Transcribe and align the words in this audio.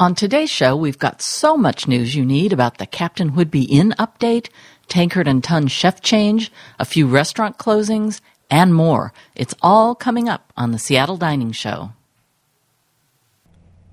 On 0.00 0.14
today's 0.14 0.50
show, 0.50 0.74
we've 0.74 0.98
got 0.98 1.22
so 1.22 1.56
much 1.56 1.86
news 1.86 2.16
you 2.16 2.24
need 2.24 2.52
about 2.52 2.78
the 2.78 2.86
Captain 2.86 3.32
Whidbey 3.32 3.68
Inn 3.68 3.94
update, 3.98 4.48
Tankard 4.88 5.28
and 5.28 5.44
Tun 5.44 5.68
chef 5.68 6.00
change, 6.00 6.50
a 6.78 6.84
few 6.84 7.06
restaurant 7.06 7.58
closings, 7.58 8.20
and 8.50 8.74
more. 8.74 9.12
It's 9.34 9.54
all 9.62 9.94
coming 9.94 10.28
up 10.28 10.52
on 10.56 10.72
the 10.72 10.78
Seattle 10.78 11.16
Dining 11.16 11.52
Show. 11.52 11.92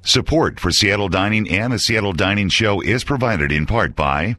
Support 0.02 0.60
for 0.60 0.72
Seattle 0.72 1.10
Dining 1.10 1.50
and 1.50 1.74
the 1.74 1.80
Seattle 1.80 2.14
Dining 2.14 2.50
Show 2.50 2.82
is 2.82 3.04
provided 3.04 3.52
in 3.52 3.66
part 3.66 3.96
by 3.96 4.38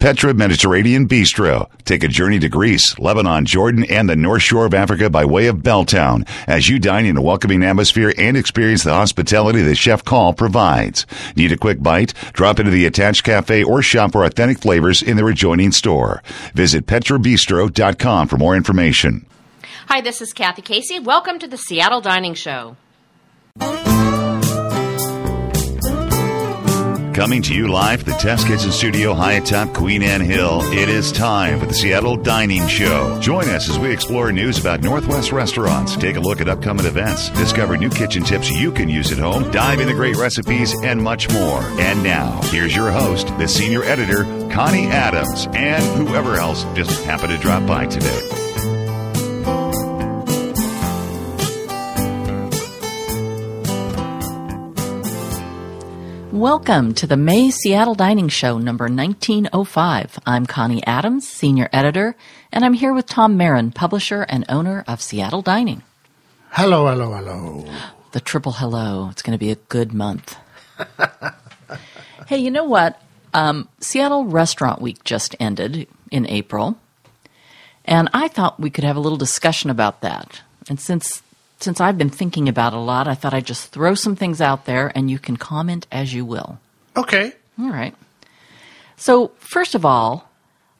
Petra 0.00 0.32
Mediterranean 0.32 1.06
Bistro. 1.06 1.68
Take 1.84 2.02
a 2.02 2.08
journey 2.08 2.38
to 2.38 2.48
Greece, 2.48 2.98
Lebanon, 2.98 3.44
Jordan, 3.44 3.84
and 3.84 4.08
the 4.08 4.16
North 4.16 4.40
Shore 4.40 4.64
of 4.64 4.72
Africa 4.72 5.10
by 5.10 5.26
way 5.26 5.46
of 5.46 5.58
Belltown 5.58 6.26
as 6.46 6.70
you 6.70 6.78
dine 6.78 7.04
in 7.04 7.18
a 7.18 7.22
welcoming 7.22 7.62
atmosphere 7.62 8.14
and 8.16 8.34
experience 8.34 8.82
the 8.82 8.94
hospitality 8.94 9.60
that 9.60 9.74
Chef 9.76 10.02
Call 10.02 10.32
provides. 10.32 11.04
Need 11.36 11.52
a 11.52 11.58
quick 11.58 11.82
bite? 11.82 12.14
Drop 12.32 12.58
into 12.58 12.70
the 12.70 12.86
attached 12.86 13.24
cafe 13.24 13.62
or 13.62 13.82
shop 13.82 14.12
for 14.12 14.24
authentic 14.24 14.58
flavors 14.58 15.02
in 15.02 15.18
their 15.18 15.28
adjoining 15.28 15.70
store. 15.70 16.22
Visit 16.54 16.86
petrabistro.com 16.86 18.26
for 18.26 18.38
more 18.38 18.56
information. 18.56 19.26
Hi, 19.88 20.00
this 20.00 20.22
is 20.22 20.32
Kathy 20.32 20.62
Casey. 20.62 20.98
Welcome 20.98 21.38
to 21.40 21.46
the 21.46 21.58
Seattle 21.58 22.00
Dining 22.00 22.32
Show. 22.32 22.76
Coming 27.20 27.42
to 27.42 27.54
you 27.54 27.68
live 27.68 28.00
from 28.00 28.12
the 28.12 28.18
Test 28.18 28.46
Kitchen 28.46 28.72
Studio 28.72 29.12
high 29.12 29.34
atop 29.34 29.74
Queen 29.74 30.02
Anne 30.02 30.22
Hill, 30.22 30.62
it 30.72 30.88
is 30.88 31.12
time 31.12 31.60
for 31.60 31.66
the 31.66 31.74
Seattle 31.74 32.16
Dining 32.16 32.66
Show. 32.66 33.20
Join 33.20 33.46
us 33.50 33.68
as 33.68 33.78
we 33.78 33.92
explore 33.92 34.32
news 34.32 34.58
about 34.58 34.80
Northwest 34.80 35.30
restaurants, 35.30 35.96
take 35.96 36.16
a 36.16 36.20
look 36.20 36.40
at 36.40 36.48
upcoming 36.48 36.86
events, 36.86 37.28
discover 37.28 37.76
new 37.76 37.90
kitchen 37.90 38.22
tips 38.22 38.50
you 38.50 38.72
can 38.72 38.88
use 38.88 39.12
at 39.12 39.18
home, 39.18 39.50
dive 39.50 39.80
into 39.80 39.92
great 39.92 40.16
recipes, 40.16 40.74
and 40.82 41.02
much 41.02 41.30
more. 41.30 41.60
And 41.78 42.02
now, 42.02 42.40
here's 42.44 42.74
your 42.74 42.90
host, 42.90 43.26
the 43.36 43.48
senior 43.48 43.82
editor, 43.82 44.24
Connie 44.50 44.86
Adams, 44.86 45.46
and 45.52 45.84
whoever 46.08 46.36
else 46.36 46.64
just 46.74 47.04
happened 47.04 47.32
to 47.32 47.38
drop 47.38 47.66
by 47.66 47.84
today. 47.84 48.49
Welcome 56.40 56.94
to 56.94 57.06
the 57.06 57.18
May 57.18 57.50
Seattle 57.50 57.94
Dining 57.94 58.30
Show 58.30 58.56
number 58.56 58.84
1905. 58.86 60.20
I'm 60.24 60.46
Connie 60.46 60.82
Adams, 60.86 61.28
senior 61.28 61.68
editor, 61.70 62.16
and 62.50 62.64
I'm 62.64 62.72
here 62.72 62.94
with 62.94 63.04
Tom 63.04 63.36
Marin, 63.36 63.72
publisher 63.72 64.22
and 64.22 64.46
owner 64.48 64.82
of 64.88 65.02
Seattle 65.02 65.42
Dining. 65.42 65.82
Hello, 66.52 66.86
hello, 66.86 67.12
hello. 67.12 67.70
The 68.12 68.20
triple 68.20 68.52
hello. 68.52 69.10
It's 69.10 69.20
going 69.20 69.36
to 69.36 69.38
be 69.38 69.50
a 69.50 69.56
good 69.56 69.92
month. 69.92 70.34
hey, 72.26 72.38
you 72.38 72.50
know 72.50 72.64
what? 72.64 73.02
Um, 73.34 73.68
Seattle 73.80 74.24
Restaurant 74.24 74.80
Week 74.80 75.04
just 75.04 75.36
ended 75.38 75.88
in 76.10 76.26
April, 76.26 76.78
and 77.84 78.08
I 78.14 78.28
thought 78.28 78.58
we 78.58 78.70
could 78.70 78.84
have 78.84 78.96
a 78.96 79.00
little 79.00 79.18
discussion 79.18 79.68
about 79.68 80.00
that. 80.00 80.40
And 80.70 80.80
since 80.80 81.22
since 81.60 81.80
I've 81.80 81.98
been 81.98 82.10
thinking 82.10 82.48
about 82.48 82.72
a 82.72 82.78
lot, 82.78 83.06
I 83.06 83.14
thought 83.14 83.34
I'd 83.34 83.46
just 83.46 83.68
throw 83.70 83.94
some 83.94 84.16
things 84.16 84.40
out 84.40 84.64
there, 84.64 84.90
and 84.94 85.10
you 85.10 85.18
can 85.18 85.36
comment 85.36 85.86
as 85.92 86.12
you 86.12 86.24
will. 86.24 86.58
Okay. 86.96 87.32
All 87.58 87.70
right. 87.70 87.94
So, 88.96 89.32
first 89.38 89.74
of 89.74 89.84
all, 89.84 90.28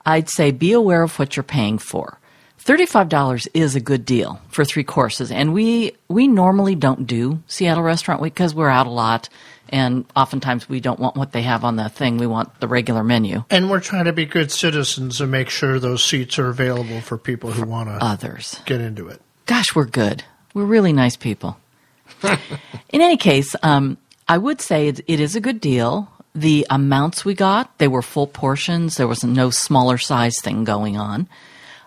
I'd 0.04 0.28
say 0.28 0.50
be 0.50 0.72
aware 0.72 1.02
of 1.02 1.18
what 1.18 1.36
you're 1.36 1.42
paying 1.44 1.78
for. 1.78 2.18
$35 2.64 3.48
is 3.54 3.74
a 3.74 3.80
good 3.80 4.04
deal 4.04 4.40
for 4.48 4.64
three 4.64 4.84
courses, 4.84 5.30
and 5.32 5.54
we 5.54 5.92
we 6.08 6.28
normally 6.28 6.74
don't 6.74 7.06
do 7.06 7.42
Seattle 7.46 7.82
Restaurant 7.82 8.20
Week 8.20 8.34
because 8.34 8.54
we're 8.54 8.68
out 8.68 8.86
a 8.86 8.90
lot, 8.90 9.30
and 9.70 10.04
oftentimes 10.14 10.68
we 10.68 10.78
don't 10.78 11.00
want 11.00 11.16
what 11.16 11.32
they 11.32 11.40
have 11.42 11.64
on 11.64 11.76
the 11.76 11.88
thing. 11.88 12.18
We 12.18 12.26
want 12.26 12.60
the 12.60 12.68
regular 12.68 13.02
menu. 13.02 13.44
And 13.48 13.70
we're 13.70 13.80
trying 13.80 14.04
to 14.04 14.12
be 14.12 14.26
good 14.26 14.52
citizens 14.52 15.22
and 15.22 15.30
make 15.30 15.48
sure 15.48 15.78
those 15.78 16.04
seats 16.04 16.38
are 16.38 16.48
available 16.48 17.00
for 17.00 17.16
people 17.16 17.50
who 17.50 17.64
want 17.64 17.88
to 17.88 17.94
Others. 18.04 18.60
get 18.66 18.82
into 18.82 19.08
it. 19.08 19.22
Gosh, 19.46 19.74
we're 19.74 19.86
good. 19.86 20.22
We're 20.54 20.64
really 20.64 20.92
nice 20.92 21.16
people. 21.16 21.56
In 22.22 23.00
any 23.00 23.16
case, 23.16 23.54
um, 23.62 23.96
I 24.28 24.38
would 24.38 24.60
say 24.60 24.88
it, 24.88 25.00
it 25.06 25.20
is 25.20 25.36
a 25.36 25.40
good 25.40 25.60
deal. 25.60 26.10
The 26.34 26.66
amounts 26.70 27.24
we 27.24 27.34
got, 27.34 27.76
they 27.78 27.88
were 27.88 28.02
full 28.02 28.26
portions. 28.26 28.96
There 28.96 29.08
was 29.08 29.24
no 29.24 29.50
smaller 29.50 29.98
size 29.98 30.40
thing 30.40 30.64
going 30.64 30.96
on. 30.96 31.28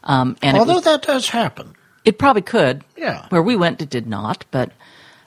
Um, 0.03 0.35
and 0.41 0.57
Although 0.57 0.75
was- 0.75 0.83
that 0.85 1.01
does 1.03 1.29
happen. 1.29 1.75
it 2.03 2.17
probably 2.17 2.41
could. 2.41 2.83
Yeah. 2.97 3.25
Where 3.29 3.41
we 3.41 3.55
went, 3.55 3.81
it 3.81 3.89
did 3.89 4.07
not. 4.07 4.45
But, 4.51 4.71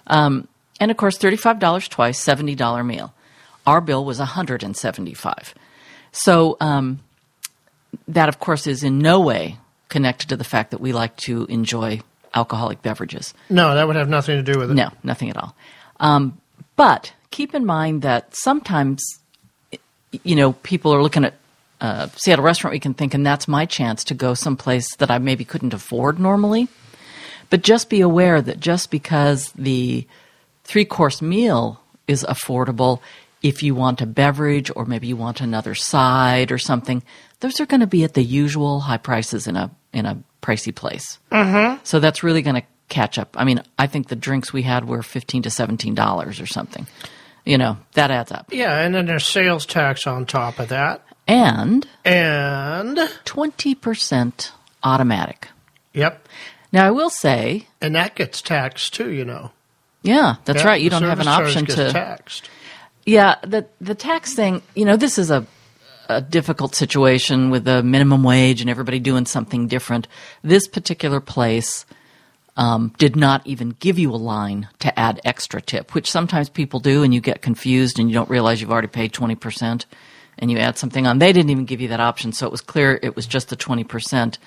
um, 0.07 0.49
and 0.81 0.91
of 0.91 0.97
course, 0.97 1.19
$35 1.19 1.89
twice, 1.89 2.23
$70 2.23 2.85
meal. 2.87 3.13
Our 3.67 3.81
bill 3.81 4.05
was 4.05 4.19
175 4.19 5.55
So, 6.13 6.57
um, 6.61 7.01
that 8.09 8.29
of 8.29 8.39
course 8.39 8.67
is 8.67 8.83
in 8.83 8.99
no 8.99 9.21
way 9.21 9.57
connected 9.89 10.29
to 10.29 10.37
the 10.37 10.45
fact 10.45 10.71
that 10.71 10.81
we 10.81 10.93
like 10.93 11.17
to 11.17 11.47
enjoy 11.47 12.01
alcoholic 12.37 12.83
beverages. 12.83 13.35
No, 13.51 13.75
that 13.75 13.87
would 13.87 13.97
have 13.97 14.09
nothing 14.09 14.37
to 14.37 14.53
do 14.53 14.59
with 14.59 14.71
it. 14.71 14.75
No, 14.75 14.91
nothing 15.03 15.31
at 15.31 15.37
all. 15.37 15.57
Um, 15.99 16.39
but 16.77 17.13
keep 17.31 17.55
in 17.55 17.65
mind 17.65 18.03
that 18.03 18.37
sometimes, 18.37 19.03
you 20.23 20.37
know, 20.37 20.53
people 20.53 20.95
are 20.95 21.03
looking 21.03 21.25
at 21.25 21.35
uh, 21.81 22.09
Seattle 22.17 22.45
Restaurant 22.45 22.73
Week 22.73 22.85
and 22.85 22.97
thinking 22.97 23.23
that's 23.23 23.49
my 23.49 23.65
chance 23.65 24.05
to 24.05 24.15
go 24.15 24.35
someplace 24.35 24.95
that 24.97 25.11
I 25.11 25.19
maybe 25.19 25.45
couldn't 25.45 25.75
afford 25.75 26.21
normally. 26.21 26.69
But 27.49 27.63
just 27.63 27.89
be 27.89 28.01
aware 28.01 28.43
that 28.43 28.61
just 28.61 28.91
because 28.91 29.53
the 29.53 30.07
three 30.65 30.85
course 30.85 31.23
meal 31.23 31.81
is 32.07 32.25
affordable, 32.25 33.01
if 33.43 33.63
you 33.63 33.75
want 33.75 34.01
a 34.01 34.07
beverage 34.07 34.71
or 34.75 34.85
maybe 34.85 35.07
you 35.07 35.17
want 35.17 35.41
another 35.41 35.75
side 35.75 36.51
or 36.51 36.59
something, 36.59 37.03
those 37.41 37.61
are 37.61 37.67
going 37.67 37.81
to 37.81 37.87
be 37.87 38.05
at 38.05 38.15
the 38.15 38.23
usual 38.23 38.81
high 38.81 38.97
prices 38.97 39.47
in 39.47 39.57
a 39.57 39.71
in 39.97 40.07
a 40.07 40.19
pricey 40.43 40.75
place. 40.75 41.19
Mm-hmm. 41.33 41.79
So 41.85 41.99
that's 42.01 42.23
really 42.23 42.43
going 42.43 42.57
to 42.57 42.67
catch 42.89 43.19
up. 43.19 43.35
I 43.39 43.45
mean, 43.45 43.63
I 43.79 43.87
think 43.87 44.09
the 44.09 44.17
drinks 44.17 44.53
we 44.53 44.63
had 44.63 44.85
were 44.87 45.03
fifteen 45.03 45.43
to 45.43 45.51
seventeen 45.51 45.95
dollars 45.95 46.41
or 46.41 46.47
something. 46.47 46.87
You 47.45 47.59
know, 47.59 47.79
that 47.95 48.11
adds 48.11 48.31
up. 48.33 48.49
Yeah, 48.53 48.79
and 48.81 48.95
then 48.95 49.07
there's 49.07 49.25
sales 49.25 49.67
tax 49.67 50.07
on 50.07 50.27
top 50.27 50.59
of 50.59 50.69
that. 50.69 51.03
And 51.29 51.87
And, 52.05 52.99
twenty 53.25 53.75
percent 53.75 54.53
automatic. 54.83 55.49
yep, 55.93 56.29
Now 56.73 56.87
I 56.87 56.91
will 56.91 57.11
say, 57.11 57.67
and 57.81 57.95
that 57.97 58.15
gets 58.15 58.43
taxed 58.43 58.95
too, 58.95 59.11
you 59.11 59.25
know. 59.25 59.51
yeah, 60.03 60.37
that's 60.45 60.63
Yeah, 60.63 60.69
right. 60.69 60.81
You 60.81 60.91
don't 60.91 61.03
have 61.03 61.21
an 61.21 61.29
option 61.29 61.67
to 61.67 61.91
taxed. 61.93 62.51
Yeah, 63.05 63.37
the 63.43 63.67
the 63.81 63.95
tax 63.95 64.35
thing, 64.35 64.63
you 64.75 64.85
know, 64.85 64.97
this 64.97 65.19
is 65.19 65.31
a 65.31 65.47
a 66.09 66.21
difficult 66.21 66.75
situation 66.75 67.51
with 67.51 67.65
the 67.65 67.83
minimum 67.83 68.23
wage 68.23 68.61
and 68.61 68.71
everybody 68.71 68.99
doing 68.99 69.27
something 69.27 69.67
different. 69.67 70.09
This 70.43 70.69
particular 70.69 71.21
place 71.21 71.87
um, 72.57 72.93
did 72.99 73.17
not 73.17 73.47
even 73.47 73.77
give 73.81 73.99
you 73.99 74.11
a 74.11 74.17
line 74.17 74.69
to 74.79 74.99
add 74.99 75.21
extra 75.25 75.61
tip, 75.61 75.95
which 75.95 76.11
sometimes 76.11 76.49
people 76.49 76.81
do, 76.81 77.03
and 77.03 77.13
you 77.13 77.21
get 77.21 77.43
confused 77.43 77.99
and 77.99 78.09
you 78.09 78.15
don't 78.15 78.31
realize 78.31 78.61
you've 78.61 78.73
already 78.73 78.89
paid 78.89 79.13
twenty 79.13 79.35
percent, 79.35 79.87
and 80.39 80.51
you 80.51 80.59
add 80.59 80.79
something 80.79 81.07
on. 81.07 81.19
They 81.19 81.33
didn't 81.33 81.51
even 81.51 81.67
give 81.67 81.81
you 81.81 81.89
that 81.89 82.01
option, 82.01 82.33
so 82.33 82.47
it 82.47 82.53
was 82.53 82.63
clear 82.63 82.99
it 83.03 83.15
was 83.15 83.27
just 83.27 83.49
the 83.51 83.57
twenty 83.57 83.85
percent. 83.85 84.39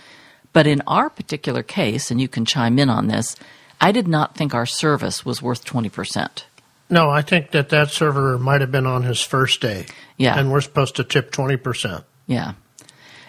But 0.52 0.66
in 0.66 0.82
our 0.88 1.10
particular 1.12 1.62
case, 1.62 2.10
and 2.10 2.20
you 2.20 2.28
can 2.28 2.46
chime 2.46 2.80
in 2.80 2.90
on 2.90 3.08
this, 3.08 3.36
I 3.80 3.92
did 3.92 4.08
not 4.08 4.36
think 4.36 4.56
our 4.56 4.66
service 4.66 5.24
was 5.24 5.42
worth 5.42 5.64
twenty 5.64 5.90
percent. 5.90 6.48
No, 6.90 7.10
I 7.10 7.22
think 7.22 7.52
that 7.52 7.70
that 7.70 7.92
server 7.92 8.38
might 8.40 8.62
have 8.62 8.72
been 8.72 8.88
on 8.88 9.04
his 9.04 9.22
first 9.22 9.62
day. 9.62 9.86
Yeah. 10.18 10.38
And 10.38 10.52
we're 10.52 10.62
supposed 10.62 10.96
to 10.96 11.04
tip 11.04 11.32
20%. 11.32 12.04
Yeah. 12.28 12.54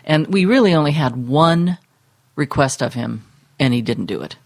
And 0.04 0.26
we 0.28 0.44
really 0.47 0.75
only 0.75 0.93
had 0.93 1.15
one 1.28 1.78
request 2.37 2.82
of 2.82 2.94
him, 2.94 3.25
and 3.59 3.75
he 3.75 3.82
didn't 3.82 4.06
do 4.06 4.22
it. 4.22 4.37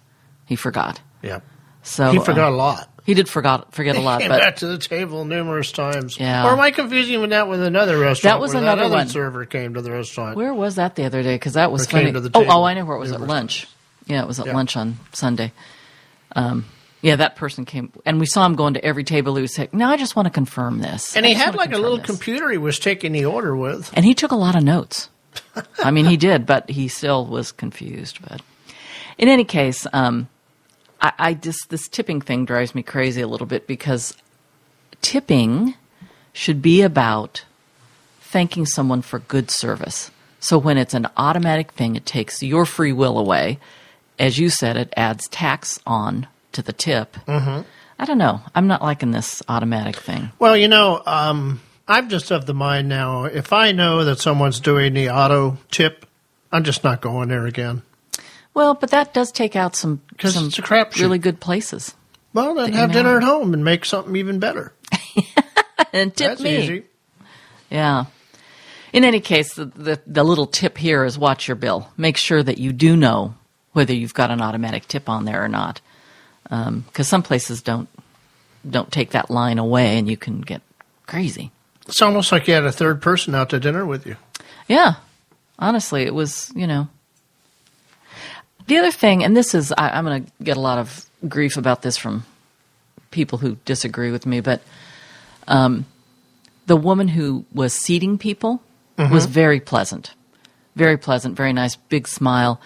He 0.47 0.57
forgot. 0.57 1.01
Yeah. 1.23 1.41
So 1.83 2.11
he 2.11 2.19
uh, 2.19 2.23
forgot 2.23 2.53
a 2.53 2.57
lot. 2.57 2.91
he 3.05 3.15
did 3.15 3.29
forgot 3.29 3.73
forget 3.75 3.95
a 3.97 4.01
lot, 4.01 4.21
Came 4.21 4.31
but 4.31 4.41
back 4.41 4.57
to 4.57 4.67
the 4.67 4.79
table 4.79 5.25
numerous 5.25 5.71
times. 5.71 6.19
Yeah. 6.19 6.47
Or 6.47 6.53
am 6.53 6.61
I 6.61 6.71
confusing 6.71 7.21
with 7.21 7.31
that 7.31 7.49
with 7.49 7.63
another 7.63 7.99
restaurant? 7.99 8.35
That 8.35 8.41
was 8.41 8.55
another 8.55 8.89
that 8.89 8.91
one. 8.91 9.09
server 9.09 9.45
came 9.47 9.75
to 9.75 9.83
the 9.83 9.93
restaurant. 9.93 10.37
where 10.37 10.53
was 10.53 10.75
that 10.77 10.97
the 10.97 11.05
other 11.05 11.23
day? 11.23 11.37
Because 11.37 11.55
that 11.55 11.71
was 11.71 11.87
Or 11.87 11.91
came 11.91 12.01
funny. 12.01 12.13
to 12.13 12.21
the 12.21 12.31
oh, 12.35 12.41
table. 12.41 12.53
oh, 12.53 12.65
I 12.65 12.75
know 12.75 12.85
where 12.85 12.97
it 12.97 13.01
was 13.01 13.13
at 13.13 13.21
lunch. 13.21 13.69
Yeah, 14.07 14.23
it 14.23 14.27
was 14.27 14.41
at 14.41 14.47
Yeah. 14.47 14.55
lunch 14.55 14.77
on 14.77 14.99
Sunday. 15.13 15.53
Um, 16.35 16.65
yeah, 17.05 17.17
that 17.17 17.37
person 17.37 17.67
came, 17.67 17.93
and 18.07 18.19
we 18.19 18.25
saw 18.25 18.47
him 18.47 18.57
going 18.57 18.73
to 18.75 18.83
every 18.83 19.05
table. 19.05 19.37
He 19.37 19.43
was 19.43 19.55
saying, 19.55 19.69
"No, 19.75 19.91
I 19.91 19.99
just 19.99 20.17
want 20.17 20.25
to 20.25 20.31
confirm 20.31 20.79
this." 20.79 21.15
and 21.15 21.27
I 21.27 21.29
he 21.29 21.35
had 21.35 21.55
like 21.55 21.75
a 21.75 21.79
little 21.79 21.99
this." 21.99 22.07
computer 22.07 22.51
he 22.51 22.57
was 22.57 22.79
taking 22.79 23.13
the 23.13 23.27
order 23.27 23.55
with. 23.55 23.93
And 23.95 24.07
he 24.07 24.15
took 24.15 24.31
a 24.31 24.37
lot 24.37 24.57
of 24.57 24.65
notes. 24.65 25.11
I 25.81 25.91
mean, 25.91 26.07
he 26.07 26.17
did, 26.31 26.47
but 26.47 26.71
he 26.71 26.89
still 26.89 27.27
was 27.27 27.53
confused. 27.53 28.21
But 28.27 28.41
in 29.19 29.29
any 29.29 29.45
case, 29.45 29.87
um, 29.93 30.29
I, 30.99 31.13
I 31.19 31.35
just 31.35 31.69
this 31.69 31.89
tipping 31.89 32.23
thing 32.23 32.47
drives 32.47 32.75
me 32.75 32.83
crazy 32.83 33.21
a 33.21 33.29
little 33.29 33.47
bit 33.47 33.67
because 33.67 34.17
tipping 35.03 35.75
should 36.33 36.63
be 36.63 36.81
about 36.81 37.45
thanking 38.23 38.65
someone 38.65 39.03
for 39.03 39.19
good 39.19 39.51
service. 39.51 40.11
So 40.41 40.57
when 40.57 40.79
it's 40.79 40.95
an 40.95 41.09
automatic 41.19 41.73
thing, 41.73 41.97
it 41.97 42.07
takes 42.07 42.43
your 42.43 42.65
free 42.65 42.95
will 42.95 43.19
away. 43.19 43.59
As 44.19 44.39
you 44.39 44.49
said, 44.49 44.79
it 44.79 44.95
adds 44.97 45.29
tax 45.29 45.79
on 45.87 46.29
to 46.55 46.63
the 46.63 46.73
tip. 46.73 47.17
I 47.29 48.05
don't 48.07 48.19
know. 48.19 48.41
I'm 48.55 48.67
not 48.67 48.83
liking 48.83 49.13
this 49.13 49.43
automatic 49.49 49.97
thing. 49.97 50.31
Well, 50.39 50.57
you 50.57 50.69
know, 50.69 51.03
um, 51.07 51.61
I'm 51.87 52.09
just 52.09 52.31
of 52.31 52.47
the 52.47 52.55
mind 52.55 52.89
now. 52.89 53.25
If 53.25 53.53
I 53.53 53.73
know 53.73 54.05
that 54.05 54.19
someone's 54.19 54.59
doing 54.61 54.95
the 54.95 55.11
auto 55.11 55.59
tip, 55.71 56.07
I'm 56.51 56.65
just 56.65 56.83
not 56.83 57.01
going 57.01 57.29
there 57.29 57.47
again. 57.47 57.83
Well, 58.53 58.75
but 58.75 58.91
that 58.91 59.15
does 59.15 59.33
take 59.33 59.57
out 59.57 59.77
some 59.77 60.01
some 60.21 60.47
it's 60.47 60.59
a 60.59 60.63
crapshoot. 60.63 61.01
really 61.01 61.19
good 61.19 61.41
places. 61.41 61.95
Well, 62.33 62.55
then 62.55 62.73
have 62.73 62.93
dinner 62.93 63.17
at 63.17 63.23
home 63.23 63.55
and 63.55 63.65
make 63.65 63.85
something 63.85 64.17
even 64.17 64.39
better. 64.39 64.73
And 65.93 66.15
tip 66.15 66.31
That's 66.31 66.41
me. 66.41 66.57
easy. 66.59 66.85
Yeah. 67.71 68.07
In 68.93 69.05
any 69.05 69.21
case, 69.21 69.55
the, 69.55 69.67
the 69.67 70.01
the 70.07 70.25
little 70.25 70.47
tip 70.47 70.77
here 70.77 71.05
is 71.05 71.17
watch 71.19 71.47
your 71.47 71.55
bill. 71.57 71.89
Make 71.97 72.17
sure 72.17 72.43
that 72.43 72.59
you 72.59 72.73
do 72.73 72.97
know 72.97 73.35
whether 73.73 73.93
you've 73.93 74.15
got 74.15 74.31
an 74.33 74.41
automatic 74.41 74.87
tip 74.89 75.09
on 75.09 75.25
there 75.25 75.45
or 75.45 75.49
not, 75.49 75.81
because 76.45 77.09
some 77.09 77.23
places 77.23 77.63
don't 77.63 77.89
don't 78.69 78.91
take 78.91 79.11
that 79.11 79.31
line 79.31 79.59
away, 79.59 79.99
and 79.99 80.09
you 80.09 80.17
can 80.17 80.41
get 80.41 80.63
crazy. 81.07 81.51
It's 81.87 82.01
almost 82.01 82.33
like 82.33 82.49
you 82.49 82.55
had 82.55 82.65
a 82.65 82.73
third 82.73 83.03
person 83.03 83.35
out 83.35 83.51
to 83.51 83.61
dinner 83.61 83.85
with 83.85 84.07
you. 84.07 84.17
Yeah, 84.69 84.95
honestly, 85.59 86.03
it 86.03 86.15
was 86.15 86.53
you 86.55 86.67
know. 86.67 86.89
The 88.67 88.79
other 88.79 88.91
thing, 88.93 89.23
and 89.23 89.37
this 89.37 89.55
is, 89.55 89.73
I, 89.77 89.91
I'm 89.91 90.07
going 90.07 90.25
to 90.25 90.33
get 90.43 90.57
a 90.57 90.61
lot 90.61 90.79
of 90.79 91.05
grief 91.29 91.59
about 91.59 91.83
this 91.83 91.99
from 91.99 92.25
people 93.11 93.37
who 93.39 93.57
disagree 93.67 94.11
with 94.11 94.25
me, 94.25 94.41
but 94.41 94.63
um, 95.47 95.85
the 96.67 96.77
woman 96.77 97.09
who 97.09 97.45
was 97.53 97.75
seating 97.75 98.17
people 98.17 98.63
was 98.97 99.27
very 99.27 99.61
pleasant, 99.61 100.15
very 100.77 100.97
pleasant, 100.97 101.37
very 101.37 101.53
nice, 101.53 101.77
big 101.77 102.09
smile, 102.09 102.59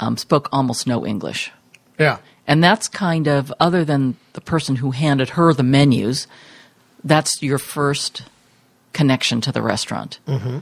um, 0.00 0.16
spoke 0.16 0.48
almost 0.52 0.86
no 0.86 1.04
English. 1.04 1.50
Yeah. 1.98 2.18
And 2.46 2.62
that's 2.62 2.88
kind 2.88 3.28
of, 3.28 3.52
other 3.60 3.84
than 3.84 4.16
the 4.32 4.40
person 4.40 4.76
who 4.76 4.90
handed 4.90 5.30
her 5.30 5.54
the 5.54 5.62
menus, 5.62 6.26
that's 7.04 7.42
your 7.42 7.58
first 7.58 8.22
connection 8.92 9.40
to 9.42 9.52
the 9.52 9.62
restaurant. 9.62 10.18
Mm-hmm. 10.26 10.58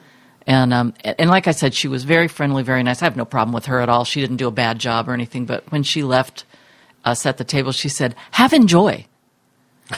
And 0.46 0.72
um, 0.72 0.94
and 1.04 1.30
like 1.30 1.46
I 1.46 1.52
said, 1.52 1.74
she 1.74 1.86
was 1.86 2.04
very 2.04 2.26
friendly, 2.26 2.62
very 2.62 2.82
nice. 2.82 3.02
I 3.02 3.04
have 3.04 3.16
no 3.16 3.24
problem 3.24 3.52
with 3.52 3.66
her 3.66 3.80
at 3.80 3.88
all. 3.88 4.04
She 4.04 4.20
didn't 4.20 4.38
do 4.38 4.48
a 4.48 4.52
bad 4.52 4.78
job 4.78 5.08
or 5.08 5.12
anything. 5.12 5.44
But 5.44 5.70
when 5.70 5.82
she 5.82 6.02
left 6.02 6.44
us 7.04 7.26
at 7.26 7.36
the 7.36 7.44
table, 7.44 7.72
she 7.72 7.88
said, 7.88 8.14
"Have 8.32 8.52
enjoy." 8.52 9.06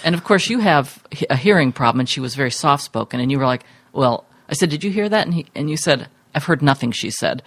And 0.05 0.15
of 0.15 0.25
course, 0.25 0.51
you 0.51 0.59
have 0.59 1.05
a 1.31 1.37
hearing 1.37 1.73
problem, 1.73 2.01
and 2.01 2.09
she 2.09 2.21
was 2.21 2.35
very 2.35 2.51
soft 2.51 2.83
spoken. 2.83 3.21
And 3.21 3.31
you 3.31 3.39
were 3.39 3.47
like, 3.47 3.65
"Well," 3.93 4.25
I 4.49 4.55
said, 4.55 4.69
"Did 4.69 4.83
you 4.83 4.91
hear 4.91 5.09
that?" 5.09 5.27
And 5.27 5.35
he, 5.35 5.47
and 5.55 5.71
you 5.71 5.77
said, 5.77 6.09
"I've 6.35 6.45
heard 6.45 6.61
nothing." 6.61 6.91
She 6.91 7.11
said, 7.11 7.43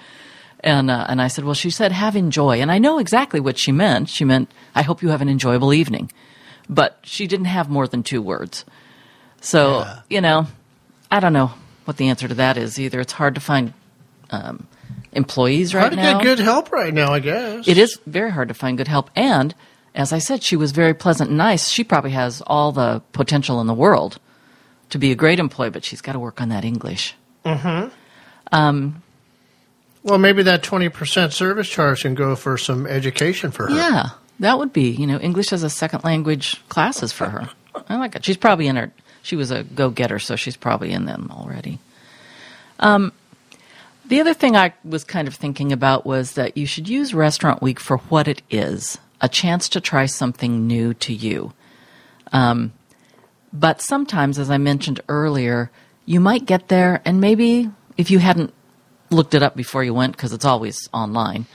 and 0.66 0.90
uh, 0.90 1.06
and 1.08 1.22
I 1.22 1.30
said, 1.30 1.46
"Well, 1.46 1.54
she 1.54 1.70
said 1.70 1.94
have 1.94 2.16
enjoy," 2.16 2.60
and 2.60 2.72
I 2.72 2.80
know 2.80 2.98
exactly 2.98 3.40
what 3.40 3.58
she 3.58 3.72
meant. 3.72 4.10
She 4.10 4.26
meant, 4.26 4.52
"I 4.74 4.82
hope 4.82 5.02
you 5.02 5.10
have 5.10 5.22
an 5.22 5.30
enjoyable 5.30 5.74
evening," 5.74 6.12
but 6.68 7.00
she 7.04 7.28
didn't 7.28 7.46
have 7.46 7.70
more 7.70 7.88
than 7.88 8.04
two 8.04 8.22
words. 8.22 8.66
So 9.40 9.86
you 10.10 10.20
know, 10.20 10.48
I 11.12 11.20
don't 11.20 11.34
know 11.34 11.52
what 11.86 11.98
the 11.98 12.10
answer 12.10 12.28
to 12.28 12.34
that 12.34 12.58
is 12.58 12.80
either. 12.80 13.00
It's 13.00 13.14
hard 13.14 13.36
to 13.36 13.42
find 13.42 13.74
um, 14.32 14.68
employees 15.14 15.74
right 15.74 15.82
now. 15.82 15.88
Hard 15.88 15.92
to 15.94 15.98
now. 15.98 16.18
get 16.18 16.24
good 16.24 16.44
help 16.44 16.72
right 16.72 16.94
now, 16.94 17.14
I 17.14 17.20
guess. 17.20 17.68
It 17.68 17.78
is 17.78 18.00
very 18.08 18.32
hard 18.32 18.48
to 18.48 18.54
find 18.56 18.78
good 18.78 18.88
help. 18.88 19.12
And 19.16 19.54
as 19.94 20.12
I 20.12 20.18
said, 20.18 20.44
she 20.44 20.56
was 20.56 20.72
very 20.72 20.96
pleasant 20.96 21.30
and 21.30 21.38
nice. 21.38 21.70
She 21.70 21.84
probably 21.84 22.12
has 22.12 22.42
all 22.48 22.72
the 22.72 23.02
potential 23.14 23.62
in 23.62 23.68
the 23.68 23.74
world 23.74 24.20
to 24.90 24.98
be 24.98 25.12
a 25.12 25.16
great 25.16 25.40
employee, 25.40 25.70
but 25.70 25.86
she's 25.86 26.02
got 26.02 26.14
to 26.14 26.20
work 26.20 26.42
on 26.42 26.50
that 26.50 26.66
English. 26.66 27.14
Well, 30.06 30.20
maybe 30.20 30.44
that 30.44 30.62
20% 30.62 31.34
service 31.34 31.68
charge 31.68 32.04
can 32.04 32.14
go 32.14 32.36
for 32.36 32.60
some 32.60 32.86
education 32.86 33.50
for 33.50 33.68
her. 33.68 33.76
Yeah, 33.76 34.10
that 34.40 34.60
would 34.60 34.72
be, 34.72 34.92
you 34.92 35.08
know, 35.08 35.18
English 35.18 35.52
as 35.52 35.64
a 35.64 35.70
second 35.70 36.04
language 36.04 36.62
classes 36.70 37.12
for 37.12 37.28
her. 37.28 37.50
I 37.90 37.98
like 37.98 38.16
it. 38.16 38.24
She's 38.24 38.38
probably 38.38 38.68
in 38.68 38.76
her, 38.76 38.92
she 39.24 39.36
was 39.36 39.50
a 39.50 39.64
go 39.64 39.90
getter, 39.90 40.20
so 40.20 40.36
she's 40.36 40.56
probably 40.56 40.92
in 40.92 41.06
them 41.06 41.32
already. 41.32 41.80
Um, 42.80 43.14
the 44.06 44.22
other 44.22 44.36
thing 44.36 44.56
I 44.56 44.74
was 44.84 45.04
kind 45.04 45.28
of 45.28 45.34
thinking 45.34 45.72
about 45.72 46.06
was 46.06 46.34
that 46.34 46.56
you 46.56 46.68
should 46.68 46.88
use 46.88 47.16
Restaurant 47.16 47.64
Week 47.64 47.80
for 47.80 47.98
what 47.98 48.28
it 48.28 48.44
is 48.52 49.00
a 49.22 49.28
chance 49.28 49.68
to 49.70 49.82
try 49.82 50.06
something 50.06 50.68
new 50.68 50.94
to 50.94 51.14
you. 51.14 51.52
Um, 52.32 52.74
but 53.52 53.82
sometimes, 53.82 54.38
as 54.38 54.52
I 54.52 54.60
mentioned 54.60 55.02
earlier, 55.10 55.72
you 56.06 56.20
might 56.20 56.46
get 56.46 56.68
there 56.68 57.02
and 57.06 57.20
maybe 57.20 57.72
if 57.98 58.12
you 58.12 58.20
hadn't 58.20 58.54
looked 59.10 59.34
it 59.34 59.44
up 59.44 59.56
before 59.56 59.84
you 59.84 59.94
went, 59.94 60.16
because 60.16 60.34
it's 60.34 60.46
always 60.46 60.90
online, 60.94 61.46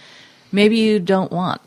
maybe 0.53 0.77
you 0.79 0.99
don't 1.01 1.33
want 1.33 1.61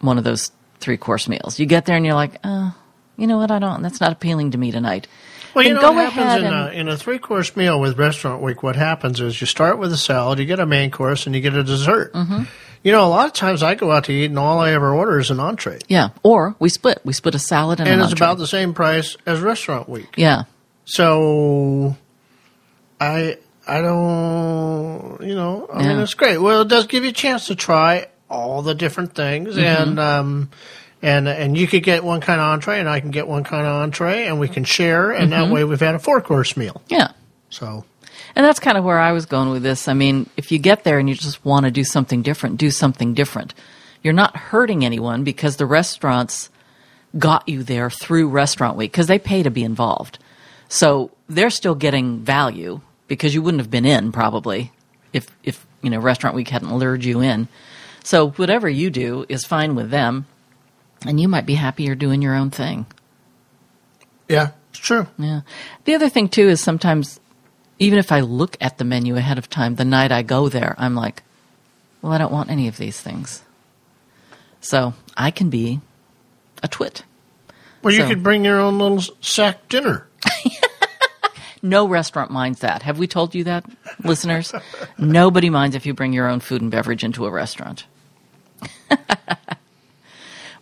one 0.00 0.18
of 0.18 0.24
those 0.24 0.50
three 0.80 0.96
course 0.96 1.28
meals. 1.28 1.58
You 1.58 1.66
get 1.66 1.86
there 1.86 1.96
and 1.96 2.04
you're 2.06 2.14
like, 2.14 2.38
uh, 2.44 2.70
you 3.16 3.26
know 3.26 3.36
what? 3.38 3.50
I 3.50 3.58
don't. 3.58 3.82
That's 3.82 4.00
not 4.00 4.12
appealing 4.12 4.52
to 4.52 4.58
me 4.58 4.70
tonight. 4.70 5.08
Well, 5.54 5.64
you 5.64 5.72
Then 5.74 5.82
know 5.82 5.88
go 5.90 5.94
what 5.94 6.12
happens 6.12 6.44
in, 6.44 6.52
and- 6.52 6.68
a, 6.68 6.72
in 6.80 6.88
a 6.88 6.96
three 6.96 7.18
course 7.18 7.56
meal 7.56 7.80
with 7.80 7.98
Restaurant 7.98 8.42
Week? 8.42 8.62
What 8.62 8.76
happens 8.76 9.18
is 9.20 9.40
you 9.40 9.46
start 9.46 9.78
with 9.78 9.92
a 9.92 9.96
salad, 9.96 10.38
you 10.38 10.44
get 10.44 10.60
a 10.60 10.66
main 10.66 10.90
course, 10.90 11.26
and 11.26 11.34
you 11.34 11.40
get 11.40 11.54
a 11.54 11.64
dessert. 11.64 12.12
Mm-hmm. 12.12 12.42
You 12.84 12.92
know, 12.92 13.04
a 13.04 13.08
lot 13.08 13.26
of 13.26 13.32
times 13.32 13.64
I 13.64 13.74
go 13.74 13.90
out 13.90 14.04
to 14.04 14.12
eat, 14.12 14.26
and 14.26 14.38
all 14.38 14.60
I 14.60 14.70
ever 14.70 14.92
order 14.94 15.18
is 15.18 15.32
an 15.32 15.40
entree. 15.40 15.80
Yeah. 15.88 16.10
Or 16.22 16.54
we 16.60 16.68
split. 16.68 17.00
We 17.04 17.12
split 17.12 17.34
a 17.34 17.38
salad 17.40 17.80
and, 17.80 17.88
And 17.88 18.00
an 18.00 18.04
it's 18.04 18.12
entree. 18.12 18.24
about 18.26 18.38
the 18.38 18.46
same 18.46 18.72
price 18.72 19.16
as 19.26 19.40
Restaurant 19.40 19.88
Week. 19.88 20.14
yeah. 20.16 20.44
So, 20.84 21.96
I 23.00 23.38
I 23.68 23.82
don't, 23.82 25.20
you 25.22 25.34
know, 25.34 25.68
I 25.72 25.82
mean, 25.86 25.98
it's 25.98 26.14
great. 26.14 26.38
Well, 26.38 26.62
it 26.62 26.68
does 26.68 26.86
give 26.86 27.04
you 27.04 27.10
a 27.10 27.12
chance 27.12 27.46
to 27.48 27.54
try 27.56 28.06
all 28.30 28.62
the 28.62 28.74
different 28.74 29.14
things, 29.14 29.54
Mm-hmm. 29.56 29.60
and 29.82 30.00
um, 30.00 30.50
and 31.02 31.28
and 31.28 31.56
you 31.56 31.66
could 31.66 31.82
get 31.82 32.02
one 32.04 32.20
kind 32.20 32.40
of 32.40 32.46
entree, 32.46 32.80
and 32.80 32.88
I 32.88 33.00
can 33.00 33.10
get 33.10 33.28
one 33.28 33.44
kind 33.44 33.66
of 33.66 33.72
entree, 33.82 34.26
and 34.26 34.40
we 34.40 34.48
can 34.48 34.64
share, 34.64 35.10
and 35.12 35.30
Mm-hmm. 35.32 35.42
that 35.48 35.52
way 35.52 35.64
we've 35.64 35.80
had 35.80 35.94
a 35.94 35.98
four 35.98 36.20
course 36.20 36.56
meal. 36.56 36.80
Yeah. 36.88 37.12
So, 37.50 37.84
And 38.36 38.44
that's 38.44 38.60
kind 38.60 38.76
of 38.76 38.84
where 38.84 38.98
I 38.98 39.12
was 39.12 39.24
going 39.26 39.50
with 39.50 39.62
this. 39.62 39.88
I 39.88 39.94
mean, 39.94 40.28
if 40.36 40.52
you 40.52 40.58
get 40.58 40.84
there 40.84 40.98
and 40.98 41.08
you 41.08 41.14
just 41.14 41.44
want 41.44 41.64
to 41.64 41.70
do 41.70 41.82
something 41.84 42.20
different, 42.22 42.58
do 42.58 42.70
something 42.70 43.14
different. 43.14 43.54
You're 44.02 44.12
not 44.12 44.36
hurting 44.36 44.84
anyone 44.84 45.24
because 45.24 45.56
the 45.56 45.64
restaurants 45.66 46.50
got 47.18 47.48
you 47.48 47.62
there 47.62 47.88
through 47.90 48.28
Restaurant 48.28 48.76
Week 48.76 48.92
because 48.92 49.06
they 49.06 49.18
pay 49.18 49.42
to 49.42 49.50
be 49.50 49.64
involved. 49.64 50.18
So 50.68 51.10
they're 51.28 51.48
still 51.50 51.74
getting 51.74 52.18
value 52.20 52.80
because 53.08 53.34
you 53.34 53.42
wouldn't 53.42 53.60
have 53.60 53.70
been 53.70 53.84
in 53.86 54.12
probably 54.12 54.70
if 55.12 55.26
if 55.42 55.66
you 55.82 55.90
know 55.90 55.98
Restaurant 55.98 56.36
Week 56.36 56.48
hadn't 56.48 56.76
lured 56.76 57.04
you 57.04 57.20
in. 57.20 57.48
So 58.04 58.30
whatever 58.30 58.68
you 58.68 58.90
do 58.90 59.26
is 59.28 59.44
fine 59.44 59.74
with 59.74 59.90
them, 59.90 60.26
and 61.04 61.20
you 61.20 61.28
might 61.28 61.44
be 61.46 61.54
happier 61.54 61.94
doing 61.94 62.22
your 62.22 62.34
own 62.34 62.50
thing. 62.50 62.86
yeah, 64.28 64.50
it's 64.70 64.78
true. 64.78 65.06
Yeah. 65.18 65.40
The 65.84 65.94
other 65.94 66.08
thing 66.08 66.28
too 66.28 66.48
is 66.48 66.62
sometimes, 66.62 67.20
even 67.78 67.98
if 67.98 68.12
I 68.12 68.20
look 68.20 68.56
at 68.60 68.78
the 68.78 68.84
menu 68.84 69.16
ahead 69.16 69.38
of 69.38 69.50
time, 69.50 69.74
the 69.74 69.84
night 69.84 70.12
I 70.12 70.22
go 70.22 70.48
there, 70.48 70.74
I'm 70.78 70.94
like, 70.94 71.22
well, 72.02 72.12
I 72.12 72.18
don't 72.18 72.32
want 72.32 72.50
any 72.50 72.68
of 72.68 72.76
these 72.78 73.00
things. 73.00 73.42
So 74.60 74.94
I 75.16 75.30
can 75.30 75.50
be 75.50 75.80
a 76.62 76.68
twit. 76.68 77.02
Well, 77.82 77.94
you 77.94 78.00
So- 78.02 78.08
could 78.08 78.22
bring 78.22 78.44
your 78.44 78.58
own 78.60 78.78
little 78.78 79.02
sack 79.20 79.68
dinner. 79.68 80.06
No 81.62 81.88
restaurant 81.88 82.30
minds 82.30 82.60
that. 82.60 82.82
Have 82.82 82.98
we 82.98 83.06
told 83.06 83.34
you 83.34 83.44
that, 83.44 83.64
listeners? 84.04 84.52
Nobody 84.96 85.50
minds 85.50 85.74
if 85.76 85.86
you 85.86 85.94
bring 85.94 86.12
your 86.12 86.28
own 86.28 86.40
food 86.40 86.62
and 86.62 86.70
beverage 86.70 87.04
into 87.04 87.26
a 87.26 87.30
restaurant. 87.30 87.84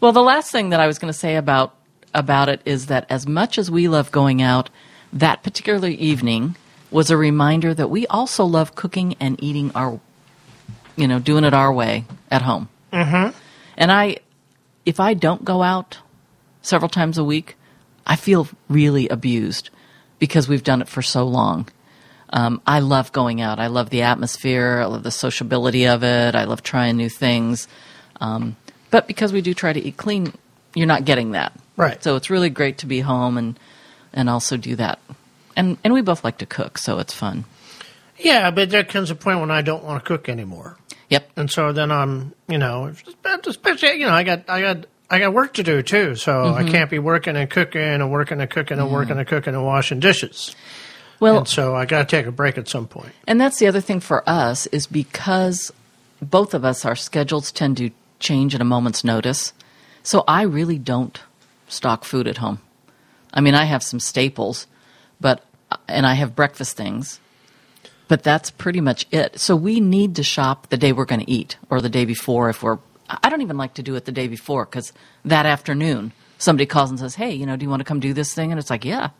well, 0.01 0.13
the 0.13 0.23
last 0.23 0.51
thing 0.51 0.71
that 0.71 0.81
I 0.81 0.87
was 0.87 0.99
going 0.99 1.13
to 1.13 1.19
say 1.19 1.37
about 1.37 1.75
about 2.15 2.49
it 2.49 2.63
is 2.65 2.87
that 2.87 3.07
as 3.11 3.27
much 3.27 3.59
as 3.59 3.71
we 3.71 3.89
love 3.89 4.11
going 4.11 4.41
out, 4.41 4.71
that 5.13 5.43
particular 5.43 5.89
evening 5.89 6.57
was 6.91 7.11
a 7.11 7.17
reminder 7.17 7.75
that 7.75 7.91
we 7.91 8.07
also 8.07 8.45
love 8.45 8.75
cooking 8.75 9.15
and 9.21 9.43
eating 9.43 9.71
our, 9.75 10.01
you 10.97 11.07
know, 11.07 11.19
doing 11.19 11.45
it 11.45 11.53
our 11.53 11.73
way 11.73 12.05
at 12.31 12.43
home. 12.43 12.69
Mm-hmm. 12.93 13.37
And 13.77 13.93
I, 13.93 14.17
if 14.87 14.99
I 14.99 15.13
don't 15.15 15.45
go 15.45 15.63
out 15.63 15.99
several 16.63 16.89
times 16.89 17.19
a 17.19 17.25
week, 17.25 17.57
I 18.07 18.17
feel 18.17 18.49
really 18.69 19.09
abused 19.09 19.71
because 20.19 20.49
we've 20.49 20.65
done 20.65 20.83
it 20.83 20.89
for 20.89 21.03
so 21.03 21.25
long. 21.27 21.69
Um, 22.31 22.61
I 22.67 22.81
love 22.81 23.13
going 23.13 23.41
out. 23.41 23.59
I 23.59 23.69
love 23.69 23.91
the 23.91 24.03
atmosphere. 24.03 24.81
I 24.83 24.87
love 24.87 25.03
the 25.03 25.11
sociability 25.11 25.87
of 25.87 26.03
it. 26.03 26.35
I 26.35 26.45
love 26.45 26.63
trying 26.63 26.97
new 26.97 27.09
things. 27.09 27.69
Um, 28.21 28.57
but 28.91 29.07
because 29.07 29.33
we 29.33 29.41
do 29.43 29.55
try 29.55 29.73
to 29.73 29.81
eat 29.81 29.97
clean, 29.97 30.33
you're 30.75 30.87
not 30.87 31.05
getting 31.05 31.33
that. 31.33 31.53
Right. 31.77 32.03
So 32.03 32.17
it's 32.17 32.31
really 32.31 32.51
great 32.51 32.79
to 32.79 32.87
be 32.87 33.01
home 33.01 33.37
and 33.39 33.59
and 34.13 34.31
also 34.31 34.57
do 34.57 34.77
that. 34.77 34.99
And 35.55 35.79
and 35.85 35.93
we 35.93 36.01
both 36.03 36.25
like 36.25 36.39
to 36.39 36.47
cook, 36.47 36.79
so 36.79 36.99
it's 36.99 37.13
fun. 37.13 37.45
Yeah, 38.19 38.51
but 38.51 38.71
there 38.71 38.85
comes 38.85 39.11
a 39.11 39.15
point 39.15 39.41
when 39.41 39.51
I 39.51 39.63
don't 39.63 39.85
want 39.85 40.03
to 40.03 40.07
cook 40.07 40.29
anymore. 40.29 40.77
Yep. 41.09 41.31
and 41.37 41.51
so 41.51 41.73
then 41.73 41.93
I'm, 41.93 42.35
you 42.49 42.59
know, 42.59 42.93
especially 43.47 44.01
you 44.01 44.07
know, 44.07 44.13
I 44.13 44.25
got 44.25 44.49
I 44.49 44.61
got 44.61 44.87
I 45.09 45.19
got 45.21 45.33
work 45.33 45.55
to 45.55 45.63
do 45.63 45.83
too, 45.83 46.17
so 46.17 46.33
Mm-hmm. 46.33 46.69
I 46.69 46.71
can't 46.71 46.91
be 46.91 46.99
working 46.99 47.37
and 47.37 47.49
cooking 47.49 47.81
and 47.81 48.11
working 48.11 48.41
and 48.41 48.51
cooking 48.51 48.79
and 48.79 48.91
working 48.91 49.19
and 49.19 49.27
cooking 49.27 49.55
and 49.55 49.65
washing 49.65 50.01
dishes. 50.01 50.55
Well, 51.21 51.39
and 51.39 51.49
so 51.49 51.75
I 51.75 51.87
got 51.87 52.09
to 52.09 52.17
take 52.17 52.27
a 52.27 52.33
break 52.33 52.59
at 52.59 52.69
some 52.69 52.87
point. 52.87 53.13
And 53.27 53.41
that's 53.41 53.59
the 53.59 53.69
other 53.69 53.81
thing 53.81 54.01
for 54.01 54.29
us 54.29 54.67
is 54.67 54.87
because 54.87 55.73
both 56.21 56.55
of 56.55 56.65
us, 56.65 56.85
our 56.85 56.97
schedules 56.97 57.53
tend 57.53 57.79
to 57.79 57.91
change 58.19 58.55
at 58.55 58.61
a 58.61 58.65
moment's 58.65 59.05
notice. 59.05 59.53
So 60.03 60.25
I 60.29 60.43
really 60.43 60.79
don't 60.79 61.21
stock 61.69 62.05
food 62.05 62.27
at 62.29 62.39
home. 62.39 62.61
I 63.33 63.41
mean, 63.41 63.55
I 63.55 63.65
have 63.65 63.83
some 63.83 64.01
staples, 64.01 64.67
but 65.21 65.43
and 65.89 66.07
I 66.07 66.15
have 66.15 66.37
breakfast 66.37 66.77
things, 66.77 67.21
but 68.09 68.23
that's 68.23 68.51
pretty 68.51 68.81
much 68.81 69.07
it. 69.11 69.39
So 69.41 69.57
we 69.57 69.81
need 69.81 70.17
to 70.17 70.23
shop 70.23 70.69
the 70.69 70.77
day 70.77 70.93
we're 70.93 71.05
going 71.07 71.25
to 71.25 71.31
eat 71.31 71.57
or 71.71 71.81
the 71.81 71.89
day 71.89 72.05
before 72.05 72.51
if 72.51 72.63
we're. 72.63 72.79
I 73.09 73.29
don't 73.29 73.43
even 73.43 73.57
like 73.57 73.75
to 73.75 73.83
do 73.83 73.95
it 73.95 74.05
the 74.05 74.13
day 74.13 74.29
before 74.29 74.65
because 74.65 74.93
that 75.25 75.47
afternoon 75.47 76.13
somebody 76.39 76.67
calls 76.67 76.91
and 76.91 76.99
says, 76.99 77.15
"Hey, 77.15 77.33
you 77.33 77.47
know, 77.47 77.57
do 77.57 77.65
you 77.65 77.71
want 77.71 77.81
to 77.81 77.85
come 77.85 78.01
do 78.01 78.13
this 78.13 78.35
thing?" 78.35 78.53
And 78.53 78.59
it's 78.59 78.71
like, 78.71 78.85
"Yeah," 78.85 79.11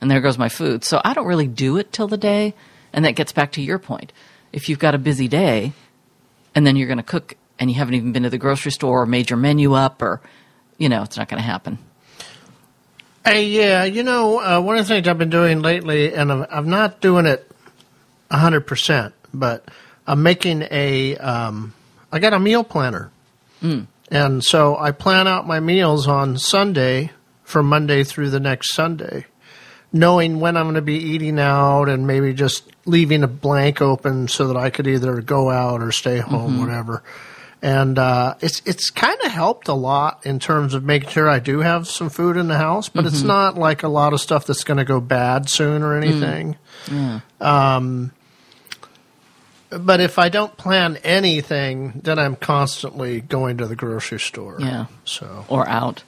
and 0.00 0.10
there 0.10 0.20
goes 0.20 0.38
my 0.38 0.48
food. 0.48 0.84
So 0.84 1.00
I 1.04 1.14
don't 1.14 1.26
really 1.26 1.48
do 1.48 1.76
it 1.76 1.92
till 1.92 2.08
the 2.08 2.16
day, 2.16 2.54
and 2.92 3.04
that 3.04 3.12
gets 3.12 3.32
back 3.32 3.52
to 3.52 3.62
your 3.62 3.78
point. 3.78 4.12
If 4.52 4.68
you've 4.68 4.78
got 4.78 4.94
a 4.94 4.98
busy 4.98 5.28
day, 5.28 5.72
and 6.54 6.66
then 6.66 6.76
you're 6.76 6.88
going 6.88 6.98
to 6.98 7.02
cook, 7.02 7.34
and 7.58 7.70
you 7.70 7.76
haven't 7.76 7.94
even 7.94 8.12
been 8.12 8.22
to 8.22 8.30
the 8.30 8.38
grocery 8.38 8.72
store 8.72 9.02
or 9.02 9.06
made 9.06 9.30
your 9.30 9.38
menu 9.38 9.74
up, 9.74 10.02
or 10.02 10.20
you 10.78 10.88
know, 10.88 11.02
it's 11.02 11.16
not 11.16 11.28
going 11.28 11.42
to 11.42 11.46
happen. 11.46 11.78
Hey, 13.24 13.46
yeah, 13.46 13.82
you 13.82 14.04
know, 14.04 14.38
uh, 14.38 14.60
one 14.60 14.76
of 14.78 14.86
the 14.86 14.94
things 14.94 15.08
I've 15.08 15.18
been 15.18 15.30
doing 15.30 15.60
lately, 15.60 16.14
and 16.14 16.30
I'm, 16.30 16.46
I'm 16.48 16.70
not 16.70 17.00
doing 17.00 17.26
it 17.26 17.50
100%, 18.30 19.12
but 19.34 19.68
I'm 20.06 20.22
making 20.22 20.62
a, 20.70 21.16
um, 21.16 21.74
I 22.12 22.20
got 22.20 22.34
a 22.34 22.38
meal 22.38 22.62
planner. 22.62 23.10
And 24.10 24.44
so 24.44 24.76
I 24.76 24.92
plan 24.92 25.26
out 25.26 25.46
my 25.46 25.58
meals 25.60 26.06
on 26.06 26.38
Sunday 26.38 27.10
from 27.42 27.66
Monday 27.66 28.04
through 28.04 28.30
the 28.30 28.40
next 28.40 28.74
Sunday, 28.74 29.26
knowing 29.92 30.40
when 30.40 30.56
I'm 30.56 30.64
going 30.66 30.74
to 30.74 30.82
be 30.82 30.96
eating 30.98 31.38
out 31.38 31.88
and 31.88 32.06
maybe 32.06 32.32
just 32.32 32.70
leaving 32.84 33.22
a 33.22 33.28
blank 33.28 33.80
open 33.82 34.28
so 34.28 34.48
that 34.48 34.56
I 34.56 34.70
could 34.70 34.86
either 34.86 35.20
go 35.20 35.50
out 35.50 35.82
or 35.82 35.90
stay 35.92 36.18
home, 36.18 36.60
whatever. 36.60 37.02
And 37.62 37.98
uh, 37.98 38.34
it's 38.40 38.60
it's 38.64 38.90
kind 38.90 39.18
of 39.24 39.32
helped 39.32 39.66
a 39.66 39.74
lot 39.74 40.24
in 40.26 40.38
terms 40.38 40.74
of 40.74 40.84
making 40.84 41.08
sure 41.08 41.28
I 41.28 41.38
do 41.38 41.60
have 41.60 41.88
some 41.88 42.10
food 42.10 42.36
in 42.36 42.48
the 42.48 42.58
house, 42.58 42.88
but 42.88 43.06
it's 43.06 43.22
not 43.22 43.56
like 43.56 43.82
a 43.82 43.88
lot 43.88 44.12
of 44.12 44.20
stuff 44.20 44.46
that's 44.46 44.62
going 44.62 44.76
to 44.78 44.84
go 44.84 45.00
bad 45.00 45.48
soon 45.48 45.82
or 45.82 45.96
anything. 45.96 46.56
Um, 47.40 48.12
but 49.78 50.00
if 50.00 50.18
I 50.18 50.28
don't 50.28 50.56
plan 50.56 50.98
anything, 51.04 52.00
then 52.02 52.18
I'm 52.18 52.36
constantly 52.36 53.20
going 53.20 53.58
to 53.58 53.66
the 53.66 53.76
grocery 53.76 54.20
store. 54.20 54.56
Yeah. 54.58 54.86
So 55.04 55.44
or 55.48 55.68
out. 55.68 56.04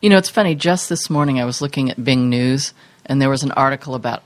You 0.00 0.10
know, 0.10 0.18
it's 0.18 0.30
funny. 0.30 0.54
Just 0.54 0.88
this 0.88 1.10
morning, 1.10 1.40
I 1.40 1.44
was 1.44 1.60
looking 1.60 1.90
at 1.90 2.02
Bing 2.02 2.28
News, 2.30 2.72
and 3.06 3.20
there 3.20 3.30
was 3.30 3.42
an 3.42 3.52
article 3.52 3.94
about 3.94 4.22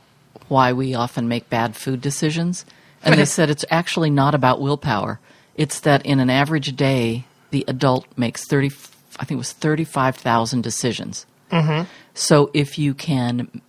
why 0.49 0.73
we 0.73 0.95
often 0.95 1.29
make 1.29 1.49
bad 1.49 1.77
food 1.77 2.01
decisions. 2.01 2.65
And 3.03 3.19
they 3.19 3.25
said 3.27 3.51
it's 3.51 3.65
actually 3.71 4.11
not 4.11 4.35
about 4.35 4.61
willpower. 4.61 5.19
It's 5.57 5.81
that 5.81 6.05
in 6.05 6.21
an 6.21 6.31
average 6.31 6.77
day, 6.77 7.27
the 7.51 7.65
adult 7.69 8.07
makes 8.17 8.47
30, 8.47 8.71
I 9.19 9.25
think 9.25 9.33
it 9.33 9.37
was 9.37 9.53
35,000 9.53 10.63
decisions. 10.63 11.27
Hmm. 11.51 11.83
So 12.15 12.51
if 12.55 12.79
you 12.79 12.95
can 12.95 13.61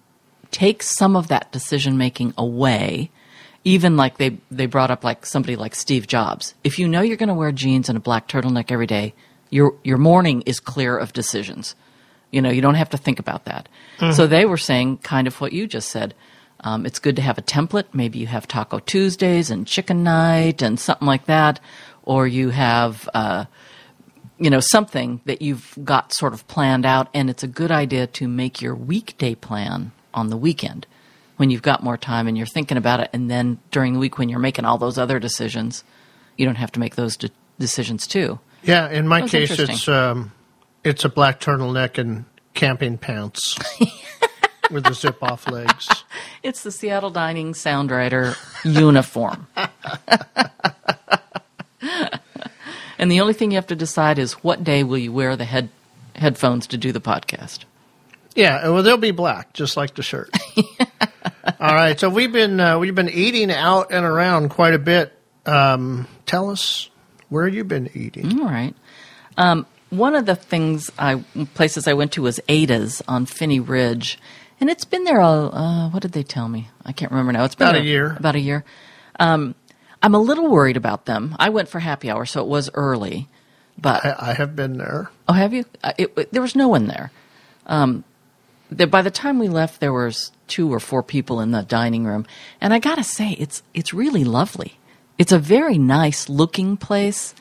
take 0.52 0.84
some 0.84 1.16
of 1.16 1.28
that 1.28 1.52
decision 1.52 1.98
making 1.98 2.34
away, 2.38 3.12
even 3.64 3.96
like 3.96 4.18
they, 4.18 4.38
they 4.52 4.66
brought 4.66 4.92
up 4.92 5.04
like 5.04 5.26
somebody 5.26 5.56
like 5.56 5.76
Steve 5.76 6.08
Jobs. 6.08 6.54
If 6.64 6.80
you 6.80 6.88
know 6.88 7.02
you're 7.02 7.18
going 7.18 7.30
to 7.30 7.36
wear 7.36 7.52
jeans 7.52 7.90
and 7.90 7.98
a 7.98 8.02
black 8.02 8.28
turtleneck 8.28 8.72
every 8.72 8.88
day, 8.88 9.14
your, 9.50 9.76
your 9.84 9.98
morning 9.98 10.42
is 10.46 10.60
clear 10.60 10.98
of 10.98 11.14
decisions. 11.14 11.76
You 12.32 12.42
know, 12.42 12.50
you 12.50 12.62
don't 12.62 12.76
have 12.76 12.90
to 12.90 12.98
think 12.98 13.20
about 13.20 13.46
that. 13.46 13.70
So 14.12 14.28
they 14.28 14.46
were 14.46 14.58
saying 14.58 14.98
kind 14.98 15.28
of 15.28 15.40
what 15.40 15.54
you 15.54 15.68
just 15.68 15.90
said. 15.90 16.14
Um, 16.62 16.86
it's 16.86 17.00
good 17.00 17.16
to 17.18 17.22
have 17.22 17.38
a 17.38 17.42
template. 17.42 17.86
Maybe 17.94 18.20
you 18.20 18.28
have 18.28 18.48
Taco 18.48 18.80
Tuesdays 18.80 19.52
and 19.52 19.68
Chicken 19.68 20.04
Night 20.04 20.62
and 20.62 20.80
something 20.80 21.06
like 21.06 21.26
that, 21.26 21.60
or 22.04 22.26
you 22.28 22.50
have, 22.50 23.08
uh, 23.14 23.46
you 24.40 24.50
know, 24.50 24.60
something 24.60 25.22
that 25.26 25.42
you've 25.42 25.78
got 25.84 26.14
sort 26.14 26.34
of 26.34 26.48
planned 26.48 26.86
out. 26.86 27.08
And 27.14 27.30
it's 27.30 27.44
a 27.44 27.48
good 27.48 27.72
idea 27.72 28.08
to 28.08 28.28
make 28.28 28.62
your 28.62 28.76
weekday 28.76 29.36
plan 29.36 29.92
on 30.14 30.30
the 30.30 30.38
weekend 30.38 30.88
when 31.38 31.50
you've 31.50 31.62
got 31.62 31.84
more 31.84 31.98
time 31.98 32.28
and 32.28 32.38
you're 32.38 32.46
thinking 32.46 32.78
about 32.78 33.00
it. 33.00 33.10
And 33.14 33.30
then 33.30 33.60
during 33.72 33.94
the 33.94 34.00
week 34.00 34.18
when 34.18 34.30
you're 34.30 34.40
making 34.40 34.66
all 34.66 34.78
those 34.78 34.98
other 34.98 35.20
decisions, 35.20 35.84
you 36.38 36.46
don't 36.46 36.56
have 36.56 36.72
to 36.74 36.80
make 36.80 36.96
those 36.96 37.18
de- 37.18 37.32
decisions 37.60 38.08
too. 38.08 38.40
yeah, 38.64 38.90
in 38.90 39.08
my 39.08 39.28
case, 39.28 39.58
it's 39.60 39.88
um, 39.88 40.32
it's 40.84 41.06
a 41.06 41.10
black 41.10 41.40
turtleneck 41.40 41.98
and 41.98 42.26
camping 42.54 42.98
pants 42.98 43.58
with 44.72 44.84
the 44.86 44.94
zip 44.94 45.22
off 45.22 45.48
legs. 45.50 45.88
It's 46.44 46.62
the 46.62 46.72
Seattle 46.74 47.10
Dining 47.10 47.54
Sound 47.54 47.90
Writer 47.90 48.36
uniform. 48.66 49.48
and 53.00 53.10
the 53.10 53.22
only 53.22 53.34
thing 53.34 53.52
you 53.52 53.56
have 53.56 53.68
to 53.68 53.78
decide 53.78 54.20
is 54.20 54.34
what 54.44 54.62
day 54.62 54.84
will 54.84 54.98
you 54.98 55.14
wear 55.14 55.38
the 55.38 55.46
head 55.46 55.70
headphones 56.16 56.68
to 56.68 56.78
do 56.78 56.92
the 56.92 57.00
podcast. 57.00 57.64
Yeah, 58.36 58.70
well, 58.70 58.84
they'll 58.84 58.98
be 58.98 59.12
black, 59.12 59.54
just 59.54 59.78
like 59.78 59.94
the 59.96 60.04
shirt. 60.04 60.30
All 61.60 61.74
right, 61.76 62.00
so 62.00 62.10
we've 62.10 62.32
been 62.32 62.60
uh, 62.60 62.80
we've 62.80 62.96
been 62.96 63.10
eating 63.10 63.52
out 63.52 63.92
and 63.92 64.06
around 64.06 64.50
quite 64.50 64.74
a 64.74 64.80
bit. 64.80 65.14
Um, 65.46 66.08
tell 66.26 66.50
us 66.50 66.90
where 67.30 67.48
you've 67.48 67.68
been 67.68 67.90
eating. 67.94 68.40
All 68.40 68.46
right. 68.50 68.74
Um, 69.38 69.66
one 69.90 70.16
of 70.16 70.26
the 70.26 70.36
things 70.36 70.90
I 70.98 71.24
places 71.54 71.88
I 71.88 71.94
went 71.94 72.14
to 72.14 72.22
was 72.24 72.40
Ada's 72.50 73.02
on 73.08 73.26
Phinney 73.26 73.60
Ridge, 73.60 74.18
and 74.60 74.70
it's 74.70 74.86
been 74.86 75.04
there. 75.04 75.20
A, 75.20 75.28
uh, 75.28 75.90
what 75.90 76.02
did 76.02 76.14
they 76.14 76.24
tell 76.24 76.48
me? 76.50 76.70
I 76.86 76.92
can't 76.92 77.12
remember 77.12 77.32
now. 77.34 77.44
It's 77.44 77.56
been 77.56 77.68
About 77.68 77.76
a 77.76 77.80
there 77.80 77.88
year. 77.88 78.16
About 78.18 78.36
a 78.36 78.40
year. 78.40 78.64
Um, 79.20 79.54
I'm 80.02 80.16
a 80.16 80.20
little 80.20 80.50
worried 80.50 80.76
about 80.78 81.06
them. 81.06 81.36
I 81.40 81.50
went 81.50 81.70
for 81.70 81.80
happy 81.80 82.10
hour, 82.10 82.26
so 82.26 82.42
it 82.42 82.48
was 82.48 82.70
early. 82.74 83.28
But 83.78 84.04
I, 84.06 84.16
I 84.32 84.34
have 84.34 84.56
been 84.56 84.78
there. 84.78 85.10
oh, 85.28 85.34
have 85.34 85.54
you? 85.54 85.66
Uh, 85.84 85.94
it, 85.98 86.14
it- 86.18 86.32
there 86.34 86.42
was 86.42 86.56
no 86.56 86.68
one 86.68 86.88
there. 86.88 87.12
Um, 87.68 88.04
the, 88.74 88.88
by 88.88 89.02
the 89.02 89.12
time 89.12 89.40
we 89.40 89.48
left, 89.48 89.80
there 89.80 89.94
was 89.94 90.32
two 90.48 90.74
or 90.74 90.80
four 90.80 91.04
people 91.04 91.40
in 91.40 91.52
the 91.52 91.64
dining 91.64 92.06
room, 92.06 92.26
and 92.60 92.74
I 92.74 92.80
gotta 92.80 93.04
say, 93.04 93.32
it's 93.32 93.64
it's 93.74 93.94
really 93.94 94.24
lovely. 94.24 94.78
It's 95.18 95.32
a 95.32 95.40
very 95.40 95.78
nice 95.78 96.30
looking 96.30 96.78
place. 96.78 97.36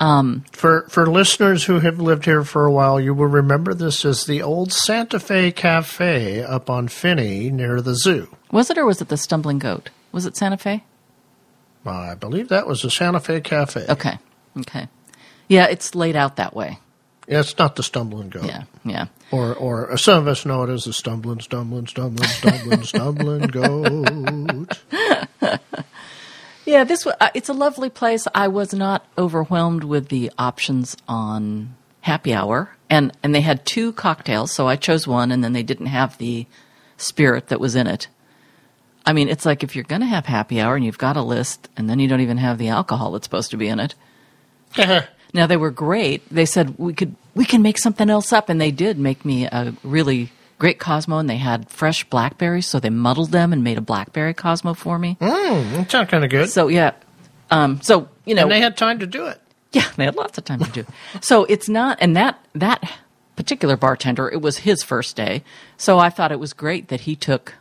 Um, 0.00 0.44
for 0.52 0.86
for 0.88 1.06
listeners 1.06 1.64
who 1.64 1.78
have 1.80 2.00
lived 2.00 2.24
here 2.24 2.42
for 2.42 2.64
a 2.64 2.72
while, 2.72 2.98
you 2.98 3.14
will 3.14 3.26
remember 3.26 3.74
this 3.74 4.04
as 4.04 4.24
the 4.24 4.42
old 4.42 4.72
Santa 4.72 5.20
Fe 5.20 5.52
Cafe 5.52 6.42
up 6.42 6.68
on 6.68 6.88
Phinney 6.88 7.50
near 7.50 7.80
the 7.80 7.94
zoo. 7.94 8.28
Was 8.50 8.70
it 8.70 8.78
or 8.78 8.86
was 8.86 9.00
it 9.00 9.08
the 9.08 9.16
Stumbling 9.16 9.58
Goat? 9.58 9.90
Was 10.10 10.26
it 10.26 10.36
Santa 10.36 10.56
Fe? 10.56 10.82
I 11.86 12.14
believe 12.14 12.48
that 12.48 12.66
was 12.66 12.82
the 12.82 12.90
Santa 12.90 13.20
Fe 13.20 13.40
Cafe. 13.40 13.86
Okay. 13.88 14.18
Okay. 14.58 14.88
Yeah, 15.48 15.66
it's 15.66 15.94
laid 15.94 16.16
out 16.16 16.36
that 16.36 16.54
way. 16.54 16.78
Yeah, 17.32 17.40
it's 17.40 17.56
not 17.56 17.76
the 17.76 17.82
Stumbling 17.82 18.28
Goat. 18.28 18.44
Yeah. 18.44 18.64
Yeah. 18.84 19.06
Or, 19.30 19.54
or 19.54 19.96
some 19.96 20.18
of 20.18 20.28
us 20.28 20.44
know 20.44 20.64
it 20.64 20.68
as 20.68 20.84
the 20.84 20.92
Stumbling, 20.92 21.40
Stumbling, 21.40 21.86
Stumbling, 21.86 22.28
Stumbling, 22.28 22.82
Stumbling 22.82 23.46
Goat. 23.48 24.78
Yeah, 26.66 26.84
this 26.84 27.06
uh, 27.06 27.30
it's 27.32 27.48
a 27.48 27.54
lovely 27.54 27.88
place. 27.88 28.28
I 28.34 28.48
was 28.48 28.74
not 28.74 29.06
overwhelmed 29.16 29.82
with 29.82 30.10
the 30.10 30.30
options 30.38 30.94
on 31.08 31.74
happy 32.02 32.34
hour, 32.34 32.76
and 32.90 33.16
and 33.22 33.34
they 33.34 33.40
had 33.40 33.64
two 33.64 33.94
cocktails, 33.94 34.52
so 34.52 34.68
I 34.68 34.76
chose 34.76 35.06
one, 35.06 35.32
and 35.32 35.42
then 35.42 35.54
they 35.54 35.62
didn't 35.62 35.86
have 35.86 36.18
the 36.18 36.46
spirit 36.98 37.48
that 37.48 37.60
was 37.60 37.74
in 37.74 37.86
it. 37.86 38.08
I 39.06 39.14
mean, 39.14 39.30
it's 39.30 39.46
like 39.46 39.62
if 39.64 39.74
you're 39.74 39.84
going 39.84 40.02
to 40.02 40.06
have 40.06 40.26
happy 40.26 40.60
hour 40.60 40.76
and 40.76 40.84
you've 40.84 40.98
got 40.98 41.16
a 41.16 41.22
list, 41.22 41.70
and 41.78 41.88
then 41.88 41.98
you 41.98 42.08
don't 42.08 42.20
even 42.20 42.36
have 42.36 42.58
the 42.58 42.68
alcohol 42.68 43.12
that's 43.12 43.24
supposed 43.24 43.52
to 43.52 43.56
be 43.56 43.68
in 43.68 43.80
it. 43.80 43.94
Now 45.32 45.46
they 45.46 45.56
were 45.56 45.70
great. 45.70 46.28
They 46.30 46.46
said 46.46 46.78
we 46.78 46.92
could 46.92 47.14
we 47.34 47.44
can 47.44 47.62
make 47.62 47.78
something 47.78 48.10
else 48.10 48.32
up, 48.32 48.48
and 48.48 48.60
they 48.60 48.70
did 48.70 48.98
make 48.98 49.24
me 49.24 49.46
a 49.46 49.74
really 49.82 50.30
great 50.58 50.78
Cosmo. 50.78 51.18
And 51.18 51.28
they 51.28 51.38
had 51.38 51.68
fresh 51.70 52.04
blackberries, 52.04 52.66
so 52.66 52.78
they 52.78 52.90
muddled 52.90 53.30
them 53.30 53.52
and 53.52 53.64
made 53.64 53.78
a 53.78 53.82
blackberry 53.82 54.34
Cosmo 54.34 54.74
for 54.74 54.98
me. 54.98 55.16
Mm, 55.20 55.72
that 55.72 55.90
sounds 55.90 56.10
kind 56.10 56.24
of 56.24 56.30
good. 56.30 56.50
So 56.50 56.68
yeah, 56.68 56.92
um, 57.50 57.80
so 57.82 58.08
you 58.24 58.34
know, 58.34 58.42
and 58.42 58.50
they 58.50 58.60
had 58.60 58.76
time 58.76 58.98
to 59.00 59.06
do 59.06 59.26
it. 59.26 59.40
yeah, 59.72 59.90
they 59.96 60.04
had 60.04 60.16
lots 60.16 60.38
of 60.38 60.44
time 60.44 60.60
to 60.60 60.70
do. 60.70 60.86
so 61.20 61.44
it's 61.44 61.68
not, 61.68 61.98
and 62.00 62.16
that 62.16 62.44
that 62.54 62.98
particular 63.36 63.76
bartender, 63.76 64.28
it 64.28 64.42
was 64.42 64.58
his 64.58 64.82
first 64.82 65.16
day, 65.16 65.42
so 65.76 65.98
I 65.98 66.10
thought 66.10 66.32
it 66.32 66.40
was 66.40 66.52
great 66.52 66.88
that 66.88 67.02
he 67.02 67.16
took, 67.16 67.54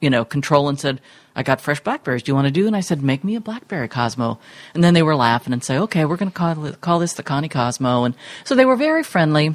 you 0.00 0.10
know, 0.10 0.24
control 0.24 0.68
and 0.68 0.78
said, 0.78 1.00
"I 1.36 1.42
got 1.42 1.60
fresh 1.60 1.80
blackberries. 1.80 2.22
Do 2.22 2.30
you 2.30 2.34
want 2.36 2.46
to 2.46 2.52
do?" 2.52 2.66
And 2.66 2.76
I 2.76 2.80
said, 2.80 3.02
"Make 3.02 3.24
me 3.24 3.34
a 3.36 3.40
blackberry 3.40 3.88
Cosmo." 3.88 4.38
And 4.74 4.82
then 4.84 4.94
they 4.94 5.02
were 5.02 5.16
laughing 5.16 5.52
and 5.52 5.62
say, 5.64 5.78
"Okay, 5.78 6.04
we're 6.04 6.16
going 6.16 6.30
to 6.30 6.36
call 6.36 6.72
call 6.80 6.98
this 6.98 7.14
the 7.14 7.22
Connie 7.22 7.48
Cosmo." 7.48 8.04
And 8.04 8.14
so 8.44 8.54
they 8.54 8.64
were 8.64 8.76
very 8.76 9.02
friendly. 9.02 9.54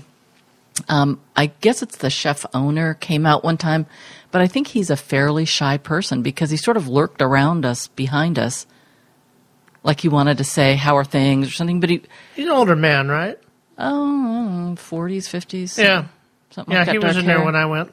Um, 0.88 1.20
I 1.36 1.48
guess 1.62 1.82
it's 1.82 1.98
the 1.98 2.10
chef 2.10 2.46
owner 2.54 2.94
came 2.94 3.26
out 3.26 3.44
one 3.44 3.58
time, 3.58 3.86
but 4.32 4.42
I 4.42 4.48
think 4.48 4.68
he's 4.68 4.90
a 4.90 4.96
fairly 4.96 5.44
shy 5.44 5.78
person 5.78 6.22
because 6.22 6.52
he 6.52 6.58
sort 6.58 6.78
of 6.78 6.88
lurked 6.88 7.22
around 7.22 7.66
us, 7.66 7.88
behind 7.88 8.40
us, 8.40 8.66
like 9.84 10.00
he 10.00 10.08
wanted 10.08 10.38
to 10.38 10.46
say, 10.46 10.76
"How 10.76 10.96
are 10.96 11.04
things?" 11.04 11.50
or 11.50 11.52
something. 11.52 11.80
But 11.82 11.90
he, 11.90 12.02
He's 12.36 12.46
an 12.46 12.52
older 12.52 12.76
man, 12.78 13.10
right? 13.10 13.38
oh, 13.78 14.76
forties, 14.78 15.28
fifties, 15.28 15.78
Yeah. 15.78 16.06
something 16.50 16.72
Yeah, 16.74 16.80
like 16.80 16.86
that. 16.88 16.92
he 16.94 17.00
was 17.00 17.16
in 17.18 17.26
there 17.26 17.44
when 17.44 17.56
I 17.56 17.66
went. 17.66 17.92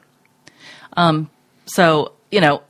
Um, 0.95 1.29
So 1.65 2.13
you 2.31 2.39
know, 2.41 2.61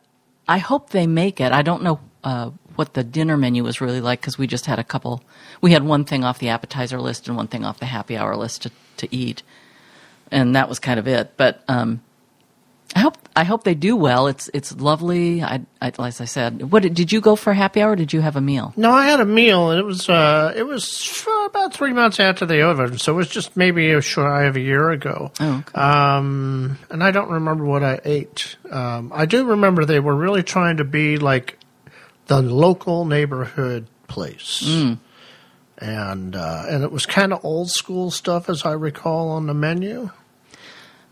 I 0.48 0.60
hope 0.60 0.92
they 0.92 1.08
make 1.08 1.42
it. 1.42 1.52
I 1.52 1.62
don't 1.62 1.84
know 1.84 2.00
uh, 2.24 2.52
what 2.76 2.94
the 2.96 3.04
dinner 3.04 3.38
menu 3.38 3.64
was 3.64 3.82
really 3.82 4.02
like 4.02 4.22
because 4.22 4.38
we 4.38 4.48
just 4.48 4.66
had 4.68 4.80
a 4.80 4.84
couple. 4.84 5.24
We 5.62 5.74
had 5.74 5.84
one 5.84 6.06
thing 6.06 6.24
off 6.24 6.40
the 6.40 6.50
appetizer 6.50 7.02
list 7.02 7.28
and 7.28 7.38
one 7.38 7.48
thing 7.48 7.66
off 7.66 7.80
the 7.80 7.86
happy 7.88 8.18
hour 8.18 8.36
list 8.36 8.64
to, 8.64 8.72
to 8.98 9.16
eat. 9.16 9.44
and 10.32 10.56
that 10.56 10.70
was 10.70 10.80
kind 10.80 11.00
of 11.00 11.08
it. 11.08 11.34
But 11.38 11.64
um, 11.68 12.02
I 12.96 13.00
hope 13.00 13.18
I 13.38 13.44
hope 13.44 13.64
they 13.64 13.76
do 13.76 13.96
well. 13.96 14.26
It's 14.28 14.50
it's 14.54 14.76
lovely. 14.76 15.44
I, 15.44 15.62
I 15.80 15.92
as 16.00 16.20
I 16.22 16.26
said, 16.26 16.72
what 16.72 16.82
did, 16.84 16.96
did 16.96 17.12
you 17.12 17.22
go 17.22 17.36
for 17.36 17.52
a 17.52 17.56
happy 17.56 17.82
hour? 17.82 17.92
or 17.92 17.96
Did 17.96 18.12
you 18.12 18.22
have 18.22 18.36
a 18.36 18.42
meal? 18.42 18.74
No, 18.76 18.92
I 18.92 19.06
had 19.06 19.20
a 19.20 19.26
meal, 19.26 19.70
and 19.72 19.80
it 19.80 19.86
was 19.86 20.10
uh, 20.10 20.54
it 20.56 20.64
was 20.64 20.84
about 21.46 21.74
three 21.74 21.94
months 21.94 22.20
after 22.20 22.46
they 22.48 22.62
opened, 22.64 23.00
so 23.00 23.14
it 23.14 23.16
was 23.16 23.30
just 23.30 23.56
maybe 23.56 23.92
a 23.92 24.02
shy 24.02 24.46
of 24.46 24.56
a 24.56 24.60
year 24.60 24.90
ago. 24.90 25.32
Oh, 25.40 25.58
okay. 25.68 25.80
Um, 25.80 26.80
and 26.90 27.04
I 27.04 27.12
don't 27.12 27.30
remember 27.30 27.64
what 27.64 27.84
I 27.84 28.00
ate. 28.04 28.58
Um, 28.72 29.12
I 29.14 29.26
do 29.28 29.46
remember 29.46 29.86
they 29.86 30.00
were 30.00 30.16
really 30.16 30.44
trying 30.44 30.78
to 30.78 30.84
be 30.84 31.18
like 31.18 31.60
the 32.26 32.42
local 32.42 33.06
neighborhood 33.06 33.86
place, 34.08 34.64
Mm. 34.66 34.98
and 35.78 36.36
uh, 36.36 36.66
and 36.68 36.84
it 36.84 36.92
was 36.92 37.06
kind 37.06 37.32
of 37.34 37.46
old 37.46 37.70
school 37.70 38.10
stuff, 38.10 38.50
as 38.50 38.66
I 38.66 38.72
recall, 38.72 39.30
on 39.30 39.46
the 39.46 39.54
menu. 39.54 40.10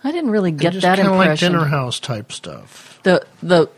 I 0.05 0.11
didn't 0.11 0.29
really 0.31 0.51
get 0.51 0.73
just 0.73 0.83
that 0.83 0.97
kind 0.97 1.09
of 1.09 1.15
like 1.15 1.25
impression. 1.29 1.51
dinner 1.53 1.65
house 1.65 1.99
type 1.99 2.31
stuff. 2.31 2.99
the 3.03 3.25
the 3.43 3.69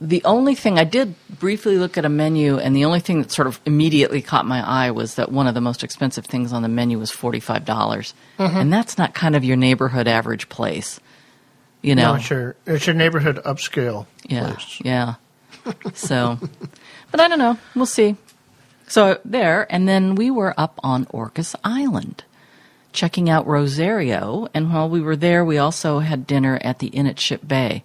the 0.00 0.24
only 0.24 0.54
thing 0.54 0.78
I 0.78 0.84
did 0.84 1.14
briefly 1.38 1.78
look 1.78 1.96
at 1.96 2.04
a 2.04 2.08
menu, 2.08 2.58
and 2.58 2.74
the 2.74 2.84
only 2.84 3.00
thing 3.00 3.22
that 3.22 3.30
sort 3.30 3.46
of 3.46 3.60
immediately 3.64 4.20
caught 4.22 4.44
my 4.44 4.60
eye 4.66 4.90
was 4.90 5.14
that 5.14 5.30
one 5.30 5.46
of 5.46 5.54
the 5.54 5.60
most 5.60 5.84
expensive 5.84 6.26
things 6.26 6.52
on 6.52 6.62
the 6.62 6.68
menu 6.68 6.98
was 6.98 7.10
forty 7.10 7.40
five 7.40 7.64
dollars, 7.64 8.12
Mm-hmm. 8.38 8.56
and 8.56 8.72
that's 8.72 8.98
not 8.98 9.14
kind 9.14 9.36
of 9.36 9.44
your 9.44 9.56
neighborhood 9.56 10.08
average 10.08 10.48
place, 10.48 11.00
you 11.82 11.94
know. 11.94 12.12
No, 12.12 12.14
it's 12.16 12.28
your 12.30 12.56
it's 12.66 12.86
your 12.86 12.94
neighborhood 12.94 13.36
upscale 13.44 14.06
yeah, 14.26 14.48
place. 14.52 14.80
yeah. 14.84 15.14
So, 15.94 16.38
but 17.10 17.20
I 17.20 17.28
don't 17.28 17.38
know. 17.38 17.56
We'll 17.74 17.86
see. 17.86 18.16
So 18.86 19.18
there, 19.24 19.66
and 19.72 19.88
then 19.88 20.14
we 20.14 20.30
were 20.30 20.52
up 20.58 20.78
on 20.82 21.06
Orcas 21.06 21.54
Island, 21.64 22.24
checking 22.94 23.28
out 23.28 23.46
Rosario, 23.46 24.48
and 24.54 24.72
while 24.72 24.88
we 24.88 25.02
were 25.02 25.16
there, 25.16 25.44
we 25.44 25.58
also 25.58 25.98
had 25.98 26.26
dinner 26.26 26.58
at 26.62 26.78
the 26.78 26.86
Inn 26.88 27.06
at 27.06 27.20
Ship 27.20 27.46
Bay, 27.46 27.84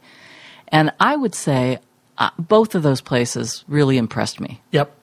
and 0.69 0.93
I 0.99 1.17
would 1.17 1.35
say 1.35 1.79
uh, 2.17 2.29
both 2.39 2.75
of 2.75 2.83
those 2.83 3.01
places 3.01 3.65
really 3.67 3.97
impressed 3.97 4.39
me. 4.39 4.61
Yep. 4.71 4.95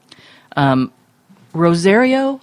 Rosario, 1.53 2.41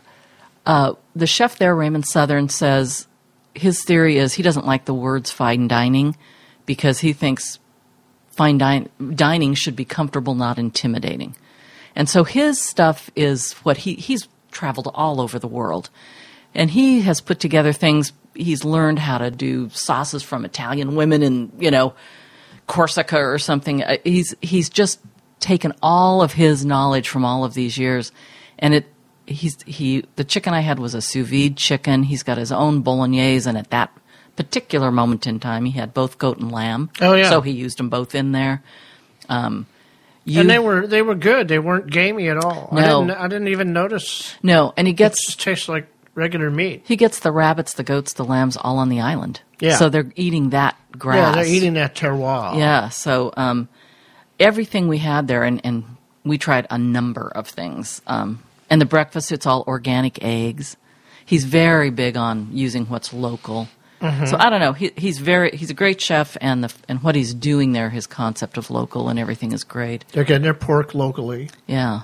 uh, 0.65 0.93
the 1.15 1.27
chef 1.27 1.57
there, 1.57 1.75
Raymond 1.75 2.05
Southern, 2.05 2.49
says 2.49 3.07
his 3.53 3.83
theory 3.83 4.17
is 4.17 4.33
he 4.33 4.43
doesn't 4.43 4.65
like 4.65 4.85
the 4.85 4.93
words 4.93 5.31
fine 5.31 5.67
dining 5.67 6.17
because 6.65 6.99
he 6.99 7.13
thinks 7.13 7.59
fine 8.31 8.57
din- 8.57 8.89
dining 9.15 9.53
should 9.53 9.75
be 9.75 9.85
comfortable, 9.85 10.35
not 10.35 10.57
intimidating. 10.57 11.35
And 11.95 12.09
so 12.09 12.23
his 12.23 12.61
stuff 12.61 13.11
is 13.15 13.53
what 13.63 13.77
he 13.77 13.93
he's 13.95 14.27
traveled 14.51 14.89
all 14.93 15.21
over 15.21 15.37
the 15.39 15.47
world, 15.47 15.89
and 16.55 16.69
he 16.71 17.01
has 17.01 17.21
put 17.21 17.39
together 17.39 17.73
things. 17.73 18.13
He's 18.35 18.63
learned 18.65 18.99
how 18.99 19.17
to 19.19 19.29
do 19.31 19.69
sauces 19.69 20.23
from 20.23 20.45
Italian 20.45 20.95
women 20.95 21.21
in 21.23 21.51
you 21.59 21.71
know 21.71 21.93
Corsica 22.67 23.17
or 23.17 23.37
something. 23.39 23.83
Uh, 23.83 23.97
He's 24.03 24.35
he's 24.41 24.69
just 24.69 24.99
taken 25.39 25.73
all 25.81 26.21
of 26.21 26.33
his 26.33 26.65
knowledge 26.65 27.09
from 27.09 27.25
all 27.25 27.43
of 27.43 27.53
these 27.53 27.77
years, 27.77 28.11
and 28.59 28.73
it 28.73 28.85
he's 29.27 29.61
he 29.63 30.05
the 30.15 30.23
chicken 30.23 30.53
I 30.53 30.61
had 30.61 30.79
was 30.79 30.93
a 30.95 31.01
sous 31.01 31.27
vide 31.27 31.57
chicken. 31.57 32.03
He's 32.03 32.23
got 32.23 32.37
his 32.37 32.51
own 32.51 32.81
bolognese, 32.81 33.47
and 33.47 33.57
at 33.57 33.69
that 33.71 33.91
particular 34.35 34.91
moment 34.91 35.27
in 35.27 35.39
time, 35.39 35.65
he 35.65 35.71
had 35.71 35.93
both 35.93 36.17
goat 36.17 36.39
and 36.39 36.51
lamb. 36.51 36.89
Oh, 37.01 37.13
yeah. 37.13 37.29
so 37.29 37.41
he 37.41 37.51
used 37.51 37.77
them 37.77 37.89
both 37.89 38.15
in 38.15 38.31
there. 38.31 38.63
Um, 39.29 39.67
you, 40.25 40.39
and 40.41 40.49
they 40.49 40.57
were 40.59 40.87
they 40.87 41.01
were 41.01 41.15
good. 41.15 41.47
They 41.49 41.59
weren't 41.59 41.91
gamey 41.91 42.29
at 42.29 42.37
all. 42.37 42.69
I 42.71 42.81
No. 42.81 43.05
didn't 43.05 43.19
I 43.19 43.27
didn't 43.27 43.49
even 43.49 43.73
notice. 43.73 44.33
no, 44.41 44.73
and 44.77 44.87
he 44.87 44.93
It 44.93 44.97
gets 44.97 45.25
just 45.25 45.39
tastes 45.41 45.67
like 45.69 45.87
regular 46.15 46.49
meat. 46.51 46.83
he 46.85 46.95
gets 46.95 47.19
the 47.19 47.31
rabbits, 47.31 47.73
the 47.73 47.83
goats, 47.83 48.13
the 48.13 48.25
lambs 48.25 48.57
all 48.57 48.77
on 48.77 48.89
the 48.89 49.01
island. 49.01 49.41
Yeah. 49.59 49.77
so 49.77 49.89
they're 49.89 50.11
eating 50.15 50.49
that 50.49 50.77
grass. 50.91 51.17
Yeah, 51.17 51.31
they're 51.43 51.53
eating 51.53 51.73
that 51.73 51.95
terroir. 51.95 52.57
Yeah, 52.57 52.89
so 52.89 53.33
um, 53.37 53.69
everything 54.39 54.87
we 54.87 54.97
had 54.97 55.27
there, 55.27 55.43
and, 55.43 55.61
and 55.63 55.85
we 56.23 56.37
tried 56.37 56.67
a 56.69 56.77
number 56.77 57.31
of 57.33 57.47
things. 57.47 58.01
Um, 58.07 58.43
and 58.69 58.81
the 58.81 58.85
breakfast, 58.85 59.31
it's 59.31 59.45
all 59.45 59.63
organic 59.67 60.23
eggs. 60.23 60.77
He's 61.25 61.45
very 61.45 61.89
big 61.89 62.17
on 62.17 62.49
using 62.51 62.85
what's 62.87 63.13
local. 63.13 63.69
Mm-hmm. 64.01 64.25
So 64.25 64.37
I 64.37 64.49
don't 64.49 64.59
know. 64.59 64.73
He, 64.73 64.91
he's 64.97 65.19
very 65.19 65.51
he's 65.55 65.69
a 65.69 65.73
great 65.73 66.01
chef, 66.01 66.35
and 66.41 66.65
the 66.65 66.73
and 66.89 67.01
what 67.01 67.15
he's 67.15 67.33
doing 67.33 67.71
there, 67.71 67.89
his 67.89 68.05
concept 68.05 68.57
of 68.57 68.69
local 68.69 69.07
and 69.07 69.17
everything 69.17 69.53
is 69.53 69.63
great. 69.63 70.03
They're 70.11 70.25
getting 70.25 70.41
their 70.43 70.53
pork 70.53 70.93
locally. 70.93 71.49
Yeah. 71.67 72.01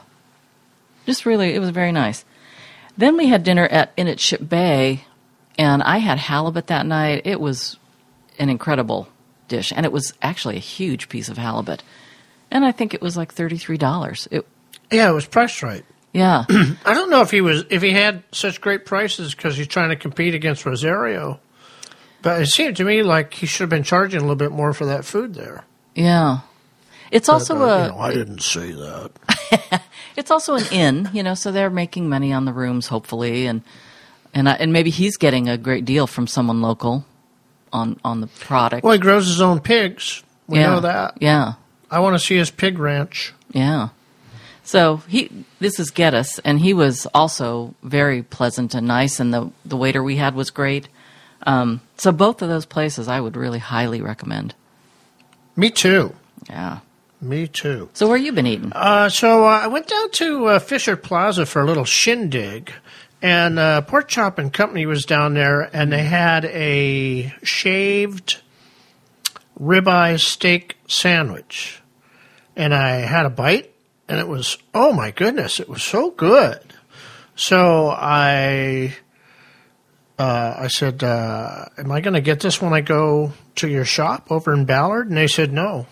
Just 1.05 1.25
really, 1.25 1.53
it 1.53 1.59
was 1.59 1.71
very 1.71 1.91
nice. 1.91 2.23
Then 2.99 3.15
we 3.15 3.27
had 3.27 3.43
dinner 3.45 3.65
at 3.65 3.93
Inn 3.95 4.09
at 4.09 4.19
Ship 4.19 4.41
Bay, 4.45 5.05
and 5.57 5.81
I 5.81 5.99
had 5.99 6.17
halibut 6.19 6.67
that 6.67 6.85
night. 6.85 7.21
It 7.23 7.39
was 7.39 7.77
an 8.37 8.49
incredible 8.49 9.07
dish, 9.47 9.71
and 9.73 9.85
it 9.85 9.91
was 9.93 10.13
actually 10.21 10.57
a 10.57 10.59
huge 10.59 11.07
piece 11.07 11.29
of 11.29 11.37
halibut. 11.37 11.81
And 12.51 12.65
I 12.65 12.73
think 12.73 12.93
it 12.93 13.01
was 13.01 13.15
like 13.15 13.33
thirty-three 13.33 13.77
dollars. 13.77 14.27
It, 14.31 14.45
Yeah, 14.91 15.09
it 15.09 15.13
was 15.13 15.25
priced 15.25 15.63
right. 15.63 15.85
yeah, 16.11 16.43
I 16.49 16.93
don't 16.93 17.09
know 17.09 17.21
if 17.21 17.31
he 17.31 17.39
was 17.39 17.63
if 17.69 17.81
he 17.81 17.91
had 17.91 18.21
such 18.33 18.59
great 18.59 18.85
prices 18.85 19.33
because 19.33 19.55
he's 19.55 19.67
trying 19.67 19.91
to 19.91 19.95
compete 19.95 20.35
against 20.35 20.65
Rosario. 20.65 21.39
But 22.21 22.41
it 22.41 22.47
seemed 22.47 22.75
to 22.77 22.83
me 22.83 23.01
like 23.01 23.33
he 23.33 23.45
should 23.45 23.61
have 23.63 23.69
been 23.69 23.83
charging 23.83 24.19
a 24.19 24.23
little 24.23 24.35
bit 24.35 24.51
more 24.51 24.73
for 24.73 24.87
that 24.87 25.05
food 25.05 25.35
there. 25.35 25.63
yeah. 25.95 26.39
It's 27.11 27.29
also 27.29 27.55
But, 27.55 27.63
uh, 27.63 27.67
a 27.67 27.83
you 27.83 27.91
know, 27.91 27.99
I 27.99 28.13
didn't 28.13 28.41
say 28.41 28.71
that. 28.71 29.81
it's 30.15 30.31
also 30.31 30.55
an 30.55 30.65
inn, 30.71 31.09
you 31.13 31.23
know, 31.23 31.33
so 31.33 31.51
they're 31.51 31.69
making 31.69 32.09
money 32.09 32.33
on 32.33 32.45
the 32.45 32.53
rooms, 32.53 32.87
hopefully, 32.87 33.47
and 33.47 33.61
and 34.33 34.47
I, 34.47 34.53
and 34.53 34.71
maybe 34.71 34.91
he's 34.91 35.17
getting 35.17 35.49
a 35.49 35.57
great 35.57 35.85
deal 35.85 36.05
from 36.05 36.27
someone 36.27 36.61
local 36.61 37.05
on 37.73 37.99
on 38.03 38.21
the 38.21 38.27
product. 38.27 38.83
Well, 38.83 38.93
he 38.93 38.99
grows 38.99 39.27
his 39.27 39.41
own 39.41 39.59
pigs. 39.59 40.23
We 40.47 40.59
yeah, 40.59 40.67
know 40.67 40.79
that. 40.81 41.17
Yeah. 41.19 41.53
I 41.91 41.99
want 41.99 42.15
to 42.15 42.19
see 42.19 42.35
his 42.35 42.51
pig 42.51 42.77
ranch. 42.77 43.33
Yeah. 43.51 43.89
So 44.63 44.97
he, 45.07 45.31
this 45.59 45.79
is 45.79 45.89
Geddes, 45.89 46.39
and 46.45 46.59
he 46.59 46.73
was 46.75 47.07
also 47.07 47.73
very 47.81 48.21
pleasant 48.21 48.75
and 48.75 48.87
nice, 48.87 49.19
and 49.19 49.33
the 49.33 49.51
the 49.65 49.77
waiter 49.77 50.03
we 50.03 50.17
had 50.17 50.35
was 50.35 50.51
great. 50.51 50.87
Um, 51.43 51.81
so 51.97 52.11
both 52.11 52.41
of 52.41 52.49
those 52.49 52.65
places, 52.65 53.07
I 53.07 53.19
would 53.19 53.35
really 53.35 53.59
highly 53.59 54.01
recommend. 54.01 54.53
Me 55.55 55.69
too. 55.69 56.13
Yeah. 56.49 56.79
Me 57.21 57.47
too. 57.47 57.89
So 57.93 58.07
where 58.07 58.17
have 58.17 58.25
you 58.25 58.31
been 58.31 58.47
eating? 58.47 58.71
Uh, 58.73 59.09
so 59.09 59.45
uh, 59.45 59.61
I 59.63 59.67
went 59.67 59.87
down 59.87 60.11
to 60.11 60.45
uh, 60.45 60.59
Fisher 60.59 60.95
Plaza 60.95 61.45
for 61.45 61.61
a 61.61 61.65
little 61.65 61.83
shindig, 61.83 62.71
and 63.21 63.59
uh, 63.59 63.81
Pork 63.81 64.07
Chop 64.07 64.39
and 64.39 64.53
Company 64.53 64.85
was 64.85 65.03
down 65.03 65.33
there, 65.33 65.69
and 65.73 65.91
they 65.91 66.03
had 66.03 66.45
a 66.45 67.33
shaved 67.43 68.41
ribeye 69.59 70.17
steak 70.19 70.77
sandwich, 70.87 71.81
and 72.55 72.73
I 72.73 72.97
had 72.97 73.25
a 73.25 73.29
bite, 73.29 73.73
and 74.07 74.17
it 74.17 74.27
was 74.27 74.57
oh 74.73 74.93
my 74.93 75.11
goodness, 75.11 75.59
it 75.59 75.67
was 75.67 75.83
so 75.83 76.11
good. 76.11 76.61
So 77.35 77.89
I. 77.89 78.95
Uh, 80.17 80.53
I 80.63 80.67
said, 80.67 81.01
uh, 81.01 81.67
"Am 81.77 81.93
I 81.93 82.01
going 82.01 82.13
to 82.13 82.19
get 82.19 82.41
this 82.41 82.61
when 82.61 82.73
I 82.73 82.81
go 82.81 83.31
to 83.55 83.69
your 83.69 83.85
shop 83.85 84.29
over 84.29 84.53
in 84.53 84.65
Ballard?" 84.65 85.07
And 85.07 85.15
they 85.15 85.27
said, 85.27 85.53
"No." 85.53 85.87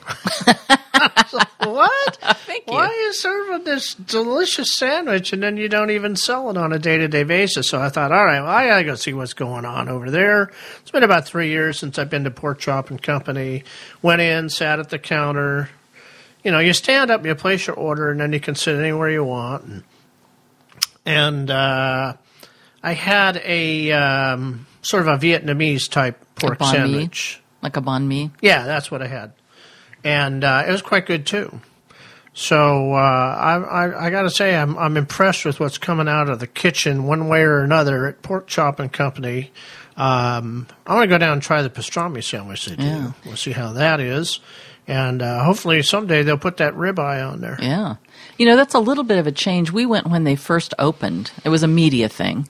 I 1.18 1.24
was 1.24 1.34
like, 1.34 1.66
what? 1.66 2.18
Thank 2.46 2.68
you. 2.68 2.74
Why 2.74 2.88
are 2.88 2.94
you 2.94 3.14
serving 3.14 3.64
this 3.64 3.94
delicious 3.96 4.76
sandwich 4.76 5.34
and 5.34 5.42
then 5.42 5.58
you 5.58 5.68
don't 5.68 5.92
even 5.92 6.16
sell 6.16 6.50
it 6.50 6.58
on 6.58 6.72
a 6.72 6.80
day 6.80 6.98
to 6.98 7.08
day 7.08 7.24
basis? 7.24 7.70
So 7.70 7.82
I 7.82 7.90
thought, 7.90 8.12
all 8.12 8.26
right, 8.26 8.42
well, 8.42 8.50
I 8.50 8.68
gotta 8.68 8.84
go 8.84 8.96
see 8.96 9.14
what's 9.14 9.34
going 9.34 9.66
on 9.66 9.90
over 9.90 10.12
there. 10.12 10.52
It's 10.82 10.92
been 10.92 11.04
about 11.04 11.26
three 11.26 11.50
years 11.50 11.80
since 11.80 11.98
I've 11.98 12.10
been 12.10 12.24
to 12.26 12.32
Pork 12.32 12.60
Chop 12.60 12.90
and 12.90 13.02
Company. 13.02 13.64
Went 14.02 14.22
in, 14.22 14.50
sat 14.50 14.80
at 14.80 14.90
the 14.90 15.00
counter. 15.00 15.70
You 16.44 16.52
know, 16.52 16.60
you 16.60 16.74
stand 16.74 17.12
up, 17.12 17.26
you 17.26 17.36
place 17.36 17.68
your 17.68 17.76
order, 17.76 18.12
and 18.12 18.20
then 18.20 18.32
you 18.32 18.40
can 18.40 18.56
sit 18.56 18.80
anywhere 18.80 19.10
you 19.10 19.24
want. 19.24 19.64
And, 19.64 19.84
and 21.06 21.52
uh, 21.52 22.14
I 22.84 22.94
had 22.94 23.42
a 23.44 23.92
um, 23.92 24.68
sort 24.82 25.08
of 25.08 25.08
a 25.08 25.18
Vietnamese 25.18 25.90
type 25.90 26.24
pork 26.36 26.60
banh 26.60 26.72
mi? 26.72 26.78
sandwich. 26.78 27.42
Like 27.62 27.76
a 27.76 27.82
banh 27.82 28.06
mi? 28.06 28.32
Yeah, 28.42 28.66
that's 28.66 28.92
what 28.92 29.02
I 29.02 29.08
had, 29.08 29.34
and 30.08 30.44
uh, 30.46 30.64
it 30.66 30.72
was 30.72 30.82
quite 30.82 31.06
good 31.06 31.26
too. 31.26 31.60
So 32.34 32.94
uh, 32.94 32.98
I, 32.98 33.56
I, 33.58 34.06
I 34.06 34.10
got 34.10 34.22
to 34.22 34.30
say, 34.30 34.56
I'm 34.56 34.78
I'm 34.78 34.96
impressed 34.96 35.44
with 35.44 35.60
what's 35.60 35.78
coming 35.78 36.08
out 36.08 36.30
of 36.30 36.40
the 36.40 36.48
kitchen, 36.48 37.04
one 37.06 37.28
way 37.28 37.42
or 37.42 37.60
another, 37.60 38.08
at 38.08 38.22
Pork 38.22 38.48
Chop 38.48 38.80
and 38.80 38.94
Company. 38.94 39.52
Um, 39.98 40.68
I 40.86 40.94
want 40.94 41.04
to 41.06 41.10
go 41.10 41.18
down 41.18 41.34
and 41.34 41.42
try 41.42 41.62
the 41.62 41.70
pastrami 41.70 42.24
sandwich 42.24 42.68
they 42.68 42.76
do. 42.76 42.84
Yeah. 42.84 43.12
We'll 43.26 43.36
see 43.36 43.52
how 43.52 43.74
that 43.74 44.00
is, 44.00 44.40
and 44.88 45.22
uh, 45.22 45.44
hopefully 45.44 45.82
someday 45.82 46.24
they'll 46.24 46.38
put 46.38 46.58
that 46.58 46.76
ribeye 46.76 47.28
on 47.30 47.42
there. 47.42 47.58
Yeah. 47.60 47.96
You 48.38 48.46
know, 48.46 48.56
that's 48.56 48.76
a 48.76 48.80
little 48.80 49.04
bit 49.04 49.18
of 49.18 49.28
a 49.28 49.32
change. 49.32 49.72
We 49.72 49.86
went 49.86 50.08
when 50.08 50.24
they 50.24 50.36
first 50.36 50.74
opened. 50.80 51.32
It 51.44 51.50
was 51.50 51.64
a 51.64 51.68
media 51.68 52.08
thing, 52.08 52.48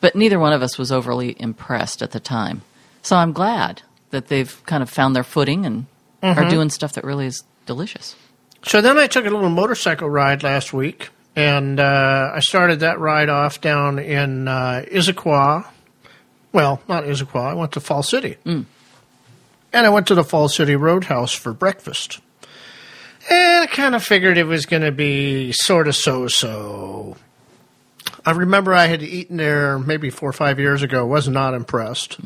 but 0.00 0.14
neither 0.14 0.38
one 0.38 0.52
of 0.52 0.62
us 0.62 0.78
was 0.78 0.92
overly 0.92 1.34
impressed 1.40 2.02
at 2.02 2.12
the 2.12 2.20
time. 2.20 2.62
So 3.00 3.16
I'm 3.16 3.32
glad 3.32 3.82
that 4.10 4.28
they've 4.28 4.62
kind 4.66 4.82
of 4.82 4.90
found 4.90 5.16
their 5.16 5.24
footing 5.24 5.64
and 5.64 5.86
are 6.22 6.48
doing 6.48 6.70
stuff 6.70 6.92
that 6.94 7.04
really 7.04 7.26
is 7.26 7.42
delicious. 7.66 8.14
So 8.64 8.80
then 8.80 8.96
I 8.98 9.06
took 9.08 9.26
a 9.26 9.30
little 9.30 9.50
motorcycle 9.50 10.08
ride 10.08 10.42
last 10.42 10.72
week, 10.72 11.10
and 11.34 11.80
uh, 11.80 12.30
I 12.34 12.40
started 12.40 12.80
that 12.80 13.00
ride 13.00 13.28
off 13.28 13.60
down 13.60 13.98
in 13.98 14.46
uh, 14.46 14.84
Issaquah, 14.90 15.66
Well, 16.52 16.80
not 16.88 17.04
Issaquah. 17.04 17.50
I 17.50 17.54
went 17.54 17.72
to 17.72 17.80
Fall 17.80 18.02
City. 18.02 18.36
And 18.44 18.66
I 19.86 19.88
went 19.88 20.06
to 20.08 20.14
the 20.14 20.22
Fall 20.24 20.48
City 20.48 20.76
Roadhouse 20.76 21.32
for 21.32 21.52
breakfast. 21.52 22.20
And 23.30 23.62
I 23.62 23.66
kind 23.66 23.94
of 23.94 24.04
figured 24.04 24.36
it 24.36 24.44
was 24.44 24.66
going 24.66 24.82
to 24.82 24.92
be 24.92 25.52
sort 25.52 25.88
of 25.88 25.96
so 25.96 26.28
so. 26.28 27.16
I 28.24 28.32
remember 28.32 28.74
I 28.74 28.86
had 28.86 29.02
eaten 29.02 29.38
there 29.38 29.78
maybe 29.78 30.10
four 30.10 30.28
or 30.28 30.32
five 30.34 30.58
years 30.60 30.82
ago, 30.82 31.06
was 31.06 31.26
not 31.28 31.54
impressed. 31.54 32.18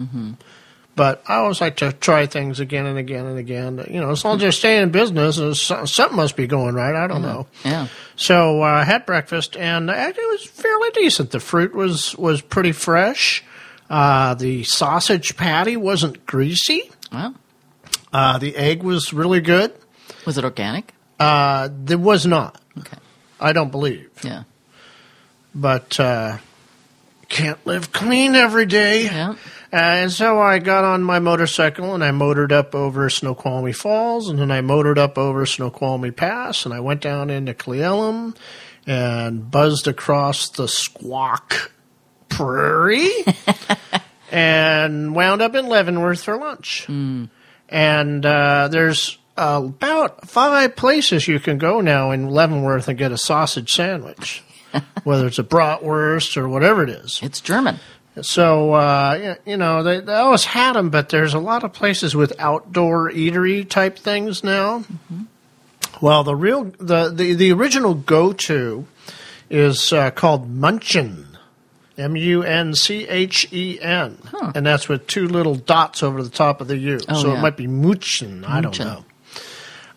But 0.97 1.23
I 1.29 1.35
always 1.37 1.61
like 1.61 1.77
to 1.77 1.93
try 1.93 2.25
things 2.27 2.59
again 2.59 2.87
and 2.87 2.97
again 2.99 3.27
and 3.27 3.39
again. 3.39 3.85
You 3.91 4.01
know, 4.01 4.11
as 4.11 4.25
long 4.25 4.37
as 4.37 4.43
you're 4.43 4.51
staying 4.51 4.83
in 4.85 4.91
business, 4.91 5.39
uh, 5.71 5.85
something 5.87 6.17
must 6.17 6.37
be 6.37 6.47
going 6.47 6.75
right. 6.75 6.95
I 6.95 7.07
don't 7.07 7.21
know. 7.23 7.47
Yeah. 7.67 7.89
So 8.17 8.63
uh, 8.63 8.67
I 8.67 8.85
had 8.85 9.05
breakfast, 9.05 9.57
and 9.59 9.91
it 9.91 10.17
was 10.17 10.47
fairly 10.47 10.89
decent. 10.95 11.33
The 11.33 11.41
fruit 11.41 11.75
was 11.75 12.17
was 12.17 12.41
pretty 12.41 12.73
fresh. 12.73 13.45
Uh, 13.91 14.35
the 14.35 14.65
sausage 14.65 15.37
patty 15.37 15.77
wasn't 15.77 16.25
greasy. 16.27 16.91
Well, 17.13 17.35
Uh, 18.13 18.39
the 18.39 18.57
egg 18.57 18.83
was 18.83 19.13
really 19.13 19.41
good. 19.43 19.73
was 20.25 20.39
it 20.39 20.45
organic? 20.45 20.95
Uh, 21.21 21.69
there 21.73 21.99
was 21.99 22.25
not. 22.27 22.59
Okay. 22.79 22.97
I 23.39 23.53
don't 23.53 23.71
believe. 23.71 24.09
Yeah. 24.23 24.45
But 25.55 26.01
uh, 26.01 26.39
can't 27.29 27.65
live 27.67 27.93
clean 27.93 28.35
every 28.35 28.67
day. 28.67 29.05
Yeah. 29.05 29.35
Uh, 29.73 29.77
and 29.77 30.13
so 30.13 30.41
I 30.41 30.59
got 30.59 30.85
on 30.85 31.03
my 31.03 31.19
motorcycle 31.19 31.95
and 31.95 32.05
I 32.05 32.13
motored 32.13 32.53
up 32.53 32.75
over 32.75 33.11
Snoqualmie 33.11 33.73
Falls 33.73 34.29
and 34.29 34.39
then 34.39 34.51
I 34.51 34.61
motored 34.61 34.99
up 34.99 35.19
over 35.19 35.45
Snoqualmie 35.45 36.13
Pass 36.13 36.65
and 36.65 36.73
I 36.73 36.81
went 36.81 37.01
down 37.01 37.31
into 37.31 37.53
Cle 37.53 37.75
Elum 37.75 38.37
and 38.87 39.51
buzzed 39.51 39.89
across 39.89 40.49
the 40.51 40.69
Swauk 40.69 41.71
Prairie 42.29 43.11
and 44.31 45.15
wound 45.15 45.43
up 45.43 45.55
in 45.55 45.67
Leavenworth 45.67 46.23
for 46.23 46.37
lunch. 46.37 46.87
And 47.69 48.25
uh, 48.25 48.69
there's 48.69 49.19
about 49.37 50.29
five 50.29 50.77
places 50.77 51.27
you 51.27 51.41
can 51.41 51.59
go 51.59 51.81
now 51.81 52.13
in 52.13 52.29
Leavenworth 52.29 52.89
and 52.89 52.97
get 52.97 53.11
a 53.13 53.19
sausage 53.19 53.71
sandwich, 53.73 54.45
whether 55.05 55.27
it's 55.27 55.39
a 55.39 55.45
bratwurst 55.45 56.37
or 56.37 56.49
whatever 56.49 56.85
it 56.85 56.91
is. 56.91 57.19
It's 57.23 57.41
German. 57.41 57.79
So 58.23 58.73
uh, 58.73 59.37
you 59.45 59.57
know 59.57 59.83
they, 59.83 60.01
they 60.01 60.15
always 60.15 60.45
had 60.45 60.75
them, 60.75 60.91
but 60.91 61.11
there's 61.11 61.35
a 61.35 61.39
lot 61.39 61.65
of 61.65 61.73
places 61.73 62.17
with 62.17 62.33
outdoor 62.39 63.11
eatery 63.11 63.69
type 63.69 63.99
things 63.99 64.43
now. 64.43 64.85
Well, 66.01 66.25
the 66.25 66.35
real 66.35 66.65
the 66.79 67.11
the, 67.11 67.35
the 67.35 67.53
original 67.53 67.95
go 67.95 68.33
to 68.33 68.87
is 69.51 69.93
uh, 69.93 70.11
called 70.13 70.51
Munchen, 70.51 71.37
M 71.99 72.17
U 72.17 72.43
N 72.43 72.75
C 72.75 73.07
H 73.07 73.49
E 73.53 73.79
N, 73.81 74.19
and 74.55 74.65
that's 74.65 74.89
with 74.89 75.07
two 75.07 75.29
little 75.29 75.55
dots 75.55 76.03
over 76.03 76.23
the 76.23 76.31
top 76.31 76.61
of 76.61 76.69
the 76.69 76.79
U. 76.79 77.01
Oh, 77.09 77.23
so 77.23 77.29
yeah. 77.33 77.39
it 77.39 77.43
might 77.43 77.57
be 77.57 77.67
Munchen. 77.67 78.45
I 78.45 78.61
don't 78.61 78.79
know. 78.79 79.05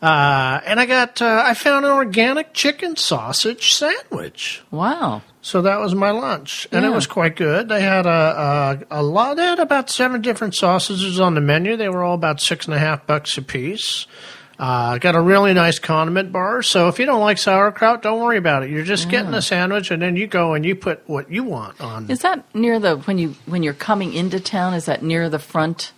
Uh, 0.02 0.62
and 0.66 0.80
I 0.80 0.86
got 0.86 1.22
uh, 1.22 1.44
I 1.46 1.54
found 1.54 1.86
an 1.86 1.92
organic 1.92 2.54
chicken 2.54 2.96
sausage 2.96 3.74
sandwich. 3.74 4.62
Wow. 4.72 5.24
So 5.42 5.62
that 5.64 5.80
was 5.80 5.96
my 5.96 6.12
lunch, 6.12 6.68
and 6.72 6.86
it 6.86 6.90
was 6.90 7.08
quite 7.08 7.36
good. 7.36 7.70
They 7.70 7.82
had 7.82 8.06
a, 8.06 8.86
a 8.92 9.00
a 9.00 9.04
lot. 9.04 9.36
They 9.38 9.44
had 9.44 9.60
about 9.60 9.90
seven 9.90 10.22
different 10.22 10.56
sausages 10.56 11.20
on 11.20 11.34
the 11.34 11.42
menu. 11.42 11.76
They 11.76 11.90
were 11.90 12.04
all 12.04 12.16
about 12.16 12.40
six 12.42 12.66
and 12.66 12.74
a 12.76 12.80
half 12.80 13.08
bucks 13.08 13.38
a 13.38 13.42
piece. 13.42 14.06
Uh, 14.58 14.98
got 14.98 15.16
a 15.16 15.22
really 15.22 15.54
nice 15.54 15.80
condiment 15.80 16.34
bar. 16.34 16.62
So 16.62 16.90
if 16.90 17.00
you 17.00 17.06
don't 17.06 17.22
like 17.22 17.38
sauerkraut, 17.38 18.02
don't 18.02 18.20
worry 18.22 18.38
about 18.38 18.64
it. 18.64 18.70
You're 18.70 18.84
just 18.84 19.10
getting 19.10 19.34
a 19.34 19.42
sandwich, 19.42 19.90
and 19.90 20.02
then 20.02 20.18
you 20.18 20.28
go 20.28 20.54
and 20.54 20.66
you 20.66 20.76
put 20.76 21.08
what 21.08 21.32
you 21.32 21.46
want 21.46 21.80
on. 21.80 22.12
Is 22.12 22.20
that 22.20 22.44
near 22.54 22.78
the 22.78 22.98
when 22.98 23.18
you 23.18 23.36
when 23.46 23.64
you're 23.64 23.74
coming 23.74 24.14
into 24.14 24.40
town? 24.40 24.74
Is 24.74 24.86
that 24.86 25.02
near 25.02 25.30
the 25.30 25.40
front? 25.40 25.94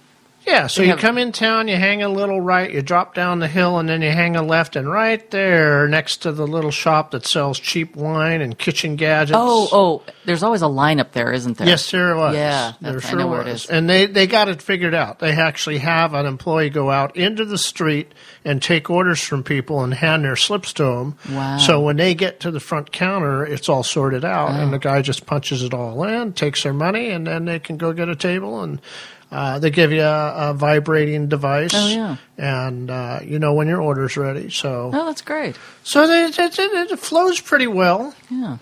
Yeah, 0.46 0.66
so 0.68 0.82
They 0.82 0.88
you 0.88 0.92
have- 0.94 1.00
come 1.00 1.20
in 1.20 1.32
town, 1.32 1.68
you 1.68 1.76
hang 1.76 2.02
a 2.02 2.10
little 2.10 2.42
right, 2.42 2.72
you 2.72 2.82
drop 2.82 3.14
down 3.14 3.38
the 3.40 3.48
hill, 3.48 3.78
and 3.78 3.88
then 3.88 4.02
you 4.02 4.10
hang 4.10 4.36
a 4.36 4.42
left, 4.42 4.76
and 4.76 4.92
right 4.92 5.30
there, 5.30 5.88
next 5.88 6.18
to 6.24 6.32
the 6.32 6.48
little 6.48 6.72
shop 6.72 7.12
that 7.12 7.28
sells 7.28 7.60
cheap 7.60 7.96
wine 7.96 8.42
and 8.42 8.58
kitchen 8.58 8.96
gadgets. 8.96 9.38
Oh, 9.40 9.70
oh, 9.72 10.02
there's 10.26 10.42
always 10.42 10.64
a 10.64 10.68
line 10.68 11.00
up 11.00 11.12
there, 11.12 11.32
isn't 11.32 11.58
there? 11.58 11.68
Yes, 11.68 11.92
there 11.92 12.16
was. 12.16 12.34
Yeah, 12.36 12.74
there 12.82 12.94
that's- 12.94 13.06
I 13.06 13.10
sure 13.12 13.20
know 13.20 13.28
was. 13.28 13.32
where 13.38 13.42
it 13.48 13.48
is. 13.50 13.66
And 13.68 13.88
they, 13.88 14.08
they 14.08 14.26
got 14.26 14.50
it 14.50 14.64
figured 14.64 14.96
out. 14.96 15.20
They 15.20 15.32
actually 15.32 15.78
have 15.78 16.16
an 16.16 16.26
employee 16.26 16.72
go 16.72 16.90
out 16.90 17.16
into 17.16 17.46
the 17.46 17.60
street 17.60 18.12
and 18.44 18.62
take 18.64 18.90
orders 18.90 19.22
from 19.22 19.44
people 19.44 19.84
and 19.84 19.94
hand 19.94 20.24
their 20.26 20.36
slips 20.36 20.74
to 20.74 20.84
them. 20.84 21.18
Wow. 21.30 21.58
So 21.60 21.82
when 21.82 21.98
they 21.98 22.16
get 22.16 22.40
to 22.42 22.52
the 22.52 22.60
front 22.60 22.92
counter, 22.92 23.46
it's 23.46 23.70
all 23.70 23.84
sorted 23.84 24.26
out, 24.26 24.50
Oh. 24.50 24.54
and 24.56 24.74
the 24.74 24.80
guy 24.80 25.04
just 25.04 25.28
punches 25.28 25.62
it 25.64 25.74
all 25.74 26.04
in, 26.04 26.34
takes 26.34 26.64
their 26.64 26.74
money, 26.74 27.10
and 27.12 27.28
then 27.28 27.46
they 27.46 27.60
can 27.60 27.78
go 27.78 27.94
get 27.94 28.10
a 28.10 28.16
table 28.16 28.64
and. 28.64 28.82
Uh, 29.32 29.60
they 29.60 29.70
give 29.72 29.94
you 29.94 30.02
a, 30.02 30.50
a 30.50 30.54
vibrating 30.54 31.30
device, 31.30 31.72
Oh, 31.74 31.88
yeah. 31.88 32.17
and 32.38 32.91
uh, 32.91 33.20
you 33.24 33.39
know 33.39 33.54
when 33.54 33.67
your 33.70 33.82
order's 33.82 34.17
ready. 34.17 34.50
So, 34.50 34.91
Oh, 34.94 35.06
that's 35.06 35.22
great. 35.22 35.56
so 35.84 36.06
they, 36.06 36.26
it, 36.26 36.38
it, 36.38 36.91
it 36.91 37.00
flows 37.00 37.39
pretty 37.39 37.67
well. 37.67 38.13
Yeah. 38.30 38.58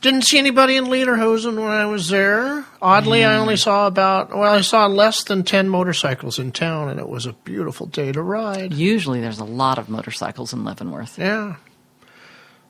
Didn't 0.00 0.22
see 0.22 0.38
anybody 0.38 0.76
in 0.76 0.84
Lederhosen 0.84 1.54
when 1.56 1.72
I 1.72 1.86
was 1.86 2.08
there. 2.08 2.64
Oddly, 2.80 3.24
I 3.24 3.36
only 3.38 3.56
saw 3.56 3.86
about, 3.86 4.30
well, 4.30 4.52
I 4.54 4.60
saw 4.60 4.86
less 4.86 5.24
than 5.24 5.42
10 5.42 5.68
motorcycles 5.68 6.38
in 6.38 6.52
town, 6.52 6.88
and 6.88 7.00
it 7.00 7.08
was 7.08 7.26
a 7.26 7.32
beautiful 7.32 7.86
day 7.86 8.12
to 8.12 8.22
ride. 8.22 8.72
Usually 8.74 9.20
there's 9.20 9.40
a 9.40 9.44
lot 9.44 9.78
of 9.78 9.88
motorcycles 9.88 10.52
in 10.52 10.64
Leavenworth. 10.64 11.18
Yeah. 11.18 11.56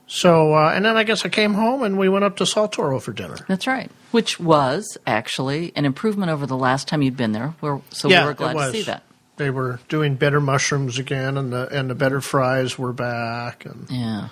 So, 0.06 0.54
uh, 0.54 0.72
and 0.74 0.84
then 0.84 0.96
I 0.96 1.04
guess 1.04 1.24
I 1.24 1.28
came 1.30 1.54
home 1.54 1.82
and 1.82 1.98
we 1.98 2.08
went 2.08 2.24
up 2.24 2.36
to 2.36 2.44
Saltoro 2.44 3.00
for 3.00 3.12
dinner. 3.12 3.36
That's 3.48 3.66
right. 3.66 3.90
Which 4.10 4.38
was 4.38 4.98
actually 5.06 5.72
an 5.76 5.84
improvement 5.86 6.30
over 6.30 6.46
the 6.46 6.56
last 6.58 6.88
time 6.88 7.00
you'd 7.02 7.16
been 7.16 7.32
there. 7.32 7.54
We're, 7.60 7.80
so 7.90 8.08
yeah, 8.08 8.20
we 8.20 8.24
were 8.26 8.30
it 8.32 8.36
glad 8.36 8.54
to 8.54 8.72
see 8.72 8.82
that. 8.82 9.02
They 9.36 9.50
were 9.50 9.80
doing 9.88 10.14
better 10.14 10.40
mushrooms 10.40 10.98
again, 10.98 11.36
and 11.36 11.52
the 11.52 11.66
and 11.76 11.90
the 11.90 11.94
better 11.96 12.20
fries 12.20 12.78
were 12.78 12.92
back, 12.92 13.64
and 13.64 13.90
Yeah. 13.90 14.28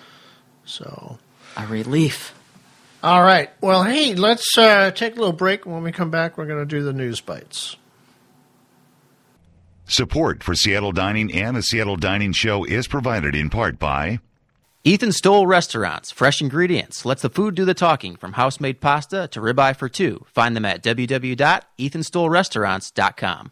so. 0.64 1.18
A 1.56 1.66
relief. 1.66 2.32
All 3.02 3.22
right. 3.22 3.50
Well, 3.61 3.82
hey, 3.82 4.14
let's 4.14 4.56
uh, 4.56 4.92
take 4.92 5.16
a 5.16 5.18
little 5.18 5.32
break. 5.32 5.66
When 5.66 5.82
we 5.82 5.90
come 5.90 6.11
back, 6.11 6.38
we're 6.38 6.46
going 6.46 6.61
to 6.61 6.66
do 6.66 6.85
the 6.85 6.92
news 6.92 7.20
bites. 7.20 7.76
Support 9.87 10.42
for 10.42 10.54
Seattle 10.54 10.92
Dining 10.92 11.32
and 11.35 11.56
the 11.56 11.62
Seattle 11.62 11.96
Dining 11.96 12.32
Show 12.32 12.64
is 12.64 12.87
provided 12.87 13.35
in 13.35 13.50
part 13.50 13.78
by 13.78 14.20
Ethan 14.85 15.12
Stowell 15.12 15.47
Restaurants, 15.47 16.11
fresh 16.11 16.40
ingredients. 16.40 17.05
Lets 17.05 17.23
the 17.23 17.31
food 17.31 17.55
do 17.55 17.64
the 17.64 17.73
talking 17.73 18.16
from 18.16 18.33
house 18.33 18.59
made 18.59 18.81
pasta 18.81 19.29
to 19.29 19.38
ribeye 19.38 19.77
for 19.77 19.88
two. 19.88 20.27
Find 20.27 20.57
them 20.57 20.64
at 20.64 20.83
www.ethanstowellrestaurants.com. 20.83 23.51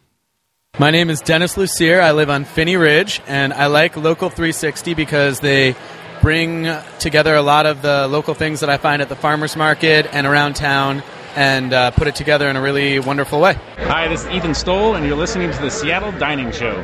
My 0.77 0.91
name 0.91 1.09
is 1.09 1.21
Dennis 1.21 1.55
Lucier. 1.55 2.01
I 2.01 2.11
live 2.11 2.29
on 2.29 2.43
Phinney 2.43 2.75
Ridge, 2.75 3.21
and 3.27 3.53
I 3.53 3.67
like 3.67 3.95
Local 3.95 4.29
360 4.29 4.93
because 4.93 5.39
they 5.39 5.73
bring 6.21 6.67
together 6.99 7.33
a 7.33 7.41
lot 7.41 7.65
of 7.65 7.81
the 7.81 8.09
local 8.09 8.33
things 8.33 8.59
that 8.59 8.69
I 8.69 8.75
find 8.75 9.01
at 9.01 9.07
the 9.07 9.15
farmers 9.15 9.55
market 9.55 10.07
and 10.11 10.27
around 10.27 10.57
town 10.57 11.01
and 11.37 11.71
uh, 11.71 11.91
put 11.91 12.09
it 12.09 12.15
together 12.15 12.49
in 12.49 12.57
a 12.57 12.61
really 12.61 12.99
wonderful 12.99 13.39
way. 13.39 13.53
Hi, 13.77 14.09
this 14.09 14.25
is 14.25 14.31
Ethan 14.31 14.53
Stowell, 14.53 14.95
and 14.95 15.05
you're 15.05 15.15
listening 15.15 15.49
to 15.49 15.61
the 15.61 15.71
Seattle 15.71 16.11
Dining 16.11 16.51
Show. 16.51 16.83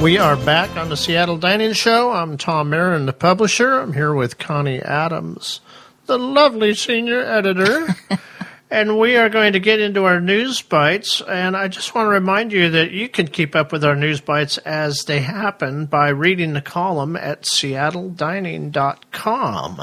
We 0.00 0.16
are 0.18 0.36
back 0.36 0.74
on 0.78 0.88
the 0.88 0.96
Seattle 0.96 1.36
Dining 1.36 1.74
Show. 1.74 2.12
I'm 2.12 2.38
Tom 2.38 2.70
Marin, 2.70 3.04
the 3.04 3.12
publisher. 3.12 3.78
I'm 3.78 3.92
here 3.92 4.14
with 4.14 4.38
Connie 4.38 4.80
Adams, 4.80 5.60
the 6.06 6.18
lovely 6.18 6.74
senior 6.74 7.20
editor. 7.20 7.86
and 8.70 8.98
we 8.98 9.18
are 9.18 9.28
going 9.28 9.52
to 9.52 9.60
get 9.60 9.78
into 9.78 10.06
our 10.06 10.18
news 10.18 10.62
bites. 10.62 11.20
And 11.28 11.54
I 11.54 11.68
just 11.68 11.94
want 11.94 12.06
to 12.06 12.10
remind 12.10 12.50
you 12.50 12.70
that 12.70 12.92
you 12.92 13.10
can 13.10 13.26
keep 13.28 13.54
up 13.54 13.72
with 13.72 13.84
our 13.84 13.94
news 13.94 14.22
bites 14.22 14.56
as 14.58 15.04
they 15.04 15.20
happen 15.20 15.84
by 15.84 16.08
reading 16.08 16.54
the 16.54 16.62
column 16.62 17.14
at 17.16 17.42
seattledining.com. 17.42 19.82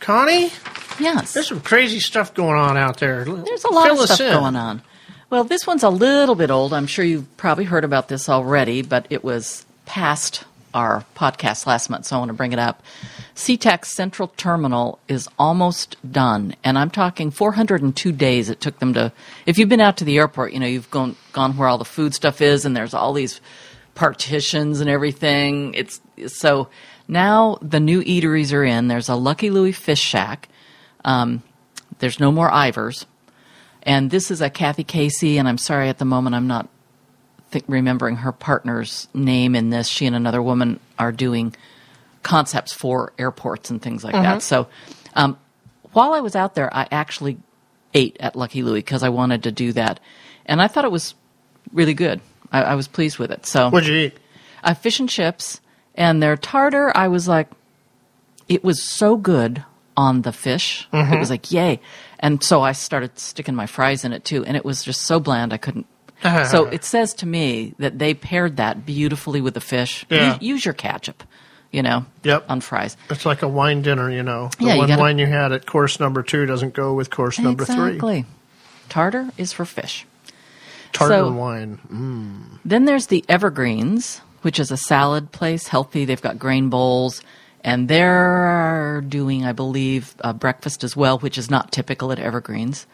Connie, 0.00 0.50
Yes. 0.98 1.32
there's 1.32 1.48
some 1.48 1.60
crazy 1.60 2.00
stuff 2.00 2.34
going 2.34 2.58
on 2.58 2.76
out 2.76 2.98
there. 2.98 3.24
There's 3.24 3.64
a 3.64 3.70
lot 3.72 3.86
Fill 3.86 4.02
of 4.02 4.08
stuff 4.10 4.20
in. 4.20 4.32
going 4.34 4.56
on. 4.56 4.82
Well, 5.30 5.44
this 5.44 5.64
one's 5.64 5.84
a 5.84 5.90
little 5.90 6.34
bit 6.34 6.50
old. 6.50 6.72
I'm 6.72 6.88
sure 6.88 7.04
you've 7.04 7.36
probably 7.36 7.62
heard 7.62 7.84
about 7.84 8.08
this 8.08 8.28
already, 8.28 8.82
but 8.82 9.06
it 9.10 9.22
was 9.22 9.64
past 9.86 10.42
our 10.74 11.04
podcast 11.14 11.66
last 11.66 11.88
month, 11.88 12.06
so 12.06 12.16
I 12.16 12.18
want 12.18 12.30
to 12.30 12.34
bring 12.34 12.52
it 12.52 12.58
up. 12.58 12.82
SeaTac 13.36 13.84
Central 13.84 14.28
Terminal 14.36 14.98
is 15.06 15.28
almost 15.38 15.96
done, 16.10 16.56
and 16.64 16.76
I'm 16.76 16.90
talking 16.90 17.30
402 17.30 18.10
days 18.10 18.50
it 18.50 18.60
took 18.60 18.80
them 18.80 18.92
to. 18.94 19.12
If 19.46 19.56
you've 19.56 19.68
been 19.68 19.80
out 19.80 19.98
to 19.98 20.04
the 20.04 20.18
airport, 20.18 20.52
you 20.52 20.58
know 20.58 20.66
you've 20.66 20.90
gone 20.90 21.14
gone 21.32 21.56
where 21.56 21.68
all 21.68 21.78
the 21.78 21.84
food 21.84 22.12
stuff 22.12 22.40
is, 22.40 22.64
and 22.64 22.76
there's 22.76 22.94
all 22.94 23.12
these 23.12 23.40
partitions 23.94 24.80
and 24.80 24.90
everything. 24.90 25.74
It's 25.74 26.00
so 26.26 26.68
now 27.06 27.56
the 27.62 27.80
new 27.80 28.02
eateries 28.02 28.52
are 28.52 28.64
in. 28.64 28.88
There's 28.88 29.08
a 29.08 29.14
Lucky 29.14 29.50
Louie 29.50 29.70
Fish 29.70 30.02
Shack. 30.02 30.48
Um, 31.04 31.44
there's 32.00 32.18
no 32.18 32.32
more 32.32 32.50
Ivar's, 32.52 33.06
and 33.82 34.10
this 34.10 34.30
is 34.30 34.40
a 34.40 34.50
Kathy 34.50 34.84
Casey. 34.84 35.38
And 35.38 35.48
I'm 35.48 35.58
sorry 35.58 35.88
at 35.88 35.98
the 35.98 36.04
moment 36.04 36.34
I'm 36.36 36.46
not 36.46 36.68
think, 37.50 37.64
remembering 37.68 38.16
her 38.16 38.32
partner's 38.32 39.08
name 39.14 39.54
in 39.54 39.70
this. 39.70 39.88
She 39.88 40.06
and 40.06 40.14
another 40.14 40.42
woman 40.42 40.80
are 40.98 41.12
doing 41.12 41.54
concepts 42.22 42.72
for 42.72 43.12
airports 43.18 43.70
and 43.70 43.80
things 43.80 44.04
like 44.04 44.14
that. 44.14 44.42
So 44.42 44.68
um, 45.14 45.38
while 45.92 46.12
I 46.12 46.20
was 46.20 46.36
out 46.36 46.54
there, 46.54 46.72
I 46.74 46.86
actually 46.90 47.38
ate 47.94 48.16
at 48.20 48.36
Lucky 48.36 48.62
Louie 48.62 48.78
because 48.80 49.02
I 49.02 49.08
wanted 49.08 49.42
to 49.44 49.52
do 49.52 49.72
that, 49.72 49.98
and 50.46 50.62
I 50.62 50.68
thought 50.68 50.84
it 50.84 50.92
was 50.92 51.14
really 51.72 51.94
good. 51.94 52.20
I, 52.52 52.62
I 52.62 52.74
was 52.74 52.86
pleased 52.86 53.18
with 53.18 53.30
it. 53.32 53.46
So 53.46 53.68
What'd 53.70 53.88
you 53.88 53.96
eat? 53.96 54.18
uh, 54.62 54.74
fish 54.74 55.00
and 55.00 55.08
chips 55.08 55.60
and 55.96 56.22
their 56.22 56.36
tartar 56.36 56.92
i 56.96 57.08
was 57.08 57.26
like 57.26 57.48
it 58.48 58.62
was 58.62 58.82
so 58.82 59.16
good 59.16 59.64
on 60.04 60.22
the 60.22 60.32
fish 60.32 60.88
it 60.92 61.18
was 61.18 61.30
like 61.30 61.50
yay 61.52 61.78
and 62.20 62.42
so 62.42 62.62
i 62.62 62.72
started 62.72 63.12
sticking 63.18 63.54
my 63.54 63.66
fries 63.66 64.04
in 64.04 64.12
it 64.12 64.24
too 64.24 64.44
and 64.46 64.56
it 64.56 64.64
was 64.64 64.82
just 64.82 65.02
so 65.02 65.20
bland 65.20 65.52
i 65.52 65.58
couldn't 65.64 65.86
so 66.50 66.66
it 66.76 66.84
says 66.84 67.12
to 67.14 67.26
me 67.26 67.74
that 67.78 67.98
they 67.98 68.12
paired 68.14 68.56
that 68.56 68.84
beautifully 68.86 69.40
with 69.40 69.54
the 69.54 69.60
fish 69.74 70.04
Yeah. 70.08 70.34
use, 70.34 70.42
use 70.42 70.64
your 70.64 70.74
ketchup 70.74 71.22
you 71.70 71.82
know 71.82 72.04
Yep. 72.24 72.46
on 72.48 72.60
fries 72.60 72.96
It's 73.10 73.26
like 73.26 73.42
a 73.42 73.48
wine 73.48 73.82
dinner, 73.82 74.10
you 74.10 74.22
know. 74.22 74.50
The 74.58 74.64
Yeah, 74.66 74.74
you 74.74 74.86
gotta- 74.86 75.00
wine 75.00 75.18
you 75.18 75.26
had 75.26 75.52
at 75.52 75.66
course 75.66 76.00
number 76.00 76.22
two 76.22 76.44
doesn't 76.46 76.74
go 76.74 76.94
with 76.94 77.10
course 77.10 77.38
number 77.38 77.64
three. 77.64 77.94
exactly 77.94 78.24
tartar 78.88 79.28
is 79.38 79.52
for 79.52 79.64
fish 79.64 80.06
Tartar 80.92 81.14
So- 81.14 81.30
wine. 81.32 81.78
Mm. 81.92 82.58
Then 82.64 82.84
there's 82.84 83.06
the 83.06 83.24
Evergreens, 83.28 84.20
which 84.42 84.58
is 84.58 84.72
a 84.72 84.76
salad 84.76 85.30
place, 85.30 85.68
healthy. 85.68 86.04
They've 86.04 86.20
got 86.20 86.36
grain 86.36 86.68
bowls, 86.68 87.22
and 87.62 87.88
they're 87.88 89.02
doing, 89.06 89.44
I 89.44 89.52
believe, 89.52 90.14
uh, 90.20 90.32
breakfast 90.32 90.84
as 90.84 90.96
well, 90.96 91.18
which 91.18 91.38
is 91.38 91.50
not 91.50 91.72
typical 91.72 92.12
at 92.12 92.18
Evergreens. 92.18 92.86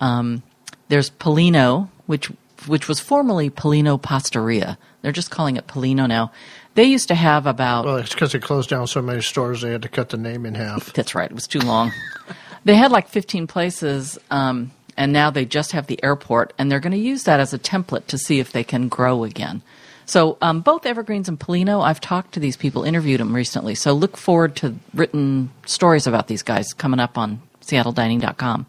Um, 0.00 0.42
there's 0.88 1.10
Pallino, 1.10 1.88
which 2.06 2.30
which 2.66 2.86
was 2.88 3.00
formerly 3.00 3.50
Pallino 3.50 4.00
Pastaria. 4.00 4.78
They're 5.00 5.12
just 5.12 5.30
calling 5.30 5.56
it 5.56 5.66
Pallino 5.66 6.06
now. 6.06 6.30
They 6.74 6.84
used 6.84 7.08
to 7.08 7.14
have 7.14 7.46
about 7.46 7.84
Well, 7.84 7.96
it's 7.96 8.14
because 8.14 8.32
they 8.32 8.38
closed 8.38 8.70
down 8.70 8.86
so 8.86 9.02
many 9.02 9.20
stores 9.20 9.62
they 9.62 9.72
had 9.72 9.82
to 9.82 9.88
cut 9.88 10.10
the 10.10 10.16
name 10.16 10.46
in 10.46 10.54
half. 10.54 10.92
that's 10.94 11.14
right. 11.14 11.30
It 11.30 11.34
was 11.34 11.46
too 11.46 11.60
long. 11.60 11.92
they 12.64 12.76
had 12.76 12.90
like 12.90 13.08
15 13.08 13.46
places, 13.46 14.18
um, 14.30 14.70
and 14.96 15.12
now 15.12 15.30
they 15.30 15.44
just 15.44 15.72
have 15.72 15.86
the 15.86 16.02
airport, 16.02 16.52
and 16.58 16.70
they're 16.70 16.80
going 16.80 16.92
to 16.92 16.98
use 16.98 17.24
that 17.24 17.40
as 17.40 17.52
a 17.52 17.58
template 17.58 18.06
to 18.06 18.18
see 18.18 18.38
if 18.38 18.52
they 18.52 18.64
can 18.64 18.88
grow 18.88 19.24
again. 19.24 19.62
So 20.06 20.38
um, 20.42 20.60
both 20.60 20.84
Evergreens 20.84 21.28
and 21.28 21.38
Pallino, 21.38 21.82
I've 21.82 22.00
talked 22.00 22.32
to 22.34 22.40
these 22.40 22.56
people, 22.56 22.84
interviewed 22.84 23.20
them 23.20 23.34
recently. 23.34 23.74
So 23.74 23.92
look 23.92 24.16
forward 24.16 24.56
to 24.56 24.76
written 24.94 25.50
stories 25.66 26.06
about 26.06 26.28
these 26.28 26.42
guys 26.42 26.72
coming 26.72 27.00
up 27.00 27.16
on 27.16 27.40
SeattleDining.com. 27.62 28.66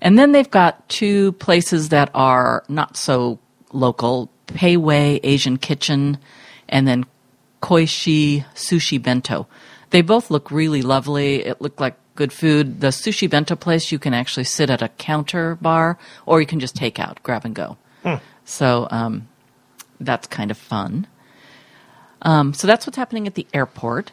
And 0.00 0.18
then 0.18 0.32
they've 0.32 0.50
got 0.50 0.88
two 0.88 1.32
places 1.32 1.90
that 1.90 2.10
are 2.14 2.64
not 2.68 2.96
so 2.96 3.38
local 3.72 4.30
Pei 4.48 4.76
Wei 4.76 5.20
Asian 5.22 5.58
Kitchen 5.58 6.18
and 6.68 6.88
then 6.88 7.04
Koishi 7.62 8.44
Sushi 8.54 9.00
Bento. 9.00 9.46
They 9.90 10.02
both 10.02 10.30
look 10.30 10.50
really 10.50 10.82
lovely. 10.82 11.44
It 11.44 11.60
looked 11.60 11.80
like 11.80 11.96
good 12.14 12.32
food. 12.32 12.80
The 12.80 12.88
sushi 12.88 13.28
bento 13.28 13.56
place, 13.56 13.92
you 13.92 13.98
can 13.98 14.14
actually 14.14 14.44
sit 14.44 14.70
at 14.70 14.82
a 14.82 14.88
counter 14.88 15.56
bar 15.56 15.98
or 16.26 16.40
you 16.40 16.46
can 16.46 16.60
just 16.60 16.74
take 16.74 16.98
out, 16.98 17.22
grab 17.22 17.44
and 17.44 17.54
go. 17.54 17.76
So 18.44 18.88
um, 18.90 19.28
that's 20.04 20.26
kind 20.26 20.50
of 20.50 20.58
fun. 20.58 21.06
Um, 22.22 22.54
so 22.54 22.66
that's 22.66 22.86
what's 22.86 22.96
happening 22.96 23.26
at 23.26 23.34
the 23.34 23.46
airport. 23.52 24.12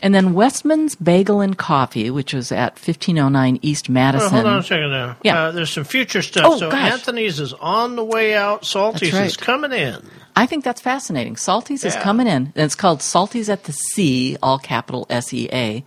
And 0.00 0.14
then 0.14 0.32
Westman's 0.32 0.94
Bagel 0.94 1.40
and 1.40 1.58
Coffee, 1.58 2.10
which 2.10 2.32
was 2.32 2.52
at 2.52 2.74
1509 2.74 3.58
East 3.62 3.88
Madison. 3.88 4.30
hold 4.30 4.46
on 4.46 4.58
a 4.58 4.62
second 4.62 4.90
now. 4.90 5.16
Yeah. 5.24 5.44
Uh, 5.44 5.50
there's 5.50 5.70
some 5.72 5.84
future 5.84 6.22
stuff. 6.22 6.44
Oh, 6.46 6.56
so 6.56 6.70
gosh. 6.70 6.92
Anthony's 6.92 7.40
is 7.40 7.52
on 7.54 7.96
the 7.96 8.04
way 8.04 8.34
out. 8.34 8.64
Salty's 8.64 9.12
right. 9.12 9.26
is 9.26 9.36
coming 9.36 9.72
in. 9.72 10.00
I 10.36 10.46
think 10.46 10.62
that's 10.62 10.80
fascinating. 10.80 11.34
Salty's 11.34 11.84
is 11.84 11.96
coming 11.96 12.28
in. 12.28 12.52
And 12.54 12.56
it's 12.56 12.76
called 12.76 13.02
Salty's 13.02 13.48
at 13.48 13.64
the 13.64 13.72
Sea, 13.72 14.36
all 14.40 14.60
capital 14.60 15.04
S 15.10 15.34
E 15.34 15.48
A, 15.52 15.84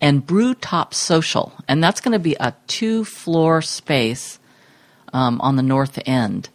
and 0.00 0.26
Brew 0.26 0.54
Top 0.54 0.92
Social. 0.92 1.52
And 1.68 1.82
that's 1.82 2.00
going 2.00 2.12
to 2.12 2.18
be 2.18 2.36
a 2.40 2.54
two 2.66 3.04
floor 3.04 3.62
space 3.62 4.40
um, 5.12 5.40
on 5.40 5.54
the 5.54 5.62
north 5.62 6.00
end. 6.06 6.48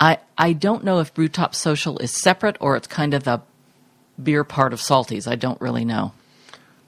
I, 0.00 0.18
I 0.36 0.52
don't 0.52 0.84
know 0.84 1.00
if 1.00 1.12
Brewtop 1.14 1.54
Social 1.54 1.98
is 1.98 2.10
separate 2.12 2.56
or 2.60 2.76
it's 2.76 2.86
kind 2.86 3.14
of 3.14 3.24
the 3.24 3.40
beer 4.22 4.44
part 4.44 4.72
of 4.72 4.80
Salty's. 4.80 5.26
I 5.26 5.34
don't 5.34 5.60
really 5.60 5.84
know. 5.84 6.12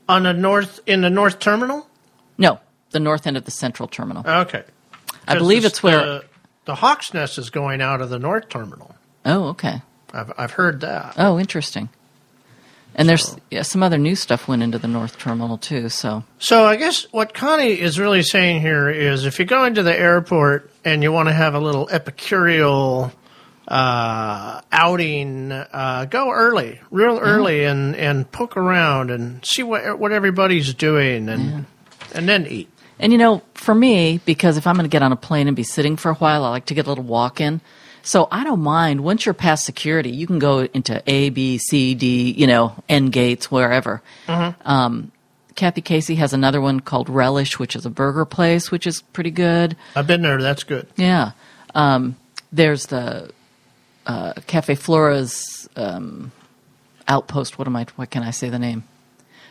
On 0.08 0.22
the 0.24 0.32
north, 0.32 0.80
in 0.86 1.00
the 1.02 1.10
north 1.10 1.38
terminal? 1.38 1.88
No, 2.38 2.60
the 2.90 3.00
north 3.00 3.26
end 3.26 3.36
of 3.36 3.44
the 3.44 3.50
central 3.50 3.88
terminal. 3.88 4.24
Okay. 4.26 4.64
I 5.26 5.36
believe 5.36 5.64
it's 5.64 5.82
where. 5.82 5.98
The, 5.98 6.24
the 6.64 6.74
Hawk's 6.76 7.14
Nest 7.14 7.38
is 7.38 7.50
going 7.50 7.80
out 7.80 8.00
of 8.00 8.10
the 8.10 8.18
north 8.18 8.48
terminal. 8.48 8.94
oh, 9.24 9.48
okay. 9.48 9.82
I've, 10.12 10.32
I've 10.36 10.50
heard 10.52 10.80
that. 10.80 11.14
Oh, 11.18 11.38
interesting. 11.38 11.88
And 12.94 13.08
there's 13.08 13.36
yeah, 13.50 13.62
some 13.62 13.82
other 13.82 13.98
new 13.98 14.16
stuff 14.16 14.48
went 14.48 14.62
into 14.62 14.78
the 14.78 14.88
north 14.88 15.18
terminal 15.18 15.58
too. 15.58 15.88
So 15.88 16.24
So 16.38 16.64
I 16.64 16.76
guess 16.76 17.06
what 17.12 17.34
Connie 17.34 17.78
is 17.80 17.98
really 17.98 18.22
saying 18.22 18.60
here 18.60 18.90
is 18.90 19.24
if 19.24 19.38
you 19.38 19.44
go 19.44 19.64
into 19.64 19.82
the 19.82 19.98
airport 19.98 20.70
and 20.84 21.02
you 21.02 21.12
want 21.12 21.28
to 21.28 21.32
have 21.32 21.54
a 21.54 21.60
little 21.60 21.88
epicureal 21.90 23.12
uh, 23.68 24.60
outing, 24.72 25.52
uh, 25.52 26.06
go 26.10 26.32
early, 26.32 26.80
real 26.90 27.18
early, 27.20 27.64
and, 27.64 27.94
and 27.94 28.30
poke 28.32 28.56
around 28.56 29.10
and 29.10 29.44
see 29.44 29.62
what 29.62 29.98
what 29.98 30.10
everybody's 30.10 30.74
doing, 30.74 31.28
and 31.28 31.66
and 32.12 32.28
then 32.28 32.46
eat. 32.48 32.68
And 32.98 33.12
you 33.12 33.18
know, 33.18 33.42
for 33.54 33.74
me, 33.74 34.20
because 34.24 34.56
if 34.56 34.66
I'm 34.66 34.74
going 34.74 34.84
to 34.84 34.90
get 34.90 35.02
on 35.02 35.12
a 35.12 35.16
plane 35.16 35.46
and 35.46 35.56
be 35.56 35.62
sitting 35.62 35.96
for 35.96 36.10
a 36.10 36.14
while, 36.14 36.44
I 36.44 36.50
like 36.50 36.66
to 36.66 36.74
get 36.74 36.86
a 36.86 36.88
little 36.88 37.04
walk 37.04 37.40
in. 37.40 37.60
So 38.02 38.28
I 38.30 38.44
don't 38.44 38.60
mind. 38.60 39.02
Once 39.02 39.26
you're 39.26 39.34
past 39.34 39.64
security, 39.64 40.10
you 40.10 40.26
can 40.26 40.38
go 40.38 40.60
into 40.60 41.02
A, 41.06 41.30
B, 41.30 41.58
C, 41.58 41.94
D, 41.94 42.30
you 42.32 42.46
know, 42.46 42.74
N 42.88 43.06
gates, 43.06 43.50
wherever. 43.50 44.02
Um, 44.28 45.12
Kathy 45.54 45.82
Casey 45.82 46.14
has 46.14 46.32
another 46.32 46.60
one 46.60 46.80
called 46.80 47.08
Relish, 47.10 47.58
which 47.58 47.76
is 47.76 47.84
a 47.84 47.90
burger 47.90 48.24
place, 48.24 48.70
which 48.70 48.86
is 48.86 49.02
pretty 49.02 49.30
good. 49.30 49.76
I've 49.94 50.06
been 50.06 50.22
there. 50.22 50.40
That's 50.40 50.64
good. 50.64 50.86
Yeah. 50.96 51.32
Um, 51.74 52.16
there's 52.52 52.86
the 52.86 53.30
uh, 54.06 54.34
Cafe 54.46 54.74
Flora's 54.76 55.68
um, 55.76 56.32
outpost. 57.06 57.58
What 57.58 57.66
am 57.66 57.76
I? 57.76 57.86
What 57.96 58.10
can 58.10 58.22
I 58.22 58.30
say 58.30 58.48
the 58.48 58.58
name? 58.58 58.84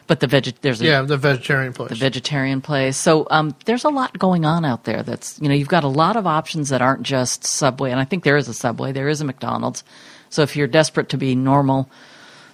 But 0.09 0.21
the 0.21 0.25
veg. 0.25 0.55
There's 0.61 0.81
a 0.81 0.85
Yeah, 0.85 1.03
the 1.03 1.17
vegetarian 1.17 1.71
place. 1.71 1.89
the 1.89 1.95
vegetarian 1.95 2.61
place. 2.61 2.97
So 2.97 3.27
um, 3.29 3.55
there's 3.65 3.83
a 3.83 3.89
lot 3.89 4.17
going 4.17 4.43
on 4.43 4.65
out 4.65 4.83
there. 4.83 5.03
That's 5.03 5.39
you 5.39 5.47
know 5.47 5.53
you've 5.53 5.67
got 5.67 5.83
a 5.83 5.87
lot 5.87 6.15
of 6.15 6.25
options 6.25 6.69
that 6.69 6.81
aren't 6.81 7.03
just 7.03 7.43
Subway, 7.43 7.91
and 7.91 7.99
I 7.99 8.05
think 8.05 8.23
there 8.23 8.35
is 8.35 8.47
a 8.47 8.53
Subway, 8.55 8.91
there 8.91 9.07
is 9.07 9.21
a 9.21 9.23
McDonald's. 9.25 9.83
So 10.31 10.41
if 10.41 10.55
you're 10.55 10.65
desperate 10.65 11.09
to 11.09 11.17
be 11.17 11.35
normal, 11.35 11.91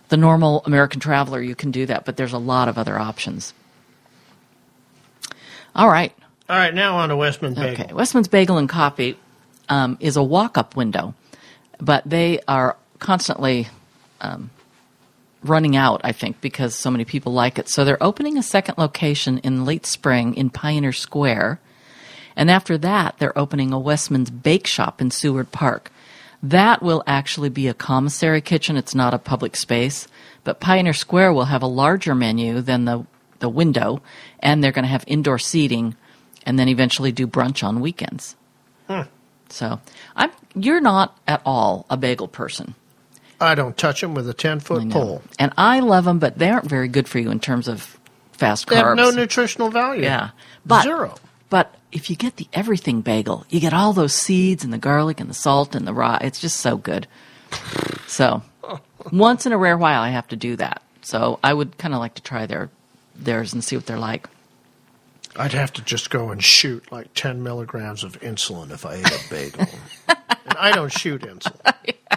the 0.09 0.17
normal 0.17 0.63
American 0.65 0.99
traveler, 0.99 1.41
you 1.41 1.55
can 1.55 1.71
do 1.71 1.85
that. 1.85 2.03
But 2.03 2.17
there's 2.17 2.33
a 2.33 2.37
lot 2.37 2.67
of 2.67 2.77
other 2.77 2.99
options. 2.99 3.53
All 5.73 5.87
right. 5.87 6.11
All 6.49 6.57
right, 6.57 6.73
now 6.73 6.97
on 6.97 7.07
to 7.07 7.15
Westman 7.15 7.53
Bagel. 7.53 7.85
Okay, 7.85 7.93
Westman's 7.93 8.27
Bagel 8.27 8.57
and 8.57 8.67
Coffee 8.67 9.17
um, 9.69 9.97
is 10.01 10.17
a 10.17 10.23
walk-up 10.23 10.75
window, 10.75 11.15
but 11.79 12.03
they 12.05 12.41
are 12.49 12.75
constantly 12.99 13.69
um, 14.19 14.49
running 15.49 15.75
out. 15.75 16.01
I 16.03 16.11
think 16.11 16.41
because 16.41 16.75
so 16.75 16.91
many 16.91 17.05
people 17.05 17.33
like 17.33 17.59
it, 17.59 17.69
so 17.69 17.83
they're 17.83 18.01
opening 18.01 18.37
a 18.37 18.43
second 18.43 18.77
location 18.77 19.39
in 19.39 19.65
late 19.65 19.85
spring 19.85 20.35
in 20.35 20.49
Pioneer 20.49 20.93
Square, 20.93 21.59
and 22.35 22.51
after 22.51 22.77
that, 22.79 23.15
they're 23.17 23.37
opening 23.37 23.71
a 23.71 23.79
Westman's 23.79 24.29
Bake 24.29 24.67
Shop 24.67 25.01
in 25.01 25.11
Seward 25.11 25.51
Park. 25.51 25.91
That 26.43 26.83
will 26.83 27.03
actually 27.07 27.49
be 27.49 27.67
a 27.67 27.73
commissary 27.73 28.41
kitchen. 28.41 28.77
It's 28.77 28.93
not 28.93 29.13
a 29.13 29.19
public 29.19 29.55
space, 29.55 30.07
but 30.43 30.59
Pioneer 30.59 30.93
Square 30.93 31.33
will 31.33 31.45
have 31.45 31.63
a 31.63 31.67
larger 31.67 32.13
menu 32.13 32.61
than 32.61 32.85
the 32.85 33.05
the 33.39 33.49
window, 33.49 34.01
and 34.39 34.63
they're 34.63 34.71
going 34.71 34.83
to 34.83 34.89
have 34.89 35.03
indoor 35.07 35.37
seating, 35.37 35.95
and 36.45 36.57
then 36.57 36.69
eventually 36.69 37.11
do 37.11 37.27
brunch 37.27 37.63
on 37.63 37.81
weekends. 37.81 38.35
Hmm. 38.87 39.01
So, 39.49 39.79
I'm 40.15 40.31
you're 40.55 40.81
not 40.81 41.17
at 41.27 41.41
all 41.45 41.85
a 41.89 41.97
bagel 41.97 42.27
person. 42.27 42.75
I 43.39 43.55
don't 43.55 43.77
touch 43.77 44.01
them 44.01 44.13
with 44.13 44.29
a 44.29 44.33
10 44.33 44.59
foot 44.61 44.89
pole. 44.89 45.21
and 45.39 45.51
I 45.57 45.79
love 45.81 46.05
them, 46.05 46.19
but 46.19 46.37
they 46.37 46.49
aren't 46.49 46.69
very 46.69 46.87
good 46.87 47.07
for 47.07 47.19
you 47.19 47.31
in 47.31 47.39
terms 47.39 47.67
of 47.67 47.99
fast 48.31 48.67
They 48.67 48.75
carbs. 48.75 48.95
They 48.95 49.03
have 49.03 49.15
no 49.15 49.21
nutritional 49.21 49.69
value. 49.69 50.03
Yeah, 50.03 50.29
but 50.65 50.83
Zero. 50.83 51.15
But 51.49 51.73
if 51.91 52.09
you 52.09 52.15
get 52.15 52.37
the 52.37 52.47
everything 52.53 53.01
bagel, 53.01 53.45
you 53.49 53.59
get 53.59 53.73
all 53.73 53.93
those 53.93 54.13
seeds 54.13 54.63
and 54.63 54.73
the 54.73 54.77
garlic 54.77 55.19
and 55.19 55.29
the 55.29 55.33
salt 55.35 55.75
and 55.75 55.87
the 55.87 55.93
raw. 55.93 56.17
It's 56.21 56.39
just 56.39 56.57
so 56.59 56.77
good. 56.77 57.07
So 58.07 58.41
once 59.11 59.45
in 59.45 59.51
a 59.53 59.57
rare 59.57 59.77
while, 59.77 60.01
I 60.01 60.09
have 60.09 60.27
to 60.29 60.35
do 60.35 60.55
that. 60.57 60.81
So 61.01 61.39
I 61.43 61.53
would 61.53 61.77
kind 61.77 61.93
of 61.93 61.99
like 61.99 62.15
to 62.15 62.21
try 62.21 62.45
their 62.45 62.69
theirs 63.15 63.53
and 63.53 63.63
see 63.63 63.75
what 63.75 63.85
they're 63.85 63.99
like. 63.99 64.27
I'd 65.37 65.51
have 65.53 65.73
to 65.73 65.81
just 65.81 66.09
go 66.09 66.31
and 66.31 66.43
shoot 66.43 66.91
like 66.91 67.13
ten 67.13 67.43
milligrams 67.43 68.03
of 68.03 68.19
insulin 68.21 68.71
if 68.71 68.85
I 68.85 68.95
ate 68.95 69.05
a 69.11 69.29
bagel. 69.29 69.67
and 70.07 70.57
I 70.57 70.71
don't 70.71 70.91
shoot 70.91 71.21
insulin. 71.21 71.95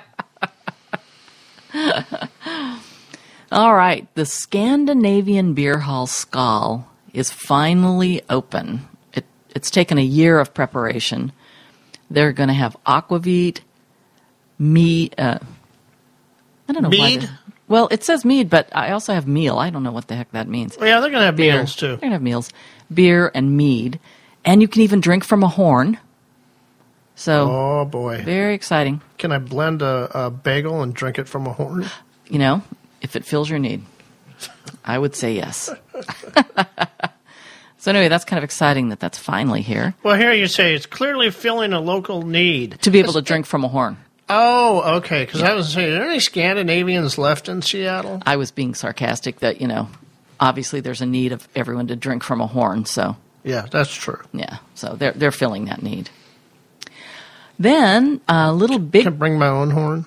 All 3.53 3.75
right, 3.75 4.07
the 4.15 4.27
Scandinavian 4.27 5.55
Beer 5.55 5.79
Hall 5.79 6.07
Skal 6.07 6.87
is 7.15 7.31
finally 7.31 8.21
open. 8.29 8.87
It, 9.15 9.25
it's 9.55 9.71
taken 9.71 9.97
a 9.99 10.03
year 10.03 10.39
of 10.39 10.53
preparation. 10.53 11.33
They're 12.11 12.33
going 12.33 12.49
to 12.49 12.55
have 12.55 12.77
aquavit, 12.87 13.61
mead. 14.59 15.15
Uh, 15.17 15.39
I 16.69 16.73
don't 16.73 16.83
know 16.83 16.89
why. 16.91 17.11
Mead? 17.11 17.23
they- 17.23 17.29
Well, 17.69 17.89
it 17.91 18.05
says 18.05 18.25
mead, 18.25 18.51
but 18.51 18.69
I 18.75 18.91
also 18.91 19.15
have 19.15 19.27
meal. 19.27 19.59
I 19.59 19.71
don't 19.71 19.83
know 19.83 19.93
what 19.93 20.09
the 20.09 20.15
heck 20.17 20.31
that 20.33 20.49
means. 20.49 20.77
Well, 20.77 20.87
yeah, 20.89 21.01
they're 21.01 21.11
going 21.11 21.21
to 21.23 21.27
have 21.27 21.37
Beer. 21.37 21.55
meals 21.57 21.75
too. 21.75 21.87
They're 21.89 21.97
going 21.97 22.11
to 22.11 22.15
have 22.17 22.23
meals, 22.23 22.51
beer 22.93 23.31
and 23.35 23.57
mead, 23.57 23.99
and 24.45 24.61
you 24.61 24.69
can 24.69 24.83
even 24.83 25.01
drink 25.01 25.25
from 25.25 25.43
a 25.43 25.49
horn. 25.49 25.99
So 27.21 27.51
Oh 27.51 27.85
boy, 27.85 28.23
very 28.23 28.55
exciting. 28.55 29.01
can 29.19 29.33
I 29.33 29.39
blend 29.39 29.83
a, 29.83 30.27
a 30.27 30.31
bagel 30.31 30.83
and 30.83 30.95
drink 30.95 31.19
it 31.19 31.29
from 31.29 31.47
a 31.49 31.53
horn? 31.53 31.85
you 32.29 32.39
know, 32.39 32.63
if 33.03 33.17
it 33.17 33.25
fills 33.25 33.51
your 33.51 33.59
need. 33.59 33.83
I 34.85 34.97
would 34.99 35.17
say 35.17 35.35
yes. 35.35 35.69
so 37.79 37.91
anyway, 37.91 38.09
that's 38.09 38.25
kind 38.25 38.39
of 38.39 38.45
exciting 38.45 38.89
that 38.91 39.01
that's 39.01 39.19
finally 39.19 39.63
here 39.63 39.95
Well, 40.03 40.17
here 40.17 40.33
you 40.33 40.47
say 40.47 40.75
it's 40.75 40.87
clearly 40.87 41.31
filling 41.31 41.73
a 41.73 41.81
local 41.81 42.23
need. 42.23 42.79
to 42.83 42.91
be 42.91 42.99
able 43.01 43.13
to 43.15 43.23
drink 43.23 43.47
from 43.47 43.65
a 43.65 43.69
horn. 43.69 43.97
Oh, 44.29 44.97
okay. 44.99 45.25
Because 45.25 45.43
I 45.43 45.55
was 45.55 45.73
saying, 45.73 45.89
are 45.89 45.99
there 45.99 46.09
any 46.11 46.21
Scandinavians 46.21 47.17
left 47.19 47.49
in 47.49 47.63
Seattle? 47.63 48.23
I 48.27 48.37
was 48.37 48.51
being 48.51 48.75
sarcastic 48.75 49.41
that, 49.41 49.61
you 49.61 49.67
know, 49.67 49.89
obviously 50.39 50.81
there's 50.81 51.01
a 51.01 51.07
need 51.07 51.33
of 51.33 51.49
everyone 51.57 51.87
to 51.89 51.97
drink 51.97 52.23
from 52.23 52.41
a 52.43 52.47
horn, 52.47 52.85
so 52.85 53.17
Yeah, 53.43 53.67
that's 53.71 53.93
true. 53.95 54.21
yeah, 54.33 54.59
so 54.75 54.95
they're 54.97 55.13
they're 55.13 55.33
filling 55.33 55.65
that 55.67 55.83
need. 55.83 56.11
Then 57.59 58.21
a 58.29 58.53
little 58.53 58.79
big. 58.79 59.05
Can 59.05 59.15
I 59.15 59.17
bring 59.17 59.39
my 59.39 59.49
own 59.49 59.71
horn? 59.71 60.07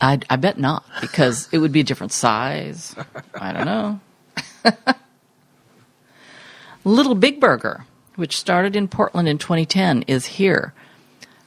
I, 0.00 0.20
I 0.30 0.36
bet 0.36 0.58
not 0.58 0.84
because 1.00 1.48
it 1.52 1.58
would 1.58 1.72
be 1.72 1.80
a 1.80 1.84
different 1.84 2.12
size. 2.12 2.94
I 3.34 3.52
don't 3.52 3.66
know. 3.66 4.00
Little 6.84 7.14
Big 7.14 7.40
Burger, 7.40 7.84
which 8.16 8.36
started 8.36 8.76
in 8.76 8.88
Portland 8.88 9.28
in 9.28 9.38
2010, 9.38 10.02
is 10.02 10.26
here. 10.26 10.72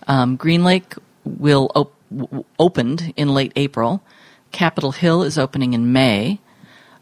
Um, 0.08 0.36
Green 0.36 0.64
Lake 0.64 0.94
will 1.24 1.72
op- 1.76 1.94
w- 2.16 2.44
opened 2.60 3.14
in 3.16 3.34
late 3.34 3.54
April. 3.56 4.04
Capitol 4.52 4.92
Hill 4.92 5.24
is 5.24 5.38
opening 5.38 5.74
in 5.74 5.94
May. 5.94 6.40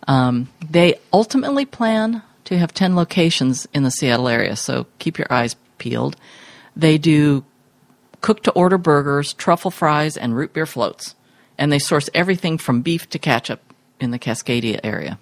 Um, 0.07 0.49
they 0.69 0.99
ultimately 1.11 1.65
plan 1.65 2.21
to 2.45 2.57
have 2.57 2.73
10 2.73 2.95
locations 2.95 3.67
in 3.73 3.83
the 3.83 3.91
Seattle 3.91 4.27
area, 4.27 4.55
so 4.55 4.85
keep 4.99 5.17
your 5.17 5.27
eyes 5.31 5.55
peeled. 5.77 6.15
They 6.75 6.97
do 6.97 7.43
cook 8.21 8.43
to 8.43 8.51
order 8.51 8.77
burgers, 8.77 9.33
truffle 9.33 9.71
fries, 9.71 10.17
and 10.17 10.35
root 10.35 10.53
beer 10.53 10.65
floats. 10.65 11.15
And 11.57 11.71
they 11.71 11.79
source 11.79 12.09
everything 12.13 12.57
from 12.57 12.81
beef 12.81 13.09
to 13.09 13.19
ketchup 13.19 13.61
in 13.99 14.11
the 14.11 14.19
Cascadia 14.19 14.79
area. 14.83 15.19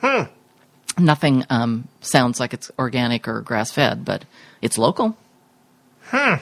Hmm. 0.00 0.24
Nothing 0.98 1.44
um, 1.48 1.88
sounds 2.00 2.40
like 2.40 2.52
it's 2.52 2.70
organic 2.78 3.26
or 3.28 3.40
grass 3.40 3.70
fed, 3.70 4.04
but 4.04 4.24
it's 4.60 4.76
local. 4.76 5.16
Hmm. 6.04 6.34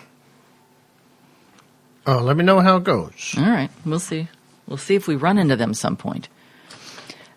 Oh, 2.07 2.19
let 2.19 2.37
me 2.37 2.45
know 2.45 2.61
how 2.61 2.77
it 2.77 2.85
goes. 2.85 3.35
All 3.37 3.45
right, 3.45 3.71
we'll 3.85 4.01
see. 4.01 4.29
We'll 4.67 4.79
see 4.79 4.95
if 4.95 5.07
we 5.07 5.17
run 5.17 5.39
into 5.39 5.57
them 5.57 5.75
some 5.75 5.97
point. 5.97 6.29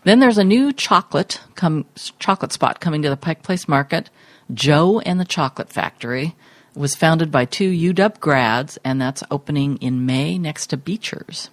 Then 0.03 0.19
there's 0.19 0.37
a 0.37 0.43
new 0.43 0.73
chocolate 0.73 1.41
come 1.55 1.85
chocolate 2.19 2.51
spot 2.51 2.79
coming 2.79 3.01
to 3.03 3.09
the 3.09 3.17
Pike 3.17 3.43
Place 3.43 3.67
Market. 3.67 4.09
Joe 4.53 4.99
and 4.99 5.19
the 5.19 5.25
Chocolate 5.25 5.69
Factory 5.69 6.35
It 6.75 6.79
was 6.79 6.95
founded 6.95 7.31
by 7.31 7.45
two 7.45 7.69
UW 7.69 8.19
grads, 8.19 8.77
and 8.83 9.01
that's 9.01 9.23
opening 9.29 9.77
in 9.77 10.05
May 10.05 10.37
next 10.37 10.67
to 10.67 10.77
Beechers. 10.77 11.49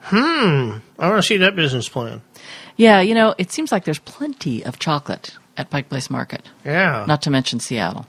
Hmm. 0.00 0.78
I 0.98 1.08
want 1.08 1.16
to 1.16 1.22
see 1.22 1.38
that 1.38 1.56
business 1.56 1.88
plan. 1.88 2.22
Yeah, 2.76 3.00
you 3.00 3.14
know, 3.14 3.34
it 3.36 3.50
seems 3.50 3.72
like 3.72 3.84
there's 3.84 3.98
plenty 3.98 4.64
of 4.64 4.78
chocolate 4.78 5.36
at 5.56 5.70
Pike 5.70 5.88
Place 5.88 6.08
Market. 6.08 6.42
Yeah. 6.64 7.04
Not 7.08 7.22
to 7.22 7.30
mention 7.30 7.58
Seattle. 7.58 8.06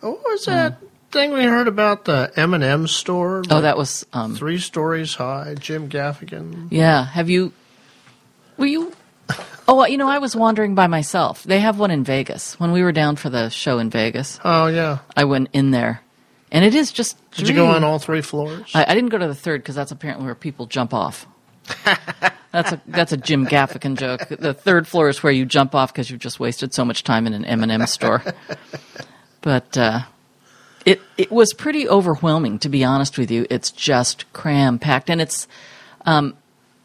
what 0.00 0.24
was 0.24 0.46
that 0.46 0.78
thing 1.10 1.32
we 1.32 1.44
heard 1.44 1.68
about 1.68 2.06
the 2.06 2.32
M 2.34 2.54
and 2.54 2.64
M 2.64 2.86
store? 2.86 3.42
Oh, 3.50 3.60
that 3.60 3.76
was 3.76 4.06
um, 4.14 4.34
three 4.34 4.58
stories 4.58 5.14
high. 5.14 5.54
Jim 5.60 5.90
Gaffigan. 5.90 6.68
Yeah. 6.70 7.04
Have 7.04 7.28
you? 7.28 7.52
Were 8.56 8.66
you? 8.66 8.92
Oh, 9.70 9.74
well, 9.76 9.88
you 9.88 9.98
know, 9.98 10.08
I 10.08 10.18
was 10.18 10.34
wandering 10.34 10.74
by 10.74 10.86
myself. 10.86 11.42
They 11.44 11.60
have 11.60 11.78
one 11.78 11.90
in 11.90 12.02
Vegas. 12.02 12.58
When 12.58 12.72
we 12.72 12.82
were 12.82 12.90
down 12.92 13.16
for 13.16 13.28
the 13.28 13.50
show 13.50 13.78
in 13.78 13.90
Vegas, 13.90 14.40
Oh 14.42 14.66
yeah. 14.66 14.98
I 15.14 15.24
went 15.24 15.50
in 15.52 15.70
there, 15.72 16.00
and 16.50 16.64
it 16.64 16.74
is 16.74 16.90
just. 16.90 17.18
Did 17.32 17.48
you 17.48 17.54
go 17.54 17.66
on 17.66 17.84
all 17.84 17.98
three 17.98 18.22
floors? 18.22 18.70
I, 18.74 18.86
I 18.88 18.94
didn't 18.94 19.10
go 19.10 19.18
to 19.18 19.26
the 19.28 19.34
third 19.34 19.60
because 19.62 19.74
that's 19.74 19.92
apparently 19.92 20.24
where 20.24 20.34
people 20.34 20.64
jump 20.66 20.94
off. 20.94 21.26
that's 22.50 22.72
a 22.72 22.80
that's 22.86 23.12
a 23.12 23.18
Jim 23.18 23.46
Gaffigan 23.46 23.96
joke. 23.98 24.26
The 24.28 24.54
third 24.54 24.88
floor 24.88 25.10
is 25.10 25.22
where 25.22 25.32
you 25.32 25.44
jump 25.44 25.74
off 25.74 25.92
because 25.92 26.10
you've 26.10 26.20
just 26.20 26.40
wasted 26.40 26.72
so 26.72 26.82
much 26.84 27.04
time 27.04 27.26
in 27.26 27.34
an 27.34 27.44
M 27.44 27.62
and 27.62 27.70
m 27.70 27.86
store. 27.86 28.22
But 29.40 29.78
uh, 29.78 30.00
it 30.84 31.00
it 31.16 31.30
was 31.30 31.52
pretty 31.52 31.88
overwhelming, 31.88 32.58
to 32.60 32.68
be 32.68 32.82
honest 32.84 33.16
with 33.18 33.30
you. 33.30 33.46
It's 33.50 33.70
just 33.70 34.30
cram 34.32 34.78
packed, 34.78 35.10
and 35.10 35.20
it's 35.20 35.46
um, 36.06 36.36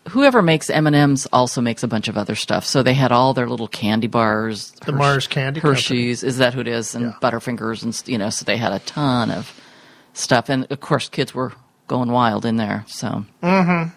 whoever 0.09 0.41
makes 0.41 0.69
M 0.69 0.87
and 0.87 0.95
M's 0.95 1.27
also 1.31 1.61
makes 1.61 1.83
a 1.83 1.87
bunch 1.87 2.07
of 2.07 2.17
other 2.17 2.35
stuff. 2.35 2.65
So 2.65 2.83
they 2.83 2.93
had 2.93 3.11
all 3.11 3.33
their 3.33 3.47
little 3.47 3.67
candy 3.67 4.07
bars, 4.07 4.71
The 4.85 4.91
Mars 4.91 5.27
Candy 5.27 5.61
Company. 5.61 5.75
Hershey's, 5.75 6.23
is 6.23 6.37
that 6.37 6.53
who 6.53 6.61
it 6.61 6.67
is, 6.67 6.95
and 6.95 7.05
Yeah. 7.05 7.13
Butterfingers, 7.21 7.83
and 7.83 8.03
you 8.07 8.17
know. 8.17 8.29
So 8.29 8.45
they 8.45 8.57
had 8.57 8.73
a 8.73 8.79
ton 8.79 9.31
of 9.31 9.59
stuff, 10.13 10.49
and 10.49 10.67
of 10.71 10.79
course, 10.79 11.09
kids 11.09 11.33
were 11.33 11.53
going 11.87 12.11
wild 12.11 12.45
in 12.45 12.57
there. 12.57 12.85
So, 12.87 13.25
mm-hmm. 13.41 13.89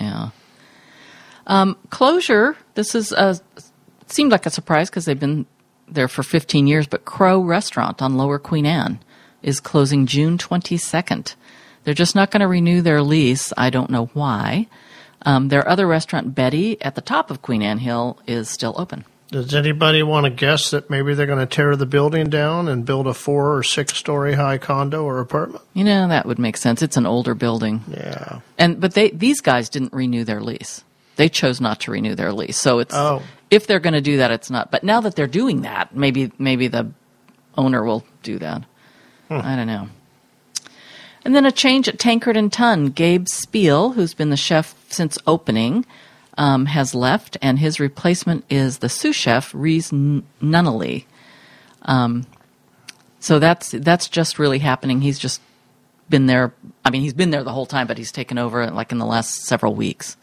yeah. 0.00 0.30
Um, 1.46 1.76
closure. 1.90 2.56
This 2.74 2.94
is 2.94 3.12
a 3.12 3.40
seemed 4.06 4.32
like 4.32 4.46
a 4.46 4.50
surprise 4.50 4.90
because 4.90 5.04
they've 5.04 5.18
been 5.18 5.46
there 5.88 6.08
for 6.08 6.22
15 6.22 6.66
years. 6.66 6.86
But 6.86 7.04
Crow 7.04 7.40
Restaurant 7.40 8.02
on 8.02 8.16
Lower 8.16 8.38
Queen 8.38 8.66
Anne 8.66 9.00
is 9.42 9.60
closing 9.60 10.06
June 10.06 10.38
22nd. 10.38 11.34
They're 11.84 11.94
just 11.94 12.16
not 12.16 12.30
going 12.30 12.40
to 12.40 12.48
renew 12.48 12.82
their 12.82 13.02
lease. 13.02 13.52
I 13.56 13.70
don't 13.70 13.90
know 13.90 14.06
why. 14.12 14.66
Um, 15.26 15.48
their 15.48 15.68
other 15.68 15.86
restaurant, 15.86 16.34
Betty, 16.34 16.80
at 16.80 16.94
the 16.94 17.00
top 17.02 17.30
of 17.30 17.42
Queen 17.42 17.60
Anne 17.60 17.78
Hill, 17.78 18.18
is 18.26 18.48
still 18.48 18.74
open. 18.78 19.04
Does 19.32 19.54
anybody 19.56 20.04
want 20.04 20.22
to 20.24 20.30
guess 20.30 20.70
that 20.70 20.88
maybe 20.88 21.12
they're 21.14 21.26
going 21.26 21.40
to 21.40 21.46
tear 21.52 21.74
the 21.74 21.84
building 21.84 22.30
down 22.30 22.68
and 22.68 22.84
build 22.86 23.08
a 23.08 23.12
four 23.12 23.56
or 23.56 23.64
six 23.64 23.94
story 23.96 24.34
high 24.34 24.56
condo 24.56 25.02
or 25.02 25.18
apartment? 25.18 25.64
You 25.74 25.82
know 25.82 26.06
that 26.08 26.26
would 26.26 26.38
make 26.38 26.56
sense. 26.56 26.80
It's 26.80 26.96
an 26.96 27.06
older 27.06 27.34
building. 27.34 27.82
Yeah. 27.90 28.38
And 28.56 28.80
but 28.80 28.94
they 28.94 29.10
these 29.10 29.40
guys 29.40 29.68
didn't 29.68 29.92
renew 29.92 30.22
their 30.22 30.40
lease. 30.40 30.84
They 31.16 31.28
chose 31.28 31.60
not 31.60 31.80
to 31.80 31.90
renew 31.90 32.14
their 32.14 32.32
lease. 32.32 32.56
So 32.56 32.78
it's 32.78 32.94
Oh. 32.94 33.20
if 33.50 33.66
they're 33.66 33.80
going 33.80 33.94
to 33.94 34.00
do 34.00 34.18
that, 34.18 34.30
it's 34.30 34.48
not. 34.48 34.70
But 34.70 34.84
now 34.84 35.00
that 35.00 35.16
they're 35.16 35.26
doing 35.26 35.62
that, 35.62 35.92
maybe 35.92 36.30
maybe 36.38 36.68
the 36.68 36.92
owner 37.58 37.82
will 37.82 38.04
do 38.22 38.38
that. 38.38 38.62
I 39.28 39.56
don't 39.56 39.66
know. 39.66 39.88
And 41.24 41.34
then 41.34 41.44
a 41.44 41.50
change 41.50 41.88
at 41.88 41.98
Tankard 41.98 42.36
and 42.36 42.52
Tun. 42.52 42.90
Gabe 42.90 43.26
Spiel, 43.26 43.90
who's 43.90 44.14
been 44.14 44.30
the 44.30 44.36
chef 44.36 44.75
since 44.92 45.18
opening, 45.26 45.84
um, 46.38 46.66
has 46.66 46.94
left, 46.94 47.36
and 47.42 47.58
his 47.58 47.80
replacement 47.80 48.44
is 48.50 48.78
the 48.78 48.88
sous 48.88 49.16
chef 49.16 49.52
Reese 49.54 49.90
Nunnally. 49.90 51.04
Um, 51.82 52.26
so 53.20 53.38
that's 53.38 53.70
that's 53.70 54.08
just 54.08 54.38
really 54.38 54.58
happening. 54.58 55.00
He's 55.00 55.18
just 55.18 55.40
been 56.08 56.26
there. 56.26 56.52
I 56.84 56.90
mean, 56.90 57.02
he's 57.02 57.14
been 57.14 57.30
there 57.30 57.42
the 57.42 57.52
whole 57.52 57.66
time, 57.66 57.86
but 57.86 57.98
he's 57.98 58.12
taken 58.12 58.38
over 58.38 58.70
like 58.70 58.92
in 58.92 58.98
the 58.98 59.06
last 59.06 59.44
several 59.46 59.74
weeks. 59.74 60.16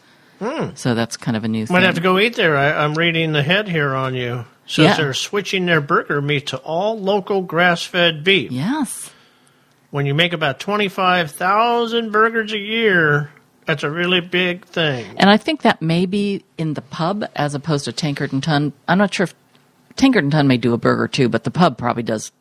So 0.74 0.94
that's 0.94 1.16
kind 1.16 1.38
of 1.38 1.44
a 1.44 1.48
new 1.48 1.64
thing. 1.64 1.72
Might 1.72 1.84
have 1.84 1.94
to 1.94 2.02
go 2.02 2.18
eat 2.18 2.36
there. 2.36 2.54
I, 2.54 2.84
I'm 2.84 2.92
reading 2.94 3.32
the 3.32 3.42
head 3.42 3.66
here 3.66 3.94
on 3.94 4.14
you. 4.14 4.44
Says 4.66 4.84
Yeah. 4.84 4.96
they're 4.96 5.14
switching 5.14 5.64
their 5.64 5.80
burger 5.80 6.20
meat 6.20 6.48
to 6.48 6.58
all 6.58 6.98
local 7.00 7.40
grass 7.40 7.82
fed 7.84 8.24
beef. 8.24 8.52
Yes. 8.52 9.10
When 9.90 10.04
you 10.04 10.12
make 10.12 10.34
about 10.34 10.60
25,000 10.60 12.10
burgers 12.12 12.52
a 12.52 12.58
year, 12.58 13.30
that's 13.66 13.82
a 13.82 13.90
really 13.90 14.20
big 14.20 14.64
thing. 14.66 15.14
And 15.18 15.28
I 15.30 15.36
think 15.36 15.62
that 15.62 15.80
may 15.82 16.06
be 16.06 16.44
in 16.58 16.74
the 16.74 16.82
pub 16.82 17.24
as 17.34 17.54
opposed 17.54 17.84
to 17.86 17.92
Tankard 17.92 18.32
and 18.32 18.42
Tun. 18.42 18.72
I'm 18.88 18.98
not 18.98 19.12
sure 19.14 19.24
if 19.24 19.34
Tankard 19.96 20.24
and 20.24 20.32
Tun 20.32 20.46
may 20.48 20.56
do 20.56 20.72
a 20.74 20.78
burger 20.78 21.08
too, 21.08 21.28
but 21.28 21.44
the 21.44 21.50
pub 21.50 21.78
probably 21.78 22.02
does 22.02 22.32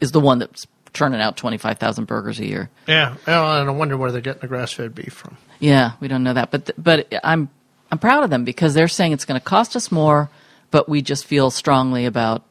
is 0.00 0.12
the 0.12 0.20
one 0.20 0.38
that's 0.38 0.66
churning 0.94 1.20
out 1.20 1.36
25,000 1.36 2.04
burgers 2.06 2.38
a 2.40 2.46
year. 2.46 2.70
Yeah. 2.86 3.14
Well, 3.26 3.60
and 3.60 3.68
I 3.68 3.72
wonder 3.72 3.96
where 3.96 4.12
they're 4.12 4.20
getting 4.20 4.40
the 4.42 4.48
grass 4.48 4.72
fed 4.72 4.94
beef 4.94 5.12
from. 5.12 5.36
Yeah, 5.58 5.92
we 6.00 6.08
don't 6.08 6.24
know 6.24 6.34
that, 6.34 6.50
but 6.50 6.70
but 6.76 7.12
I'm 7.22 7.48
I'm 7.90 7.98
proud 7.98 8.24
of 8.24 8.30
them 8.30 8.44
because 8.44 8.74
they're 8.74 8.88
saying 8.88 9.12
it's 9.12 9.24
going 9.24 9.38
to 9.40 9.44
cost 9.44 9.76
us 9.76 9.92
more, 9.92 10.28
but 10.70 10.88
we 10.88 11.02
just 11.02 11.24
feel 11.24 11.50
strongly 11.50 12.04
about 12.06 12.42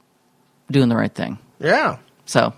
doing 0.72 0.88
the 0.88 0.96
right 0.96 1.14
thing. 1.14 1.38
Yeah. 1.60 1.98
So 2.26 2.54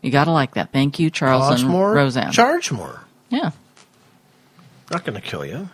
you 0.00 0.10
got 0.10 0.24
to 0.24 0.32
like 0.32 0.54
that. 0.54 0.72
Thank 0.72 0.98
you, 0.98 1.08
Charles 1.08 1.48
Cost 1.48 1.62
and 1.62 1.70
more, 1.70 1.92
Roseanne. 1.94 2.32
charge 2.32 2.72
more. 2.72 3.04
yeah, 3.30 3.52
Not 4.92 5.04
going 5.04 5.20
to 5.20 5.26
kill 5.26 5.44
you. 5.44 5.68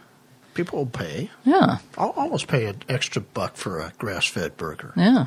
People 0.55 0.79
will 0.79 0.87
pay. 0.87 1.31
yeah, 1.45 1.79
I'll 1.97 2.11
almost 2.11 2.49
pay 2.49 2.65
an 2.67 2.83
extra 2.89 3.21
buck 3.21 3.57
for 3.57 3.79
a 3.79 3.93
grass 3.99 4.27
fed 4.27 4.57
burger. 4.57 4.93
yeah. 4.97 5.27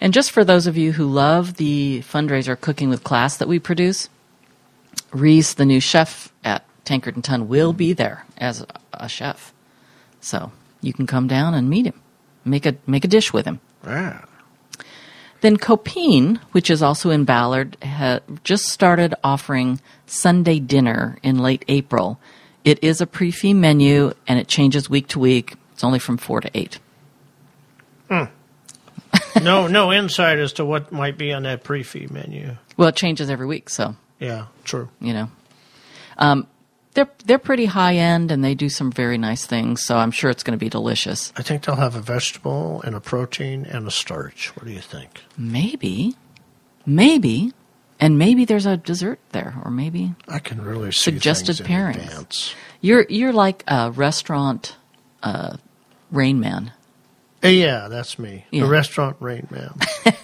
And 0.00 0.12
just 0.12 0.32
for 0.32 0.44
those 0.44 0.66
of 0.66 0.76
you 0.76 0.92
who 0.92 1.04
love 1.06 1.54
the 1.54 2.00
fundraiser 2.00 2.60
Cooking 2.60 2.88
with 2.88 3.04
Class 3.04 3.36
that 3.36 3.46
we 3.46 3.58
produce, 3.60 4.08
Reese, 5.12 5.54
the 5.54 5.64
new 5.64 5.78
chef 5.78 6.32
at 6.42 6.64
Tankard 6.84 7.14
and 7.14 7.22
Tun, 7.22 7.46
will 7.46 7.72
be 7.72 7.92
there 7.92 8.24
as 8.38 8.64
a, 8.94 9.08
chef. 9.08 9.52
So 10.20 10.50
you 10.80 10.92
can 10.92 11.06
come 11.06 11.28
down 11.28 11.54
and 11.54 11.70
meet 11.70 11.86
him, 11.86 12.00
make 12.44 12.66
a 12.66 12.74
make 12.86 13.04
a 13.04 13.08
dish 13.08 13.32
with 13.32 13.44
him. 13.46 13.60
Yeah. 13.84 14.24
Then 15.40 15.56
Copine, 15.56 16.40
which 16.50 16.68
is 16.70 16.82
also 16.82 17.10
in 17.10 17.24
Ballard, 17.24 17.76
ha- 17.80 18.20
just 18.42 18.64
started 18.64 19.14
offering 19.22 19.80
Sunday 20.06 20.58
dinner 20.58 21.18
in 21.22 21.38
late 21.38 21.64
April. 21.68 22.18
It 22.68 22.84
is 22.84 23.00
a 23.00 23.06
pre-fee 23.06 23.54
menu 23.54 24.12
and 24.26 24.38
it 24.38 24.46
changes 24.46 24.90
week 24.90 25.08
to 25.08 25.18
week. 25.18 25.54
It's 25.72 25.82
only 25.82 25.98
from 25.98 26.18
four 26.18 26.42
to 26.42 26.50
eight. 26.52 26.78
no, 28.10 28.28
no 29.66 29.90
insight 29.90 30.38
as 30.38 30.52
to 30.54 30.66
what 30.66 30.92
might 30.92 31.16
be 31.16 31.32
on 31.32 31.44
that 31.44 31.64
pre-fee 31.64 32.08
menu. 32.10 32.58
Well, 32.76 32.90
it 32.90 32.94
changes 32.94 33.30
every 33.30 33.46
week, 33.46 33.70
so 33.70 33.96
Yeah, 34.20 34.48
true. 34.64 34.90
you 35.00 35.14
know. 35.14 35.30
Um, 36.18 36.46
they're 36.92 37.08
they're 37.24 37.38
pretty 37.38 37.64
high 37.64 37.94
end 37.96 38.30
and 38.30 38.44
they 38.44 38.54
do 38.54 38.68
some 38.68 38.92
very 38.92 39.16
nice 39.16 39.46
things. 39.46 39.82
So 39.86 39.96
I'm 39.96 40.10
sure 40.10 40.28
it's 40.28 40.42
going 40.42 40.58
to 40.58 40.62
be 40.62 40.68
delicious. 40.68 41.32
I 41.36 41.42
think 41.42 41.64
they'll 41.64 41.76
have 41.76 41.96
a 41.96 42.02
vegetable 42.02 42.82
and 42.82 42.94
a 42.94 43.00
protein 43.00 43.64
and 43.64 43.88
a 43.88 43.90
starch. 43.90 44.48
What 44.56 44.66
do 44.66 44.72
you 44.72 44.80
think? 44.82 45.22
Maybe, 45.38 46.16
maybe, 46.84 47.54
and 48.00 48.18
maybe 48.18 48.44
there's 48.44 48.66
a 48.66 48.76
dessert 48.76 49.18
there, 49.32 49.54
or 49.64 49.70
maybe 49.70 50.14
I 50.28 50.38
can 50.38 50.60
really 50.62 50.92
see 50.92 51.04
Suggested 51.10 51.56
pairings. 51.56 51.96
advance. 52.04 52.54
you're 52.80 53.06
you're 53.08 53.32
like 53.32 53.64
a 53.66 53.90
restaurant 53.90 54.76
uh, 55.22 55.56
Rain 56.10 56.40
Man. 56.40 56.72
Eh, 57.42 57.50
yeah, 57.50 57.88
that's 57.88 58.18
me. 58.18 58.44
Yeah. 58.50 58.64
The 58.64 58.68
restaurant 58.70 59.16
Rain 59.20 59.46
Man. 59.50 59.74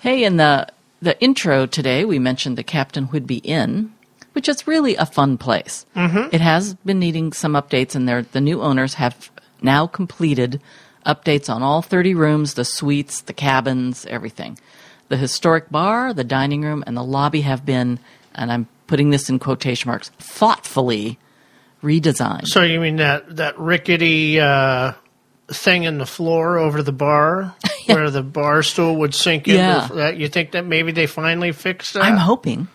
Hey, 0.00 0.24
in 0.24 0.38
the 0.38 0.66
the 1.02 1.20
intro 1.22 1.66
today, 1.66 2.04
we 2.06 2.18
mentioned 2.18 2.56
the 2.56 2.62
Captain 2.62 3.08
Whidbey 3.08 3.40
Inn, 3.44 3.92
which 4.32 4.48
is 4.48 4.66
really 4.66 4.96
a 4.96 5.04
fun 5.04 5.36
place. 5.38 5.84
Mm-hmm. 5.94 6.34
It 6.34 6.40
has 6.40 6.74
been 6.86 6.98
needing 6.98 7.32
some 7.32 7.52
updates, 7.52 7.94
and 7.94 8.08
the 8.08 8.40
new 8.40 8.62
owners 8.62 8.94
have 8.94 9.30
now 9.62 9.86
completed 9.86 10.60
updates 11.06 11.52
on 11.52 11.62
all 11.62 11.82
30 11.82 12.14
rooms, 12.14 12.54
the 12.54 12.64
suites, 12.64 13.22
the 13.22 13.32
cabins, 13.32 14.06
everything. 14.06 14.58
The 15.08 15.16
historic 15.16 15.70
bar, 15.70 16.12
the 16.14 16.24
dining 16.24 16.62
room, 16.62 16.84
and 16.86 16.96
the 16.96 17.02
lobby 17.04 17.40
have 17.40 17.64
been, 17.66 17.98
and 18.34 18.52
I'm 18.52 18.68
putting 18.86 19.10
this 19.10 19.28
in 19.28 19.38
quotation 19.38 19.88
marks, 19.88 20.10
thoughtfully 20.18 21.18
redesigned. 21.82 22.46
so 22.46 22.62
you 22.62 22.78
mean 22.80 22.96
that 22.96 23.36
that 23.36 23.58
rickety 23.58 24.38
uh, 24.38 24.92
thing 25.48 25.84
in 25.84 25.98
the 25.98 26.06
floor 26.06 26.58
over 26.58 26.82
the 26.82 26.92
bar, 26.92 27.54
where 27.86 28.10
the 28.10 28.22
bar 28.22 28.62
stool 28.62 28.96
would 28.96 29.14
sink 29.14 29.48
into 29.48 29.58
Yeah. 29.60 29.88
that? 29.94 30.16
You 30.18 30.28
think 30.28 30.52
that 30.52 30.66
maybe 30.66 30.92
they 30.92 31.06
finally 31.06 31.52
fixed 31.52 31.94
that? 31.94 32.02
I'm 32.02 32.16
hoping. 32.18 32.68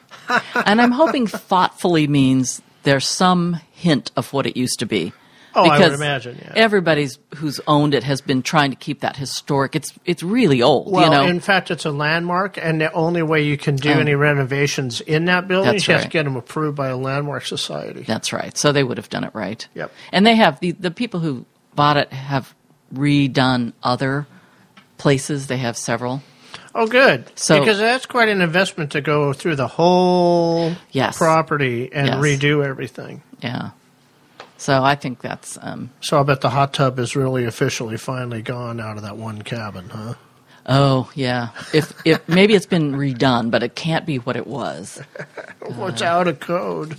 and 0.55 0.81
I'm 0.81 0.91
hoping 0.91 1.27
thoughtfully 1.27 2.07
means 2.07 2.61
there's 2.83 3.07
some 3.07 3.59
hint 3.73 4.11
of 4.17 4.33
what 4.33 4.45
it 4.47 4.57
used 4.57 4.79
to 4.79 4.85
be. 4.85 5.13
Oh, 5.55 5.63
I 5.63 5.67
would 5.69 5.77
Because 5.85 5.93
imagine, 5.99 6.37
yeah. 6.41 6.51
Everybody's 6.55 7.17
who's 7.35 7.61
owned 7.67 7.93
it 7.93 8.03
has 8.03 8.19
been 8.21 8.41
trying 8.43 8.71
to 8.71 8.75
keep 8.75 8.99
that 8.99 9.15
historic. 9.15 9.75
It's 9.75 9.93
it's 10.05 10.21
really 10.21 10.61
old, 10.61 10.91
Well, 10.91 11.05
you 11.05 11.09
know. 11.11 11.25
in 11.25 11.39
fact, 11.39 11.71
it's 11.71 11.85
a 11.85 11.91
landmark, 11.91 12.57
and 12.57 12.81
the 12.81 12.91
only 12.91 13.23
way 13.23 13.43
you 13.43 13.57
can 13.57 13.75
do 13.77 13.89
Oh. 13.91 13.99
any 13.99 14.15
renovations 14.15 14.99
in 15.01 15.25
that 15.25 15.47
building 15.47 15.75
is 15.75 15.87
you 15.87 15.93
have 15.93 16.03
to 16.03 16.09
get 16.09 16.23
them 16.23 16.35
approved 16.35 16.75
by 16.75 16.89
a 16.89 16.97
landmark 16.97 17.45
society. 17.45 18.01
That's 18.03 18.33
right. 18.33 18.57
So 18.57 18.71
they 18.71 18.83
would 18.83 18.97
have 18.97 19.09
done 19.09 19.23
it 19.23 19.31
right. 19.33 19.65
Yep. 19.75 19.91
And 20.11 20.25
they 20.25 20.35
have 20.35 20.59
the 20.59 20.71
the 20.71 20.91
people 20.91 21.21
who 21.21 21.45
bought 21.73 21.97
it 21.97 22.11
have 22.11 22.53
redone 22.93 23.73
other 23.83 24.27
places. 24.97 25.47
They 25.47 25.57
have 25.57 25.77
several. 25.77 26.21
Oh, 26.73 26.87
good. 26.87 27.25
So- 27.35 27.59
because 27.59 27.77
that's 27.79 28.05
quite 28.05 28.27
an 28.29 28.41
investment 28.41 28.91
to 28.91 29.01
go 29.01 29.31
through 29.31 29.55
the 29.55 29.67
whole 29.67 30.75
Yes. 30.91 31.17
property 31.17 31.89
and 31.93 32.07
Yes. 32.07 32.17
redo 32.17 32.65
everything. 32.65 33.21
Yeah. 33.41 33.69
So 34.57 34.83
I 34.83 34.95
think 34.95 35.21
that's 35.21 35.57
um, 35.61 35.89
So 36.01 36.19
I 36.19 36.23
bet 36.23 36.41
the 36.41 36.49
hot 36.49 36.73
tub 36.73 36.97
is 36.99 37.15
really 37.15 37.45
officially 37.45 37.97
finally 37.97 38.41
gone 38.41 38.79
out 38.79 38.97
of 38.97 39.03
that 39.03 39.17
one 39.17 39.41
cabin, 39.41 39.89
huh? 39.89 40.13
oh 40.67 41.11
yeah. 41.13 41.49
If 41.73 41.93
if 42.05 42.27
maybe 42.27 42.55
it's 42.55 42.65
been 42.65 42.93
redone, 42.93 43.51
but 43.51 43.61
it 43.63 43.75
can't 43.75 44.05
be 44.05 44.17
what 44.17 44.35
it 44.35 44.47
was. 44.47 45.01
What's 45.75 46.01
out 46.01 46.27
of 46.27 46.39
code? 46.39 46.95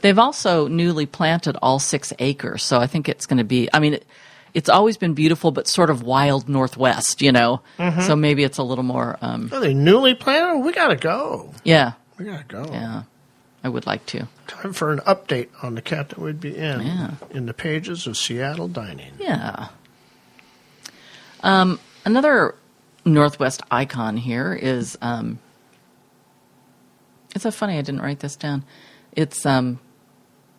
They've 0.00 0.18
also 0.18 0.66
newly 0.66 1.06
planted 1.06 1.56
all 1.62 1.78
six 1.78 2.12
acres, 2.18 2.62
so 2.62 2.78
I 2.78 2.86
think 2.86 3.08
it's 3.08 3.26
going 3.26 3.38
to 3.38 3.44
be. 3.44 3.68
I 3.72 3.78
mean, 3.80 3.94
it, 3.94 4.06
it's 4.54 4.68
always 4.68 4.96
been 4.96 5.14
beautiful, 5.14 5.50
but 5.50 5.68
sort 5.68 5.90
of 5.90 6.02
wild 6.02 6.48
northwest, 6.48 7.20
you 7.22 7.32
know. 7.32 7.60
So 8.02 8.16
maybe 8.16 8.44
it's 8.44 8.58
a 8.58 8.62
little 8.62 8.84
more. 8.84 9.18
Um, 9.20 9.50
Are 9.52 9.60
they 9.60 9.74
newly 9.74 10.14
planted? 10.14 10.64
We 10.64 10.72
gotta 10.72 10.96
go. 10.96 11.52
yeah, 11.64 11.92
We 12.18 12.24
gotta 12.24 12.44
go. 12.44 12.64
yeah. 12.72 13.02
I 13.64 13.68
would 13.68 13.86
like 13.86 14.04
to. 14.06 14.28
Time 14.46 14.72
for 14.74 14.92
an 14.92 14.98
update 15.00 15.48
on 15.62 15.74
the 15.74 15.80
Captain 15.82 16.22
Whidbey 16.22 16.54
Inn 16.56 16.82
Yeah. 16.82 17.10
in 17.30 17.46
the 17.46 17.54
pages 17.54 18.06
of 18.06 18.16
Seattle 18.16 18.68
Dining. 18.68 19.14
Yeah. 19.18 19.68
Um, 21.42 21.80
another 22.04 22.54
Northwest 23.04 23.62
icon 23.70 24.16
here 24.16 24.52
is. 24.54 24.96
Um, 25.02 25.38
it's 27.34 27.42
so 27.42 27.50
funny 27.50 27.78
I 27.78 27.82
didn't 27.82 28.02
write 28.02 28.20
this 28.20 28.36
down. 28.36 28.64
It's 29.12 29.44
um. 29.46 29.80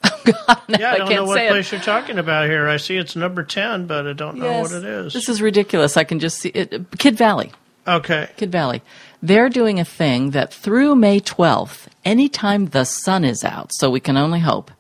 Oh 0.08 0.22
God, 0.48 0.62
Yeah, 0.68 0.90
I 0.92 0.94
I 0.94 0.98
don't 0.98 1.08
can't 1.08 1.20
know 1.22 1.26
what 1.26 1.36
say 1.38 1.48
it. 1.48 1.52
place 1.52 1.72
you're 1.72 1.82
talking 1.82 2.18
about 2.18 2.50
here. 2.50 2.68
I 2.68 2.78
see 2.78 2.98
it's 2.98 3.16
number 3.16 3.44
ten, 3.44 3.86
but 3.88 4.08
I 4.08 4.14
don't 4.14 4.38
know 4.38 4.62
what 4.62 4.72
it 4.72 4.84
is. 4.84 5.14
This 5.14 5.30
is 5.30 5.40
ridiculous. 5.42 5.98
I 5.98 6.04
can 6.04 6.20
just 6.20 6.40
see 6.40 6.50
it. 6.50 6.74
Kid 6.98 7.16
Valley. 7.18 7.52
okay. 7.88 8.30
Kid 8.36 8.52
Valley. 8.52 8.82
They're 9.22 9.50
doing 9.50 9.80
a 9.80 9.86
thing 9.86 10.32
that 10.32 10.54
through 10.54 10.96
May 10.96 11.20
12th, 11.20 11.88
anytime 12.04 12.68
the 12.68 12.84
sun 12.84 13.24
is 13.24 13.44
out, 13.44 13.72
so 13.74 13.90
we 13.90 14.00
can 14.00 14.18
only 14.18 14.40
hope, 14.40 14.72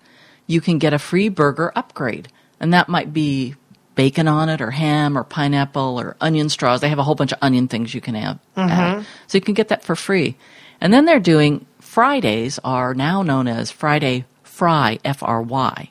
you 0.47 0.61
can 0.61 0.77
get 0.77 0.93
a 0.93 0.99
free 0.99 1.29
burger 1.29 1.71
upgrade. 1.75 2.27
And 2.59 2.73
that 2.73 2.89
might 2.89 3.13
be 3.13 3.55
bacon 3.95 4.27
on 4.27 4.49
it, 4.49 4.61
or 4.61 4.71
ham, 4.71 5.17
or 5.17 5.23
pineapple, 5.23 5.99
or 5.99 6.15
onion 6.21 6.49
straws. 6.49 6.81
They 6.81 6.89
have 6.89 6.99
a 6.99 7.03
whole 7.03 7.15
bunch 7.15 7.31
of 7.31 7.39
onion 7.41 7.67
things 7.67 7.93
you 7.93 8.01
can 8.01 8.15
have. 8.15 8.37
Mm-hmm. 8.55 8.69
add. 8.69 9.05
So 9.27 9.37
you 9.37 9.41
can 9.41 9.53
get 9.53 9.69
that 9.69 9.83
for 9.83 9.95
free. 9.95 10.35
And 10.81 10.93
then 10.93 11.05
they're 11.05 11.19
doing 11.19 11.65
Fridays 11.79 12.59
are 12.63 12.93
now 12.93 13.21
known 13.21 13.47
as 13.47 13.71
Friday 13.71 14.25
Fry, 14.43 14.99
F 15.03 15.23
R 15.23 15.41
Y, 15.41 15.89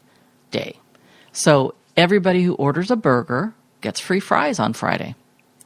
Day. 0.50 0.78
So 1.32 1.74
everybody 1.96 2.42
who 2.42 2.54
orders 2.54 2.90
a 2.90 2.96
burger 2.96 3.54
gets 3.80 4.00
free 4.00 4.20
fries 4.20 4.58
on 4.58 4.72
Friday. 4.74 5.14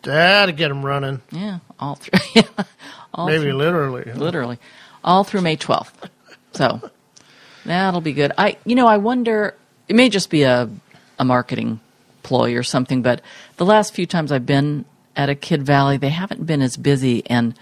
That'll 0.03 0.55
get 0.55 0.69
them 0.69 0.85
running. 0.85 1.23
Yeah, 1.31 1.59
all 1.79 1.97
through. 1.97 2.19
Yeah, 2.35 2.65
all 3.15 3.27
Maybe 3.27 3.45
through, 3.45 3.55
literally. 3.55 4.05
huh? 4.07 4.19
literally, 4.19 4.59
all 5.03 5.25
through 5.25 5.41
May 5.41 5.57
twelfth. 5.57 6.09
So 6.53 6.91
that'll 7.65 8.01
be 8.01 8.13
good. 8.13 8.33
I, 8.37 8.57
you 8.65 8.75
know, 8.75 8.87
I 8.87 8.99
wonder. 8.99 9.55
It 9.89 9.97
may 9.97 10.09
just 10.09 10.31
be 10.31 10.43
a 10.43 10.69
a 11.19 11.25
marketing 11.25 11.81
ploy 12.23 12.55
or 12.55 12.63
something, 12.63 13.03
but 13.03 13.23
the 13.57 13.65
last 13.65 13.95
few 13.95 14.07
times 14.07 14.31
I've 14.31 14.47
been 14.47 14.85
at 15.17 15.29
a 15.29 15.35
Kid 15.35 15.63
Valley, 15.65 15.97
they 15.97 16.11
haven't 16.11 16.47
been 16.47 16.63
as 16.63 16.77
busy, 16.77 17.23
and 17.27 17.59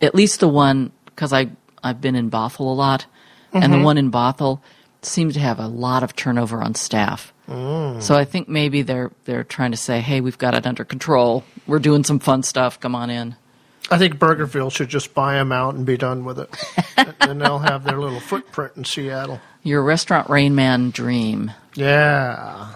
at 0.00 0.14
least 0.14 0.40
the 0.40 0.48
one 0.48 0.92
because 1.06 1.32
I 1.32 1.50
I've 1.82 2.00
been 2.00 2.14
in 2.14 2.30
Bothell 2.30 2.60
a 2.60 2.62
lot, 2.62 3.06
and 3.52 3.72
the 3.72 3.76
mm-hmm. 3.76 3.84
one 3.84 3.98
in 3.98 4.10
Bothell 4.10 4.60
seems 5.02 5.34
to 5.34 5.40
have 5.40 5.58
a 5.58 5.66
lot 5.66 6.02
of 6.02 6.16
turnover 6.16 6.62
on 6.62 6.74
staff. 6.74 7.32
Mm. 7.48 8.02
So 8.02 8.14
I 8.14 8.24
think 8.24 8.48
maybe 8.48 8.82
they're 8.82 9.10
they're 9.24 9.44
trying 9.44 9.72
to 9.72 9.76
say, 9.76 10.00
hey, 10.00 10.20
we've 10.20 10.38
got 10.38 10.54
it 10.54 10.66
under 10.66 10.84
control. 10.84 11.44
We're 11.66 11.78
doing 11.78 12.04
some 12.04 12.18
fun 12.18 12.42
stuff. 12.42 12.80
Come 12.80 12.94
on 12.94 13.10
in. 13.10 13.36
I 13.90 13.98
think 13.98 14.16
Burgerville 14.16 14.72
should 14.72 14.88
just 14.88 15.14
buy 15.14 15.34
them 15.34 15.52
out 15.52 15.74
and 15.74 15.84
be 15.84 15.96
done 15.96 16.24
with 16.24 16.38
it. 16.38 16.50
and 17.20 17.40
they'll 17.40 17.58
have 17.58 17.84
their 17.84 17.98
little 17.98 18.20
footprint 18.20 18.72
in 18.76 18.84
Seattle. 18.84 19.40
Your 19.62 19.82
restaurant 19.82 20.30
Rain 20.30 20.54
Man 20.54 20.90
dream. 20.90 21.52
Yeah. 21.74 22.74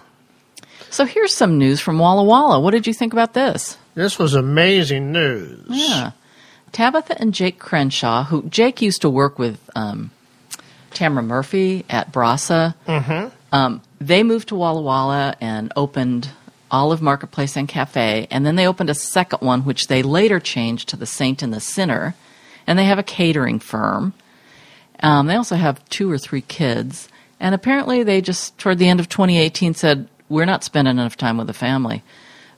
So 0.91 1.05
here's 1.05 1.35
some 1.35 1.59
news 1.59 1.81
from 1.81 1.99
Walla 1.99 2.25
Walla. 2.25 2.61
What 2.61 2.73
did 2.73 2.87
you 2.87 2.95
think 2.95 3.13
about 3.13 3.35
this? 3.35 3.79
This 3.95 4.19
was 4.19 4.35
amazing 4.35 5.13
news. 5.13 5.67
Yeah. 5.69 6.13
Tabitha 6.73 7.19
and 7.21 7.35
Jake 7.35 7.59
Crenshaw, 7.59 8.25
who 8.25 8.43
Jake 8.49 8.83
used 8.83 9.03
to 9.03 9.11
work 9.11 9.39
with 9.39 9.59
um, 9.75 10.11
Tamara 10.93 11.23
Murphy 11.23 11.85
at 11.89 12.13
Brasa. 12.13 12.75
Mm-hmm. 12.87 13.35
Um, 13.53 13.83
they 14.01 14.23
moved 14.23 14.49
to 14.49 14.55
Walla 14.55 14.83
Walla 14.83 15.35
and 15.41 15.73
opened 15.77 16.31
Olive 16.71 17.03
Marketplace 17.03 17.57
and 17.57 17.69
Cafe, 17.69 18.27
and 18.31 18.45
then 18.45 18.57
they 18.57 18.67
opened 18.67 18.91
a 18.91 18.95
second 18.95 19.41
one, 19.41 19.63
which 19.63 19.87
they 19.87 20.03
later 20.03 20.41
changed 20.41 20.89
to 20.89 20.97
the 20.97 21.07
Saint 21.07 21.43
and 21.43 21.53
the 21.53 21.61
Sinner. 21.61 22.15
And 22.67 22.79
they 22.79 22.85
have 22.85 22.99
a 22.99 23.03
catering 23.03 23.61
firm. 23.61 24.13
Um, 25.03 25.27
they 25.27 25.37
also 25.37 25.57
have 25.57 25.87
two 25.89 26.11
or 26.11 26.19
three 26.19 26.41
kids, 26.41 27.09
and 27.39 27.55
apparently 27.55 28.03
they 28.03 28.21
just 28.21 28.59
toward 28.59 28.79
the 28.79 28.89
end 28.89 29.01
of 29.01 29.09
2018 29.09 29.75
said 29.75 30.09
we're 30.29 30.45
not 30.45 30.65
spending 30.65 30.93
enough 30.93 31.17
time 31.17 31.39
with 31.39 31.47
the 31.47 31.53
family, 31.53 32.03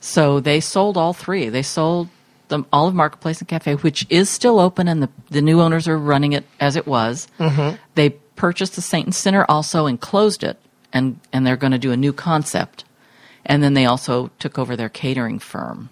so 0.00 0.40
they 0.40 0.60
sold 0.60 0.96
all 0.96 1.12
three. 1.12 1.48
They 1.48 1.62
sold 1.62 2.08
the 2.48 2.64
Olive 2.72 2.94
Marketplace 2.94 3.40
and 3.40 3.48
Cafe, 3.48 3.74
which 3.76 4.06
is 4.08 4.30
still 4.30 4.58
open, 4.58 4.88
and 4.88 5.02
the 5.02 5.10
the 5.30 5.42
new 5.42 5.60
owners 5.60 5.86
are 5.86 5.98
running 5.98 6.32
it 6.32 6.44
as 6.58 6.76
it 6.76 6.86
was. 6.86 7.28
Mm-hmm. 7.38 7.76
They 7.94 8.10
purchased 8.36 8.74
the 8.74 8.82
Saint 8.82 9.06
and 9.06 9.14
Sinner 9.14 9.44
also 9.48 9.86
and 9.86 10.00
closed 10.00 10.42
it, 10.42 10.58
and 10.92 11.20
and 11.32 11.46
they're 11.46 11.56
going 11.56 11.72
to 11.72 11.78
do 11.78 11.92
a 11.92 11.96
new 11.96 12.12
concept, 12.12 12.84
and 13.50 13.64
then 13.64 13.74
they 13.74 13.84
also 13.84 14.30
took 14.38 14.60
over 14.60 14.76
their 14.76 14.88
catering 14.88 15.40
firm. 15.40 15.90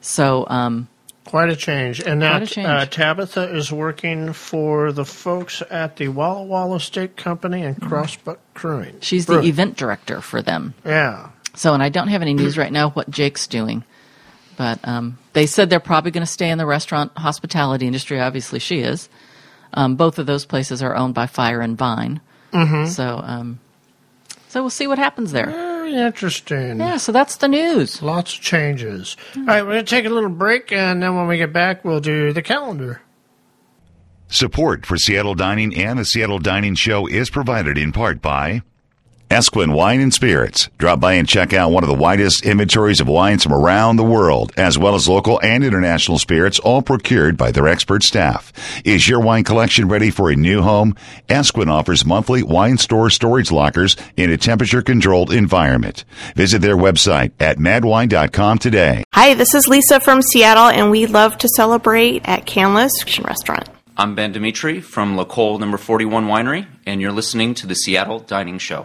So 0.00 0.46
um, 0.48 0.88
Quite 1.26 1.50
a 1.50 1.56
change. 1.56 2.00
And 2.00 2.18
now 2.18 2.38
Quite 2.38 2.42
a 2.42 2.46
change. 2.46 2.66
Uh, 2.66 2.86
Tabitha 2.86 3.54
is 3.54 3.70
working 3.70 4.32
for 4.32 4.90
the 4.90 5.04
folks 5.04 5.62
at 5.70 5.96
the 5.96 6.08
Walla 6.08 6.42
Walla 6.42 6.80
Steak 6.80 7.14
Company 7.14 7.62
and 7.62 7.80
Crossbuck 7.80 8.40
Brewing. 8.54 8.96
She's 9.00 9.26
the 9.26 9.42
event 9.42 9.76
director 9.76 10.22
for 10.22 10.40
them. 10.40 10.72
Yeah. 10.84 11.28
So, 11.54 11.74
and 11.74 11.82
I 11.82 11.90
don't 11.90 12.08
have 12.08 12.22
any 12.22 12.32
news 12.32 12.56
right 12.56 12.72
now 12.72 12.88
what 12.90 13.10
Jake's 13.10 13.46
doing, 13.46 13.84
but 14.56 14.80
um, 14.84 15.18
they 15.34 15.44
said 15.44 15.68
they're 15.68 15.78
probably 15.78 16.10
going 16.10 16.24
to 16.24 16.32
stay 16.32 16.48
in 16.48 16.56
the 16.56 16.64
restaurant 16.64 17.12
hospitality 17.18 17.86
industry. 17.86 18.18
Obviously, 18.18 18.58
she 18.58 18.80
is. 18.80 19.10
Um, 19.74 19.96
both 19.96 20.18
of 20.18 20.24
those 20.24 20.46
places 20.46 20.82
are 20.82 20.96
owned 20.96 21.12
by 21.12 21.26
Fire 21.26 21.60
and 21.60 21.76
Vine. 21.76 22.22
Mm-hmm. 22.52 22.86
So, 22.86 23.20
um, 23.22 23.60
so 24.48 24.62
we'll 24.62 24.70
see 24.70 24.86
what 24.86 24.98
happens 24.98 25.32
there. 25.32 25.50
Very 25.92 26.06
interesting. 26.06 26.78
Yeah, 26.78 26.96
so 26.96 27.12
that's 27.12 27.36
the 27.36 27.48
news. 27.48 28.02
Lots 28.02 28.34
of 28.34 28.40
changes. 28.40 29.14
All 29.36 29.44
right, 29.44 29.62
we're 29.62 29.72
going 29.72 29.84
to 29.84 29.90
take 29.90 30.06
a 30.06 30.08
little 30.08 30.30
break, 30.30 30.72
and 30.72 31.02
then 31.02 31.14
when 31.16 31.26
we 31.26 31.36
get 31.36 31.52
back, 31.52 31.84
we'll 31.84 32.00
do 32.00 32.32
the 32.32 32.40
calendar. 32.40 33.02
Support 34.28 34.86
for 34.86 34.96
Seattle 34.96 35.34
Dining 35.34 35.76
and 35.76 35.98
the 35.98 36.04
Seattle 36.06 36.38
Dining 36.38 36.74
Show 36.76 37.06
is 37.06 37.28
provided 37.28 37.76
in 37.76 37.92
part 37.92 38.22
by 38.22 38.62
Esquin 39.32 39.72
Wine 39.72 40.00
and 40.00 40.12
Spirits. 40.12 40.68
Drop 40.76 41.00
by 41.00 41.14
and 41.14 41.26
check 41.26 41.54
out 41.54 41.70
one 41.70 41.82
of 41.82 41.88
the 41.88 41.94
widest 41.94 42.44
inventories 42.44 43.00
of 43.00 43.08
wines 43.08 43.42
from 43.42 43.54
around 43.54 43.96
the 43.96 44.04
world, 44.04 44.52
as 44.58 44.76
well 44.76 44.94
as 44.94 45.08
local 45.08 45.40
and 45.42 45.64
international 45.64 46.18
spirits, 46.18 46.58
all 46.58 46.82
procured 46.82 47.38
by 47.38 47.50
their 47.50 47.66
expert 47.66 48.02
staff. 48.02 48.52
Is 48.84 49.08
your 49.08 49.20
wine 49.20 49.44
collection 49.44 49.88
ready 49.88 50.10
for 50.10 50.30
a 50.30 50.36
new 50.36 50.60
home? 50.60 50.94
Esquin 51.30 51.70
offers 51.70 52.04
monthly 52.04 52.42
wine 52.42 52.76
store 52.76 53.08
storage 53.08 53.50
lockers 53.50 53.96
in 54.18 54.30
a 54.30 54.36
temperature 54.36 54.82
controlled 54.82 55.32
environment. 55.32 56.04
Visit 56.36 56.60
their 56.60 56.76
website 56.76 57.32
at 57.40 57.56
madwine.com 57.56 58.58
today. 58.58 59.02
Hi, 59.14 59.32
this 59.32 59.54
is 59.54 59.66
Lisa 59.66 59.98
from 60.00 60.20
Seattle, 60.20 60.68
and 60.68 60.90
we 60.90 61.06
love 61.06 61.38
to 61.38 61.48
celebrate 61.56 62.28
at 62.28 62.44
Canlis 62.44 62.90
Restaurant. 63.24 63.66
I'm 63.96 64.14
Ben 64.14 64.32
Dimitri 64.32 64.82
from 64.82 65.16
L'Ecole 65.16 65.58
Number 65.58 65.78
41 65.78 66.26
Winery, 66.26 66.66
and 66.84 67.00
you're 67.00 67.12
listening 67.12 67.54
to 67.54 67.66
the 67.66 67.74
Seattle 67.74 68.18
Dining 68.18 68.58
Show. 68.58 68.84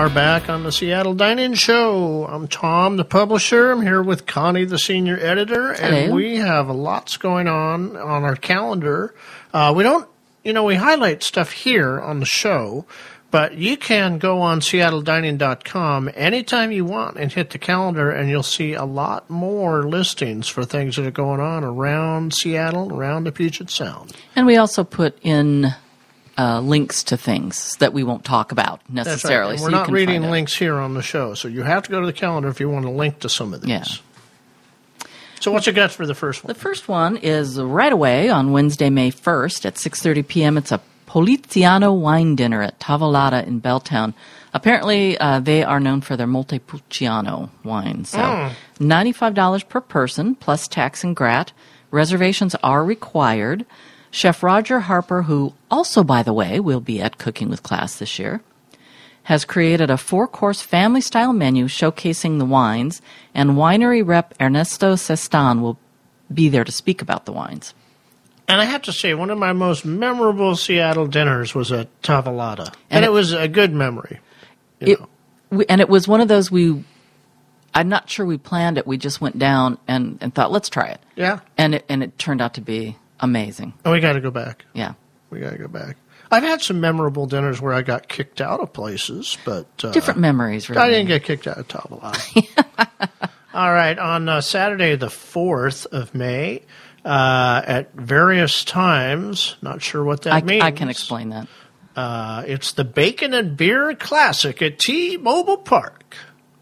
Are 0.00 0.08
back 0.08 0.48
on 0.48 0.62
the 0.62 0.72
Seattle 0.72 1.12
Dining 1.12 1.52
Show. 1.52 2.26
I'm 2.26 2.48
Tom, 2.48 2.96
the 2.96 3.04
publisher. 3.04 3.70
I'm 3.70 3.82
here 3.82 4.02
with 4.02 4.24
Connie, 4.24 4.64
the 4.64 4.78
senior 4.78 5.18
editor, 5.20 5.72
and 5.72 5.94
Hello. 5.94 6.14
we 6.14 6.38
have 6.38 6.70
lots 6.70 7.18
going 7.18 7.46
on 7.46 7.98
on 7.98 8.24
our 8.24 8.34
calendar. 8.34 9.14
Uh, 9.52 9.74
we 9.76 9.82
don't, 9.82 10.08
you 10.42 10.54
know, 10.54 10.64
we 10.64 10.76
highlight 10.76 11.22
stuff 11.22 11.52
here 11.52 12.00
on 12.00 12.18
the 12.18 12.24
show, 12.24 12.86
but 13.30 13.58
you 13.58 13.76
can 13.76 14.16
go 14.16 14.40
on 14.40 14.60
seattledining.com 14.60 16.10
anytime 16.14 16.72
you 16.72 16.86
want 16.86 17.18
and 17.18 17.30
hit 17.30 17.50
the 17.50 17.58
calendar, 17.58 18.10
and 18.10 18.30
you'll 18.30 18.42
see 18.42 18.72
a 18.72 18.86
lot 18.86 19.28
more 19.28 19.82
listings 19.82 20.48
for 20.48 20.64
things 20.64 20.96
that 20.96 21.04
are 21.06 21.10
going 21.10 21.40
on 21.40 21.62
around 21.62 22.32
Seattle, 22.32 22.90
around 22.90 23.24
the 23.24 23.32
Puget 23.32 23.68
Sound. 23.68 24.16
And 24.34 24.46
we 24.46 24.56
also 24.56 24.82
put 24.82 25.18
in 25.20 25.74
uh, 26.40 26.60
links 26.60 27.04
to 27.04 27.18
things 27.18 27.76
that 27.76 27.92
we 27.92 28.02
won't 28.02 28.24
talk 28.24 28.50
about 28.50 28.80
right. 28.88 28.94
necessarily. 28.94 29.58
So 29.58 29.64
we're 29.64 29.70
you 29.70 29.76
not 29.76 29.90
reading 29.90 30.22
links 30.30 30.56
here 30.56 30.76
on 30.76 30.94
the 30.94 31.02
show, 31.02 31.34
so 31.34 31.48
you 31.48 31.62
have 31.62 31.82
to 31.82 31.90
go 31.90 32.00
to 32.00 32.06
the 32.06 32.14
calendar 32.14 32.48
if 32.48 32.60
you 32.60 32.70
want 32.70 32.86
to 32.86 32.90
link 32.90 33.18
to 33.20 33.28
some 33.28 33.52
of 33.52 33.60
these. 33.60 33.70
Yeah. 33.70 33.84
So 35.40 35.52
what's 35.52 35.66
your 35.66 35.74
guess 35.74 35.94
for 35.94 36.06
the 36.06 36.14
first 36.14 36.42
one? 36.42 36.48
The 36.48 36.58
first 36.58 36.88
one 36.88 37.18
is 37.18 37.60
right 37.60 37.92
away 37.92 38.30
on 38.30 38.52
Wednesday, 38.52 38.88
May 38.88 39.10
1st 39.10 39.66
at 39.66 39.74
6:30 39.74 40.26
p.m. 40.26 40.56
It's 40.56 40.72
a 40.72 40.80
Poliziano 41.06 41.92
wine 41.92 42.36
dinner 42.36 42.62
at 42.62 42.78
Tavolata 42.80 43.46
in 43.46 43.60
Belltown. 43.60 44.14
Apparently, 44.54 45.18
uh, 45.18 45.40
they 45.40 45.62
are 45.62 45.80
known 45.80 46.00
for 46.00 46.16
their 46.16 46.26
Montepulciano 46.26 47.50
wine. 47.64 48.04
So, 48.04 48.50
$95 48.78 49.68
per 49.68 49.80
person 49.80 50.36
plus 50.36 50.68
tax 50.68 51.04
and 51.04 51.14
grat. 51.14 51.52
Reservations 51.90 52.54
are 52.62 52.84
required. 52.84 53.66
Chef 54.10 54.42
Roger 54.42 54.80
Harper, 54.80 55.22
who 55.22 55.54
also, 55.70 56.02
by 56.02 56.22
the 56.22 56.32
way, 56.32 56.58
will 56.60 56.80
be 56.80 57.00
at 57.00 57.18
Cooking 57.18 57.48
with 57.48 57.62
Class 57.62 57.96
this 57.96 58.18
year, 58.18 58.40
has 59.24 59.44
created 59.44 59.90
a 59.90 59.96
four 59.96 60.26
course 60.26 60.60
family 60.62 61.00
style 61.00 61.32
menu 61.32 61.66
showcasing 61.66 62.38
the 62.38 62.44
wines, 62.44 63.00
and 63.34 63.50
winery 63.50 64.04
rep 64.06 64.34
Ernesto 64.40 64.94
Sestan 64.96 65.60
will 65.60 65.78
be 66.32 66.48
there 66.48 66.64
to 66.64 66.72
speak 66.72 67.02
about 67.02 67.24
the 67.26 67.32
wines. 67.32 67.74
And 68.48 68.60
I 68.60 68.64
have 68.64 68.82
to 68.82 68.92
say, 68.92 69.14
one 69.14 69.30
of 69.30 69.38
my 69.38 69.52
most 69.52 69.84
memorable 69.84 70.56
Seattle 70.56 71.06
dinners 71.06 71.54
was 71.54 71.70
at 71.70 71.88
Tavolata, 72.02 72.66
and, 72.66 72.76
And 72.90 73.04
it, 73.04 73.08
it- 73.08 73.12
was 73.12 73.32
a 73.32 73.46
good 73.46 73.72
memory. 73.72 74.18
It, 74.80 74.98
we, 75.50 75.66
and 75.68 75.80
it 75.80 75.88
was 75.88 76.08
one 76.08 76.20
of 76.20 76.26
those 76.28 76.50
we, 76.50 76.82
I'm 77.74 77.88
not 77.88 78.08
sure 78.10 78.24
we 78.26 78.38
planned 78.38 78.78
it. 78.78 78.86
We 78.86 78.96
just 78.96 79.20
went 79.20 79.38
down 79.38 79.78
and, 79.86 80.16
and 80.20 80.34
thought, 80.34 80.50
let's 80.50 80.68
try 80.68 80.88
it. 80.88 81.00
Yeah, 81.16 81.40
And 81.58 81.74
it, 81.76 81.84
and 81.88 82.02
it 82.02 82.18
turned 82.18 82.40
out 82.40 82.54
to 82.54 82.60
be 82.60 82.96
amazing. 83.20 83.74
and 83.84 83.92
we 83.92 84.00
got 84.00 84.14
to 84.14 84.20
go 84.20 84.30
back. 84.30 84.64
Yeah. 84.72 84.94
We 85.30 85.40
got 85.40 85.50
to 85.52 85.58
go 85.58 85.68
back. 85.68 85.96
I've 86.32 86.42
had 86.42 86.62
some 86.62 86.80
memorable 86.80 87.26
dinners 87.26 87.60
where 87.60 87.72
I 87.72 87.82
got 87.82 88.08
kicked 88.08 88.40
out 88.40 88.60
of 88.60 88.72
places, 88.72 89.36
but 89.44 89.66
uh, 89.82 89.90
Different 89.90 90.20
memories, 90.20 90.68
really. 90.70 90.82
I 90.82 90.88
didn't 90.90 91.08
get 91.08 91.24
kicked 91.24 91.46
out 91.48 91.58
of 91.58 91.66
Tavolata. 91.68 93.30
All 93.54 93.72
right, 93.72 93.98
on 93.98 94.28
uh, 94.28 94.40
Saturday, 94.40 94.94
the 94.94 95.08
4th 95.08 95.86
of 95.86 96.14
May, 96.14 96.62
uh, 97.04 97.62
at 97.66 97.92
various 97.94 98.64
times, 98.64 99.56
not 99.60 99.82
sure 99.82 100.04
what 100.04 100.22
that 100.22 100.34
I, 100.34 100.42
means. 100.42 100.62
I 100.62 100.70
can 100.70 100.88
explain 100.88 101.30
that. 101.30 101.48
Uh, 101.96 102.44
it's 102.46 102.72
the 102.72 102.84
Bacon 102.84 103.34
and 103.34 103.56
Beer 103.56 103.92
Classic 103.96 104.62
at 104.62 104.78
T-Mobile 104.78 105.58
Park. 105.58 106.14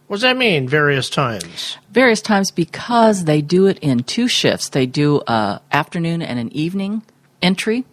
What 0.09 0.17
does 0.17 0.23
that 0.23 0.37
mean, 0.37 0.67
various 0.69 1.09
times? 1.11 1.77
Various 1.91 2.21
times 2.23 2.51
because 2.51 3.25
they 3.25 3.41
do 3.43 3.67
it 3.67 3.79
in 3.81 4.03
two 4.05 4.27
shifts. 4.27 4.71
They 4.71 4.87
do 4.87 5.23
a 5.27 5.61
afternoon 5.71 6.23
and 6.23 6.39
an 6.39 6.51
evening 6.53 7.03
entry. 7.43 7.85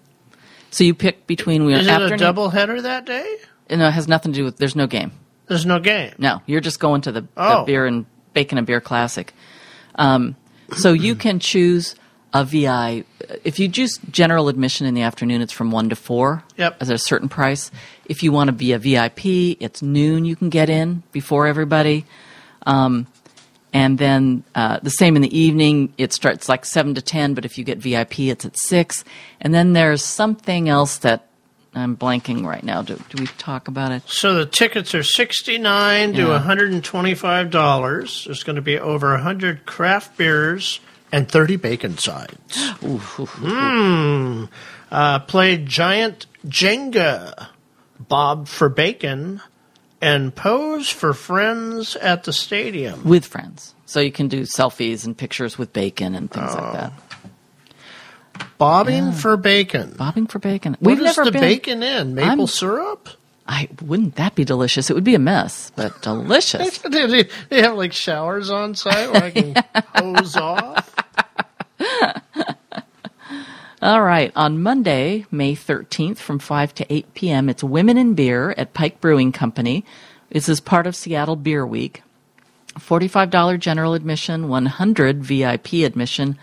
So 0.71 0.83
you 0.83 0.93
pick 0.95 1.27
between 1.27 1.65
We 1.65 1.73
Is 1.73 1.85
it 1.85 1.89
afternoon. 1.89 2.13
a 2.13 2.17
double 2.17 2.49
header 2.49 2.81
that 2.81 3.05
day? 3.05 3.37
No, 3.69 3.87
it 3.87 3.91
has 3.91 4.07
nothing 4.07 4.31
to 4.33 4.39
do 4.39 4.43
with. 4.45 4.57
There's 4.57 4.75
no 4.75 4.87
game. 4.87 5.11
There's 5.47 5.65
no 5.65 5.79
game. 5.79 6.13
No, 6.17 6.41
you're 6.45 6.61
just 6.61 6.79
going 6.79 7.01
to 7.01 7.11
the, 7.11 7.21
the 7.21 7.27
Oh. 7.37 7.65
beer 7.65 7.85
and 7.85 8.05
bacon 8.33 8.57
and 8.57 8.65
beer 8.65 8.81
classic. 8.81 9.33
Um, 9.95 10.35
so 10.77 10.93
you 10.93 11.15
can 11.15 11.39
choose 11.39 11.95
a 12.35 12.43
VI. 12.43 13.05
If 13.45 13.59
you 13.59 13.67
just 13.69 14.01
general 14.11 14.49
admission 14.49 14.85
in 14.85 14.93
the 14.93 15.03
afternoon, 15.03 15.41
it's 15.41 15.53
from 15.53 15.71
one 15.71 15.87
to 15.89 15.95
four. 15.95 16.43
Yep. 16.57 16.81
At 16.81 16.89
a 16.89 16.97
certain 16.97 17.29
price. 17.29 17.71
If 18.05 18.23
you 18.23 18.31
want 18.33 18.49
to 18.49 18.51
be 18.51 18.73
a 18.73 18.77
VIP, 18.77 19.25
it's 19.61 19.81
noon. 19.81 20.25
You 20.25 20.35
can 20.35 20.49
get 20.49 20.69
in 20.69 21.01
before 21.13 21.47
everybody. 21.47 22.05
Um, 22.65 23.07
and 23.71 23.97
then 23.97 24.43
uh, 24.53 24.79
the 24.83 24.89
same 24.89 25.15
in 25.15 25.21
the 25.21 25.37
evening. 25.37 25.93
It 25.97 26.11
starts 26.11 26.49
like 26.49 26.65
seven 26.65 26.95
to 26.95 27.01
ten, 27.01 27.35
but 27.35 27.45
if 27.45 27.57
you 27.57 27.63
get 27.63 27.77
VIP, 27.77 28.19
it's 28.19 28.43
at 28.45 28.57
six. 28.57 29.05
And 29.39 29.53
then 29.53 29.71
there's 29.73 30.03
something 30.03 30.67
else 30.67 30.97
that 30.99 31.27
I'm 31.73 31.95
blanking 31.95 32.45
right 32.45 32.63
now. 32.63 32.81
Do, 32.81 32.95
do 33.09 33.21
we 33.21 33.27
talk 33.27 33.67
about 33.69 33.91
it? 33.93 34.03
So 34.07 34.33
the 34.33 34.45
tickets 34.45 34.93
are 34.93 35.03
sixty-nine 35.03 36.13
to 36.13 36.21
Yeah. 36.23 36.27
one 36.29 36.41
hundred 36.41 36.73
and 36.73 36.83
twenty-five 36.83 37.49
dollars. 37.49 38.25
There's 38.25 38.43
going 38.43 38.55
to 38.57 38.61
be 38.61 38.77
over 38.77 39.15
hundred 39.17 39.65
craft 39.65 40.17
beers 40.17 40.79
and 41.11 41.29
thirty 41.29 41.55
bacon 41.55 41.97
sides. 41.97 42.35
Mmm. 42.81 44.49
Uh, 44.91 45.19
played 45.19 45.65
giant 45.65 46.25
Jenga, 46.47 47.47
Bob 47.99 48.47
for 48.47 48.69
bacon, 48.69 49.41
and 50.01 50.33
pose 50.35 50.89
for 50.89 51.13
friends 51.13 51.95
at 51.97 52.23
the 52.23 52.33
stadium. 52.33 53.03
with 53.03 53.25
friends. 53.25 53.73
So 53.87 53.99
you 53.99 54.11
can 54.11 54.27
do 54.27 54.41
selfies 54.41 55.05
and 55.05 55.17
pictures 55.17 55.57
with 55.57 55.73
bacon 55.73 56.15
and 56.15 56.29
things 56.31 56.53
like 56.53 56.73
that. 56.73 56.93
Bobbing 58.57 59.11
for 59.11 59.37
bacon. 59.37 59.93
Bobbing 59.97 60.27
for 60.27 60.39
bacon. 60.39 60.73
What 60.79 60.81
We've 60.91 60.99
is 60.99 61.03
never 61.17 61.25
the 61.25 61.31
been. 61.31 61.41
bacon 61.41 61.83
in? 61.83 62.15
Maple 62.15 62.29
I'm- 62.29 62.47
syrup? 62.47 63.09
I 63.47 63.69
wouldn't 63.83 64.15
that 64.15 64.33
be 64.33 64.43
delicious? 64.43 64.89
It 64.89 64.95
would 64.95 65.03
be 65.03 65.13
a 65.13 65.19
mess, 65.19 65.71
but 65.75 66.01
delicious. 66.01 66.79
They, 66.79 67.27
they 67.49 67.61
have 67.61 67.75
like 67.75 67.93
showers 67.93 68.49
on 68.49 68.73
site 68.73 69.11
where 69.11 69.23
I 69.23 69.29
can 69.29 69.55
hose 69.95 70.35
off? 70.35 70.94
All 73.81 74.01
right, 74.01 74.31
on 74.35 74.61
Monday, 74.61 75.25
May 75.31 75.55
13th 75.55 76.17
from 76.17 76.39
5 76.39 76.73
to 76.75 76.93
8 76.93 77.13
p.m., 77.13 77.49
it's 77.49 77.63
Women 77.63 77.97
in 77.97 78.13
Beer 78.13 78.55
at 78.57 78.73
Pike 78.73 78.99
Brewing 78.99 79.31
Company. 79.31 79.85
This 80.29 80.49
is 80.49 80.59
part 80.59 80.87
of 80.87 80.95
Seattle 80.95 81.35
Beer 81.35 81.65
Week. 81.65 82.01
$45 82.79 83.59
general 83.59 83.93
admission, 83.93 84.49
100 84.49 85.23
VIP 85.23 85.73
admission, 85.73 86.37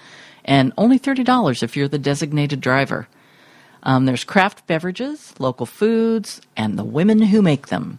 and 0.44 0.72
only 0.78 0.98
$30 0.98 1.62
if 1.62 1.76
you're 1.76 1.88
the 1.88 1.98
designated 1.98 2.60
driver. 2.60 3.08
Um, 3.82 4.06
there's 4.06 4.24
craft 4.24 4.66
beverages, 4.66 5.34
local 5.38 5.66
foods, 5.66 6.40
and 6.56 6.78
the 6.78 6.84
women 6.84 7.22
who 7.22 7.42
make 7.42 7.68
them. 7.68 7.98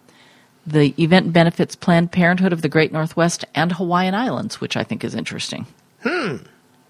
The 0.66 0.94
event 0.98 1.34
benefits 1.34 1.76
Planned 1.76 2.12
Parenthood 2.12 2.54
of 2.54 2.62
the 2.62 2.70
Great 2.70 2.94
Northwest 2.94 3.44
and 3.54 3.74
Hawaiian 3.74 4.16
Islands, 4.16 4.62
which 4.62 4.78
I 4.78 4.84
think 4.84 5.04
is 5.04 5.14
interesting. 5.14 5.66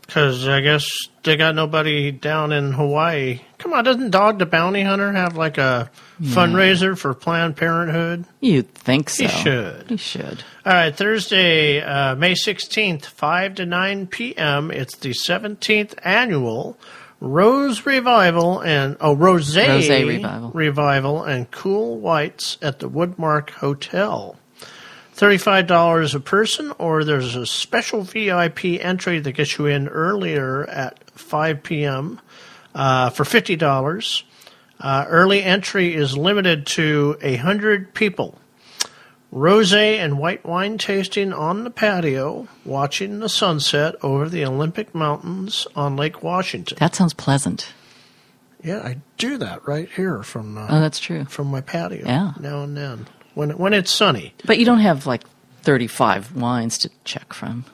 Because 0.06 0.48
I 0.48 0.62
guess 0.62 0.86
they 1.24 1.38
got 1.38 1.56
nobody 1.56 2.12
down 2.12 2.52
in 2.52 2.74
Hawaii. 2.74 3.42
Come 3.58 3.74
on, 3.74 3.84
doesn't 3.84 4.12
Dog 4.12 4.40
the 4.40 4.46
Bounty 4.46 4.82
Hunter 4.82 5.12
have 5.12 5.36
like 5.38 5.58
a 5.58 5.90
fundraiser 6.22 6.98
for 6.98 7.14
Planned 7.14 7.56
Parenthood? 7.56 8.26
You'd 8.42 8.74
think 8.74 9.10
so. 9.10 9.24
He 9.24 9.30
should. 9.30 9.90
He 9.90 9.98
should. 9.98 10.44
All 10.66 10.74
right, 10.74 10.96
Thursday, 10.96 11.82
uh, 11.82 12.16
May 12.16 12.34
16th, 12.34 13.06
5 13.06 13.56
to 13.56 13.66
9 13.66 14.08
p.m. 14.08 14.72
It's 14.72 14.98
the 14.98 15.12
17th 15.12 15.96
annual 16.04 16.78
Rose 17.20 17.86
Revival 17.86 18.60
and, 18.62 18.98
oh, 19.00 19.16
Rose 19.16 19.56
Rosé 19.56 20.06
Revival. 20.06 20.52
Revival 20.52 21.24
and 21.24 21.50
Cool 21.50 21.98
Whites 22.00 22.58
at 22.62 22.80
the 22.80 22.90
Woodmark 22.90 23.50
Hotel. 23.52 24.38
$35 25.16 26.16
a 26.16 26.20
person, 26.20 26.74
or 26.78 27.04
there's 27.04 27.36
a 27.36 27.46
special 27.46 28.02
VIP 28.04 28.66
entry 28.66 29.20
that 29.20 29.34
gets 29.34 29.58
you 29.58 29.66
in 29.68 29.88
earlier 29.88 30.66
at 30.66 31.10
5 31.12 31.64
p.m. 31.64 32.20
Uh, 32.74 33.10
for 33.10 33.24
$50. 33.24 34.24
Uh, 34.80 35.06
early 35.08 35.44
entry 35.44 35.94
is 35.94 36.18
limited 36.18 36.66
to 36.68 37.16
100 37.22 37.94
people. 37.94 38.40
Rose 39.32 39.74
and 39.74 40.20
white 40.20 40.46
wine 40.46 40.78
tasting 40.78 41.34
on 41.34 41.64
the 41.64 41.72
patio, 41.72 42.48
watching 42.66 43.20
the 43.20 43.30
sunset 43.30 43.96
over 44.04 44.30
the 44.30 44.46
Olympic 44.46 44.94
Mountains 44.94 45.66
on 45.76 45.96
Lake 45.96 46.22
Washington. 46.22 46.78
That 46.80 46.94
sounds 46.94 47.14
pleasant. 47.16 47.74
Yeah, 48.64 48.78
I 48.80 48.98
do 49.18 49.38
that 49.40 49.68
right 49.68 49.90
here 49.96 50.22
from 50.24 50.58
uh, 50.58 50.68
Oh, 50.70 50.80
that's 50.80 51.00
true. 51.00 51.26
from 51.26 51.48
my 51.48 51.62
patio. 51.62 52.06
Yeah. 52.06 52.34
now 52.40 52.62
and 52.62 52.78
then 52.78 53.08
when 53.36 53.52
when 53.58 53.74
it's 53.74 53.92
sunny. 53.94 54.34
But 54.46 54.58
you 54.60 54.66
don't 54.66 54.80
have 54.80 55.06
like 55.06 55.24
35 55.64 56.36
wines 56.36 56.78
to 56.80 56.90
check 57.04 57.34
from. 57.34 57.66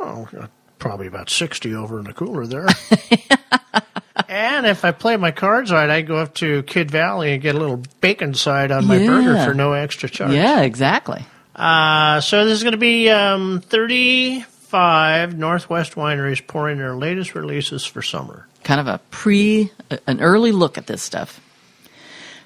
Oh, 0.00 0.28
uh, 0.38 0.46
probably 0.78 1.06
about 1.06 1.28
sixty 1.30 1.74
over 1.74 1.98
in 1.98 2.04
the 2.04 2.12
cooler 2.12 2.46
there. 2.46 2.66
and 4.28 4.66
if 4.66 4.84
I 4.84 4.92
play 4.92 5.16
my 5.16 5.30
cards 5.32 5.72
right, 5.72 5.90
I 5.90 6.02
go 6.02 6.16
up 6.16 6.34
to 6.36 6.62
Kid 6.64 6.90
Valley 6.90 7.32
and 7.32 7.42
get 7.42 7.54
a 7.54 7.58
little 7.58 7.82
bacon 8.00 8.34
side 8.34 8.70
on 8.70 8.86
my 8.86 8.96
Yeah. 8.98 9.06
burger 9.06 9.44
for 9.44 9.54
no 9.54 9.72
extra 9.72 10.08
charge. 10.08 10.32
Yeah, 10.32 10.60
exactly. 10.62 11.24
Uh, 11.56 12.20
so 12.20 12.44
this 12.44 12.54
is 12.58 12.62
going 12.62 12.72
to 12.72 12.78
be 12.78 13.10
um, 13.10 13.60
35 13.60 15.36
Northwest 15.36 15.94
wineries 15.94 16.44
pouring 16.46 16.78
their 16.78 16.94
latest 16.94 17.34
releases 17.34 17.84
for 17.84 18.02
summer. 18.02 18.46
Kind 18.64 18.80
of 18.80 18.86
a 18.88 18.98
pre, 19.10 19.70
an 20.06 20.20
early 20.20 20.52
look 20.52 20.78
at 20.78 20.86
this 20.86 21.02
stuff. 21.02 21.40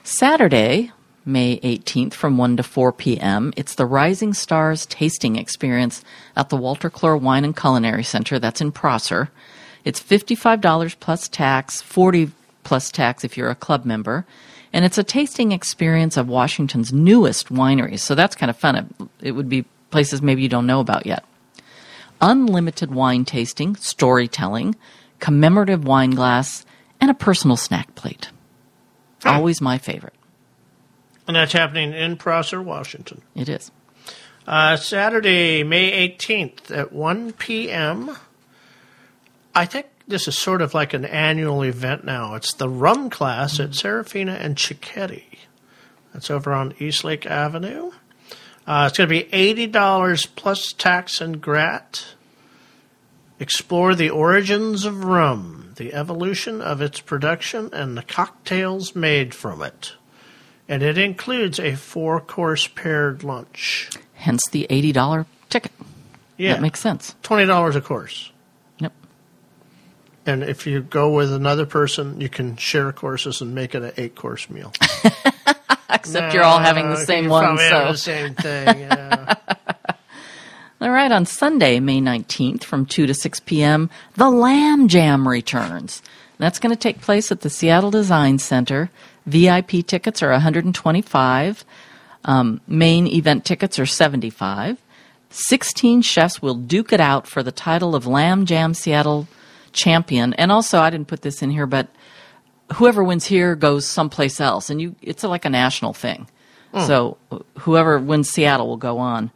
Saturday, 0.03 0.93
May 1.29 1.61
18th 1.61 2.15
from 2.15 2.39
1 2.39 2.57
to 2.57 2.63
4 2.63 2.91
p.m., 2.91 3.53
it's 3.55 3.75
the 3.75 3.85
Rising 3.85 4.33
Stars 4.33 4.87
Tasting 4.87 5.37
Experience 5.37 6.03
at 6.35 6.49
the 6.49 6.57
Walter 6.57 6.89
Clore 6.89 7.21
Wine 7.21 7.45
and 7.45 7.55
Culinary 7.55 8.03
Center. 8.03 8.39
That's 8.39 8.63
in 8.63 8.73
Prosser. 8.73 9.29
It's 9.85 10.01
$55 10.03 10.99
plus 11.01 11.29
tax, 11.29 11.83
40 11.83 12.31
plus 12.65 12.91
tax 12.91 13.25
if 13.25 13.37
you're 13.37 13.51
a 13.51 13.55
club 13.55 13.85
member. 13.85 14.25
And 14.73 14.87
it's 14.87 14.97
a 14.97 15.05
tasting 15.05 15.53
experience 15.53 16.17
of 16.17 16.29
Washington's 16.29 16.95
newest 16.95 17.53
wineries. 17.53 18.01
So 18.01 18.15
that's 18.15 18.35
kind 18.35 18.49
of 18.49 18.57
fun. 18.57 18.77
It, 18.77 18.87
it 19.21 19.33
would 19.33 19.51
be 19.51 19.67
places 19.91 20.23
maybe 20.23 20.41
you 20.41 20.49
don't 20.49 20.67
know 20.67 20.81
about 20.81 21.05
yet. 21.05 21.27
Unlimited 22.23 22.91
wine 22.91 23.27
tasting, 23.27 23.77
storytelling, 23.77 24.77
commemorative 25.21 25.85
wine 25.85 26.13
glass, 26.13 26.65
and 27.03 27.11
a 27.11 27.15
personal 27.15 27.59
snack 27.59 27.95
plate. 27.95 28.31
Always 29.27 29.61
my 29.61 29.77
favorite. 29.77 30.15
And 31.29 31.37
that's 31.37 31.53
happening 31.53 31.93
in 31.93 32.17
Prosser, 32.17 32.61
Washington. 32.63 33.21
It 33.37 33.51
is. 33.51 33.71
Uh, 34.47 34.77
Saturday, 34.77 35.63
May 35.63 36.09
18th 36.09 36.71
at 36.71 36.91
1 36.91 37.35
p.m. 37.35 38.17
I 39.55 39.67
think 39.67 39.89
this 40.09 40.27
is 40.27 40.39
sort 40.39 40.63
of 40.63 40.73
like 40.73 40.95
an 40.95 41.05
annual 41.05 41.63
event 41.63 42.03
now. 42.03 42.35
It's 42.35 42.55
the 42.55 42.69
rum 42.69 43.11
class 43.11 43.61
at 43.61 43.75
Serafina 43.75 44.33
and 44.33 44.57
Cicchetti. 44.57 45.25
That's 46.15 46.31
over 46.31 46.55
on 46.55 46.75
Eastlake 46.79 47.27
Avenue. 47.27 47.93
Uh, 48.67 48.87
it's 48.89 48.97
going 48.97 49.09
to 49.09 49.25
be 49.25 49.69
$80 49.69 50.35
plus 50.35 50.73
tax 50.73 51.21
and 51.21 51.43
grat. 51.43 52.15
Explore 53.39 53.95
the 53.95 54.09
origins 54.09 54.87
of 54.87 55.05
rum, 55.05 55.75
the 55.77 55.93
evolution 55.93 56.63
of 56.63 56.81
its 56.81 57.01
production, 57.01 57.69
and 57.75 57.99
the 57.99 58.03
cocktails 58.03 58.97
made 58.97 59.35
from 59.35 59.61
it. 59.63 59.93
And 60.69 60.83
it 60.83 60.99
includes 60.99 61.59
a 61.59 61.75
four 61.75 62.21
course 62.21 62.67
paired 62.67 63.25
lunch. 63.25 63.91
Hence 64.15 64.43
the 64.51 64.67
$80 64.69 65.27
ticket. 65.49 65.73
Yeah. 66.37 66.55
That 66.55 66.63
makes 66.63 66.81
sense. 66.81 67.17
$20 67.23 67.75
a 67.75 67.81
course. 67.81 68.31
Yep. 68.79 68.93
And 70.27 70.43
if 70.43 70.67
you 70.67 70.83
go 70.83 71.11
with 71.11 71.33
another 71.33 71.65
person, 71.67 72.21
you 72.21 72.29
can 72.29 72.57
share 72.57 72.93
courses 72.93 73.41
and 73.41 73.55
make 73.55 73.75
it 73.75 73.83
an 73.83 73.93
eight 73.97 74.15
course 74.15 74.51
meal. 74.51 74.73
Except 75.91 76.35
you're 76.35 76.45
all 76.45 76.59
having 76.59 76.91
the 76.91 76.97
same 76.97 77.29
one. 77.29 77.57
So. 77.57 77.93
the 77.93 77.97
same 77.97 78.35
thing. 78.35 78.81
Yeah. 78.81 79.35
All 80.81 80.91
right, 80.91 81.11
on 81.11 81.27
Sunday, 81.27 81.81
May 81.81 82.01
19th 82.01 82.63
from 82.63 82.87
2 82.87 83.09
to 83.09 83.15
6 83.15 83.41
p.m., 83.41 83.91
the 84.15 84.31
Lamb 84.31 84.87
Jam 84.87 85.27
returns. 85.27 86.03
That's 86.39 86.61
going 86.61 86.71
to 86.71 86.79
take 86.79 87.01
place 87.01 87.33
at 87.33 87.41
the 87.41 87.51
Seattle 87.51 87.91
Design 87.91 88.39
Center. 88.39 88.89
VIP 89.29 89.87
tickets 89.87 90.23
are 90.23 90.31
125. 90.31 91.65
Um, 92.25 92.61
main 92.67 93.07
event 93.07 93.45
tickets 93.45 93.79
are 93.79 93.87
75. 93.87 94.79
16 95.31 96.03
chefs 96.03 96.41
will 96.41 96.55
duke 96.55 96.93
it 96.93 97.01
out 97.01 97.27
for 97.27 97.43
the 97.43 97.53
title 97.53 97.95
of 97.95 98.07
Lamb 98.07 98.47
Jam 98.47 98.75
Seattle 98.75 99.29
champion. 99.73 100.35
And 100.35 100.51
also, 100.51 100.81
I 100.81 100.91
didn't 100.91 101.09
put 101.09 101.23
this 101.23 101.43
in 101.43 101.51
here, 101.51 101.67
but 101.67 101.89
whoever 102.75 103.03
wins 103.03 103.27
here 103.27 103.55
goes 103.55 103.87
someplace 103.87 104.41
else, 104.41 104.71
and 104.71 104.81
you 104.81 104.95
it's 105.03 105.25
like 105.25 105.45
a 105.45 105.51
national 105.51 105.95
thing. 105.95 106.29
So 106.87 107.17
whoever 107.61 107.99
wins 107.99 108.29
Seattle 108.29 108.69
will 108.69 108.77
go 108.77 108.99
on. 108.99 109.31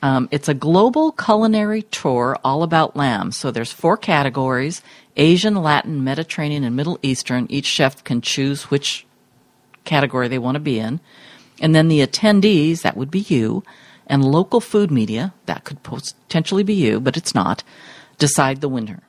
Um, 0.00 0.28
it's 0.30 0.48
a 0.48 0.54
global 0.54 1.12
culinary 1.12 1.82
tour 1.82 2.36
all 2.44 2.62
about 2.62 2.96
lamb. 2.96 3.32
So 3.32 3.50
there's 3.50 3.72
four 3.72 3.96
categories: 3.96 4.82
Asian, 5.16 5.56
Latin, 5.56 6.04
Mediterranean, 6.04 6.64
and 6.64 6.76
Middle 6.76 6.98
Eastern. 7.02 7.46
Each 7.50 7.66
chef 7.66 8.04
can 8.04 8.20
choose 8.20 8.70
which 8.70 9.06
category 9.84 10.28
they 10.28 10.38
want 10.38 10.56
to 10.56 10.60
be 10.60 10.78
in, 10.78 11.00
and 11.60 11.74
then 11.74 11.88
the 11.88 12.06
attendees 12.06 12.82
that 12.82 12.96
would 12.96 13.10
be 13.10 13.20
you, 13.20 13.62
and 14.06 14.24
local 14.24 14.60
food 14.60 14.90
media 14.90 15.32
that 15.46 15.64
could 15.64 15.82
potentially 15.82 16.62
be 16.62 16.74
you, 16.74 17.00
but 17.00 17.16
it's 17.16 17.34
not. 17.34 17.62
Decide 18.18 18.60
the 18.60 18.68
winner. 18.68 19.02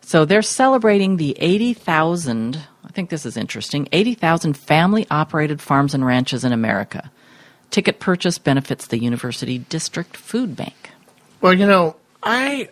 So 0.00 0.24
they're 0.24 0.40
celebrating 0.40 1.18
the 1.18 1.36
80,000, 1.38 2.56
I 2.82 2.88
think 2.88 3.10
this 3.10 3.26
is 3.26 3.36
interesting, 3.36 3.88
80,000 3.92 4.56
family 4.56 5.06
operated 5.10 5.60
farms 5.60 5.92
and 5.92 6.04
ranches 6.04 6.44
in 6.44 6.52
America. 6.52 7.10
Ticket 7.70 8.00
purchase 8.00 8.38
benefits 8.38 8.86
the 8.86 8.98
University 8.98 9.58
District 9.58 10.16
Food 10.16 10.56
Bank. 10.56 10.90
well, 11.42 11.52
you 11.52 11.66
know, 11.66 11.96
I 12.22 12.70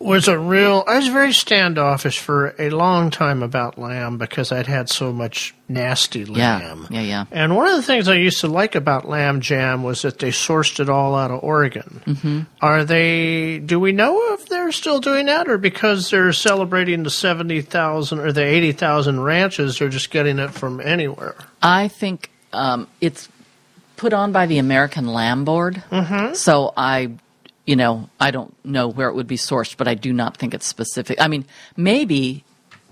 was 0.00 0.28
a 0.28 0.38
real, 0.38 0.84
I 0.86 0.96
was 0.98 1.08
very 1.08 1.32
standoffish 1.32 2.18
for 2.20 2.54
a 2.58 2.70
long 2.70 3.10
time 3.10 3.42
about 3.42 3.78
lamb 3.78 4.16
because 4.16 4.52
I'd 4.52 4.66
had 4.68 4.88
so 4.88 5.12
much 5.12 5.54
nasty 5.68 6.20
Yeah, 6.20 6.58
lamb. 6.58 6.86
yeah, 6.90 7.00
yeah. 7.00 7.24
And 7.32 7.56
one 7.56 7.66
of 7.66 7.74
the 7.74 7.82
things 7.82 8.08
I 8.08 8.14
used 8.14 8.40
to 8.42 8.46
like 8.48 8.74
about 8.76 9.08
lamb 9.08 9.40
jam 9.40 9.82
was 9.82 10.02
that 10.02 10.20
they 10.20 10.30
sourced 10.30 10.78
it 10.78 10.88
all 10.88 11.16
out 11.16 11.30
of 11.32 11.42
Oregon. 11.42 12.00
Mm-hmm. 12.06 12.40
Are 12.62 12.84
they? 12.84 13.58
Do 13.58 13.80
we 13.80 13.90
know 13.92 14.34
if 14.34 14.46
they're 14.48 14.70
still 14.72 15.00
doing 15.00 15.26
that, 15.26 15.48
or 15.48 15.58
because 15.58 16.10
they're 16.10 16.32
celebrating 16.32 17.02
the 17.02 17.10
seventy 17.10 17.60
thousand 17.60 18.20
or 18.20 18.30
the 18.32 18.44
eighty 18.44 18.72
thousand 18.72 19.20
ranches, 19.20 19.78
they're 19.78 19.88
just 19.88 20.10
getting 20.10 20.38
it 20.38 20.52
from 20.52 20.80
anywhere? 20.80 21.34
I 21.60 21.88
think 21.88 22.30
um, 22.52 22.86
it's 23.00 23.28
put 23.96 24.12
on 24.12 24.30
by 24.30 24.46
the 24.46 24.58
American 24.58 25.08
Lamb 25.08 25.44
Board. 25.44 25.82
Mm-hmm. 25.90 26.34
So 26.34 26.72
I, 26.76 27.10
you 27.68 27.76
know, 27.76 28.08
I 28.18 28.30
don't 28.30 28.52
know 28.64 28.88
where 28.88 29.08
it 29.10 29.14
would 29.14 29.26
be 29.26 29.36
sourced, 29.36 29.76
but 29.76 29.86
I 29.86 29.94
do 29.94 30.10
not 30.12 30.38
think 30.38 30.54
it's 30.54 30.66
specific. 30.66 31.20
I 31.20 31.28
mean, 31.28 31.44
maybe 31.76 32.42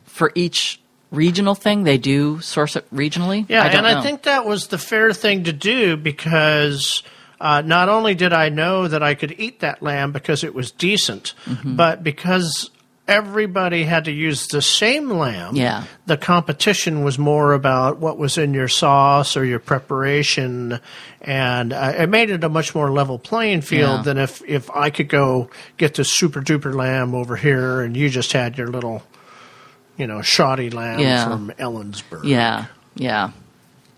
for 0.04 0.32
each 0.34 0.78
regional 1.10 1.54
thing 1.54 1.84
they 1.84 1.96
do 1.96 2.40
source 2.42 2.76
it 2.76 2.84
regionally. 2.94 3.46
Yeah, 3.48 3.62
I 3.62 3.68
don't 3.70 3.86
and 3.86 3.94
know. 3.94 4.00
I 4.00 4.02
think 4.02 4.24
that 4.24 4.44
was 4.44 4.66
the 4.68 4.76
fair 4.76 5.14
thing 5.14 5.44
to 5.44 5.52
do 5.52 5.96
because 5.96 7.02
uh, 7.40 7.62
not 7.62 7.88
only 7.88 8.14
did 8.14 8.34
I 8.34 8.50
know 8.50 8.86
that 8.86 9.02
I 9.02 9.14
could 9.14 9.34
eat 9.40 9.60
that 9.60 9.82
lamb 9.82 10.12
because 10.12 10.44
it 10.44 10.54
was 10.54 10.70
decent, 10.72 11.32
Mm-hmm. 11.46 11.76
but 11.76 12.02
because 12.04 12.70
everybody 13.08 13.84
had 13.84 14.06
to 14.06 14.10
use 14.12 14.48
the 14.48 14.60
same 14.62 15.10
lamb. 15.10 15.54
Yeah. 15.56 15.84
The 16.06 16.16
competition 16.16 17.04
was 17.04 17.18
more 17.18 17.52
about 17.52 17.98
what 17.98 18.18
was 18.18 18.36
in 18.38 18.52
your 18.54 18.68
sauce 18.68 19.36
or 19.36 19.44
your 19.44 19.58
preparation, 19.60 20.80
and 21.20 21.72
uh, 21.72 21.92
it 21.98 22.08
made 22.08 22.30
it 22.30 22.42
a 22.44 22.48
much 22.48 22.74
more 22.74 22.90
level 22.90 23.18
playing 23.18 23.60
field 23.62 23.98
Yeah. 23.98 24.02
than 24.02 24.18
if 24.18 24.42
if 24.46 24.70
I 24.70 24.90
could 24.90 25.08
go 25.08 25.50
get 25.76 25.94
the 25.94 26.04
super 26.04 26.40
duper 26.40 26.74
lamb 26.74 27.14
over 27.14 27.36
here 27.36 27.80
and 27.80 27.96
you 27.96 28.08
just 28.10 28.32
had 28.32 28.58
your 28.58 28.68
little, 28.68 29.02
you 29.96 30.06
know, 30.06 30.22
shoddy 30.22 30.70
lamb 30.70 30.98
Yeah. 31.00 31.24
from 31.28 31.52
Ellensburg. 31.58 32.24
Yeah, 32.24 32.66
yeah. 32.94 33.30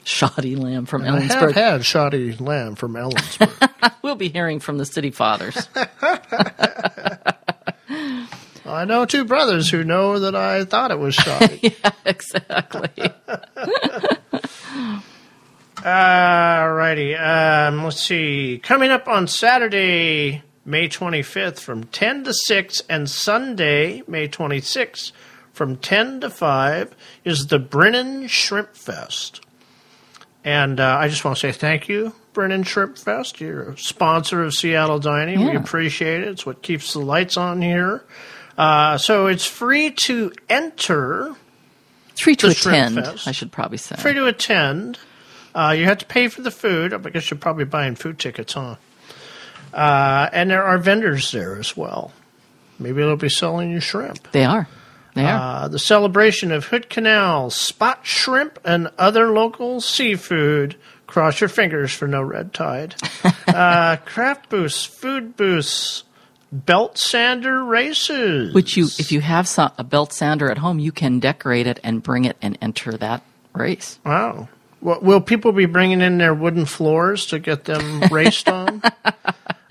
Shoddy 0.04 0.56
lamb 0.56 0.86
from 0.86 1.02
I 1.02 1.20
have 1.20 1.52
had 1.54 1.84
shoddy 1.84 2.32
lamb 2.32 2.76
from 2.76 2.92
Ellensburg. 2.94 3.94
We'll 4.00 4.14
be 4.16 4.28
hearing 4.30 4.58
from 4.58 4.78
the 4.78 4.86
city 4.86 5.10
fathers. 5.10 5.68
I 8.68 8.84
know 8.84 9.04
two 9.04 9.24
brothers 9.24 9.70
who 9.70 9.84
know 9.84 10.18
that 10.18 10.34
I 10.34 10.64
thought 10.64 10.90
it 10.90 10.98
was 10.98 11.14
shoddy. 11.14 11.74
exactly. 12.04 12.90
Alrighty. 15.76 17.18
Um, 17.20 17.84
let's 17.84 18.00
see. 18.00 18.60
Coming 18.62 18.90
up 18.90 19.08
on 19.08 19.26
Saturday, 19.26 20.42
May 20.64 20.88
25th 20.88 21.60
from 21.60 21.84
10 21.84 22.24
to 22.24 22.34
6, 22.34 22.82
and 22.88 23.08
Sunday, 23.08 24.02
May 24.06 24.28
26th 24.28 25.12
from 25.52 25.76
10 25.76 26.20
to 26.20 26.30
5, 26.30 26.96
is 27.24 27.46
the 27.46 27.58
Brinnon 27.58 28.28
Shrimp 28.28 28.74
Fest. 28.74 29.40
And 30.44 30.80
uh, 30.80 30.96
I 30.98 31.08
just 31.08 31.24
want 31.24 31.36
to 31.36 31.40
say 31.40 31.52
thank 31.52 31.88
you, 31.88 32.12
Brinnon 32.32 32.64
Shrimp 32.64 32.98
Fest. 32.98 33.40
You're 33.40 33.70
a 33.70 33.78
sponsor 33.78 34.42
of 34.42 34.54
Seattle 34.54 34.98
Dining. 34.98 35.44
We 35.44 35.56
appreciate 35.56 36.22
it. 36.22 36.28
It's 36.28 36.46
what 36.46 36.62
keeps 36.62 36.92
the 36.92 37.00
lights 37.00 37.36
on 37.36 37.60
here. 37.62 38.04
Uh, 38.58 38.98
so 38.98 39.28
it's 39.28 39.46
free 39.46 39.92
to 39.92 40.32
enter. 40.48 41.36
Free 42.20 42.34
to 42.36 42.48
attend, 42.48 42.98
I 42.98 43.30
should 43.30 43.52
probably 43.52 43.78
say. 43.78 43.94
Free 43.96 44.14
to 44.14 44.26
attend. 44.26 44.98
Uh, 45.54 45.74
you 45.78 45.84
have 45.84 45.98
to 45.98 46.06
pay 46.06 46.26
for 46.26 46.42
the 46.42 46.50
food. 46.50 46.92
I 46.92 46.98
guess 47.10 47.30
you're 47.30 47.38
probably 47.38 47.64
buying 47.64 47.94
food 47.94 48.18
tickets, 48.18 48.54
huh? 48.54 48.74
Uh, 49.72 50.28
and 50.32 50.50
there 50.50 50.64
are 50.64 50.78
vendors 50.78 51.30
there 51.30 51.56
as 51.56 51.76
well. 51.76 52.12
Maybe 52.80 52.96
they'll 53.00 53.16
be 53.16 53.28
selling 53.28 53.70
you 53.70 53.80
shrimp. 53.80 54.32
They 54.32 54.44
are. 54.44 54.68
They 55.14 55.24
are. 55.24 55.64
Uh, 55.64 55.68
the 55.68 55.78
celebration 55.78 56.52
of 56.52 56.66
Hood 56.66 56.90
Canal, 56.90 57.50
spot 57.50 58.00
shrimp, 58.06 58.58
and 58.64 58.90
other 58.98 59.30
local 59.30 59.80
seafood. 59.80 60.76
Cross 61.06 61.40
your 61.40 61.48
fingers 61.48 61.92
for 61.92 62.06
no 62.06 62.22
red 62.22 62.52
tide. 62.52 62.94
uh, 63.46 63.96
craft 64.04 64.48
booths, 64.48 64.84
food 64.84 65.36
booths, 65.36 66.04
belt 66.52 66.98
sander 66.98 67.64
races. 67.64 68.54
Which 68.54 68.76
you, 68.76 68.86
if 68.98 69.12
you 69.12 69.20
have 69.20 69.48
some, 69.48 69.72
a 69.78 69.84
belt 69.84 70.12
sander 70.12 70.50
at 70.50 70.58
home, 70.58 70.78
you 70.78 70.92
can 70.92 71.20
decorate 71.20 71.66
it 71.66 71.80
and 71.82 72.02
bring 72.02 72.24
it 72.24 72.36
and 72.40 72.58
enter 72.60 72.92
that 72.92 73.22
race. 73.52 73.98
Wow. 74.04 74.48
Well, 74.80 75.00
will 75.00 75.20
people 75.20 75.52
be 75.52 75.66
bringing 75.66 76.00
in 76.00 76.18
their 76.18 76.34
wooden 76.34 76.64
floors 76.64 77.26
to 77.26 77.38
get 77.38 77.64
them 77.64 78.00
raced 78.10 78.48
on? 78.48 78.82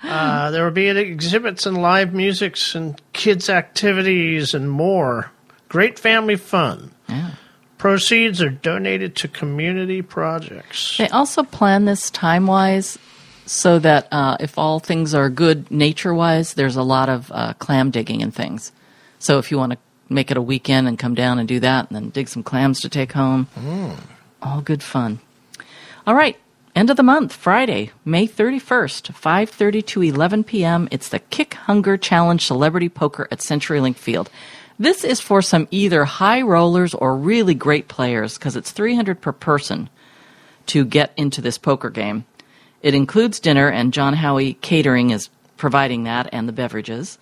Uh, 0.02 0.50
there 0.50 0.64
will 0.64 0.70
be 0.70 0.88
exhibits 0.88 1.66
and 1.66 1.80
live 1.80 2.12
musics 2.12 2.74
and 2.74 3.00
kids' 3.12 3.48
activities 3.48 4.54
and 4.54 4.70
more. 4.70 5.30
Great 5.68 5.98
family 5.98 6.36
fun. 6.36 6.92
Yeah. 7.08 7.32
Proceeds 7.78 8.42
are 8.42 8.50
donated 8.50 9.14
to 9.16 9.28
community 9.28 10.02
projects. 10.02 10.98
They 10.98 11.08
also 11.08 11.42
plan 11.42 11.84
this 11.84 12.10
time 12.10 12.46
wise 12.46 12.98
so 13.48 13.78
that 13.78 14.06
uh, 14.12 14.36
if 14.40 14.58
all 14.58 14.78
things 14.78 15.14
are 15.14 15.30
good 15.30 15.70
nature 15.70 16.12
wise, 16.12 16.52
there's 16.54 16.76
a 16.76 16.82
lot 16.82 17.08
of 17.08 17.32
uh, 17.32 17.54
clam 17.54 17.90
digging 17.90 18.22
and 18.22 18.34
things. 18.34 18.72
So 19.18 19.38
if 19.38 19.50
you 19.50 19.56
want 19.56 19.72
to 19.72 19.78
make 20.10 20.30
it 20.30 20.36
a 20.36 20.42
weekend 20.42 20.86
and 20.86 20.98
come 20.98 21.14
down 21.14 21.38
and 21.38 21.48
do 21.48 21.58
that 21.60 21.88
and 21.88 21.96
then 21.96 22.10
dig 22.10 22.28
some 22.28 22.42
clams 22.42 22.80
to 22.80 22.90
take 22.90 23.12
home, 23.12 23.48
all 24.42 24.60
good 24.60 24.82
fun. 24.82 25.20
All 26.06 26.14
right, 26.14 26.36
end 26.76 26.90
of 26.90 26.98
the 26.98 27.02
month, 27.02 27.32
Friday, 27.32 27.90
May 28.04 28.26
31st, 28.26 29.12
5:30 29.12 29.86
to 29.86 30.02
11 30.02 30.44
p.m. 30.44 30.86
It's 30.90 31.08
the 31.08 31.18
Kick 31.18 31.54
Hunger 31.54 31.96
Challenge 31.96 32.44
Celebrity 32.44 32.90
Poker 32.90 33.28
at 33.30 33.38
CenturyLink 33.40 33.96
Field. 33.96 34.30
This 34.78 35.04
is 35.04 35.20
for 35.20 35.42
some 35.42 35.66
either 35.70 36.04
high 36.04 36.42
rollers 36.42 36.94
or 36.94 37.16
really 37.16 37.54
great 37.54 37.88
players 37.88 38.38
because 38.38 38.56
it's 38.56 38.70
300 38.70 39.20
per 39.20 39.32
person 39.32 39.88
to 40.66 40.84
get 40.84 41.12
into 41.16 41.40
this 41.40 41.56
poker 41.58 41.90
game. 41.90 42.26
It 42.82 42.94
includes 42.94 43.40
dinner, 43.40 43.68
and 43.68 43.92
John 43.92 44.14
Howie 44.14 44.54
Catering 44.54 45.10
is 45.10 45.30
providing 45.56 46.04
that 46.04 46.28
and 46.32 46.48
the 46.48 46.52
beverages. 46.52 47.18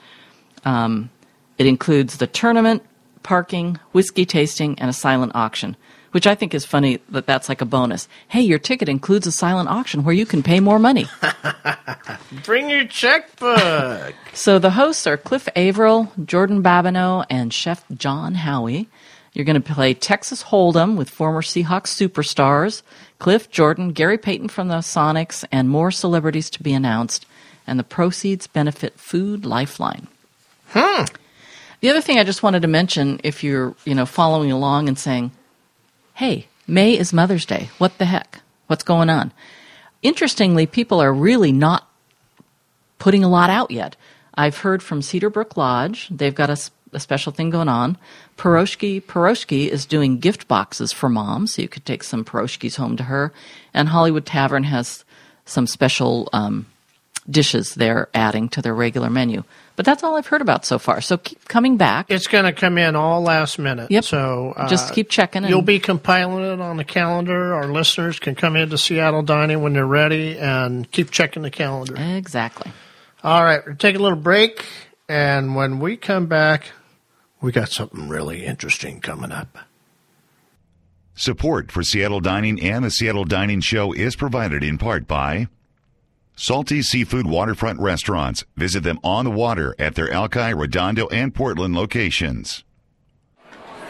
Um, 0.65 1.11
it 1.59 1.67
includes 1.67 2.19
the 2.19 2.27
tournament, 2.27 2.83
parking, 3.23 3.79
whiskey 3.93 4.27
tasting, 4.27 4.79
and 4.79 4.91
a 4.91 4.93
silent 4.93 5.33
auction, 5.35 5.77
which 6.11 6.27
I 6.27 6.35
think 6.35 6.55
is 6.55 6.65
funny 6.65 7.01
that 7.09 7.27
that's 7.27 7.49
like 7.49 7.63
a 7.63 7.65
bonus. 7.65 8.09
Hey, 8.29 8.43
your 8.43 8.59
ticket 8.59 8.89
includes 8.89 9.27
a 9.27 9.33
silent 9.33 9.69
auction 9.71 10.05
where 10.05 10.15
you 10.15 10.27
can 10.27 10.43
pay 10.43 10.61
more 10.61 10.79
money. 10.79 11.07
Bring 12.45 12.69
your 12.69 12.87
checkbook. 12.87 14.15
So 14.35 14.59
the 14.59 14.73
hosts 14.73 15.07
are 15.07 15.17
Cliff 15.17 15.49
Avril, 15.57 16.13
Jordan 16.25 16.63
Babineaux, 16.63 17.25
and 17.31 17.53
Chef 17.53 17.85
John 17.97 18.35
Howie. 18.35 18.89
You're 19.37 19.45
going 19.45 19.63
to 19.63 19.75
play 19.75 19.93
Texas 19.93 20.45
Hold'em 20.45 20.97
with 20.97 21.11
former 21.11 21.43
Seahawks 21.43 21.89
superstars 21.89 22.81
Cliff, 23.19 23.51
Jordan, 23.51 23.93
Gary 23.93 24.17
Payton 24.17 24.49
from 24.49 24.69
the 24.69 24.77
Sonics, 24.77 25.45
and 25.53 25.69
more 25.69 25.91
celebrities 25.91 26.49
to 26.49 26.63
be 26.63 26.73
announced. 26.73 27.27
And 27.67 27.79
the 27.79 27.85
proceeds 27.85 28.47
benefit 28.47 28.99
Food 28.99 29.45
Lifeline. 29.45 30.07
Hmm. 30.69 31.05
The 31.83 31.91
other 31.91 32.01
thing 32.01 32.19
I 32.19 32.25
just 32.25 32.43
wanted 32.43 32.63
to 32.63 32.69
mention, 32.69 33.21
if 33.25 33.45
you're 33.45 33.75
you 33.85 33.95
know 33.95 34.07
following 34.07 34.51
along 34.51 34.89
and 34.89 34.99
saying, 34.99 35.33
"Hey, 36.15 36.47
May 36.67 36.97
is 36.97 37.13
Mother's 37.13 37.45
Day. 37.45 37.69
What 37.77 37.99
the 37.99 38.07
heck? 38.07 38.41
What's 38.69 38.85
going 38.85 39.11
on?" 39.11 39.33
Interestingly, 40.01 40.65
people 40.65 40.99
are 40.99 41.13
really 41.13 41.53
not 41.53 41.87
putting 42.99 43.23
a 43.23 43.29
lot 43.29 43.51
out 43.51 43.71
yet. 43.71 43.97
I've 44.35 44.59
heard 44.59 44.83
from 44.83 45.03
Cedarbrook 45.03 45.59
Lodge; 45.59 46.09
they've 46.11 46.35
got 46.35 46.49
a, 46.49 46.57
a 46.97 47.01
special 47.01 47.31
thing 47.33 47.51
going 47.51 47.69
on. 47.69 47.97
Piroshky 48.37 49.01
Piroshky 49.01 49.69
is 49.69 49.87
doing 49.87 50.19
gift 50.19 50.49
boxes 50.49 50.93
for 50.93 51.09
mom, 51.09 51.47
so 51.47 51.63
you 51.63 51.69
could 51.69 51.85
take 51.85 52.03
some 52.03 52.25
Peroshkis 52.25 52.77
home 52.77 52.97
to 52.97 53.05
her. 53.05 53.33
And 53.73 53.89
Hollywood 53.91 54.27
Tavern 54.27 54.65
has 54.65 55.05
some 55.45 55.67
special 55.69 56.29
um, 56.33 56.67
dishes 57.31 57.75
they're 57.75 58.09
adding 58.15 58.49
to 58.51 58.63
their 58.63 58.75
regular 58.75 59.11
menu. 59.11 59.45
But 59.77 59.85
that's 59.85 60.03
all 60.03 60.17
I've 60.17 60.27
heard 60.27 60.41
about 60.41 60.65
so 60.65 60.79
far. 60.79 61.01
So 61.03 61.19
keep 61.19 61.45
coming 61.49 61.77
back. 61.77 62.07
It's 62.11 62.29
going 62.29 62.47
to 62.47 62.53
come 62.53 62.79
in 62.79 62.97
all 62.97 63.21
last 63.21 63.59
minute. 63.59 63.91
Yep. 63.91 64.05
So 64.05 64.55
uh, 64.57 64.69
Just 64.69 64.95
keep 64.95 65.11
checking 65.11 65.43
and- 65.45 65.51
You'll 65.51 65.61
be 65.61 65.79
compiling 65.79 66.45
it 66.51 66.61
on 66.63 66.79
the 66.79 66.85
calendar. 66.85 67.53
Our 67.55 67.67
listeners 67.69 68.19
can 68.19 68.35
come 68.35 68.57
into 68.57 68.79
Seattle 68.79 69.23
Dining 69.23 69.61
when 69.61 69.75
they're 69.75 69.87
ready 69.87 70.39
and 70.39 70.91
keep 70.91 71.11
checking 71.11 71.43
the 71.43 71.51
calendar. 71.51 71.95
Exactly. 71.99 72.73
All 73.23 73.43
right, 73.45 73.61
we'll 73.67 73.77
take 73.77 73.97
a 73.97 73.99
little 73.99 74.19
break, 74.19 74.65
and 75.09 75.57
when 75.57 75.81
we 75.81 75.97
come 75.97 76.27
back, 76.27 76.71
we 77.47 77.53
got 77.53 77.71
something 77.71 78.09
really 78.09 78.45
interesting 78.45 79.01
coming 79.01 79.31
up. 79.31 79.57
Support 81.15 81.71
for 81.71 81.85
Seattle 81.85 82.19
Dining 82.19 82.61
and 82.61 82.85
the 82.85 82.91
Seattle 82.91 83.25
Dining 83.25 83.61
Show 83.61 83.93
is 83.93 84.17
provided 84.17 84.65
in 84.65 84.79
part 84.79 85.07
by 85.07 85.47
Salty 86.35 86.83
Seafood 86.83 87.25
Waterfront 87.25 87.79
Restaurants. 87.79 88.45
Visit 88.57 88.83
them 88.83 88.99
on 89.05 89.25
the 89.25 89.31
water 89.31 89.77
at 89.79 89.95
their 89.95 90.13
Alki, 90.13 90.55
Redondo, 90.55 91.07
and 91.07 91.33
Portland 91.33 91.77
locations. 91.77 92.65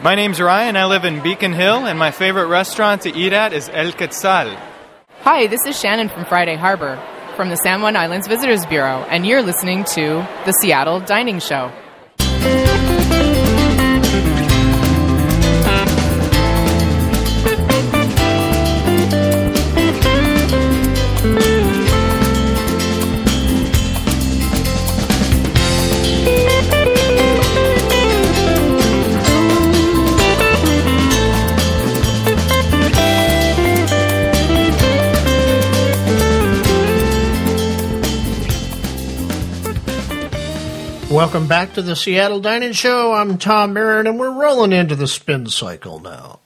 My 0.03 0.13
name's 0.13 0.39
Ryan. 0.39 0.77
I 0.77 0.85
live 0.85 1.03
in 1.03 1.23
Beacon 1.23 1.53
Hill, 1.53 1.87
and 1.87 1.97
my 1.97 2.11
favorite 2.11 2.47
restaurant 2.47 3.01
to 3.01 3.13
eat 3.13 3.33
at 3.33 3.53
is 3.53 3.71
El 3.73 3.91
Quetzal. 3.91 4.55
Hi, 5.21 5.47
this 5.47 5.65
is 5.65 5.77
Shannon 5.77 6.09
from 6.09 6.25
Friday 6.25 6.55
Harbor 6.55 7.01
from 7.35 7.49
the 7.49 7.57
San 7.57 7.81
Juan 7.81 7.95
Islands 7.95 8.27
Visitors 8.27 8.67
Bureau, 8.67 9.03
and 9.09 9.25
you're 9.25 9.41
listening 9.41 9.83
to 9.95 10.23
the 10.45 10.51
Seattle 10.61 10.99
Dining 10.99 11.39
Show. 11.39 11.71
Welcome 41.17 41.47
back 41.47 41.73
to 41.73 41.81
the 41.81 41.95
Seattle 41.95 42.39
Dining 42.39 42.73
Show. 42.73 43.11
I'm 43.11 43.39
Tom 43.39 43.73
Marin, 43.73 44.05
and 44.05 44.19
we're 44.19 44.39
rolling 44.39 44.71
into 44.71 44.95
the 44.95 45.07
spin 45.07 45.47
cycle 45.47 45.99
now, 45.99 46.41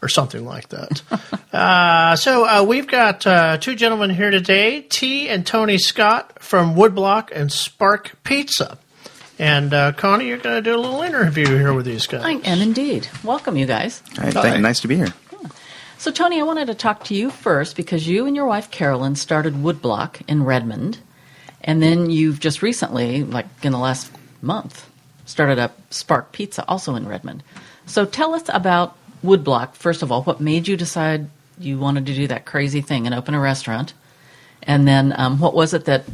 or 0.00 0.08
something 0.08 0.44
like 0.44 0.68
that. 0.68 1.02
uh, 1.52 2.14
so 2.14 2.46
uh, 2.46 2.62
we've 2.62 2.86
got 2.86 3.26
uh, 3.26 3.58
two 3.58 3.74
gentlemen 3.74 4.10
here 4.10 4.30
today, 4.30 4.82
T 4.82 5.28
and 5.28 5.44
Tony 5.44 5.76
Scott 5.76 6.40
from 6.40 6.76
Woodblock 6.76 7.30
and 7.34 7.50
Spark 7.50 8.12
Pizza. 8.22 8.78
And 9.40 9.74
uh, 9.74 9.90
Connie, 9.90 10.28
you're 10.28 10.38
going 10.38 10.62
to 10.62 10.62
do 10.62 10.76
a 10.76 10.78
little 10.78 11.02
interview 11.02 11.46
here 11.46 11.74
with 11.74 11.84
these 11.84 12.06
guys. 12.06 12.22
I 12.22 12.34
am 12.48 12.60
indeed. 12.60 13.08
Welcome, 13.24 13.56
you 13.56 13.66
guys. 13.66 14.04
Hi, 14.18 14.30
thank- 14.30 14.60
nice 14.60 14.78
to 14.82 14.88
be 14.88 14.94
here. 14.94 15.12
So, 15.98 16.12
Tony, 16.12 16.38
I 16.38 16.44
wanted 16.44 16.68
to 16.68 16.74
talk 16.74 17.02
to 17.06 17.14
you 17.16 17.28
first 17.28 17.74
because 17.74 18.06
you 18.06 18.26
and 18.26 18.36
your 18.36 18.46
wife 18.46 18.70
Carolyn 18.70 19.16
started 19.16 19.54
Woodblock 19.54 20.22
in 20.28 20.44
Redmond, 20.44 21.00
and 21.62 21.82
then 21.82 22.10
you've 22.10 22.40
just 22.40 22.62
recently, 22.62 23.24
like 23.24 23.46
in 23.62 23.72
the 23.72 23.78
last 23.78 24.10
month, 24.42 24.88
started 25.26 25.58
up 25.58 25.76
Spark 25.92 26.32
Pizza, 26.32 26.64
also 26.66 26.94
in 26.94 27.06
Redmond. 27.06 27.42
So, 27.86 28.04
tell 28.04 28.34
us 28.34 28.44
about 28.48 28.96
Woodblock. 29.24 29.74
First 29.74 30.02
of 30.02 30.10
all, 30.10 30.22
what 30.22 30.40
made 30.40 30.68
you 30.68 30.76
decide 30.76 31.28
you 31.58 31.78
wanted 31.78 32.06
to 32.06 32.14
do 32.14 32.26
that 32.28 32.46
crazy 32.46 32.80
thing 32.80 33.06
and 33.06 33.14
open 33.14 33.34
a 33.34 33.40
restaurant? 33.40 33.92
And 34.62 34.86
then, 34.86 35.14
um, 35.16 35.38
what 35.38 35.54
was 35.54 35.74
it 35.74 35.86
that 35.86 36.04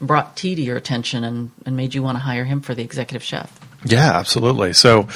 brought 0.00 0.36
T 0.36 0.54
to 0.54 0.62
your 0.62 0.76
attention 0.76 1.24
and, 1.24 1.50
and 1.66 1.76
made 1.76 1.94
you 1.94 2.02
want 2.02 2.16
to 2.16 2.20
hire 2.20 2.44
him 2.44 2.60
for 2.60 2.74
the 2.74 2.82
executive 2.82 3.22
chef? 3.22 3.58
Yeah, 3.84 4.12
absolutely. 4.12 4.72
So 4.72 5.08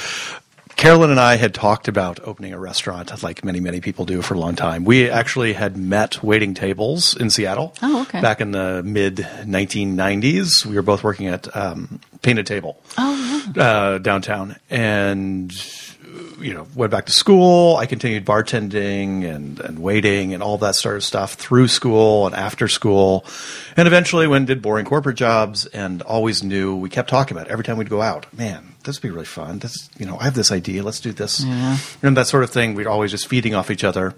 Carolyn 0.75 1.09
and 1.09 1.19
I 1.19 1.37
had 1.37 1.53
talked 1.53 1.87
about 1.87 2.19
opening 2.23 2.53
a 2.53 2.59
restaurant, 2.59 3.23
like 3.23 3.43
many, 3.45 3.59
many 3.59 3.79
people 3.81 4.05
do 4.05 4.21
for 4.21 4.33
a 4.33 4.37
long 4.37 4.55
time. 4.55 4.83
We 4.83 5.09
actually 5.09 5.53
had 5.53 5.77
met 5.77 6.21
waiting 6.21 6.53
tables 6.53 7.15
in 7.15 7.29
Seattle 7.29 7.73
Oh, 7.81 8.01
okay. 8.03 8.21
back 8.21 8.41
in 8.41 8.51
the 8.51 8.83
mid 8.83 9.15
1990s. 9.17 10.65
We 10.65 10.75
were 10.75 10.81
both 10.81 11.03
working 11.03 11.27
at 11.27 11.55
um, 11.55 12.01
Painted 12.21 12.45
Table 12.45 12.77
Oh, 12.97 13.53
uh, 13.57 13.97
downtown, 13.99 14.57
and 14.69 15.51
you 16.39 16.53
know 16.53 16.67
went 16.75 16.91
back 16.91 17.05
to 17.05 17.11
school. 17.13 17.77
I 17.77 17.85
continued 17.85 18.25
bartending 18.25 19.23
and 19.25 19.59
and 19.61 19.79
waiting 19.79 20.33
and 20.33 20.43
all 20.43 20.57
that 20.59 20.75
sort 20.75 20.97
of 20.97 21.03
stuff 21.03 21.33
through 21.35 21.69
school 21.69 22.27
and 22.27 22.35
after 22.35 22.67
school, 22.67 23.25
and 23.77 23.87
eventually 23.87 24.27
went 24.27 24.41
and 24.41 24.47
did 24.47 24.61
boring 24.61 24.85
corporate 24.85 25.15
jobs. 25.17 25.65
And 25.67 26.01
always 26.01 26.43
knew 26.43 26.75
we 26.75 26.89
kept 26.89 27.09
talking 27.09 27.35
about 27.35 27.47
it 27.47 27.51
every 27.51 27.63
time 27.63 27.77
we'd 27.77 27.89
go 27.89 28.01
out. 28.01 28.25
Man, 28.37 28.74
this 28.85 28.97
would 29.01 29.07
be 29.07 29.11
really 29.13 29.25
fun. 29.25 29.59
This 29.59 29.89
you 29.99 30.05
know 30.05 30.17
I 30.19 30.23
have 30.23 30.35
this 30.35 30.51
idea. 30.51 30.81
Let's 30.83 30.99
do 31.01 31.11
this 31.11 31.43
Yeah. 31.43 31.77
and 32.01 32.15
that 32.17 32.27
sort 32.27 32.43
of 32.43 32.49
thing. 32.51 32.73
We're 32.75 32.87
always 32.89 33.11
just 33.11 33.27
feeding 33.27 33.53
off 33.53 33.69
each 33.69 33.83
other. 33.83 34.13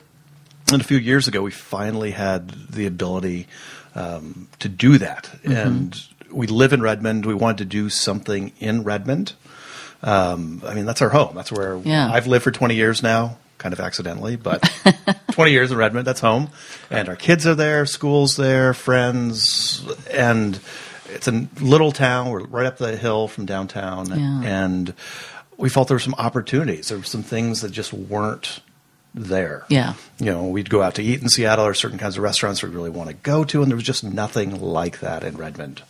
And 0.72 0.82
a 0.82 0.84
few 0.86 0.98
years 0.98 1.28
ago, 1.28 1.42
we 1.42 1.52
finally 1.52 2.12
had 2.12 2.50
the 2.70 2.86
ability 2.86 3.48
um, 3.96 4.48
to 4.60 4.70
do 4.70 4.98
that. 5.00 5.30
Mhm. 5.44 5.56
And 5.66 6.02
we 6.30 6.46
live 6.46 6.74
in 6.74 6.82
Redmond. 6.82 7.26
We 7.26 7.34
wanted 7.34 7.58
to 7.60 7.66
do 7.66 7.90
something 7.90 8.52
in 8.60 8.84
Redmond. 8.84 9.34
Um, 10.04 10.62
I 10.68 10.74
mean, 10.76 10.86
that's 10.86 11.02
our 11.02 11.10
home. 11.10 11.34
That's 11.36 11.52
where 11.52 11.78
Yeah. 11.84 12.12
I've 12.12 12.28
lived 12.28 12.44
for 12.44 12.52
20 12.52 12.76
years 12.76 13.02
now, 13.02 13.38
kind 13.58 13.74
of 13.74 13.80
accidentally, 13.80 14.36
but 14.36 14.62
20 15.32 15.52
years 15.52 15.72
in 15.72 15.78
Redmond, 15.78 16.06
that's 16.06 16.20
home. 16.20 16.50
And 16.92 17.10
our 17.10 17.16
kids 17.16 17.48
are 17.48 17.56
there, 17.56 17.86
school's 17.88 18.36
there, 18.36 18.74
friends, 18.76 19.84
and 20.14 20.60
it's 21.10 21.28
a 21.28 21.48
little 21.60 21.92
town. 21.92 22.30
We're 22.30 22.44
right 22.46 22.66
up 22.66 22.78
the 22.78 22.96
hill 22.98 23.28
from 23.28 23.46
downtown. 23.46 24.10
Yeah. 24.10 24.42
And 24.44 24.94
we 25.58 25.70
felt 25.70 25.88
there 25.88 25.96
were 25.96 26.00
some 26.00 26.16
opportunities. 26.18 26.90
There 26.90 26.98
were 26.98 27.04
some 27.04 27.24
things 27.24 27.62
that 27.62 27.72
just 27.72 27.94
weren't 27.94 28.60
there. 29.14 29.66
Yeah. 29.70 29.94
You 30.20 30.28
know, 30.28 30.48
we'd 30.48 30.70
go 30.70 30.82
out 30.82 30.96
to 30.96 31.04
eat 31.04 31.22
in 31.22 31.30
Seattle 31.30 31.66
or 31.66 31.74
certain 31.74 31.98
kinds 31.98 32.18
of 32.18 32.24
restaurants 32.24 32.62
we 32.62 32.70
really 32.70 32.90
want 32.90 33.10
to 33.10 33.16
go 33.16 33.44
to, 33.46 33.62
and 33.62 33.72
there 33.72 33.76
was 33.76 33.86
just 33.86 34.04
nothing 34.04 34.62
like 34.62 35.00
that 35.00 35.24
in 35.24 35.38
Redmond. 35.38 35.82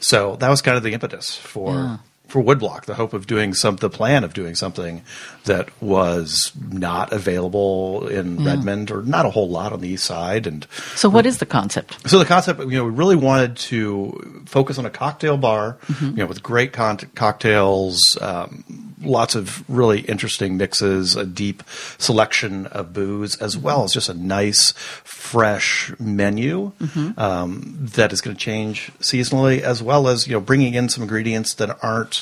So 0.00 0.36
that 0.36 0.48
was 0.48 0.62
kind 0.62 0.76
of 0.76 0.82
the 0.84 0.92
impetus 0.92 1.34
for 1.36 1.74
Yeah. 1.74 1.96
For 2.28 2.42
Woodblock, 2.42 2.84
the 2.84 2.94
hope 2.94 3.14
of 3.14 3.26
doing 3.26 3.54
some, 3.54 3.76
the 3.76 3.88
plan 3.90 4.22
of 4.22 4.34
doing 4.34 4.54
something 4.54 5.02
that 5.46 5.68
was 5.82 6.52
not 6.70 7.10
available 7.12 8.06
in 8.06 8.38
Yeah. 8.40 8.50
Redmond 8.50 8.90
or 8.90 9.02
not 9.02 9.24
a 9.26 9.30
whole 9.30 9.48
lot 9.48 9.72
on 9.72 9.80
the 9.80 9.88
east 9.88 10.04
side, 10.04 10.46
and 10.46 10.66
So, 10.94 11.08
what 11.08 11.24
is 11.26 11.38
the 11.38 11.46
concept? 11.46 11.96
so 12.08 12.18
the 12.18 12.26
concept, 12.26 12.60
you 12.60 12.66
know, 12.76 12.84
we 12.84 12.90
really 12.90 13.16
wanted 13.16 13.56
to 13.56 14.42
focus 14.46 14.78
on 14.78 14.84
a 14.86 14.90
cocktail 14.90 15.36
bar, 15.38 15.78
Mhm. 15.88 16.10
you 16.10 16.16
know, 16.18 16.26
with 16.26 16.42
great 16.42 16.72
con- 16.74 16.98
cocktails, 17.14 17.98
um, 18.20 18.62
lots 19.02 19.34
of 19.34 19.64
really 19.68 20.00
interesting 20.00 20.56
mixes, 20.58 21.16
a 21.16 21.24
deep 21.24 21.62
selection 21.98 22.66
of 22.66 22.92
booze, 22.92 23.36
as 23.36 23.56
well 23.56 23.84
as 23.84 23.92
just 23.92 24.08
a 24.10 24.14
nice, 24.14 24.74
fresh 25.04 25.92
menu 25.98 26.72
Mhm. 26.80 27.18
um, 27.18 27.78
that 27.94 28.12
is 28.12 28.20
going 28.20 28.36
to 28.36 28.40
change 28.42 28.90
seasonally, 29.00 29.60
as 29.60 29.82
well 29.82 30.08
as 30.08 30.26
you 30.26 30.34
know, 30.34 30.40
bringing 30.40 30.74
in 30.74 30.88
some 30.88 31.02
ingredients 31.02 31.54
that 31.54 31.78
aren't 31.82 32.17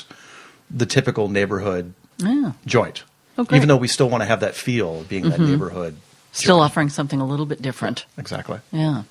the 0.69 0.85
typical 0.85 1.29
neighborhood 1.29 1.93
Yeah. 2.17 2.53
joint. 2.65 3.03
Oh. 3.37 3.45
Even 3.53 3.67
though 3.67 3.77
we 3.77 3.87
still 3.87 4.09
want 4.09 4.21
to 4.21 4.25
have 4.25 4.39
that 4.39 4.55
feel 4.55 5.01
of 5.01 5.09
being 5.09 5.29
that 5.29 5.39
Mhm. 5.39 5.49
neighborhood. 5.49 5.97
Still 6.31 6.59
offering 6.59 6.89
something 6.89 7.21
a 7.21 7.25
little 7.25 7.45
bit 7.45 7.61
different. 7.61 8.05
Exactly. 8.17 8.59
Yeah. 8.71 9.03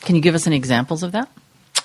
Can 0.00 0.14
you 0.16 0.20
give 0.20 0.34
us 0.34 0.46
any 0.46 0.56
examples 0.56 1.02
of 1.02 1.12
that? 1.12 1.28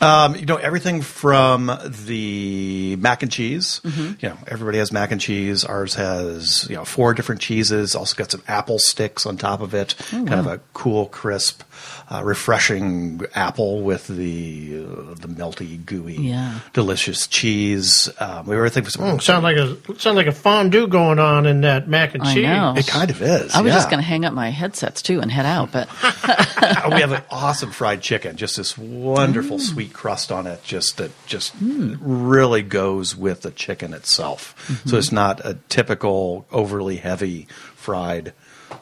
Um, 0.01 0.35
you 0.35 0.45
know 0.45 0.55
everything 0.55 1.01
from 1.01 1.69
the 2.05 2.95
mac 2.97 3.21
and 3.23 3.31
cheese. 3.31 3.81
Mhm. 3.83 4.21
You 4.21 4.29
know 4.29 4.37
everybody 4.47 4.77
has 4.77 4.91
mac 4.91 5.11
and 5.11 5.19
cheese. 5.19 5.63
Ours 5.65 5.95
has 5.95 6.65
you 6.69 6.75
know 6.75 6.85
four 6.85 7.13
different 7.13 7.41
cheeses. 7.41 7.95
Also 7.95 8.15
got 8.15 8.31
some 8.31 8.41
apple 8.47 8.79
sticks 8.79 9.25
on 9.25 9.35
top 9.37 9.61
of 9.61 9.73
it. 9.73 9.95
Oh, 10.13 10.23
kind 10.25 10.33
of 10.33 10.47
a 10.47 10.59
cool, 10.73 11.07
crisp, 11.07 11.63
uh, 12.09 12.21
refreshing 12.23 13.21
apple 13.35 13.81
with 13.81 14.07
the 14.07 14.85
uh, 14.85 15.13
the 15.15 15.27
melty, 15.27 15.83
gooey, 15.85 16.15
Yeah. 16.15 16.59
delicious 16.73 17.27
cheese. 17.27 18.09
Um, 18.19 18.45
we 18.47 18.55
were 18.55 18.69
thinking, 18.69 18.85
for 18.85 18.91
some. 18.91 19.17
Mm, 19.17 19.21
sound 19.21 19.43
like 19.43 19.57
a 19.57 19.75
sound 19.99 20.15
like 20.15 20.27
a 20.27 20.31
fondue 20.31 20.87
going 20.87 21.19
on 21.19 21.45
in 21.45 21.61
that 21.61 21.87
mac 21.89 22.13
and 22.13 22.23
I 22.23 22.33
cheese. 22.33 22.43
know. 22.45 22.73
It 22.77 22.87
kind 22.87 23.09
of 23.11 23.21
is. 23.21 23.53
I 23.53 23.61
was 23.61 23.73
just 23.73 23.89
going 23.89 24.01
to 24.01 24.07
hang 24.07 24.23
up 24.23 24.33
my 24.33 24.49
headsets 24.49 25.01
too 25.01 25.19
and 25.19 25.29
head 25.29 25.45
out, 25.45 25.71
but 25.73 25.89
we 26.93 27.01
have 27.01 27.11
an 27.11 27.21
awesome 27.29 27.71
fried 27.71 28.01
chicken, 28.01 28.37
just 28.37 28.55
this 28.57 28.77
wonderful 28.77 29.57
Mm. 29.57 29.61
sweet 29.61 29.88
crust 29.89 30.31
on 30.31 30.47
it, 30.47 30.63
just 30.63 30.97
that 30.97 31.11
just 31.25 31.51
Hmm. 31.53 31.95
really 31.99 32.61
goes 32.61 33.15
with 33.15 33.41
the 33.41 33.51
chicken 33.51 33.93
itself. 33.93 34.55
Mhm. 34.67 34.89
So 34.89 34.97
it's 34.97 35.11
not 35.11 35.41
a 35.45 35.57
typical 35.69 36.45
overly 36.51 36.97
heavy 36.97 37.47
fried 37.75 38.33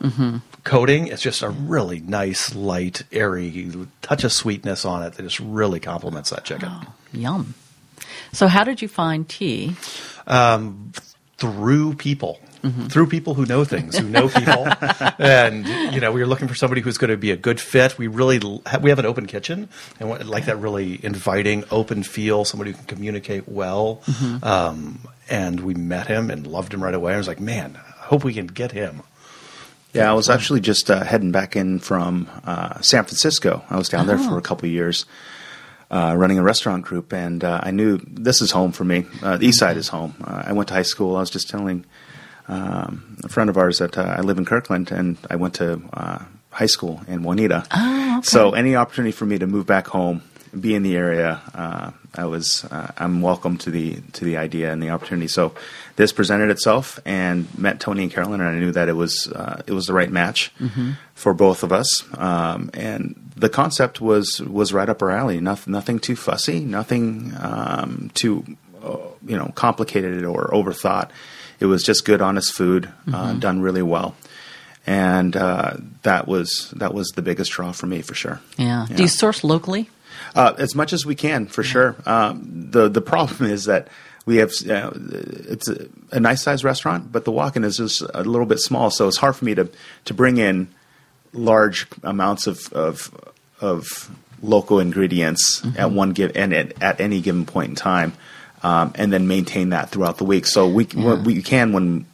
Mhm. 0.02 0.42
coating. 0.64 1.08
It's 1.08 1.22
just 1.22 1.42
a 1.42 1.50
really 1.50 2.00
nice, 2.02 2.54
light, 2.54 3.04
airy 3.12 3.72
touch 4.02 4.24
of 4.24 4.32
sweetness 4.34 4.86
on 4.86 5.02
it 5.04 5.14
that 5.14 5.24
just 5.24 5.40
really 5.40 5.80
complements 5.80 6.30
that 6.30 6.44
chicken. 6.44 6.72
yum. 7.14 7.54
So, 8.34 8.48
how 8.48 8.64
did 8.64 8.82
you 8.82 8.88
find 8.88 9.28
T? 9.28 9.76
Um, 10.28 10.92
through 11.38 11.94
people. 11.96 12.40
Mm-hmm. 12.64 12.88
Through 12.88 13.08
people 13.08 13.34
who 13.36 13.46
know 13.46 13.64
things, 13.64 13.98
who 13.98 14.10
know 14.10 14.30
people, 14.30 14.68
and 15.20 15.68
you 15.94 16.00
know, 16.02 16.12
we 16.12 16.20
were 16.22 16.26
looking 16.28 16.48
for 16.48 16.56
somebody 16.56 16.82
who's 16.82 16.98
going 16.98 17.12
to 17.12 17.18
be 17.18 17.32
a 17.32 17.38
good 17.38 17.60
fit. 17.62 17.98
We 17.98 18.08
really 18.08 18.40
we 18.82 18.90
have 18.90 19.00
an 19.00 19.06
open 19.06 19.28
kitchen, 19.28 19.70
and 20.00 20.10
we 20.10 20.18
like 20.20 20.46
that 20.46 20.58
really 20.58 21.00
inviting, 21.04 21.64
open 21.72 22.04
feel. 22.04 22.46
Somebody 22.46 22.72
who 22.72 22.78
can 22.78 22.86
communicate 22.88 23.48
well, 23.48 24.02
Mhm. 24.06 24.44
um, 24.44 25.00
and 25.30 25.60
we 25.60 25.74
met 25.76 26.08
him 26.08 26.30
and 26.32 26.48
loved 26.48 26.74
him 26.74 26.84
right 26.84 26.94
away. 26.96 27.14
I 27.14 27.18
was 27.18 27.28
like, 27.28 27.40
man, 27.40 27.78
I 27.78 28.06
hope 28.06 28.24
we 28.24 28.34
can 28.34 28.48
get 28.48 28.72
him. 28.72 29.02
Yeah, 29.94 30.10
I 30.12 30.14
was 30.14 30.30
actually 30.30 30.60
just 30.60 30.92
uh, 30.92 31.04
heading 31.04 31.32
back 31.32 31.56
in 31.56 31.80
from 31.80 32.28
uh, 32.46 32.82
San 32.82 33.04
Francisco. 33.04 33.64
I 33.70 33.78
was 33.78 33.90
down 33.90 34.06
there 34.08 34.18
Oh. 34.20 34.30
for 34.30 34.38
a 34.38 34.42
couple 34.42 34.66
of 34.68 34.72
years, 34.72 35.06
uh, 35.90 36.14
running 36.18 36.38
a 36.38 36.44
restaurant 36.44 36.86
group, 36.86 37.14
and 37.14 37.44
uh, 37.44 37.62
I 37.64 37.72
knew 37.72 37.98
this 38.06 38.42
is 38.42 38.52
home 38.52 38.72
for 38.74 38.84
me. 38.84 39.06
Uh, 39.24 39.38
the 39.38 39.48
East 39.48 39.60
Side 39.60 39.78
is 39.78 39.88
home. 39.88 40.14
Uh, 40.24 40.44
I 40.48 40.54
went 40.54 40.68
to 40.70 40.74
high 40.76 40.82
school. 40.84 41.16
I 41.16 41.20
was 41.22 41.30
just 41.30 41.50
telling 41.50 41.86
um, 42.48 43.18
a 43.24 43.30
friend 43.30 43.50
of 43.50 43.58
ours 43.58 43.80
that 43.80 43.98
uh, 43.98 44.16
I 44.18 44.22
live 44.22 44.38
in 44.38 44.46
Kirkland, 44.46 44.92
and 44.92 45.18
I 45.30 45.36
went 45.36 45.56
to 45.56 45.82
uh, 45.94 46.20
high 46.52 46.66
school 46.68 47.02
in 47.08 47.24
Juanita. 47.24 47.66
Oh, 47.72 48.18
okay. 48.20 48.26
So 48.26 48.52
any 48.54 48.76
opportunity 48.76 49.12
for 49.12 49.26
me 49.26 49.38
to 49.40 49.48
move 49.48 49.66
back 49.66 49.88
home, 49.88 50.22
be 50.58 50.74
in 50.74 50.82
the 50.84 50.96
area, 50.96 51.42
uh, 51.54 51.92
I 52.16 52.26
was 52.26 52.64
uh, 52.72 52.92
I'm 52.98 53.22
welcome 53.22 53.58
to 53.60 53.70
the 53.70 53.98
to 54.14 54.26
the 54.26 54.38
idea 54.38 54.72
and 54.72 54.82
the 54.82 54.90
opportunity. 54.90 55.28
So 55.28 55.54
this 55.98 56.12
presented 56.14 56.50
itself, 56.50 57.00
and 57.06 57.46
met 57.60 57.80
Tony 57.80 58.04
and 58.04 58.12
Carolyn, 58.12 58.40
and 58.42 58.50
I 58.50 58.60
knew 58.60 58.72
that 58.72 58.88
it 58.90 58.94
was 58.96 59.28
uh, 59.28 59.62
it 59.68 59.74
was 59.74 59.86
the 59.86 59.94
right 59.94 60.10
match 60.12 60.52
Mhm. 60.60 60.96
for 61.14 61.34
both 61.34 61.64
of 61.64 61.72
us. 61.72 62.04
Um, 62.18 62.70
and 62.74 63.16
the 63.36 63.50
concept 63.50 64.00
was 64.02 64.40
was 64.42 64.74
right 64.74 64.90
up 64.90 65.02
our 65.04 65.12
alley. 65.12 65.40
Nothing 65.42 65.74
nothing 65.74 66.00
too 66.00 66.16
fussy, 66.16 66.62
nothing 66.62 67.34
um, 67.40 68.10
too 68.16 68.44
uh, 68.84 68.98
you 69.28 69.36
know 69.38 69.52
complicated 69.54 70.24
or 70.24 70.48
overthought. 70.54 71.10
It 71.60 71.66
was 71.66 71.84
just 71.84 72.06
good, 72.06 72.22
honest 72.22 72.54
food, 72.54 72.90
uh, 73.12 73.34
Mhm. 73.34 73.40
done 73.40 73.62
really 73.62 73.82
well. 73.82 74.16
And 74.86 75.36
uh, 75.36 75.74
that 76.04 76.28
was 76.28 76.74
that 76.78 76.94
was 76.94 77.10
the 77.16 77.22
biggest 77.22 77.52
draw 77.52 77.72
for 77.74 77.88
me 77.88 78.02
for 78.02 78.14
sure. 78.16 78.40
Yeah. 78.58 78.86
Do 78.94 79.02
you 79.04 79.10
source 79.10 79.44
locally? 79.44 79.90
Uh, 80.36 80.54
as 80.58 80.76
much 80.76 80.94
as 80.94 81.06
we 81.06 81.16
can, 81.16 81.46
for 81.48 81.64
sure. 81.64 81.96
Um, 82.06 82.68
the 82.72 82.88
the 82.90 83.02
problem 83.02 83.50
is 83.52 83.66
that 83.66 83.88
we 84.26 84.38
have 84.38 84.52
uh, 84.70 84.92
it's 84.96 85.68
a, 85.70 85.88
a 86.12 86.20
nice 86.20 86.42
sized 86.44 86.64
restaurant, 86.64 87.12
but 87.12 87.26
the 87.26 87.32
walk-in 87.32 87.64
is 87.66 87.78
just 87.78 88.02
a 88.14 88.24
little 88.24 88.46
bit 88.46 88.60
small, 88.60 88.90
so 88.90 89.08
it's 89.08 89.18
hard 89.18 89.36
for 89.36 89.46
me 89.46 89.56
to 89.56 89.68
to 90.06 90.14
bring 90.14 90.38
in 90.38 90.68
large 91.34 91.88
amounts 92.04 92.48
of 92.48 92.72
of, 92.74 93.12
of 93.60 94.10
local 94.42 94.80
ingredients 94.80 95.62
Mm-hmm. 95.62 95.80
at 95.80 95.92
one 95.92 96.14
give 96.14 96.32
and 96.36 96.54
at, 96.54 96.82
at 96.82 97.02
any 97.02 97.20
given 97.22 97.46
point 97.46 97.70
in 97.70 97.76
time, 97.76 98.14
um, 98.68 98.92
and 98.96 99.12
then 99.14 99.28
maintain 99.28 99.70
that 99.70 99.90
throughout 99.90 100.18
the 100.18 100.26
week. 100.26 100.46
So 100.46 100.68
we 100.68 100.86
Yeah. 100.94 101.16
we 101.24 101.42
can 101.42 101.74
when. 101.74 102.06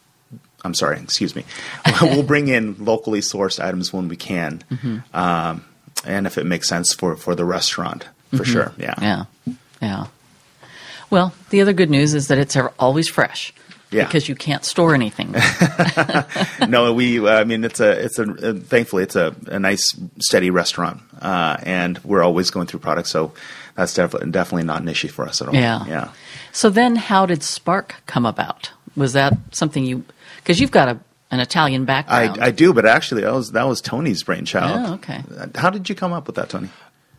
I'm 0.66 0.74
sorry, 0.74 0.98
excuse 1.00 1.36
me. 1.36 1.44
we'll 2.02 2.24
bring 2.24 2.48
in 2.48 2.76
locally 2.80 3.20
sourced 3.20 3.62
items 3.64 3.92
when 3.92 4.08
we 4.08 4.16
can, 4.16 4.64
Mhm. 4.72 5.04
um, 5.14 5.66
and 6.06 6.26
if 6.26 6.38
it 6.38 6.46
makes 6.46 6.70
sense 6.70 6.94
for, 6.94 7.18
for 7.18 7.36
the 7.36 7.44
restaurant, 7.44 8.08
for 8.32 8.38
Mhm. 8.46 8.54
sure. 8.54 8.72
Yeah. 8.78 8.94
Yeah. 9.02 9.24
Yeah. 9.82 10.06
Well, 11.10 11.34
the 11.50 11.62
other 11.62 11.74
good 11.74 11.90
news 11.90 12.14
is 12.14 12.28
that 12.30 12.38
it's 12.38 12.56
always 12.80 13.10
fresh. 13.10 13.54
Yeah. 13.92 14.06
Because 14.06 14.28
you 14.30 14.36
can't 14.36 14.64
store 14.66 14.96
anything. 14.96 15.36
no, 16.68 16.94
we. 16.94 17.28
I 17.28 17.44
mean, 17.44 17.64
it's 17.64 17.80
a. 17.80 17.92
It's 18.06 18.18
a. 18.20 18.24
Uh, 18.24 18.54
thankfully, 18.54 19.04
it's 19.04 19.16
a, 19.16 19.36
a 19.48 19.60
nice, 19.60 19.84
steady 20.20 20.50
restaurant, 20.50 21.02
uh, 21.22 21.58
and 21.64 22.00
we're 22.04 22.24
always 22.24 22.50
going 22.50 22.68
through 22.68 22.80
products. 22.80 23.12
So 23.12 23.34
that's 23.76 23.94
definitely 23.94 24.32
definitely 24.32 24.66
not 24.66 24.82
an 24.82 24.88
issue 24.88 25.08
for 25.08 25.28
us 25.28 25.42
at 25.42 25.48
all. 25.48 25.56
Yeah. 25.56 25.86
Yeah. 25.86 26.12
So 26.52 26.70
then, 26.70 26.96
how 26.96 27.26
did 27.26 27.44
Spark 27.44 27.96
come 28.06 28.26
about? 28.26 28.72
Was 28.96 29.14
that 29.14 29.34
something 29.52 29.84
you? 29.84 30.04
Because 30.38 30.60
you've 30.60 30.72
got 30.72 30.88
a, 30.88 31.00
an 31.32 31.40
Italian 31.40 31.86
background. 31.86 32.40
I, 32.40 32.48
I 32.48 32.52
do, 32.52 32.74
but 32.74 32.86
actually, 32.86 33.22
that 33.22 33.34
was 33.34 33.52
that 33.54 33.68
was 33.68 33.82
Tony's 33.82 34.24
brainchild. 34.24 34.90
Oh, 34.90 34.94
okay. 34.96 35.24
How 35.56 35.70
did 35.70 35.90
you 35.90 35.96
come 35.96 36.14
up 36.14 36.28
with 36.28 36.36
that, 36.36 36.50
Tony? 36.50 36.70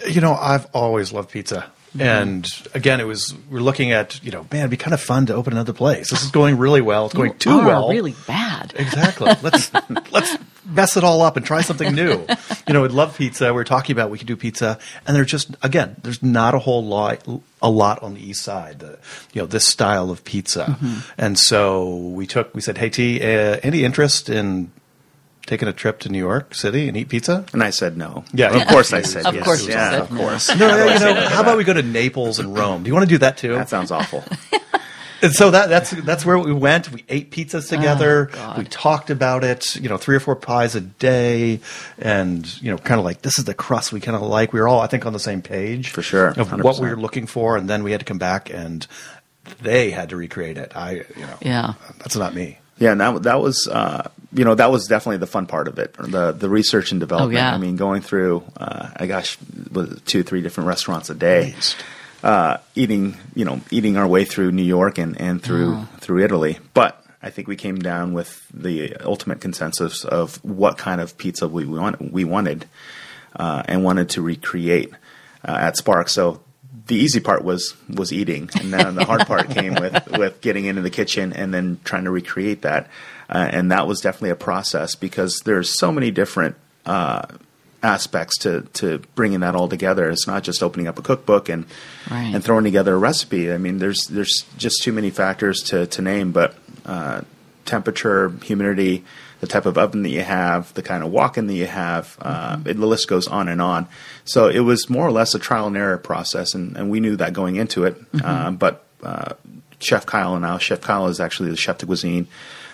You 0.08 0.20
know, 0.20 0.34
I've 0.34 0.66
always 0.74 1.12
loved 1.12 1.30
pizza. 1.30 1.70
And 1.98 2.46
again, 2.74 3.00
it 3.00 3.06
was 3.06 3.34
we're 3.48 3.60
looking 3.60 3.92
at 3.92 4.22
you 4.24 4.32
know, 4.32 4.46
man, 4.50 4.60
it'd 4.60 4.70
be 4.70 4.76
kind 4.76 4.94
of 4.94 5.00
fun 5.00 5.26
to 5.26 5.34
open 5.34 5.52
another 5.52 5.72
place. 5.72 6.10
This 6.10 6.24
is 6.24 6.30
going 6.30 6.58
really 6.58 6.80
well. 6.80 7.06
It's 7.06 7.14
going 7.14 7.32
You 7.32 7.38
too 7.38 7.58
well. 7.58 7.88
Really 7.88 8.14
bad. 8.26 8.72
Exactly. 8.76 9.32
Let's 9.42 9.70
let's 10.10 10.36
mess 10.64 10.96
it 10.96 11.04
all 11.04 11.22
up 11.22 11.36
and 11.36 11.44
try 11.44 11.60
something 11.60 11.94
new. 11.94 12.26
You 12.66 12.74
know, 12.74 12.82
we'd 12.82 12.90
love 12.90 13.16
pizza. 13.16 13.52
We 13.52 13.60
are 13.60 13.64
talking 13.64 13.94
about 13.94 14.10
we 14.10 14.18
could 14.18 14.26
do 14.26 14.36
pizza, 14.36 14.78
and 15.06 15.16
there's 15.16 15.30
just 15.30 15.54
again, 15.62 15.96
there's 16.02 16.22
not 16.22 16.54
a 16.54 16.58
whole 16.58 16.84
lot 16.84 17.26
a 17.62 17.70
lot 17.70 18.02
on 18.02 18.14
the 18.14 18.28
east 18.28 18.42
side. 18.42 18.80
The, 18.80 18.98
you 19.32 19.42
know, 19.42 19.46
this 19.46 19.66
style 19.66 20.10
of 20.10 20.24
pizza, 20.24 20.78
and 21.16 21.38
so 21.38 21.94
we 21.96 22.26
took 22.26 22.54
we 22.54 22.60
said, 22.60 22.78
hey 22.78 22.90
T, 22.90 23.20
uh, 23.20 23.60
any 23.62 23.84
interest 23.84 24.28
in 24.28 24.72
taking 25.46 25.68
a 25.68 25.72
trip 25.72 26.00
to 26.00 26.08
New 26.08 26.18
York 26.18 26.54
City 26.54 26.88
and 26.88 26.96
eat 26.96 27.08
pizza? 27.08 27.44
And 27.52 27.62
I 27.62 27.70
said 27.70 27.96
no. 27.96 28.24
Yeah, 28.32 28.54
of 28.54 28.68
course 28.68 28.92
I 28.92 29.02
said 29.02 29.24
yes. 29.24 29.26
Of 29.26 29.34
yes. 29.36 29.44
course 29.44 29.66
you 29.66 29.72
yeah, 29.72 29.90
said 29.90 30.00
of 30.00 30.10
course. 30.10 30.48
No, 30.56 30.68
How 30.68 30.76
no, 30.76 30.92
you 30.92 30.98
know, 31.14 31.28
how 31.28 31.40
about 31.42 31.56
we 31.56 31.64
go 31.64 31.72
to 31.74 31.82
Naples 31.82 32.38
and 32.38 32.56
Rome? 32.56 32.82
Do 32.82 32.88
you 32.88 32.94
want 32.94 33.08
to 33.08 33.14
do 33.14 33.18
that 33.18 33.36
too? 33.36 33.54
That 33.54 33.68
sounds 33.68 33.90
awful. 33.90 34.24
And 35.22 35.32
so 35.32 35.50
that, 35.52 35.70
that's 35.70 35.90
that's 35.90 36.26
where 36.26 36.38
we 36.38 36.52
went. 36.52 36.92
We 36.92 37.02
ate 37.08 37.30
pizzas 37.30 37.70
together. 37.70 38.28
Oh, 38.34 38.56
we 38.58 38.64
talked 38.64 39.08
about 39.08 39.42
it. 39.42 39.74
You 39.76 39.88
know, 39.88 39.96
three 39.96 40.14
or 40.16 40.20
four 40.20 40.36
pies 40.36 40.74
a 40.74 40.82
day, 40.82 41.60
and 41.98 42.60
you 42.60 42.70
know, 42.70 42.76
kind 42.76 42.98
of 42.98 43.06
like 43.06 43.22
this 43.22 43.38
is 43.38 43.46
the 43.46 43.54
crust 43.54 43.90
we 43.90 44.00
kind 44.00 44.16
of 44.16 44.20
like. 44.22 44.52
We 44.52 44.60
were 44.60 44.68
all, 44.68 44.80
I 44.80 44.86
think, 44.86 45.06
on 45.06 45.14
the 45.14 45.18
same 45.18 45.40
page 45.40 45.88
For 45.90 46.02
sure, 46.02 46.28
of 46.36 46.62
what 46.62 46.78
we 46.78 46.90
were 46.90 46.96
looking 46.96 47.26
for, 47.26 47.56
and 47.56 47.70
then 47.70 47.84
we 47.84 47.92
had 47.92 48.00
to 48.00 48.04
come 48.06 48.18
back 48.18 48.50
and 48.50 48.86
they 49.62 49.90
had 49.90 50.10
to 50.10 50.16
recreate 50.16 50.58
it. 50.58 50.76
I, 50.76 51.04
you 51.16 51.26
know, 51.26 51.38
Yeah. 51.40 51.74
that's 51.98 52.16
not 52.16 52.34
me. 52.34 52.58
Yeah, 52.78 52.92
and 52.92 53.00
that 53.00 53.22
that 53.24 53.40
was 53.40 53.68
uh, 53.68 54.10
you 54.32 54.44
know 54.44 54.54
that 54.54 54.70
was 54.72 54.86
definitely 54.86 55.18
the 55.18 55.26
fun 55.28 55.46
part 55.46 55.68
of 55.68 55.78
it. 55.78 55.94
The 55.94 56.32
the 56.32 56.48
research 56.48 56.90
and 56.90 57.00
development. 57.00 57.34
Oh, 57.36 57.40
yeah. 57.40 57.54
I 57.54 57.58
mean, 57.58 57.76
going 57.76 58.02
through, 58.02 58.42
uh, 58.56 58.90
I 58.96 59.06
gosh, 59.06 59.38
two 60.06 60.22
three 60.22 60.42
different 60.42 60.66
restaurants 60.68 61.08
a 61.10 61.14
day, 61.14 61.54
uh, 62.22 62.56
eating 62.74 63.16
you 63.34 63.44
know 63.44 63.60
eating 63.70 63.96
our 63.96 64.06
way 64.06 64.24
through 64.24 64.50
New 64.52 64.62
York 64.64 64.98
and 64.98 65.20
and 65.20 65.42
through 65.42 65.74
Oh. 65.74 65.88
through 65.98 66.24
Italy. 66.24 66.58
But 66.74 67.00
I 67.22 67.30
think 67.30 67.48
we 67.48 67.56
came 67.56 67.78
down 67.78 68.12
with 68.12 68.46
the 68.52 68.96
ultimate 68.96 69.40
consensus 69.40 70.04
of 70.04 70.36
what 70.44 70.76
kind 70.76 71.00
of 71.00 71.16
pizza 71.16 71.46
we 71.48 71.64
want 71.64 72.12
we 72.12 72.24
wanted 72.24 72.66
uh, 73.36 73.62
and 73.66 73.82
wanted 73.84 74.10
to 74.10 74.22
recreate 74.22 74.92
uh, 75.46 75.56
at 75.58 75.76
Spark. 75.76 76.08
So 76.08 76.42
the 76.86 76.96
easy 76.96 77.20
part 77.20 77.44
was 77.44 77.74
was 77.88 78.12
eating, 78.12 78.50
and 78.60 78.72
then 78.72 78.94
the 78.94 79.04
hard 79.04 79.26
part 79.26 79.50
came 79.50 79.74
with 79.80 80.06
with 80.18 80.40
getting 80.40 80.64
into 80.66 80.82
the 80.82 80.90
kitchen 80.90 81.32
and 81.32 81.52
then 81.54 81.78
trying 81.84 82.04
to 82.04 82.10
recreate 82.10 82.62
that. 82.62 82.88
Uh, 83.28 83.48
and 83.50 83.70
that 83.72 83.86
was 83.86 84.00
definitely 84.02 84.30
a 84.30 84.36
process 84.36 84.94
because 84.94 85.40
there's 85.46 85.78
so 85.78 85.90
many 85.90 86.10
different 86.10 86.56
uh, 86.84 87.22
aspects 87.82 88.36
to 88.38 88.62
to 88.74 88.98
bringing 89.14 89.40
that 89.40 89.54
all 89.54 89.68
together. 89.68 90.10
It's 90.10 90.26
not 90.26 90.42
just 90.42 90.62
opening 90.62 90.86
up 90.88 90.98
a 90.98 91.02
cookbook 91.02 91.48
and 91.48 91.64
Right. 92.10 92.34
and 92.34 92.44
throwing 92.44 92.64
together 92.64 92.94
a 92.94 92.98
recipe. 92.98 93.50
I 93.50 93.56
mean, 93.58 93.78
there's 93.78 94.06
there's 94.10 94.44
just 94.58 94.82
too 94.82 94.92
many 94.92 95.08
factors 95.10 95.62
to 95.68 95.86
to 95.86 96.02
name, 96.02 96.32
but 96.32 96.54
uh, 96.84 97.22
temperature, 97.64 98.30
humidity, 98.42 99.04
the 99.40 99.46
type 99.46 99.66
of 99.66 99.76
oven 99.76 100.02
that 100.02 100.10
you 100.10 100.22
have, 100.22 100.72
the 100.74 100.82
kind 100.82 101.02
of 101.04 101.10
walk-in 101.10 101.46
that 101.46 101.54
you 101.54 101.66
have, 101.66 102.16
uh, 102.20 102.58
it, 102.64 102.74
the 102.74 102.86
list 102.86 103.08
goes 103.08 103.26
on 103.28 103.48
and 103.48 103.60
on. 103.60 103.86
So 104.24 104.48
it 104.48 104.60
was 104.60 104.88
more 104.88 105.06
or 105.06 105.12
less 105.12 105.34
a 105.34 105.38
trial 105.38 105.66
and 105.66 105.76
error 105.76 105.98
process, 105.98 106.54
and, 106.54 106.76
and 106.76 106.90
we 106.90 107.00
knew 107.00 107.16
that 107.16 107.32
going 107.32 107.56
into 107.56 107.84
it. 107.84 107.96
Uh, 108.22 108.50
but 108.52 108.86
uh, 109.02 109.34
Chef 109.78 110.06
Kyle 110.06 110.34
and 110.34 110.46
I, 110.46 110.58
Chef 110.58 110.80
Kyle 110.80 111.08
is 111.08 111.20
actually 111.20 111.50
the 111.50 111.56
chef 111.56 111.78
de 111.78 111.86
cuisine 111.86 112.26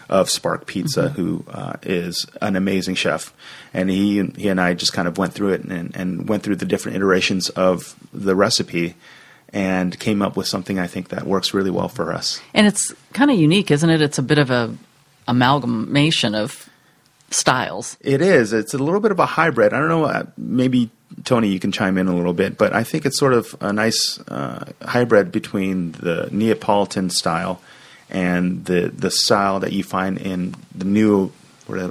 of 0.08 0.28
Spark 0.28 0.66
Pizza, 0.66 1.10
who 1.10 1.44
uh, 1.48 1.74
is 1.82 2.26
an 2.40 2.56
amazing 2.56 2.96
chef, 2.96 3.32
and 3.72 3.90
he 3.90 4.24
he 4.36 4.48
and 4.48 4.60
I 4.60 4.74
just 4.74 4.92
kind 4.92 5.06
of 5.08 5.18
went 5.18 5.32
through 5.32 5.54
it 5.54 5.64
and, 5.64 5.96
and 5.96 6.28
went 6.28 6.42
through 6.42 6.56
the 6.56 6.66
different 6.66 6.96
iterations 6.96 7.48
of 7.50 7.94
the 8.12 8.34
recipe. 8.34 8.94
And 9.52 9.98
came 9.98 10.22
up 10.22 10.36
with 10.36 10.46
something 10.46 10.78
I 10.78 10.86
think 10.86 11.08
that 11.08 11.26
works 11.26 11.52
really 11.52 11.72
well 11.72 11.88
for 11.88 12.12
us. 12.12 12.40
And 12.54 12.68
it's 12.68 12.94
kind 13.12 13.32
of 13.32 13.36
unique, 13.36 13.72
isn't 13.72 13.90
it? 13.90 14.00
It's 14.00 14.16
a 14.16 14.22
bit 14.22 14.38
of 14.38 14.48
a 14.48 14.76
amalgamation 15.30 16.34
of 16.34 16.68
styles. 17.30 17.96
It 18.00 18.20
is. 18.20 18.52
It's 18.52 18.74
a 18.74 18.78
little 18.78 19.00
bit 19.00 19.12
of 19.12 19.18
a 19.18 19.26
hybrid. 19.26 19.72
I 19.72 19.78
don't 19.78 19.88
know. 19.88 20.04
Uh, 20.04 20.24
maybe 20.36 20.90
Tony, 21.24 21.48
you 21.48 21.60
can 21.60 21.72
chime 21.72 21.96
in 21.98 22.08
a 22.08 22.14
little 22.16 22.32
bit, 22.32 22.58
but 22.58 22.72
I 22.74 22.82
think 22.84 23.06
it's 23.06 23.18
sort 23.18 23.32
of 23.32 23.54
a 23.60 23.72
nice 23.72 24.18
uh, 24.28 24.72
hybrid 24.82 25.30
between 25.32 25.92
the 25.92 26.28
Neapolitan 26.32 27.10
style 27.10 27.60
and 28.08 28.64
the 28.64 28.88
the 28.88 29.10
style 29.10 29.60
that 29.60 29.72
you 29.72 29.84
find 29.84 30.18
in 30.18 30.54
the 30.74 30.84
new. 30.84 31.32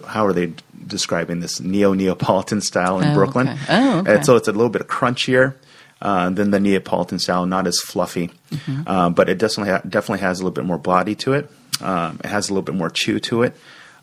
How 0.06 0.26
are 0.26 0.34
they 0.34 0.52
describing 0.86 1.40
this 1.40 1.62
neo 1.62 1.94
Neapolitan 1.94 2.60
style 2.60 3.00
in 3.00 3.08
Oh, 3.12 3.14
Brooklyn? 3.14 3.48
okay. 3.48 3.60
Oh, 3.70 4.00
okay. 4.00 4.16
And 4.16 4.26
so 4.26 4.36
it's 4.36 4.50
a 4.50 4.52
little 4.52 4.70
bit 4.70 4.88
crunchier. 4.88 5.56
Uh, 6.02 6.30
than 6.30 6.50
the 6.52 6.62
Neapolitan 6.62 7.20
style, 7.20 7.46
not 7.46 7.68
as 7.68 7.82
fluffy, 7.82 8.32
Mm-hmm. 8.52 8.88
uh, 8.88 9.10
but 9.10 9.28
it 9.28 9.38
definitely 9.38 9.74
ha- 9.74 9.82
definitely 9.86 10.22
has 10.22 10.40
a 10.40 10.44
little 10.44 10.56
bit 10.56 10.64
more 10.64 10.78
body 10.78 11.14
to 11.16 11.34
it. 11.34 11.52
Um, 11.82 12.20
it 12.24 12.28
has 12.28 12.50
a 12.50 12.54
little 12.54 12.64
bit 12.64 12.76
more 12.76 12.90
chew 12.90 13.20
to 13.22 13.44
it. 13.44 13.56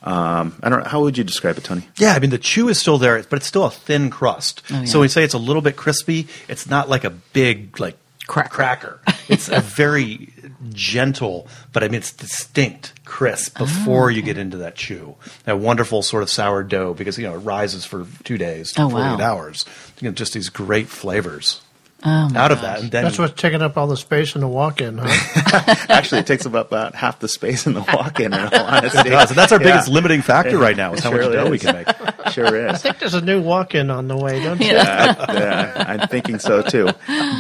Um, 0.03 0.55
I 0.63 0.69
don't. 0.69 0.83
Know, 0.85 0.89
how 0.89 1.01
would 1.01 1.19
you 1.19 1.25
describe 1.25 1.59
it, 1.59 1.65
Tony? 1.65 1.89
Yeah, 1.99 2.13
I 2.13 2.19
mean 2.21 2.31
the 2.31 2.39
chew 2.39 2.69
is 2.69 2.79
still 2.79 2.99
there, 2.99 3.23
but 3.29 3.37
it's 3.37 3.47
still 3.47 3.65
a 3.65 3.71
thin 3.71 4.11
crust. 4.11 4.63
Oh, 4.71 4.81
yeah. 4.81 4.85
So 4.85 5.01
we 5.01 5.09
say 5.09 5.25
it's 5.25 5.35
a 5.35 5.39
little 5.39 5.63
bit 5.63 5.77
crispy. 5.77 6.29
It's 6.49 6.69
not 6.69 6.89
like 6.89 7.05
a 7.05 7.11
big 7.11 7.81
like 7.81 7.97
Cracker. 8.27 8.51
cracker. 8.51 9.01
It's 9.29 9.49
a 9.49 9.61
very 9.61 10.33
gentle, 10.69 11.49
but 11.73 11.83
I 11.83 11.89
mean 11.89 11.97
it's 11.97 12.13
distinct 12.13 12.93
crisp 13.05 13.59
before 13.59 14.09
you 14.11 14.23
get 14.23 14.39
into 14.39 14.59
that 14.59 14.77
chew. 14.77 15.17
That 15.45 15.59
wonderful 15.59 16.03
sort 16.03 16.23
of 16.23 16.31
sourdough 16.31 16.95
because 16.95 17.19
you 17.19 17.25
know 17.27 17.35
it 17.35 17.39
rises 17.39 17.85
for 17.85 18.07
two 18.23 18.39
days, 18.39 18.73
Oh, 18.79 18.89
forty 18.89 19.05
eight 19.05 19.19
wow. 19.19 19.35
hours. 19.37 19.65
You 20.01 20.09
get 20.11 20.17
just 20.17 20.35
these 20.35 20.49
great 20.49 20.87
flavors 20.89 21.61
Oh, 22.09 22.29
my 22.29 22.39
out 22.41 22.53
of 22.53 22.59
gosh. 22.61 22.65
that, 22.67 22.81
and 22.83 22.91
then 22.93 23.03
That's 23.05 23.19
what's 23.19 23.41
taking 23.41 23.63
up 23.63 23.77
all 23.77 23.89
the 23.89 23.97
space 23.97 24.37
in 24.37 24.41
the 24.41 24.47
walk-in, 24.47 24.99
huh? 24.99 25.87
Actually, 25.89 26.21
it 26.21 26.27
takes 26.29 26.47
up 26.47 26.55
about 26.55 26.95
half 26.95 27.19
the 27.19 27.27
space 27.27 27.67
in 27.67 27.73
the 27.75 27.81
walk-in. 27.93 28.33
In 28.33 28.39
all 28.39 28.49
honesty, 28.65 28.99
it 29.01 29.11
does. 29.11 29.31
And 29.31 29.37
that's 29.39 29.51
our 29.51 29.59
Yeah. 29.61 29.73
biggest 29.73 29.89
limiting 29.89 30.23
factor 30.23 30.57
right 30.57 30.77
now 30.77 30.93
is 30.93 31.01
how 31.03 31.11
much 31.11 31.23
dough 31.33 31.51
we 31.51 31.59
can 31.59 31.75
make. 31.75 31.89
Sure 32.33 32.57
is. 32.67 32.75
I 32.75 32.77
think 32.77 32.99
there's 32.99 33.15
a 33.15 33.21
new 33.21 33.41
walk-in 33.41 33.89
on 33.89 34.09
the 34.09 34.17
way, 34.17 34.43
don't 34.43 34.61
you? 34.61 34.75
Uh, 34.75 35.27
yeah, 35.29 35.85
I'm 36.01 36.09
thinking 36.09 36.41
so 36.41 36.61
too. 36.61 36.87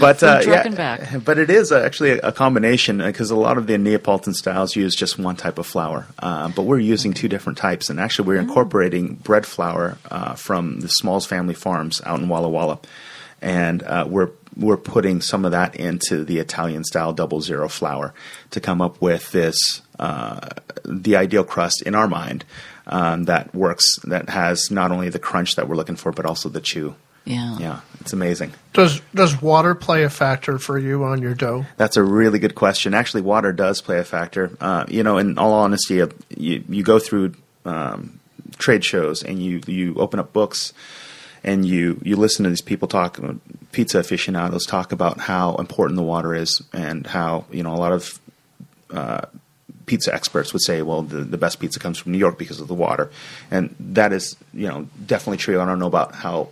But 0.00 0.22
uh, 0.22 0.42
yeah, 0.46 0.68
back. 0.68 1.24
but 1.24 1.38
it 1.38 1.50
is 1.50 1.72
uh, 1.72 1.80
actually 1.82 2.10
a, 2.10 2.18
a 2.28 2.32
combination 2.32 2.98
because 2.98 3.32
a 3.32 3.36
lot 3.36 3.58
of 3.58 3.66
the 3.66 3.76
Neapolitan 3.78 4.32
styles 4.32 4.76
use 4.76 4.94
just 4.94 5.18
one 5.18 5.34
type 5.34 5.58
of 5.58 5.66
flour, 5.66 6.06
uh, 6.20 6.48
but 6.50 6.62
we're 6.62 6.78
using 6.78 7.12
two 7.14 7.26
different 7.28 7.58
types, 7.58 7.90
and 7.90 7.98
actually 7.98 8.28
we're 8.28 8.40
incorporating 8.40 9.14
bread 9.16 9.44
flour 9.44 9.98
uh, 10.10 10.34
from 10.34 10.78
the 10.80 10.88
Smalls 10.88 11.26
Family 11.26 11.54
Farms 11.54 12.00
out 12.06 12.20
in 12.20 12.28
Walla 12.28 12.48
Walla, 12.48 12.78
and 13.42 13.82
uh, 13.82 14.06
we're 14.08 14.30
we're 14.57 14.76
putting 14.76 15.20
some 15.20 15.44
of 15.44 15.52
that 15.52 15.76
into 15.76 16.24
the 16.24 16.38
Italian 16.38 16.84
style 16.84 17.12
double 17.12 17.40
zero 17.40 17.68
flour 17.68 18.14
to 18.50 18.61
come 18.61 18.80
up 18.80 19.00
with 19.00 19.32
this 19.32 19.82
uh, 19.98 20.48
the 20.84 21.16
ideal 21.16 21.44
crust 21.44 21.82
in 21.82 21.94
our 21.94 22.09
mind 22.09 22.44
um, 22.86 23.24
that 23.24 23.54
works 23.54 23.98
that 24.04 24.28
has 24.30 24.70
not 24.70 24.90
only 24.90 25.09
the 25.09 25.18
crunch 25.18 25.57
that 25.57 25.68
we're 25.68 25.76
looking 25.76 25.96
for 25.96 26.12
but 26.12 26.24
also 26.24 26.48
the 26.48 26.61
chew. 26.61 26.94
Yeah. 27.24 27.59
Yeah, 27.59 27.80
it's 28.00 28.12
amazing. 28.12 28.52
Does 28.72 29.00
does 29.12 29.42
water 29.42 29.74
play 29.74 30.04
a 30.04 30.11
factor 30.11 30.59
for 30.59 30.78
you 30.78 31.02
on 31.02 31.20
your 31.20 31.34
dough? 31.34 31.66
That's 31.76 31.96
a 31.96 32.02
really 32.02 32.38
good 32.38 32.54
question. 32.54 32.94
Actually, 32.94 33.22
water 33.22 33.52
does 33.52 33.80
play 33.80 33.98
a 33.98 34.04
factor. 34.04 34.57
Uh, 34.61 34.84
you 34.86 35.02
know, 35.02 35.18
in 35.18 35.36
all 35.36 35.52
honesty, 35.52 36.00
uh, 36.00 36.07
you, 36.36 36.62
you 36.68 36.84
go 36.84 37.00
through 37.00 37.34
um, 37.64 38.20
trade 38.59 38.84
shows 38.84 39.24
and 39.24 39.42
you 39.42 39.61
you 39.66 39.96
open 39.96 40.20
up 40.20 40.32
books 40.32 40.72
and 41.47 41.64
you 41.64 42.01
you 42.03 42.16
listen 42.16 42.42
to 42.42 42.51
these 42.51 42.61
people 42.61 42.88
talk, 42.88 43.18
pizza 43.72 44.01
aficionados 44.01 44.66
talk 44.66 44.92
about 44.92 45.20
how 45.20 45.55
important 45.55 45.97
the 45.97 46.03
water 46.03 46.34
is 46.34 46.62
and 46.72 47.07
how 47.07 47.47
you 47.51 47.62
know 47.62 47.72
a 47.72 47.78
lot 47.78 47.92
of 47.92 48.20
uh, 48.90 49.22
pizza 49.86 50.12
experts 50.12 50.53
would 50.53 50.62
say, 50.62 50.82
well, 50.82 51.03
the, 51.03 51.18
the 51.18 51.38
best 51.38 51.61
pizza 51.61 51.78
comes 51.78 51.99
from 51.99 52.12
New 52.12 52.18
York 52.18 52.36
because 52.36 52.61
of 52.61 52.68
the 52.68 52.74
water, 52.74 53.11
and 53.51 53.74
that 53.78 54.12
is 54.12 54.36
you 54.53 54.68
know 54.68 54.88
definitely 55.07 55.38
true. 55.38 55.61
I 55.61 55.64
don't 55.64 55.78
know 55.78 55.86
about 55.86 56.16
how 56.16 56.49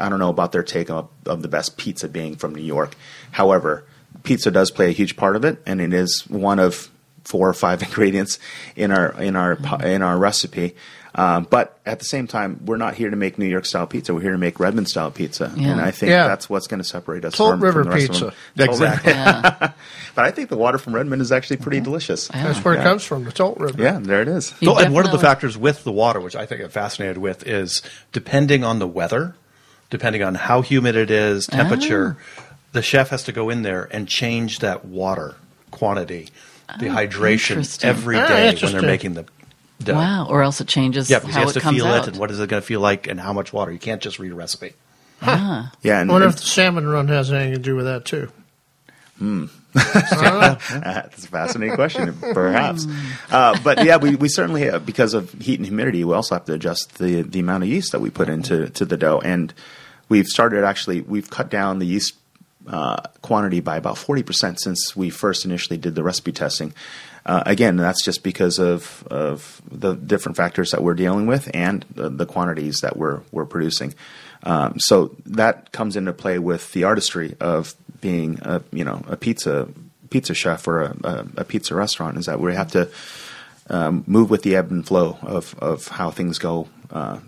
I 0.00 0.08
don't 0.08 0.18
know 0.18 0.30
about 0.30 0.52
their 0.52 0.62
take 0.62 0.90
of, 0.90 1.08
of 1.26 1.42
the 1.42 1.48
best 1.48 1.76
pizza 1.76 2.08
being 2.08 2.34
from 2.34 2.54
New 2.54 2.62
York. 2.62 2.96
However, 3.30 3.84
pizza 4.22 4.50
does 4.50 4.70
play 4.70 4.88
a 4.88 4.92
huge 4.92 5.16
part 5.16 5.36
of 5.36 5.44
it, 5.44 5.62
and 5.66 5.80
it 5.80 5.92
is 5.92 6.24
one 6.28 6.58
of 6.58 6.90
four 7.24 7.48
or 7.48 7.54
five 7.54 7.82
ingredients 7.86 8.38
in 8.74 8.90
our 8.90 9.20
in 9.20 9.36
our 9.36 9.58
in 9.84 10.02
our 10.02 10.16
recipe. 10.18 10.74
Um, 11.16 11.46
but 11.48 11.78
at 11.86 12.00
the 12.00 12.04
same 12.04 12.26
time, 12.26 12.58
we're 12.64 12.76
not 12.76 12.94
here 12.96 13.08
to 13.08 13.14
make 13.14 13.38
New 13.38 13.46
York 13.46 13.66
style 13.66 13.86
pizza. 13.86 14.12
We're 14.12 14.22
here 14.22 14.32
to 14.32 14.38
make 14.38 14.58
Redmond 14.58 14.88
style 14.88 15.12
pizza, 15.12 15.52
Yeah. 15.56 15.68
and 15.68 15.80
I 15.80 15.92
think 15.92 16.10
Yeah. 16.10 16.26
that's 16.26 16.50
what's 16.50 16.66
going 16.66 16.78
to 16.82 16.84
separate 16.88 17.24
us 17.24 17.34
Tolt 17.34 17.52
from, 17.52 17.60
River 17.62 17.84
from 17.84 17.90
the 17.92 17.96
rest 17.96 18.10
pizza. 18.10 18.26
of 18.26 18.34
them. 18.56 18.66
Tolt 18.66 18.80
Exactly. 18.80 19.12
River. 19.12 19.74
but 20.16 20.24
I 20.24 20.30
think 20.32 20.48
the 20.48 20.56
water 20.56 20.76
from 20.78 20.92
Redmond 20.94 21.22
is 21.22 21.30
actually 21.30 21.58
pretty 21.58 21.78
delicious. 21.80 22.26
That's 22.28 22.64
where 22.64 22.74
it 22.74 22.82
comes 22.82 23.04
from, 23.04 23.22
the 23.24 23.30
Tolt 23.32 23.58
River. 23.60 23.80
Yeah, 23.80 24.00
there 24.02 24.22
it 24.22 24.28
is. 24.28 24.54
So, 24.60 24.76
and 24.76 24.92
one 24.92 25.04
of 25.06 25.12
the 25.12 25.18
factors 25.20 25.56
with 25.56 25.84
the 25.84 25.92
water, 25.92 26.18
which 26.20 26.34
I 26.34 26.46
think 26.46 26.62
I'm 26.62 26.68
fascinated 26.68 27.18
with, 27.18 27.46
is 27.46 27.80
depending 28.12 28.64
on 28.64 28.80
the 28.80 28.86
weather, 28.88 29.36
depending 29.90 30.24
on 30.24 30.34
how 30.34 30.62
humid 30.62 30.96
it 30.96 31.12
is, 31.12 31.46
temperature, 31.46 32.16
the 32.72 32.82
chef 32.82 33.10
has 33.10 33.22
to 33.24 33.32
go 33.32 33.50
in 33.50 33.62
there 33.62 33.88
and 33.92 34.08
change 34.08 34.58
that 34.58 34.84
water 34.84 35.36
quantity, 35.70 36.30
the 36.80 36.86
hydration 36.86 37.50
interesting. 37.50 37.88
every 37.88 38.16
Ah, 38.18 38.52
when 38.60 38.72
they're 38.72 38.82
making 38.82 39.14
the 39.14 39.26
dough. 39.82 39.94
Wow, 39.94 40.26
or 40.28 40.42
else 40.42 40.60
it 40.60 40.68
changes 40.68 41.10
Yeah, 41.10 41.18
because 41.18 41.34
he 41.34 41.40
how 41.40 41.46
has 41.46 41.50
it 41.50 41.54
to 41.54 41.60
comes 41.60 41.76
feel 41.78 41.86
out. 41.86 42.04
it 42.06 42.08
and 42.12 42.18
what 42.18 42.30
is 42.30 42.40
it 42.40 42.48
going 42.48 42.60
to 42.62 42.66
feel 42.66 42.80
like 42.80 43.06
and 43.06 43.20
how 43.20 43.32
much 43.32 43.52
water. 43.52 43.72
You 43.72 43.78
can't 43.78 44.00
just 44.02 44.18
read 44.18 44.32
a 44.32 44.34
recipe. 44.34 44.72
Ah. 45.22 45.72
Yeah, 45.82 45.98
I 45.98 46.00
and, 46.02 46.10
wonder 46.10 46.26
and- 46.26 46.34
if 46.34 46.40
the 46.40 46.46
salmon 46.46 46.86
run 46.86 47.08
has 47.08 47.30
anything 47.32 47.52
to 47.54 47.58
do 47.58 47.76
with 47.76 47.86
that 47.86 48.04
too. 48.04 48.30
Hmm. 49.18 49.46
That's 49.74 51.24
a 51.24 51.28
fascinating 51.28 51.74
question, 51.74 52.14
perhaps. 52.32 52.86
Uh, 53.30 53.58
but 53.62 53.84
yeah, 53.84 53.96
we, 53.96 54.14
we 54.16 54.28
certainly 54.28 54.62
have, 54.62 54.84
because 54.86 55.14
of 55.14 55.32
heat 55.34 55.58
and 55.58 55.66
humidity, 55.66 56.04
we 56.04 56.14
also 56.14 56.34
have 56.36 56.44
to 56.46 56.52
adjust 56.52 56.98
the 56.98 57.22
the 57.22 57.40
amount 57.40 57.64
of 57.64 57.68
yeast 57.68 57.92
that 57.92 58.00
we 58.00 58.10
put 58.10 58.28
into 58.28 58.70
to 58.70 58.84
the 58.84 58.96
dough, 58.96 59.20
and 59.24 59.52
we've 60.08 60.26
started 60.26 60.64
actually 60.64 61.00
we've 61.00 61.28
cut 61.30 61.50
down 61.50 61.78
the 61.80 61.86
yeast 61.86 62.14
uh, 62.68 63.00
quantity 63.22 63.60
by 63.60 63.76
about 63.76 63.98
forty 63.98 64.22
percent 64.22 64.60
since 64.60 64.94
we 64.94 65.10
first 65.10 65.44
initially 65.44 65.76
did 65.76 65.94
the 65.96 66.02
recipe 66.04 66.32
testing. 66.32 66.72
Uh, 67.26 67.42
again, 67.46 67.76
that's 67.76 68.04
just 68.04 68.22
because 68.22 68.58
of 68.58 69.06
of 69.10 69.62
the 69.70 69.94
different 69.94 70.36
factors 70.36 70.70
that 70.72 70.82
we're 70.82 70.94
dealing 70.94 71.26
with 71.26 71.50
and 71.54 71.84
the, 71.94 72.10
the 72.10 72.26
quantities 72.26 72.80
that 72.80 72.96
we're 72.96 73.20
we're 73.32 73.46
producing. 73.46 73.94
Um, 74.42 74.78
so 74.78 75.16
that 75.24 75.72
comes 75.72 75.96
into 75.96 76.12
play 76.12 76.38
with 76.38 76.72
the 76.72 76.84
artistry 76.84 77.34
of 77.40 77.74
being 78.00 78.38
a 78.42 78.62
you 78.72 78.84
know 78.84 79.02
a 79.08 79.16
pizza 79.16 79.68
pizza 80.10 80.34
chef 80.34 80.68
or 80.68 80.82
a, 80.82 80.96
a, 81.04 81.26
a 81.38 81.44
pizza 81.44 81.74
restaurant 81.74 82.18
is 82.18 82.26
that 82.26 82.38
we 82.38 82.54
have 82.54 82.70
to 82.72 82.88
um, 83.70 84.04
move 84.06 84.28
with 84.30 84.42
the 84.42 84.54
ebb 84.54 84.70
and 84.70 84.86
flow 84.86 85.18
of, 85.22 85.54
of 85.58 85.88
how 85.88 86.10
things 86.10 86.38
go 86.38 86.68
uh, 86.90 87.18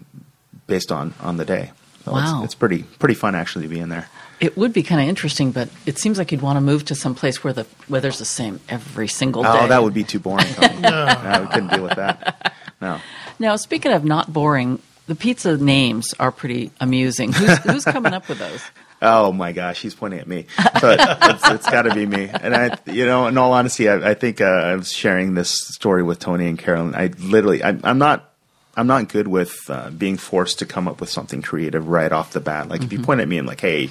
based 0.67 0.93
on, 0.93 1.15
on 1.21 1.37
the 1.39 1.45
day. 1.45 1.73
So 2.05 2.13
Wow. 2.13 2.37
it's, 2.43 2.45
it's 2.45 2.55
pretty 2.55 2.83
pretty 2.85 3.15
fun 3.15 3.35
actually 3.35 3.65
to 3.65 3.69
be 3.69 3.81
in 3.81 3.89
there. 3.89 4.09
It 4.39 4.57
would 4.57 4.73
be 4.73 4.83
kind 4.83 5.01
of 5.01 5.09
interesting, 5.09 5.51
but 5.51 5.69
it 5.87 5.99
seems 5.99 6.19
like 6.19 6.31
you'd 6.31 6.43
want 6.43 6.57
to 6.57 6.61
move 6.61 6.85
to 6.87 6.95
some 6.95 7.15
place 7.15 7.43
where 7.43 7.53
the 7.53 7.67
weather's 7.89 8.19
the 8.19 8.25
same 8.25 8.61
every 8.69 9.09
single 9.09 9.43
day. 9.43 9.49
Oh, 9.51 9.67
that 9.67 9.83
would 9.83 9.95
be 9.95 10.05
too 10.05 10.19
boring. 10.19 10.47
Tony. 10.47 10.81
no, 10.81 11.39
we 11.41 11.47
couldn't 11.55 11.71
deal 11.73 11.83
with 11.83 11.97
that. 11.97 12.53
No. 12.81 13.01
Now, 13.39 13.57
speaking 13.57 13.93
of 13.93 14.05
not 14.05 14.33
boring, 14.33 14.81
the 15.07 15.15
pizza 15.15 15.57
names 15.57 16.15
are 16.19 16.33
pretty 16.33 16.71
amusing. 16.81 17.33
Who's, 17.33 17.59
who's 17.59 17.85
coming 17.85 18.13
up 18.13 18.29
with 18.29 18.39
those? 18.39 18.63
Oh 19.03 19.31
my 19.31 19.53
gosh, 19.53 19.83
he's 19.83 19.95
pointing 19.95 20.21
at 20.21 20.27
me. 20.27 20.47
But 20.81 20.99
it's, 21.23 21.51
it's 21.51 21.71
got 21.71 21.83
to 21.83 21.95
be 21.95 22.07
me. 22.07 22.31
And 22.33 22.57
I, 22.57 22.79
you 22.87 23.05
know, 23.05 23.27
in 23.27 23.37
all 23.37 23.53
honesty, 23.53 23.91
I, 23.91 24.13
I 24.13 24.15
think 24.15 24.41
uh, 24.41 24.47
I 24.47 24.75
was 24.75 24.91
sharing 24.91 25.35
this 25.35 25.51
story 25.51 26.03
with 26.03 26.19
Tony 26.19 26.49
and 26.49 26.59
Carolyn. 26.59 26.95
I 26.95 27.09
literally, 27.19 27.63
I, 27.63 27.79
I'm 27.85 27.99
not, 27.99 28.33
I'm 28.75 28.87
not 28.87 29.11
good 29.11 29.29
with 29.29 29.69
uh, 29.69 29.91
being 29.91 30.17
forced 30.17 30.61
to 30.61 30.67
come 30.67 30.89
up 30.89 30.99
with 30.99 31.11
something 31.11 31.43
creative 31.43 31.89
right 31.89 32.11
off 32.11 32.33
the 32.33 32.41
bat. 32.41 32.71
Like 32.71 32.85
if 32.85 32.91
you 32.91 33.01
point 33.01 33.21
at 33.21 33.29
me 33.29 33.37
and 33.37 33.47
like, 33.47 33.61
hey, 33.61 33.91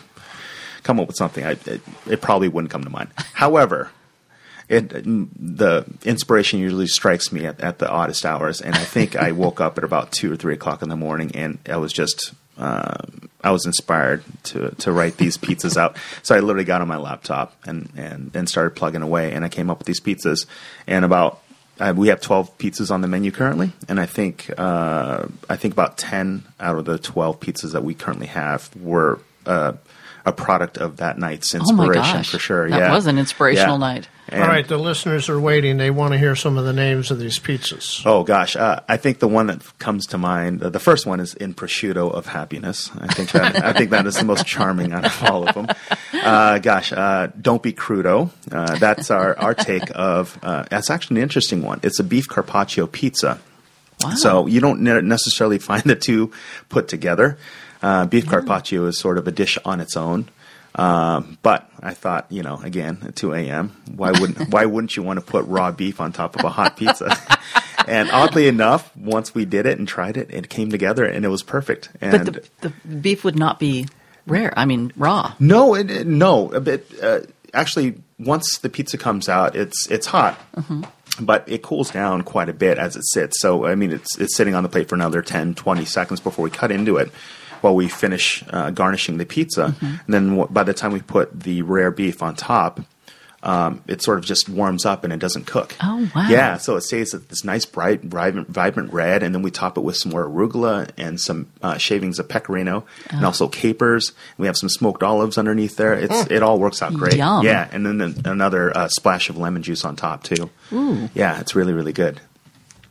come 0.86 1.00
up 1.00 1.08
with 1.08 1.18
something, 1.18 1.44
I, 1.44 1.52
it, 1.52 1.82
it 2.08 2.22
probably 2.22 2.48
wouldn't 2.48 2.72
come 2.72 2.84
to 2.84 2.90
mind. 2.90 3.10
However, 3.34 3.92
it 4.70 4.90
the 4.90 5.86
inspiration 6.04 6.60
usually 6.60 6.88
strikes 6.88 7.32
me 7.32 7.46
at, 7.46 7.60
at 7.60 7.80
the 7.80 7.90
oddest 7.90 8.26
hours, 8.26 8.62
and 8.62 8.74
I 8.74 8.84
think 8.84 9.16
I 9.16 9.32
woke 9.44 9.60
up 9.60 9.78
at 9.78 9.84
about 9.84 10.12
two 10.12 10.32
or 10.32 10.36
three 10.36 10.54
o'clock 10.54 10.82
in 10.82 10.90
the 10.90 10.96
morning, 10.96 11.36
and 11.36 11.60
I 11.70 11.78
was 11.78 11.92
just 11.92 12.34
uh, 12.58 12.98
I 13.44 13.52
was 13.52 13.66
inspired 13.66 14.24
to 14.44 14.72
to 14.72 14.92
write 14.92 15.18
these 15.18 15.38
pizzas 15.38 15.78
out. 15.78 15.98
So 16.24 16.36
I 16.36 16.40
literally 16.40 16.66
got 16.66 16.82
on 16.82 16.88
my 16.88 16.98
laptop 16.98 17.56
and 17.66 17.90
and 17.96 18.32
and 18.36 18.50
started 18.50 18.72
plugging 18.72 19.02
away, 19.02 19.34
and 19.34 19.44
I 19.46 19.50
came 19.50 19.70
up 19.70 19.80
with 19.80 19.88
these 19.88 20.02
pizzas. 20.02 20.46
And 20.88 21.06
about 21.06 21.42
uh, 21.80 21.94
we 21.96 22.08
have 22.08 22.22
twelve 22.22 22.58
pizzas 22.58 22.90
on 22.90 23.02
the 23.02 23.08
menu 23.08 23.32
currently, 23.32 23.72
and 23.88 24.00
I 24.00 24.06
think 24.06 24.52
uh, 24.58 25.28
I 25.50 25.56
think 25.58 25.74
about 25.74 25.98
ten 25.98 26.44
out 26.60 26.78
of 26.78 26.86
the 26.86 26.98
twelve 26.98 27.40
pizzas 27.40 27.74
that 27.74 27.84
we 27.84 27.94
currently 27.94 28.28
have 28.28 28.76
were. 28.76 29.20
A 30.28 30.32
product 30.32 30.78
of 30.80 30.98
that 30.98 31.20
night's 31.20 31.54
Oh 31.54 31.60
my 31.60 31.84
inspiration 31.86 32.18
gosh. 32.18 32.30
for 32.32 32.40
sure. 32.40 32.68
That 32.70 32.80
yeah, 32.80 32.94
was 32.94 33.06
an 33.06 33.20
inspirational 33.20 33.76
Yeah. 33.80 33.94
night. 33.94 34.08
And- 34.28 34.42
All 34.42 34.50
right, 34.50 34.68
the 34.68 34.78
listeners 34.80 35.30
are 35.30 35.40
waiting. 35.40 35.78
They 35.78 35.92
want 35.92 36.14
to 36.14 36.18
hear 36.18 36.36
some 36.36 36.58
of 36.58 36.66
the 36.66 36.74
names 36.74 37.12
of 37.12 37.20
these 37.20 37.38
pizzas. 37.38 38.02
Oh 38.08 38.24
gosh, 38.24 38.56
uh, 38.56 38.80
I 38.90 38.98
think 38.98 39.20
the 39.20 39.28
one 39.28 39.46
that 39.48 39.62
comes 39.78 40.08
to 40.08 40.18
mind, 40.18 40.64
uh, 40.64 40.70
the 40.72 40.80
first 40.80 41.06
one 41.06 41.20
is 41.20 41.36
in 41.36 41.54
prosciutto 41.54 42.12
of 42.12 42.26
happiness. 42.26 42.90
I 43.00 43.14
think 43.14 43.32
that 43.34 43.64
I 43.64 43.72
think 43.74 43.92
that 43.92 44.08
is 44.08 44.16
the 44.16 44.26
most 44.26 44.48
charming 44.48 44.94
out 44.94 45.06
of 45.06 45.24
all 45.30 45.48
of 45.48 45.54
them. 45.54 45.68
Uh, 46.12 46.58
gosh, 46.58 46.92
uh, 46.92 47.28
don't 47.40 47.62
be 47.62 47.72
crudo. 47.74 48.32
Uh, 48.52 48.80
that's 48.80 49.12
our 49.12 49.38
our 49.38 49.54
take 49.54 49.92
of. 49.94 50.40
Uh, 50.42 50.64
that's 50.72 50.90
actually 50.90 51.18
an 51.18 51.24
interesting 51.24 51.62
one. 51.62 51.80
It's 51.84 52.00
a 52.00 52.04
beef 52.04 52.28
carpaccio 52.28 52.88
pizza. 52.88 53.38
So 54.18 54.46
you 54.48 54.60
don't 54.60 54.82
necessarily 54.82 55.58
find 55.60 55.84
the 55.84 55.96
two 55.96 56.32
put 56.70 56.88
together. 56.88 57.38
Uh, 57.82 58.06
beef 58.06 58.26
carpaccio 58.28 58.86
is 58.88 59.00
sort 59.00 59.18
of 59.18 59.28
a 59.28 59.32
dish 59.32 59.58
on 59.66 59.80
its 59.82 59.96
own. 59.98 60.28
Um, 60.76 61.38
but 61.42 61.70
I 61.82 61.94
thought, 61.94 62.26
you 62.30 62.44
know, 62.44 62.60
again 62.62 62.98
at 63.08 63.16
2 63.16 63.34
a.m., 63.34 63.70
why 63.96 64.12
wouldn't 64.12 64.50
why 64.54 64.66
wouldn't 64.66 64.96
you 64.98 65.04
want 65.04 65.20
to 65.20 65.26
put 65.26 65.46
raw 65.46 65.72
beef 65.72 66.02
on 66.02 66.12
top 66.12 66.36
of 66.36 66.44
a 66.44 66.50
hot 66.50 66.76
pizza? 66.76 67.16
and 67.88 68.10
oddly 68.12 68.48
enough, 68.48 68.96
once 68.98 69.34
we 69.34 69.46
did 69.46 69.66
it 69.66 69.78
and 69.80 69.88
tried 69.88 70.18
it, 70.18 70.30
it 70.32 70.50
came 70.50 70.70
together 70.72 71.06
and 71.06 71.24
it 71.24 71.30
was 71.30 71.44
perfect. 71.44 71.90
And 72.02 72.26
But 72.34 72.50
the, 72.62 72.74
the 72.88 72.96
beef 72.98 73.24
would 73.24 73.38
not 73.40 73.58
be 73.60 73.88
rare. 74.28 74.54
I 74.58 74.66
mean, 74.66 74.92
raw. 74.98 75.34
no, 75.40 75.76
it, 75.76 75.90
it- 75.90 76.08
no, 76.08 76.52
a 76.52 76.60
bit. 76.60 76.88
Uh, 77.02 77.22
actually, 77.54 77.96
once 78.20 78.58
the 78.58 78.70
pizza 78.70 78.98
comes 78.98 79.30
out, 79.30 79.56
it's 79.56 79.90
it's 79.90 80.08
hot, 80.08 80.38
but 81.22 81.48
it 81.48 81.62
cools 81.62 81.90
down 81.90 82.24
quite 82.24 82.50
a 82.50 82.54
bit 82.54 82.78
as 82.78 82.98
it 82.98 83.06
sits. 83.06 83.40
So, 83.40 83.66
I 83.66 83.76
mean, 83.76 83.94
it's 83.94 84.18
it's 84.20 84.36
sitting 84.36 84.56
on 84.56 84.64
the 84.64 84.70
plate 84.70 84.90
for 84.90 84.96
another 84.96 85.22
10, 85.22 85.56
20 85.56 85.86
seconds 85.86 86.20
before 86.20 86.44
we 86.44 86.50
cut 86.50 86.72
into 86.72 86.98
it, 86.98 87.12
while 87.66 87.76
we 87.76 87.88
finish 87.90 88.44
uh, 88.52 88.70
garnishing 88.70 89.18
the 89.18 89.26
pizza. 89.26 89.76
And 89.82 90.00
then 90.08 90.30
w- 90.38 90.48
by 90.50 90.64
the 90.64 90.74
time 90.74 90.94
we 90.94 91.02
put 91.02 91.38
the 91.42 91.62
rare 91.64 91.92
beef 91.92 92.22
on 92.24 92.36
top. 92.36 92.80
Um, 93.44 93.84
it 93.88 94.02
sort 94.02 94.18
of 94.18 94.26
just 94.26 94.50
warms 94.50 94.86
up 94.88 95.04
and 95.04 95.14
it 95.14 95.20
doesn't 95.20 95.46
cook. 95.46 95.76
Oh, 95.80 96.10
wow. 96.16 96.28
Yeah, 96.30 96.58
so 96.58 96.78
it 96.78 96.82
stays 96.82 97.12
this 97.12 97.44
nice, 97.44 97.64
bright, 97.64 98.02
vibrant, 98.02 98.48
vibrant 98.50 98.92
red, 98.92 99.22
and 99.22 99.36
then 99.36 99.44
we 99.44 99.52
top 99.52 99.78
it 99.78 99.82
with 99.82 99.98
some 99.98 100.12
more 100.14 100.26
arugula 100.28 100.90
and 100.98 101.22
some 101.22 101.46
uh, 101.62 101.78
shavings 101.78 102.18
of 102.18 102.28
pecorino, 102.28 102.86
and 103.12 103.22
Oh. 103.24 103.28
also 103.28 103.48
capers. 103.48 104.14
We 104.40 104.48
have 104.48 104.58
some 104.58 104.70
smoked 104.70 105.04
olives 105.04 105.38
underneath 105.38 105.76
there. 105.78 105.94
It's 105.94 106.24
Mm. 106.24 106.32
it 106.32 106.42
all 106.42 106.58
works 106.58 106.82
out 106.82 106.96
great. 106.96 107.18
Yum. 107.18 107.46
Yeah, 107.46 107.68
and 107.72 107.86
then 107.86 108.02
an- 108.02 108.22
another 108.26 108.76
uh, 108.76 108.88
splash 108.88 109.30
of 109.30 109.38
lemon 109.38 109.62
juice 109.62 109.86
on 109.86 109.96
top 109.96 110.24
too. 110.24 110.50
Ooh. 110.74 111.08
Yeah, 111.14 111.40
it's 111.40 111.54
really 111.56 111.74
really 111.74 111.94
good. 111.94 112.22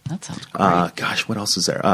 That 0.08 0.24
sounds 0.24 0.46
great. 0.46 0.64
Uh, 0.64 0.90
gosh, 0.94 1.26
what 1.26 1.36
else 1.36 1.56
is 1.56 1.64
there? 1.66 1.84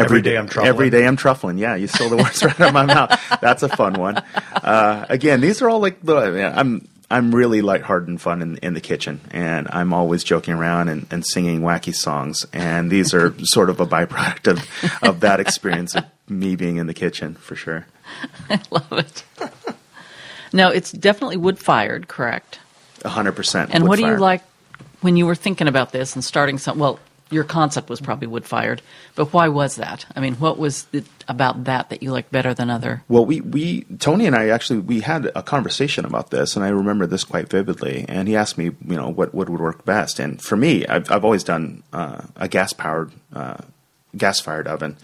Every 0.00 0.22
day 0.22 0.36
I'm 0.36 0.48
truffling. 0.48 0.66
Every 0.66 0.90
day 0.90 1.06
I'm 1.06 1.16
truffling. 1.16 1.58
Yeah, 1.58 1.74
you 1.76 1.86
stole 1.86 2.08
the 2.08 2.16
words 2.16 2.42
right 2.44 2.60
out 2.60 2.68
of 2.68 2.74
my 2.74 2.86
mouth. 2.86 3.20
That's 3.40 3.62
a 3.62 3.68
fun 3.68 3.94
one. 3.94 4.16
Uh, 4.16 5.06
again, 5.08 5.40
these 5.40 5.62
are 5.62 5.68
all 5.68 5.80
like 5.80 6.02
little. 6.02 6.36
yeah, 6.36 6.52
I'm 6.56 6.88
I'm 7.10 7.34
really 7.34 7.60
lighthearted 7.60 8.08
and 8.08 8.20
fun 8.20 8.40
in, 8.40 8.56
in 8.58 8.74
the 8.74 8.80
kitchen, 8.80 9.20
and 9.32 9.66
I'm 9.70 9.92
always 9.92 10.22
joking 10.22 10.54
around 10.54 10.88
and, 10.88 11.06
and 11.10 11.26
singing 11.26 11.60
wacky 11.62 11.94
songs. 11.94 12.46
And 12.52 12.90
these 12.90 13.12
are 13.12 13.34
sort 13.42 13.68
of 13.68 13.80
a 13.80 13.86
byproduct 13.86 14.48
of 14.48 15.02
of 15.02 15.20
that 15.20 15.40
experience 15.40 15.96
of 15.96 16.04
me 16.28 16.54
being 16.56 16.76
in 16.76 16.86
the 16.86 16.94
kitchen 16.94 17.34
for 17.34 17.56
sure. 17.56 17.86
I 18.50 18.60
love 18.70 18.92
it. 18.92 19.24
now, 20.52 20.70
it's 20.70 20.92
definitely 20.92 21.36
wood 21.36 21.58
fired, 21.58 22.08
correct? 22.08 22.60
hundred 23.04 23.32
percent. 23.32 23.70
And 23.72 23.88
what 23.88 23.96
do 23.96 24.06
you 24.06 24.16
like 24.16 24.42
when 25.00 25.16
you 25.16 25.26
were 25.26 25.34
thinking 25.34 25.68
about 25.68 25.90
this 25.90 26.14
and 26.14 26.22
starting 26.24 26.58
some? 26.58 26.78
Well, 26.78 27.00
your 27.30 27.44
concept 27.44 27.88
was 27.88 28.00
probably 28.00 28.26
wood 28.26 28.44
fired, 28.44 28.82
but 29.14 29.32
why 29.32 29.48
was 29.48 29.76
that? 29.76 30.04
I 30.14 30.20
mean, 30.20 30.34
what 30.34 30.58
was 30.58 30.86
it 30.92 31.06
about 31.28 31.64
that 31.64 31.90
that 31.90 32.02
you 32.02 32.12
liked 32.12 32.32
better 32.32 32.52
than 32.54 32.70
other? 32.70 33.02
Well, 33.08 33.24
we, 33.24 33.40
we 33.40 33.82
Tony 33.98 34.26
and 34.26 34.34
I 34.34 34.48
actually 34.48 34.80
we 34.80 35.00
had 35.00 35.30
a 35.34 35.42
conversation 35.42 36.04
about 36.04 36.30
this, 36.30 36.56
and 36.56 36.64
I 36.64 36.68
remember 36.68 37.06
this 37.06 37.24
quite 37.24 37.48
vividly. 37.48 38.04
And 38.08 38.28
he 38.28 38.36
asked 38.36 38.58
me, 38.58 38.64
you 38.64 38.96
know, 38.96 39.08
what 39.08 39.34
what 39.34 39.48
would 39.48 39.60
work 39.60 39.84
best. 39.84 40.18
And 40.18 40.40
for 40.42 40.56
me, 40.56 40.86
I've 40.86 41.10
I've 41.10 41.24
always 41.24 41.44
done 41.44 41.82
uh, 41.92 42.22
a 42.36 42.48
gas 42.48 42.72
powered, 42.72 43.12
uh, 43.32 43.58
gas 44.16 44.40
fired 44.40 44.66
oven, 44.66 44.96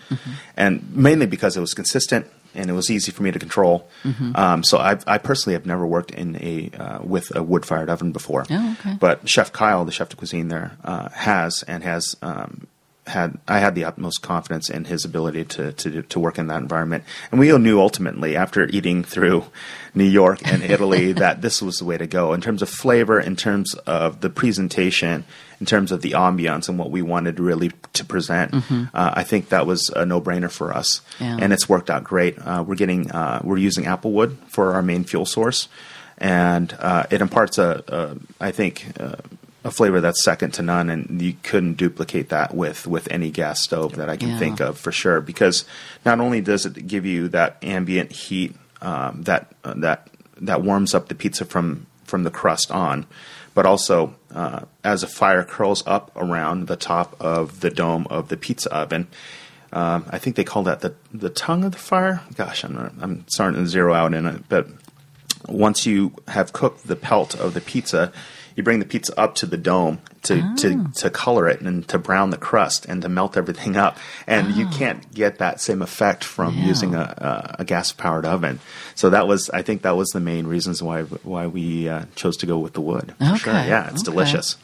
and 0.57 0.95
mainly 0.95 1.27
because 1.27 1.57
it 1.57 1.61
was 1.61 1.75
consistent 1.75 2.27
and 2.57 2.69
it 2.71 2.73
was 2.73 2.91
easy 2.91 3.13
for 3.13 3.23
me 3.23 3.31
to 3.31 3.39
control. 3.39 3.89
Mhm. 4.05 4.37
Um, 4.37 4.63
so 4.65 4.79
I 4.79 4.99
I 5.07 5.19
personally 5.19 5.55
have 5.55 5.67
never 5.67 5.87
worked 5.87 6.11
in 6.11 6.37
a 6.37 6.71
uh, 6.79 6.99
with 7.03 7.35
a 7.37 7.43
wood 7.43 7.65
fired 7.67 7.89
oven 7.91 8.13
before. 8.13 8.45
Oh, 8.51 8.77
okay. 8.81 8.97
But 8.99 9.29
Chef 9.29 9.53
Kyle, 9.53 9.85
the 9.85 9.93
chef 9.93 10.09
de 10.09 10.17
cuisine 10.17 10.49
there, 10.49 10.73
uh, 10.85 11.09
has 11.11 11.63
and 11.69 11.85
has 11.85 12.17
um, 12.23 12.67
had 13.07 13.39
I 13.47 13.61
had 13.61 13.75
the 13.77 13.85
utmost 13.85 14.21
confidence 14.23 14.69
in 14.69 14.85
his 14.87 15.05
ability 15.05 15.45
to 15.45 15.73
to 15.73 16.03
to 16.03 16.19
work 16.19 16.39
in 16.39 16.49
that 16.49 16.61
environment, 16.61 17.05
and 17.31 17.39
we 17.39 17.53
all 17.53 17.59
knew 17.61 17.81
ultimately 17.81 18.37
after 18.37 18.67
eating 18.69 19.05
through 19.05 19.45
New 19.95 20.05
York 20.05 20.41
and 20.45 20.63
Italy 20.75 21.13
that 21.13 21.41
this 21.41 21.63
was 21.63 21.77
the 21.79 21.85
way 21.85 21.97
to 21.99 22.07
go 22.07 22.33
in 22.33 22.41
terms 22.41 22.63
of 22.63 22.69
flavor, 22.69 23.21
in 23.21 23.37
terms 23.37 23.75
of 23.87 24.21
the 24.23 24.29
presentation, 24.31 25.25
in 25.61 25.67
terms 25.67 25.93
of 25.93 26.03
the 26.03 26.13
ambiance 26.13 26.69
and 26.69 26.79
what 26.79 26.91
we 26.91 27.01
wanted 27.01 27.39
really 27.39 27.71
to 27.93 28.05
present. 28.05 28.51
Mhm. 28.53 28.91
Uh, 28.93 29.13
I 29.15 29.23
think 29.23 29.51
that 29.51 29.67
was 29.67 29.89
a 29.95 30.05
no 30.05 30.21
brainer 30.21 30.51
for 30.51 30.73
us, 30.75 31.01
Yeah. 31.21 31.39
and 31.41 31.53
it's 31.53 31.69
worked 31.69 31.91
out 31.91 32.03
great. 32.03 32.37
Uh, 32.39 32.65
we're 32.67 32.75
getting 32.75 33.11
uh, 33.13 33.41
we're 33.45 33.57
using 33.59 33.85
applewood 33.85 34.37
for 34.49 34.75
our 34.75 34.83
main 34.83 35.05
fuel 35.05 35.27
source, 35.27 35.69
and 36.19 36.75
uh, 36.81 37.05
it 37.11 37.21
imparts 37.21 37.59
a, 37.59 37.85
a 37.89 38.17
I 38.45 38.51
think. 38.51 38.87
A 39.67 39.71
flavor 39.73 40.01
that's 40.01 40.23
second 40.25 40.53
to 40.55 40.63
none, 40.63 40.89
and 40.91 41.21
you 41.21 41.35
couldn't 41.43 41.75
duplicate 41.77 42.29
that 42.29 42.55
with 42.55 42.87
with 42.87 43.11
any 43.11 43.31
gas 43.31 43.63
stove 43.65 43.97
that 43.97 44.09
I 44.09 44.17
can 44.17 44.29
Yeah. 44.31 44.39
think 44.39 44.61
of 44.61 44.79
for 44.79 44.93
sure. 44.93 45.21
Because 45.21 45.65
not 46.05 46.21
only 46.21 46.41
does 46.41 46.65
it 46.67 46.87
give 46.87 47.05
you 47.05 47.27
that 47.29 47.57
ambient 47.63 48.13
heat 48.13 48.55
um, 48.81 49.23
that 49.25 49.53
uh, 49.65 49.75
that 49.79 50.09
that 50.41 50.63
warms 50.63 50.95
up 50.95 51.09
the 51.09 51.15
pizza 51.17 51.45
from 51.45 51.87
from 52.05 52.23
the 52.23 52.31
crust 52.31 52.71
on, 52.71 53.07
but 53.55 53.67
also 53.67 54.15
uh, 54.33 54.61
as 54.85 55.03
a 55.03 55.09
fire 55.09 55.43
curls 55.43 55.83
up 55.87 56.13
around 56.15 56.69
the 56.69 56.77
top 56.77 57.17
of 57.21 57.59
the 57.61 57.71
dome 57.71 58.07
of 58.09 58.29
the 58.29 58.37
pizza 58.37 58.73
oven. 58.73 59.09
Um, 59.73 60.05
I 60.11 60.19
think 60.19 60.37
they 60.37 60.45
call 60.45 60.63
that 60.63 60.81
the 60.81 60.95
the 61.13 61.31
tongue 61.31 61.65
of 61.65 61.73
the 61.73 61.79
fire. 61.79 62.23
Gosh, 62.37 62.63
I'm 62.63 62.75
not, 62.75 62.93
I'm 63.01 63.25
starting 63.29 63.65
to 63.65 63.69
zero 63.69 63.95
out 63.95 64.15
in 64.15 64.27
it, 64.27 64.49
but 64.49 64.69
once 65.49 65.87
you 65.87 66.13
have 66.29 66.53
cooked 66.53 66.87
the 66.87 66.97
pelt 66.97 67.35
of 67.35 67.53
the 67.55 67.61
pizza, 67.61 68.13
you 68.57 68.63
bring 68.63 68.81
the 68.81 68.87
pizza 68.87 69.19
up 69.21 69.37
to 69.37 69.47
the 69.47 69.57
dome 69.57 70.01
to, 70.23 70.55
to, 70.57 70.91
to 70.97 71.11
color 71.11 71.47
it 71.49 71.61
and 71.61 71.87
to 71.89 71.99
brown 71.99 72.31
the 72.31 72.37
crust 72.37 72.87
and 72.87 73.01
to 73.03 73.09
melt 73.09 73.37
everything 73.37 73.77
up. 73.77 73.97
And 74.27 74.55
you 74.57 74.67
can't 74.69 75.13
get 75.15 75.39
that 75.39 75.61
same 75.61 75.83
effect 75.83 76.25
from 76.25 76.57
using 76.59 76.95
a, 76.95 77.01
a, 77.01 77.57
a 77.61 77.65
gas 77.65 77.93
powered 77.93 78.25
oven. 78.25 78.59
So 78.97 79.11
that 79.11 79.29
was, 79.29 79.51
I 79.51 79.63
think 79.63 79.83
that 79.83 79.97
was 79.97 80.09
the 80.09 80.21
main 80.21 80.47
reasons 80.49 80.83
why 80.83 81.03
why 81.03 81.47
we 81.47 81.89
uh, 81.89 82.07
chose 82.17 82.37
to 82.39 82.47
go 82.47 82.59
with 82.59 82.73
the 82.73 82.81
wood. 82.81 83.15
For 83.19 83.37
Sure. 83.37 83.53
Okay, 83.53 83.69
Yeah, 83.69 83.91
it's 83.91 84.03
okay. 84.03 84.11
delicious. 84.11 84.57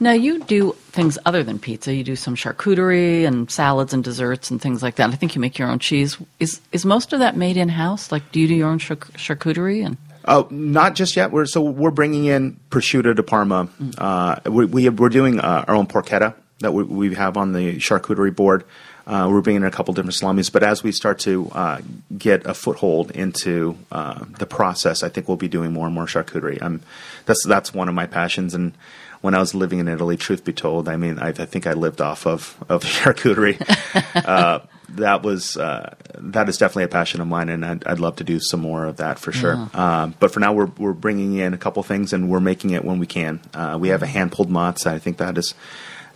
Now 0.00 0.12
you 0.12 0.42
do 0.42 0.72
things 0.90 1.18
other 1.24 1.44
than 1.44 1.60
pizza. 1.60 1.94
You 1.94 2.02
do 2.02 2.16
some 2.16 2.34
charcuterie 2.34 3.24
and 3.24 3.48
salads 3.48 3.94
and 3.94 4.02
desserts 4.02 4.50
and 4.50 4.60
things 4.60 4.82
like 4.82 4.96
that. 4.96 5.10
I 5.10 5.14
think 5.14 5.36
you 5.36 5.40
make 5.40 5.56
your 5.58 5.68
own 5.68 5.78
cheese. 5.78 6.16
Is 6.40 6.60
is 6.72 6.84
most 6.84 7.12
of 7.12 7.20
that 7.20 7.36
made 7.36 7.56
in 7.56 7.68
house? 7.68 8.10
Like, 8.10 8.32
do 8.32 8.40
you 8.40 8.48
do 8.48 8.54
your 8.54 8.68
own 8.68 8.80
char- 8.80 8.96
charcuterie? 8.96 9.86
And 9.86 9.96
Oh, 10.26 10.48
not 10.50 10.94
just 10.94 11.16
yet. 11.16 11.30
We're 11.30 11.46
so 11.46 11.60
we're 11.62 11.90
bringing 11.90 12.24
in 12.24 12.58
prosciutto 12.70 13.14
de 13.14 13.22
Parma. 13.22 13.68
Uh, 13.98 14.40
we, 14.46 14.64
we 14.64 14.88
we're 14.88 15.10
doing 15.10 15.38
uh, 15.38 15.64
our 15.68 15.74
own 15.74 15.86
porchetta 15.86 16.34
that 16.60 16.72
we, 16.72 16.82
we 16.84 17.14
have 17.14 17.36
on 17.36 17.52
the 17.52 17.76
charcuterie 17.76 18.34
board. 18.34 18.64
Uh, 19.06 19.28
we're 19.30 19.42
bringing 19.42 19.62
in 19.62 19.68
a 19.68 19.70
couple 19.70 19.92
different 19.92 20.14
salamis, 20.14 20.48
but 20.48 20.62
as 20.62 20.82
we 20.82 20.90
start 20.90 21.18
to 21.18 21.50
uh, 21.50 21.78
get 22.16 22.46
a 22.46 22.54
foothold 22.54 23.10
into 23.10 23.76
uh, 23.92 24.24
the 24.38 24.46
process, 24.46 25.02
I 25.02 25.10
think 25.10 25.28
we'll 25.28 25.36
be 25.36 25.48
doing 25.48 25.72
more 25.74 25.84
and 25.84 25.94
more 25.94 26.06
charcuterie. 26.06 26.62
Um, 26.62 26.80
that's 27.26 27.44
that's 27.46 27.74
one 27.74 27.90
of 27.90 27.94
my 27.94 28.06
passions, 28.06 28.54
and 28.54 28.72
when 29.20 29.34
I 29.34 29.40
was 29.40 29.54
living 29.54 29.78
in 29.78 29.88
Italy, 29.88 30.16
truth 30.16 30.42
be 30.42 30.54
told, 30.54 30.88
I 30.88 30.96
mean, 30.96 31.18
I, 31.18 31.28
I 31.28 31.32
think 31.32 31.66
I 31.66 31.74
lived 31.74 32.00
off 32.00 32.26
of 32.26 32.56
of 32.70 32.82
charcuterie. 32.84 33.58
Uh, 34.88 34.94
that 34.96 35.22
was 35.22 35.56
uh, 35.56 35.94
that 36.18 36.48
is 36.48 36.56
definitely 36.58 36.84
a 36.84 36.88
passion 36.88 37.20
of 37.20 37.28
mine, 37.28 37.48
and 37.48 37.64
I'd, 37.64 37.86
I'd 37.86 38.00
love 38.00 38.16
to 38.16 38.24
do 38.24 38.40
some 38.40 38.60
more 38.60 38.84
of 38.84 38.96
that 38.98 39.18
for 39.18 39.32
sure. 39.32 39.68
Um, 39.74 40.14
but 40.20 40.32
for 40.32 40.40
now, 40.40 40.52
we're 40.52 40.70
we're 40.78 40.92
bringing 40.92 41.36
in 41.36 41.54
a 41.54 41.58
couple 41.58 41.82
things, 41.82 42.12
and 42.12 42.28
we're 42.28 42.40
making 42.40 42.70
it 42.70 42.84
when 42.84 42.98
we 42.98 43.06
can. 43.06 43.40
Uh, 43.52 43.78
we 43.80 43.88
have 43.88 44.02
a 44.02 44.06
hand 44.06 44.32
pulled 44.32 44.50
mozz. 44.50 44.86
I 44.86 44.98
think 44.98 45.18
that 45.18 45.38
is 45.38 45.54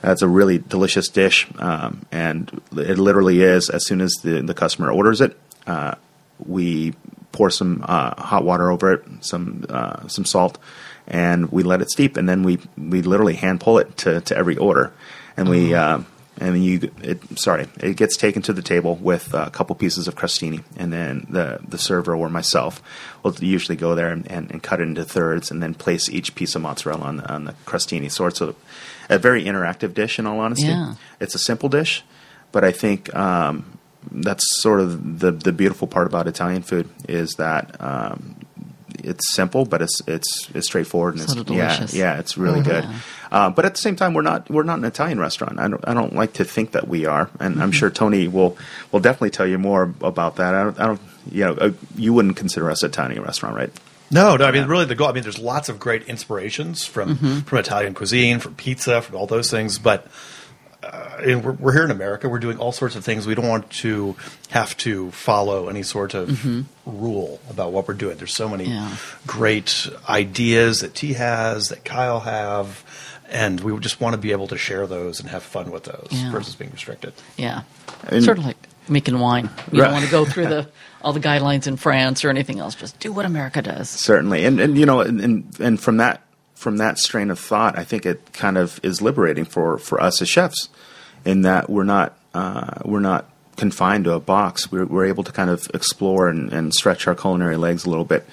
that's 0.01 0.23
a 0.23 0.29
really 0.29 0.59
delicious 0.59 1.09
dish, 1.09 1.49
um, 1.59 2.07
and 2.13 2.61
it 2.73 2.99
literally 2.99 3.43
is. 3.43 3.71
As 3.71 3.87
soon 3.87 4.01
as 4.01 4.13
the 4.23 4.43
the 4.43 4.55
customer 4.55 4.91
orders 4.91 5.21
it, 5.21 5.37
uh, 5.67 5.95
we 6.45 6.95
pour 7.33 7.51
some 7.51 7.85
uh, 7.87 8.21
hot 8.21 8.45
water 8.45 8.71
over 8.71 8.93
it, 8.93 9.05
some 9.21 9.65
uh, 9.69 10.07
some 10.09 10.25
salt, 10.25 10.59
and 11.07 11.51
we 11.51 11.63
let 11.63 11.83
it 11.83 11.91
steep, 11.91 12.17
and 12.17 12.29
then 12.29 12.43
we 12.43 12.59
we 12.77 13.03
literally 13.03 13.35
hand 13.35 13.61
pull 13.61 13.79
it 13.79 13.97
to, 13.99 14.21
to 14.23 14.37
every 14.37 14.57
order, 14.57 14.93
and 15.37 15.49
we. 15.49 15.75
And 16.41 16.65
you, 16.65 16.93
it, 17.03 17.19
sorry, 17.39 17.67
it 17.81 17.97
gets 17.97 18.17
taken 18.17 18.43
to 18.43 18.53
the 18.53 18.63
table 18.63 18.95
with 18.95 19.35
a 19.35 19.51
couple 19.51 19.75
pieces 19.75 20.07
of 20.07 20.15
crostini, 20.15 20.63
and 20.77 20.93
then 20.93 21.27
the 21.29 21.59
the 21.67 21.79
server 21.79 22.15
or 22.15 22.29
myself 22.29 22.81
will 23.25 23.35
usually 23.41 23.75
go 23.77 23.95
there 23.97 24.11
and, 24.11 24.31
and, 24.31 24.49
and 24.53 24.63
cut 24.63 24.81
it 24.81 24.85
into 24.85 25.05
thirds, 25.05 25.51
and 25.51 25.61
then 25.61 25.75
place 25.75 26.09
each 26.09 26.35
piece 26.37 26.55
of 26.55 26.63
mozzarella 26.63 27.03
on 27.07 27.17
the, 27.17 27.33
on 27.33 27.45
the 27.47 27.55
crostini. 27.67 28.09
So 28.11 28.27
it's 28.27 28.41
a, 28.41 28.55
a 29.11 29.19
very 29.19 29.43
interactive 29.45 29.95
dish. 29.95 30.19
In 30.21 30.27
all 30.27 30.39
honesty, 30.39 30.69
Yeah. 30.69 30.95
it's 31.19 31.35
a 31.35 31.41
simple 31.41 31.69
dish, 31.69 32.05
but 32.53 32.63
I 32.63 32.71
think 32.71 33.13
um, 33.17 33.79
that's 34.13 34.45
sort 34.63 34.79
of 34.81 35.19
the 35.19 35.33
the 35.33 35.53
beautiful 35.53 35.89
part 35.89 36.07
about 36.07 36.29
Italian 36.29 36.63
food 36.63 36.89
is 37.09 37.35
that 37.39 37.75
um, 37.81 38.37
it's 39.05 39.35
simple, 39.35 39.65
but 39.65 39.83
it's 39.83 40.01
it's 40.07 40.49
it's 40.55 40.67
straightforward 40.67 41.15
and 41.17 41.29
Sort 41.29 41.49
it's 41.51 41.95
yeah 41.95 42.15
yeah 42.15 42.19
it's 42.19 42.37
really 42.39 42.61
Oh, 42.61 42.65
good. 42.65 42.87
Uh, 43.31 43.51
but 43.51 43.65
at 43.65 43.73
the 43.75 43.81
same 43.81 43.97
time, 43.97 44.15
we're 44.15 44.23
not 44.23 44.49
we're 44.51 44.63
not 44.63 44.79
an 44.79 44.85
Italian 44.85 45.19
restaurant. 45.21 45.59
I 45.59 45.69
don't 45.69 45.85
I 45.87 45.95
don't 45.95 46.15
like 46.15 46.35
to 46.35 46.45
think 46.45 46.73
that 46.73 46.89
we 46.89 47.05
are, 47.07 47.29
and 47.41 47.63
I'm 47.63 47.71
Mhm. 47.71 47.75
sure 47.75 47.91
Tony 47.91 48.29
will 48.29 48.57
will 48.93 49.01
definitely 49.01 49.31
tell 49.31 49.47
you 49.47 49.59
more 49.59 49.93
about 50.03 50.37
that. 50.37 50.55
I 50.55 50.63
don't, 50.65 50.81
I 50.81 50.87
don't 50.87 51.01
you 51.31 51.45
know 51.45 51.53
uh, 51.55 51.71
you 51.97 52.13
wouldn't 52.13 52.37
consider 52.37 52.71
us 52.71 52.83
an 52.83 52.91
Italian 52.91 53.23
restaurant, 53.23 53.57
right? 53.57 53.71
No, 54.11 54.37
no. 54.37 54.47
I 54.47 54.53
mean, 54.53 54.65
really, 54.67 54.87
the 54.87 54.95
goal. 54.95 55.09
I 55.09 55.13
mean, 55.13 55.23
there's 55.23 55.39
lots 55.39 55.69
of 55.69 55.79
great 55.79 56.05
inspirations 56.09 56.85
from 56.87 57.17
Mhm. 57.19 57.45
from 57.45 57.59
Italian 57.59 57.93
cuisine, 57.93 58.39
from 58.41 58.55
pizza, 58.55 59.03
from 59.03 59.17
all 59.17 59.27
those 59.27 59.51
things. 59.51 59.79
But 59.79 60.07
uh, 60.93 61.21
and 61.23 61.45
we're, 61.45 61.53
we're 61.53 61.73
here 61.73 61.85
in 61.85 61.91
America. 61.91 62.29
We're 62.29 62.39
doing 62.39 62.59
all 62.59 62.73
sorts 62.73 62.97
of 62.97 63.05
things. 63.05 63.27
We 63.27 63.35
don't 63.35 63.49
want 63.49 63.69
to 63.71 64.17
have 64.51 64.77
to 64.79 65.11
follow 65.11 65.69
any 65.69 65.83
sort 65.83 66.15
of 66.15 66.29
Mhm. 66.29 66.65
rule 66.87 67.41
about 67.51 67.73
what 67.73 67.87
we're 67.89 67.95
doing. 67.95 68.17
There's 68.17 68.35
so 68.35 68.49
many 68.49 68.65
Yeah. 68.69 68.97
great 69.27 69.89
ideas 70.09 70.81
that 70.81 70.95
T 70.95 71.13
has, 71.15 71.69
that 71.69 71.85
Kyle 71.85 72.21
have, 72.21 72.85
and 73.31 73.61
we 73.61 73.79
just 73.81 74.01
want 74.01 74.15
to 74.15 74.19
be 74.19 74.33
able 74.33 74.49
to 74.49 74.57
share 74.59 74.87
those 74.87 75.21
and 75.21 75.29
have 75.29 75.43
fun 75.43 75.71
with 75.71 75.85
those 75.85 76.09
Yeah. 76.11 76.31
versus 76.31 76.55
being 76.55 76.71
restricted. 76.71 77.13
yeah, 77.37 77.63
And- 78.09 78.25
sort 78.25 78.39
of 78.39 78.47
like 78.47 78.57
making 78.89 79.19
wine. 79.19 79.51
You 79.71 79.81
Right. 79.83 79.87
don't 79.89 79.93
want 79.95 80.05
to 80.07 80.11
go 80.11 80.25
through 80.25 80.47
the 80.47 80.69
all 81.03 81.13
the 81.13 81.21
guidelines 81.21 81.67
in 81.67 81.77
France 81.77 82.25
or 82.25 82.31
anything 82.31 82.59
else. 82.59 82.75
Just 82.75 82.99
do 83.01 83.13
what 83.13 83.25
America 83.27 83.61
does. 83.63 83.89
Certainly, 83.91 84.45
and 84.47 84.59
and 84.61 84.79
you 84.79 84.87
know, 84.87 85.01
and 85.01 85.21
and, 85.21 85.45
and 85.61 85.79
from 85.81 85.99
that 85.99 86.23
from 86.59 86.79
that 86.79 86.99
strain 86.99 87.31
of 87.31 87.39
thought, 87.39 87.79
I 87.79 87.85
think 87.85 88.05
it 88.05 88.33
kind 88.33 88.59
of 88.59 88.81
is 88.83 89.01
liberating 89.01 89.45
for 89.45 89.79
for 89.79 90.03
us 90.03 90.21
as 90.21 90.29
chefs, 90.29 90.69
in 91.25 91.43
that 91.43 91.71
we're 91.71 91.85
not 91.85 92.19
uh, 92.35 92.81
we're 92.85 92.99
not 92.99 93.31
confined 93.57 94.05
to 94.05 94.13
a 94.13 94.21
box. 94.21 94.71
We're 94.73 94.85
we're 94.85 95.07
able 95.07 95.23
to 95.23 95.31
kind 95.31 95.51
of 95.51 95.69
explore 95.73 96.29
and, 96.29 96.53
and 96.53 96.75
stretch 96.75 97.07
our 97.07 97.15
culinary 97.15 97.57
legs 97.57 97.85
a 97.85 97.91
little 97.91 98.05
bit. 98.05 98.27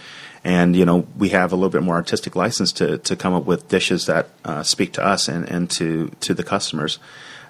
And 0.43 0.75
you 0.75 0.85
know 0.85 1.05
we 1.15 1.29
have 1.29 1.51
a 1.51 1.55
little 1.55 1.69
bit 1.69 1.83
more 1.83 1.95
artistic 1.95 2.35
license 2.35 2.71
to, 2.73 2.97
to 2.97 3.15
come 3.15 3.35
up 3.35 3.45
with 3.45 3.67
dishes 3.67 4.07
that 4.07 4.29
uh, 4.43 4.63
speak 4.63 4.93
to 4.93 5.05
us 5.05 5.27
and, 5.27 5.47
and 5.47 5.69
to, 5.71 6.09
to 6.21 6.33
the 6.33 6.43
customers. 6.43 6.97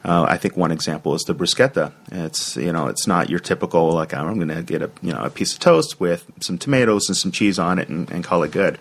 Uh, 0.05 0.23
I 0.29 0.37
think 0.37 0.55
one 0.55 0.71
example 0.71 1.15
is 1.15 1.23
the 1.23 1.33
bruschetta. 1.33 1.91
It's 2.11 2.55
you 2.57 2.71
know 2.71 2.87
it's 2.87 3.07
not 3.07 3.27
your 3.27 3.39
typical 3.39 3.91
like 3.91 4.13
I'm 4.13 4.35
going 4.35 4.49
to 4.49 4.61
get 4.61 4.83
a 4.83 4.91
you 5.01 5.11
know 5.11 5.23
a 5.23 5.31
piece 5.31 5.53
of 5.53 5.59
toast 5.59 5.99
with 5.99 6.31
some 6.41 6.59
tomatoes 6.59 7.09
and 7.09 7.17
some 7.17 7.31
cheese 7.31 7.57
on 7.57 7.79
it 7.79 7.89
and, 7.89 8.11
and 8.11 8.23
call 8.23 8.43
it 8.43 8.51
good. 8.51 8.77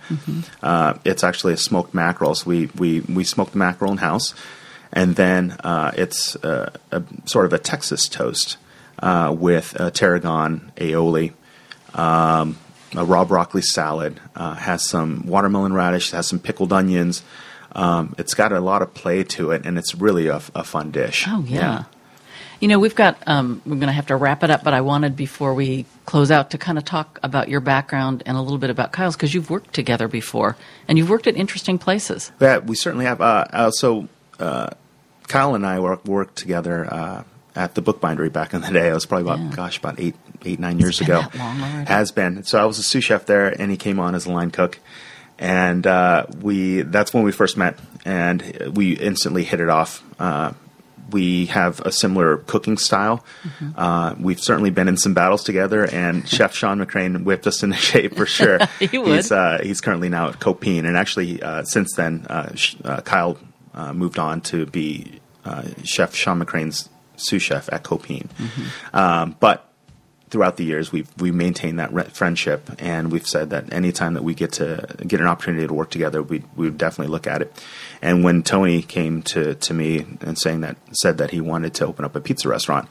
Uh, 0.63 0.95
it's 1.05 1.25
actually 1.25 1.55
a 1.55 1.57
smoked 1.57 1.95
mackerel. 1.95 2.35
So 2.35 2.51
we 2.51 2.67
we 2.77 3.01
we 3.01 3.25
smoke 3.25 3.53
the 3.53 3.59
mackerel 3.59 3.93
in 3.93 3.99
house, 3.99 4.35
and 4.93 5.17
then 5.17 5.53
uh, 5.65 5.93
it's 5.97 6.37
uh, 6.37 6.77
a 6.91 7.03
sort 7.25 7.47
of 7.47 7.55
a 7.55 7.59
Texas 7.59 8.07
toast 8.07 8.59
uh, 8.99 9.35
with 9.37 9.81
uh, 9.81 9.91
tarragon 9.91 10.73
aioli. 10.77 11.33
Um, 11.95 12.59
a 12.97 13.05
raw 13.05 13.25
broccoli 13.25 13.63
salad 13.63 14.21
uh, 14.37 14.55
has 14.55 14.89
some 14.89 15.27
watermelon 15.27 15.73
radish, 15.73 16.11
has 16.11 16.29
some 16.29 16.39
pickled 16.39 16.73
onions. 16.73 17.23
Um, 17.75 18.15
it's 18.19 18.35
got 18.35 18.53
a 18.53 18.61
lot 18.61 18.83
of 18.83 18.95
play 18.95 19.25
to 19.25 19.51
it, 19.51 19.67
and 19.67 19.79
it's 19.79 19.95
really 19.95 20.29
a, 20.29 20.41
a 20.55 20.65
fun 20.65 20.91
dish. 20.91 21.25
Oh 21.29 21.45
yeah. 21.47 21.85
You 22.61 22.69
know, 22.69 22.79
we've 22.79 22.95
got, 22.95 23.19
um, 23.27 23.61
we're 23.67 23.77
going 23.77 23.89
to 23.89 23.93
have 23.93 24.07
to 24.07 24.17
wrap 24.17 24.43
it 24.43 24.51
up, 24.51 24.63
but 24.63 24.73
I 24.73 24.81
wanted 24.81 25.17
before 25.17 25.53
we 25.55 25.85
close 26.07 26.31
out 26.31 26.51
to 26.53 26.59
kind 26.59 26.79
of 26.79 26.85
talk 26.85 27.19
about 27.23 27.49
your 27.49 27.61
background 27.61 28.23
and 28.25 28.37
a 28.37 28.41
little 28.41 28.59
bit 28.59 28.71
about 28.71 28.93
Kyle's 28.93 29.17
because 29.17 29.35
you've 29.35 29.51
worked 29.51 29.75
together 29.75 30.09
before 30.09 30.57
and 30.89 30.97
you've 30.97 31.11
worked 31.11 31.27
at 31.27 31.37
interesting 31.37 31.79
places. 31.79 32.33
Yeah, 32.41 32.59
we 32.59 32.75
certainly 32.77 33.05
have. 33.05 33.21
Uh, 33.21 33.45
uh, 33.53 33.71
so 33.71 34.09
uh, 34.39 34.71
Kyle 35.27 35.55
and 35.55 35.67
I 35.67 35.81
worked, 35.81 36.07
worked 36.07 36.37
together 36.37 36.87
uh, 36.91 37.25
at 37.57 37.75
the 37.75 37.83
Bookbindery 37.83 38.33
back 38.33 38.55
in 38.55 38.61
the 38.61 38.71
day. 38.71 38.89
It 38.89 38.95
was 38.95 39.07
probably 39.07 39.31
about 39.31 39.55
gosh, 39.55 39.79
about 39.79 40.01
eight, 40.01 40.17
eight, 40.45 40.59
nine 40.59 40.79
years 40.79 41.01
ago. 41.01 41.23
that 41.23 41.35
long 41.35 41.61
already? 41.61 41.89
Has 41.89 42.13
been. 42.13 42.45
So 42.45 42.59
I 42.59 42.65
was 42.65 42.79
a 42.79 42.83
sous 42.83 43.05
chef 43.05 43.27
there, 43.27 43.49
and 43.49 43.71
he 43.71 43.77
came 43.77 44.01
on 44.01 44.15
as 44.15 44.27
a 44.27 44.33
line 44.33 44.51
cook, 44.51 44.79
and 45.39 45.87
uh, 45.87 46.27
we 46.41 46.83
that's 46.83 47.13
when 47.13 47.25
we 47.25 47.33
first 47.33 47.57
met, 47.57 47.79
and 48.05 48.73
we 48.75 48.93
instantly 48.93 49.45
hit 49.45 49.61
it 49.61 49.69
off. 49.69 50.03
Uh, 50.19 50.53
we 51.11 51.47
have 51.47 51.81
a 51.81 51.93
similar 51.93 52.39
cooking 52.39 52.79
style. 52.79 53.25
Mm-hmm. 53.43 53.71
Uh, 53.77 54.15
we've 54.19 54.41
certainly 54.41 54.71
been 54.71 54.89
in 54.89 54.97
some 54.97 55.15
battles 55.15 55.45
together, 55.45 55.85
and 55.85 56.29
Chef 56.37 56.55
Shaun 56.55 56.79
McCrain 56.79 57.25
whipped 57.25 57.47
us 57.47 57.63
into 57.63 57.77
shape 57.77 58.17
for 58.17 58.27
sure. 58.27 58.59
He 58.79 58.99
would. 58.99 59.17
He's, 59.17 59.33
uh, 59.33 59.61
he's 59.63 59.81
currently 59.81 60.09
now 60.09 60.29
at 60.29 60.41
Copine, 60.41 60.87
and 60.87 60.97
actually, 60.97 61.43
uh, 61.43 61.63
since 61.65 61.95
then, 61.95 62.27
uh, 62.29 62.55
uh, 62.85 63.01
Kyle 63.03 63.39
uh, 63.73 63.93
moved 63.93 64.19
on 64.19 64.41
to 64.43 64.67
be 64.67 65.21
uh, 65.45 65.63
Chef 65.85 66.15
Shaun 66.15 66.43
McCrain's 66.43 66.89
sous 67.17 67.43
chef 67.43 67.73
at 67.73 67.83
Copine. 67.83 68.29
Um, 68.93 69.37
but 69.39 69.69
throughout 70.35 70.57
the 70.57 70.65
years, 70.65 70.91
we've 70.91 71.09
we 71.21 71.31
maintained 71.31 71.79
that 71.79 71.93
re- 71.93 72.11
friendship, 72.13 72.69
and 72.81 73.13
we've 73.13 73.27
said 73.27 73.51
that 73.51 73.73
anytime 73.73 74.15
that 74.15 74.25
we 74.25 74.35
get 74.35 74.51
to 74.55 74.85
get 75.07 75.21
an 75.21 75.29
opportunity 75.29 75.65
to 75.65 75.73
work 75.73 75.91
together, 75.91 76.25
we 76.25 76.43
we 76.57 76.65
would 76.67 76.77
definitely 76.77 77.13
look 77.13 77.29
at 77.29 77.41
it. 77.41 77.65
And 78.03 78.25
when 78.25 78.43
Tony 78.43 78.83
came 78.83 79.23
to, 79.23 79.55
to 79.55 79.73
me 79.73 80.05
and 80.23 80.37
saying 80.37 80.63
that 80.63 80.77
said 80.91 81.19
that 81.19 81.31
he 81.31 81.41
wanted 81.41 81.73
to 81.75 81.87
open 81.87 82.05
up 82.05 82.17
a 82.17 82.21
pizza 82.21 82.49
restaurant, 82.49 82.89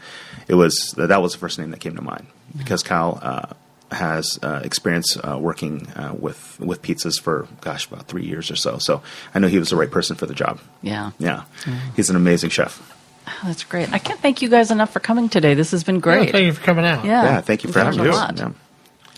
it 0.47 0.53
was 0.53 0.93
that 0.95 1.21
was 1.21 1.33
the 1.33 1.37
first 1.37 1.59
name 1.59 1.71
that 1.71 1.81
came 1.81 1.97
to 1.97 2.01
mind 2.01 2.27
because 2.57 2.81
Kyle. 2.81 3.19
Uh, 3.21 3.53
has 3.91 4.39
uh, 4.41 4.59
experience 4.63 5.17
uh, 5.17 5.37
working 5.39 5.87
uh, 5.89 6.15
with 6.17 6.59
with 6.59 6.81
pizzas 6.81 7.21
for 7.21 7.47
gosh 7.61 7.85
about 7.85 8.07
three 8.07 8.25
years 8.25 8.49
or 8.49 8.55
so. 8.55 8.79
So 8.79 9.03
I 9.35 9.39
know 9.39 9.47
he 9.47 9.59
was 9.59 9.69
the 9.69 9.75
right 9.75 9.91
person 9.91 10.15
for 10.15 10.25
the 10.25 10.33
job. 10.33 10.59
Yeah. 10.81 11.11
Yeah, 11.19 11.43
he's 11.95 12.09
an 12.09 12.15
amazing 12.15 12.49
chef. 12.49 12.81
Oh, 13.25 13.39
that's 13.45 13.63
great. 13.63 13.91
I 13.93 13.99
can't 13.99 14.19
thank 14.19 14.41
you 14.41 14.49
guys 14.49 14.71
enough 14.71 14.91
for 14.91 14.99
coming 14.99 15.29
today. 15.29 15.53
This 15.53 15.71
has 15.71 15.83
been 15.83 15.99
great. 15.99 16.25
Yeah, 16.27 16.31
thank 16.31 16.45
you 16.45 16.53
for 16.53 16.61
coming 16.61 16.85
out. 16.85 17.05
Yeah. 17.05 17.23
Yeah, 17.23 17.41
thank 17.41 17.63
you 17.63 17.71
for 17.71 17.79
having 17.79 17.99
learned 17.99 18.11
us. 18.13 18.15
a 18.39 18.43
lot. 18.45 18.53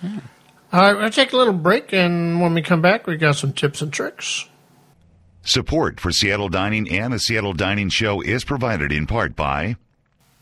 Yeah. 0.03 0.19
All 0.73 0.81
right, 0.81 0.97
we'll 0.97 1.09
take 1.09 1.31
a 1.33 1.37
little 1.37 1.53
break, 1.53 1.93
and 1.93 2.41
when 2.41 2.53
we 2.53 2.61
come 2.61 2.81
back, 2.81 3.07
we've 3.07 3.19
got 3.19 3.35
some 3.35 3.53
tips 3.53 3.81
and 3.81 3.91
tricks. 3.93 4.45
Support 5.43 5.99
for 5.99 6.11
Seattle 6.11 6.49
Dining 6.49 6.89
and 6.89 7.13
the 7.13 7.19
Seattle 7.19 7.53
Dining 7.53 7.89
Show 7.89 8.19
is 8.21 8.43
provided 8.43 8.91
in 8.91 9.05
part 9.07 9.35
by 9.35 9.75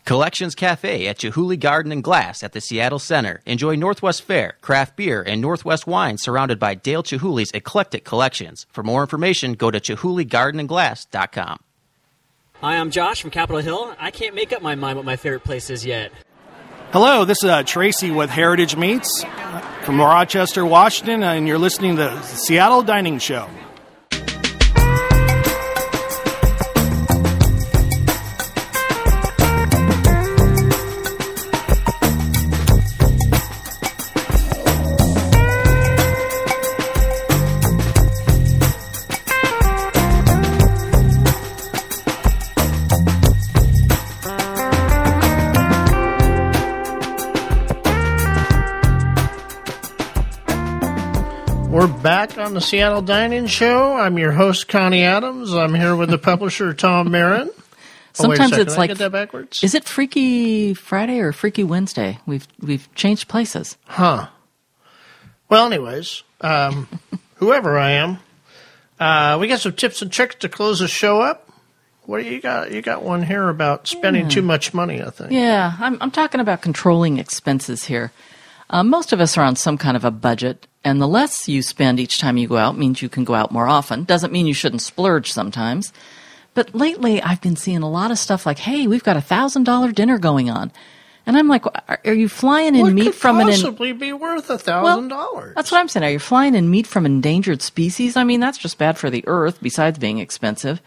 Collections 0.06 0.54
Cafe 0.54 1.06
at 1.06 1.18
Chihuly 1.18 1.58
Garden 1.60 1.92
and 1.92 2.02
Glass 2.02 2.42
at 2.42 2.52
the 2.52 2.60
Seattle 2.60 2.98
Center. 2.98 3.40
Enjoy 3.46 3.74
Northwest 3.74 4.22
Fare, 4.22 4.56
craft 4.60 4.96
beer, 4.96 5.22
and 5.22 5.40
Northwest 5.40 5.86
wine 5.86 6.18
surrounded 6.18 6.58
by 6.58 6.74
Dale 6.74 7.02
Chihuly's 7.02 7.50
eclectic 7.52 8.04
collections. 8.04 8.66
For 8.70 8.82
more 8.82 9.02
information, 9.02 9.52
go 9.54 9.70
to 9.70 9.78
ChihulyGardenandGlass.com. 9.80 11.58
Hi, 12.60 12.76
I'm 12.78 12.90
Josh 12.90 13.20
from 13.20 13.30
Capitol 13.30 13.60
Hill. 13.60 13.94
I 13.98 14.10
can't 14.10 14.34
make 14.34 14.52
up 14.52 14.62
my 14.62 14.74
mind 14.74 14.96
what 14.96 15.04
my 15.04 15.16
favorite 15.16 15.44
place 15.44 15.70
is 15.70 15.84
yet. 15.84 16.12
Hello, 16.92 17.24
this 17.24 17.42
is 17.42 17.50
uh, 17.50 17.62
Tracy 17.64 18.10
with 18.10 18.30
Heritage 18.30 18.76
Meats 18.76 19.24
uh, 19.24 19.60
from 19.82 20.00
Rochester, 20.00 20.64
Washington, 20.64 21.22
and 21.24 21.48
you're 21.48 21.58
listening 21.58 21.96
to 21.96 22.02
the 22.02 22.22
Seattle 22.22 22.82
Dining 22.82 23.18
Show. 23.18 23.50
We're 51.84 51.92
back 52.00 52.38
on 52.38 52.54
the 52.54 52.62
Seattle 52.62 53.02
Dining 53.02 53.46
Show. 53.46 53.94
I'm 53.94 54.16
your 54.16 54.32
host, 54.32 54.68
Connie 54.68 55.02
Adams. 55.02 55.52
I'm 55.52 55.74
here 55.74 55.94
with 55.94 56.08
the 56.08 56.16
publisher, 56.16 56.72
Tom 56.72 57.10
Marin. 57.10 57.50
Oh, 57.52 57.62
Sometimes 58.14 58.52
second, 58.52 58.66
it's 58.68 58.74
I 58.76 58.78
like 58.78 58.88
get 58.88 58.96
that 59.00 59.12
backwards. 59.12 59.62
Is 59.62 59.74
it 59.74 59.84
Freaky 59.84 60.72
Friday 60.72 61.20
or 61.20 61.30
Freaky 61.30 61.62
Wednesday? 61.62 62.20
We've 62.24 62.48
we've 62.58 62.88
changed 62.94 63.28
places. 63.28 63.76
Huh. 63.84 64.28
Well, 65.50 65.66
anyways, 65.66 66.22
um, 66.40 66.88
whoever 67.34 67.76
I 67.76 67.90
am, 67.90 68.18
uh, 68.98 69.36
we 69.38 69.46
got 69.46 69.60
some 69.60 69.74
tips 69.74 70.00
and 70.00 70.10
tricks 70.10 70.36
to 70.36 70.48
close 70.48 70.78
the 70.78 70.88
show 70.88 71.20
up. 71.20 71.50
What 72.06 72.22
do 72.22 72.24
you 72.30 72.40
got? 72.40 72.72
You 72.72 72.80
got 72.80 73.02
one 73.02 73.22
here 73.22 73.50
about 73.50 73.88
spending 73.88 74.22
Yeah. 74.22 74.30
too 74.30 74.42
much 74.42 74.72
money. 74.72 75.02
I 75.02 75.10
think. 75.10 75.32
Yeah, 75.32 75.76
I'm 75.78 75.98
I'm 76.00 76.10
talking 76.10 76.40
about 76.40 76.62
controlling 76.62 77.18
expenses 77.18 77.84
here. 77.84 78.10
Uh, 78.70 78.82
most 78.82 79.12
of 79.12 79.20
us 79.20 79.36
are 79.36 79.44
on 79.44 79.56
some 79.56 79.78
kind 79.78 79.96
of 79.96 80.04
a 80.04 80.10
budget, 80.10 80.66
and 80.82 81.00
the 81.00 81.08
less 81.08 81.48
you 81.48 81.62
spend 81.62 82.00
each 82.00 82.18
time 82.18 82.36
you 82.36 82.48
go 82.48 82.56
out 82.56 82.78
means 82.78 83.02
you 83.02 83.08
can 83.08 83.24
go 83.24 83.34
out 83.34 83.52
more 83.52 83.68
often. 83.68 84.04
Doesn't 84.04 84.32
mean 84.32 84.46
you 84.46 84.54
shouldn't 84.54 84.82
splurge 84.82 85.32
sometimes. 85.32 85.92
But 86.54 86.74
lately, 86.74 87.20
I've 87.20 87.40
been 87.40 87.56
seeing 87.56 87.82
a 87.82 87.90
lot 87.90 88.10
of 88.10 88.18
stuff 88.18 88.46
like, 88.46 88.58
"Hey, 88.58 88.86
we've 88.86 89.02
got 89.02 89.16
a 89.16 89.20
thousand 89.20 89.64
dollar 89.64 89.90
dinner 89.92 90.18
going 90.18 90.48
on," 90.48 90.70
and 91.26 91.36
I'm 91.36 91.48
like, 91.48 91.64
"Are 91.88 92.14
you 92.14 92.28
flying 92.28 92.74
in 92.74 92.82
What 92.82 92.92
meat 92.92 93.14
from 93.14 93.40
an?" 93.40 93.48
possibly 93.48 93.92
be 93.92 94.12
worth 94.12 94.48
a 94.50 94.58
thousand 94.58 95.08
dollars? 95.08 95.54
That's 95.56 95.72
what 95.72 95.78
I'm 95.78 95.88
saying. 95.88 96.04
Are 96.04 96.10
you 96.10 96.18
flying 96.20 96.54
in 96.54 96.70
meat 96.70 96.86
from 96.86 97.06
endangered 97.06 97.60
species? 97.60 98.16
I 98.16 98.24
mean, 98.24 98.40
that's 98.40 98.58
just 98.58 98.78
bad 98.78 98.96
for 98.96 99.10
the 99.10 99.24
earth, 99.26 99.58
besides 99.60 99.98
being 99.98 100.18
expensive. 100.20 100.80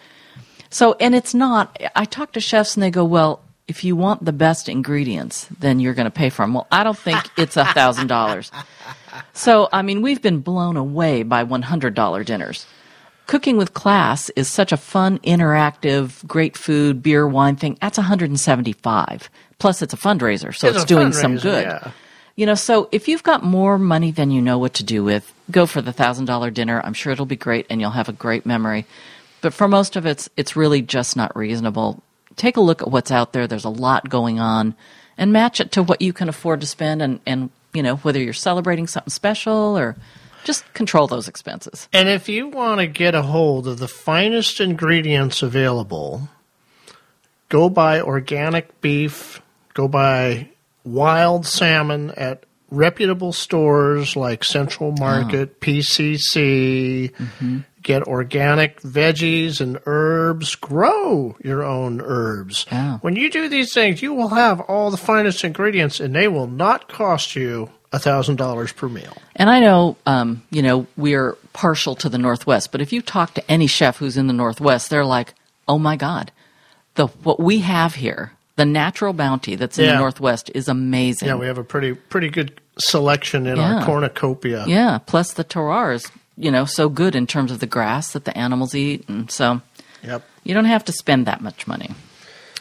So, 0.70 0.96
and 1.00 1.14
it's 1.16 1.34
not. 1.34 1.78
I 1.96 2.06
talk 2.06 2.34
to 2.34 2.40
chefs 2.40 2.76
and 2.76 2.84
they 2.84 2.92
go, 2.92 3.06
well, 3.06 3.42
if 3.68 3.84
you 3.84 3.96
want 3.96 4.24
the 4.24 4.32
best 4.34 4.70
ingredients, 4.70 5.48
then 5.60 5.80
you're 5.80 5.94
going 5.94 6.06
to 6.06 6.12
pay 6.12 6.30
for 6.30 6.44
them. 6.44 6.54
Well, 6.54 6.68
I 6.72 6.84
don't 6.84 6.98
think 6.98 7.20
it's 7.38 7.58
a 7.58 7.66
thousand 7.66 8.08
dollars. 8.08 8.52
So, 9.34 9.68
I 9.74 9.82
mean, 9.82 10.02
we've 10.02 10.22
been 10.22 10.40
blown 10.40 10.78
away 10.78 11.24
by 11.24 11.44
$100 11.44 12.26
dinners. 12.26 12.66
Cooking 13.26 13.58
with 13.58 13.74
class 13.74 14.30
is 14.32 14.48
such 14.48 14.72
a 14.72 14.78
fun, 14.78 15.20
interactive, 15.20 16.26
great 16.26 16.56
food, 16.56 17.04
beer, 17.04 17.28
wine 17.28 17.58
thing. 17.58 17.78
That's 17.82 17.98
175. 17.98 19.30
Plus, 19.60 19.82
it's 19.82 19.94
a 19.94 19.98
fundraiser, 19.98 20.56
so 20.56 20.68
It's 20.68 20.78
it's, 20.78 20.86
doing 20.86 21.12
some 21.12 21.38
good. 21.38 21.64
yeah. 21.66 21.92
You 22.38 22.46
know, 22.46 22.56
so 22.56 22.88
if 22.92 23.08
you've 23.08 23.24
got 23.24 23.44
more 23.44 23.78
money 23.80 24.12
than 24.12 24.30
you 24.32 24.42
know 24.42 24.60
what 24.60 24.76
to 24.76 24.84
do 24.84 25.04
with, 25.04 25.34
go 25.50 25.66
for 25.66 25.82
the 25.82 25.92
thousand 25.92 26.26
dollar 26.26 26.52
dinner. 26.52 26.80
I'm 26.84 26.94
sure 26.94 27.12
it'll 27.12 27.26
be 27.26 27.36
great 27.36 27.66
and 27.70 27.82
you'll 27.82 27.90
have 27.92 28.10
a 28.10 28.14
great 28.14 28.46
memory. 28.46 28.86
But 29.42 29.54
for 29.54 29.68
most 29.68 29.96
of 29.96 30.06
it's 30.06 30.30
it's 30.38 30.56
really 30.56 30.82
just 30.84 31.18
not 31.18 31.36
reasonable. 31.36 32.02
Take 32.38 32.58
a 32.58 32.62
look 32.62 32.82
at 32.82 32.90
what's 32.90 33.12
out 33.12 33.34
there. 33.34 33.48
There's 33.48 33.66
a 33.66 33.70
lot 33.70 34.10
going 34.10 34.40
on 34.40 34.76
and 35.18 35.34
match 35.34 35.60
it 35.60 35.72
to 35.74 35.84
what 35.84 36.02
you 36.02 36.14
can 36.14 36.30
afford 36.30 36.62
to 36.62 36.68
spend 36.68 37.02
and, 37.02 37.20
and 37.26 37.50
you 37.74 37.84
know, 37.84 37.98
whether 37.98 38.20
you're 38.20 38.34
celebrating 38.34 38.88
something 38.88 39.12
special 39.12 39.78
or 39.78 39.96
just 40.44 40.72
control 40.74 41.08
those 41.08 41.28
expenses. 41.28 41.90
And 41.92 42.08
if 42.08 42.30
you 42.30 42.48
want 42.48 42.80
to 42.80 42.88
get 42.88 43.16
a 43.16 43.22
hold 43.22 43.68
of 43.68 43.80
the 43.80 43.88
finest 43.88 44.62
ingredients 44.62 45.44
available, 45.44 46.30
go 47.50 47.70
buy 47.70 48.00
organic 48.02 48.80
beef, 48.82 49.42
go 49.74 49.88
buy 49.88 50.50
wild 50.86 51.46
salmon 51.46 52.12
at 52.12 52.46
reputable 52.72 53.34
stores 53.34 54.16
like 54.16 54.44
Central 54.44 54.94
Market, 54.94 55.56
oh. 55.56 55.66
PCC. 55.66 57.14
Get 57.88 58.04
organic 58.04 58.82
veggies 58.82 59.62
and 59.62 59.80
herbs. 59.86 60.56
Grow 60.56 61.38
your 61.42 61.64
own 61.64 62.02
herbs. 62.04 62.66
When 63.00 63.16
you 63.16 63.32
do 63.32 63.48
these 63.48 63.74
things, 63.74 64.02
you 64.02 64.14
will 64.14 64.28
have 64.28 64.60
all 64.60 64.92
the 64.92 64.98
finest 64.98 65.42
ingredients, 65.46 66.02
and 66.02 66.14
they 66.14 66.28
will 66.28 66.48
not 66.48 66.90
cost 66.90 67.34
you 67.34 67.70
a 67.94 67.98
thousand 68.00 68.36
dollars 68.36 68.74
per 68.74 68.90
meal. 68.90 69.16
And 69.38 69.50
I 69.50 69.62
know, 69.62 69.96
um, 70.06 70.44
you 70.52 70.62
know, 70.62 70.86
we're 70.98 71.38
partial 71.54 71.96
to 71.96 72.10
the 72.10 72.18
Northwest, 72.18 72.74
but 72.74 72.82
if 72.82 72.92
you 72.92 73.02
talk 73.02 73.34
to 73.36 73.50
any 73.52 73.68
chef 73.68 73.96
who's 74.00 74.18
in 74.18 74.28
the 74.28 74.34
Northwest, 74.34 74.90
they're 74.90 75.06
like, 75.06 75.34
"Oh 75.66 75.80
my 75.80 75.96
God, 75.96 76.34
the 76.96 77.08
what 77.24 77.40
we 77.40 77.60
have 77.60 77.96
here, 77.96 78.34
the 78.58 78.66
natural 78.66 79.14
bounty 79.14 79.56
that's 79.56 79.80
in 79.80 79.86
Yeah. 79.86 79.94
the 79.94 80.00
Northwest 80.00 80.52
is 80.54 80.68
amazing." 80.68 81.30
Yeah, 81.30 81.36
we 81.36 81.48
have 81.48 81.58
a 81.58 81.64
pretty 81.64 81.94
pretty 81.94 82.28
good 82.28 82.60
selection 82.78 83.48
in 83.48 83.56
Yeah. 83.56 83.76
our 83.78 83.86
cornucopia. 83.86 84.66
Yeah, 84.68 84.98
plus 84.98 85.32
the 85.32 85.46
terroir 85.46 85.96
is, 85.96 86.06
you 86.38 86.52
know, 86.52 86.66
so 86.66 86.90
good 86.90 87.16
in 87.16 87.28
terms 87.28 87.52
of 87.52 87.60
the 87.60 87.66
grass 87.68 88.14
that 88.14 88.26
the 88.26 88.38
animals 88.38 88.76
eat, 88.76 89.08
and 89.10 89.30
so 89.32 89.62
Yep. 90.04 90.24
you 90.44 90.54
don't 90.54 90.66
have 90.66 90.86
to 90.86 90.92
spend 90.92 91.26
that 91.26 91.42
much 91.42 91.68
money. 91.68 91.92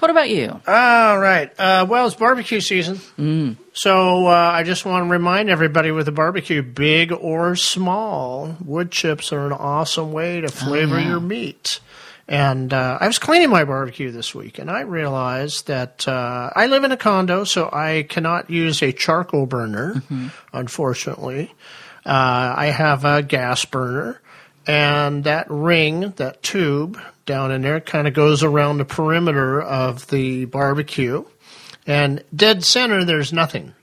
What 0.01 0.11
about 0.11 0.29
you? 0.29 0.61
All 0.67 1.19
right. 1.19 1.51
Uh, 1.59 1.87
well, 1.89 2.07
it's 2.07 2.15
barbecue 2.17 2.61
season. 2.61 2.97
Mm. 3.19 3.57
So 3.73 4.27
uh, 4.27 4.31
I 4.31 4.63
just 4.63 4.85
want 4.85 5.07
to 5.07 5.11
remind 5.11 5.49
everybody 5.49 5.91
with 5.91 6.07
a 6.07 6.13
barbecue, 6.13 6.63
big 6.63 7.13
or 7.13 7.57
small, 7.57 8.57
wood 8.63 8.91
chips 8.91 9.33
are 9.33 9.47
an 9.47 9.53
awesome 9.53 10.13
way 10.13 10.43
to 10.43 10.49
flavor 10.49 11.01
yeah. 11.01 11.09
your 11.09 11.21
meat. 11.21 11.81
And 12.29 12.75
uh, 12.75 12.99
I 13.01 13.07
was 13.07 13.19
cleaning 13.19 13.51
my 13.51 13.65
barbecue 13.65 14.11
this 14.11 14.35
week, 14.35 14.59
and 14.59 14.69
I 14.69 14.81
realized 14.81 15.69
that 15.69 16.07
uh, 16.09 16.51
I 16.55 16.67
live 16.67 16.83
in 16.83 16.91
a 16.93 16.97
condo, 16.97 17.45
so 17.45 17.71
I 17.73 18.05
cannot 18.09 18.51
use 18.51 18.83
a 18.83 18.93
charcoal 18.93 19.47
burner, 19.47 20.03
unfortunately. 20.53 21.55
Uh, 22.07 22.55
I 22.57 22.67
have 22.67 23.05
a 23.05 23.23
gas 23.23 23.65
burner, 23.65 24.21
and 24.67 25.25
that 25.25 25.47
ring, 25.51 26.13
that 26.17 26.43
tube 26.43 26.99
down 27.27 27.51
in 27.51 27.63
there, 27.63 27.81
kind 27.81 28.07
of 28.07 28.15
goes 28.15 28.43
around 28.45 28.79
the 28.79 28.85
perimeter 28.85 29.61
of 29.61 30.07
the 30.09 30.45
barbecue. 30.45 31.25
And 31.87 32.23
dead 32.35 32.65
center, 32.65 33.05
there's 33.05 33.33
nothing. 33.33 33.75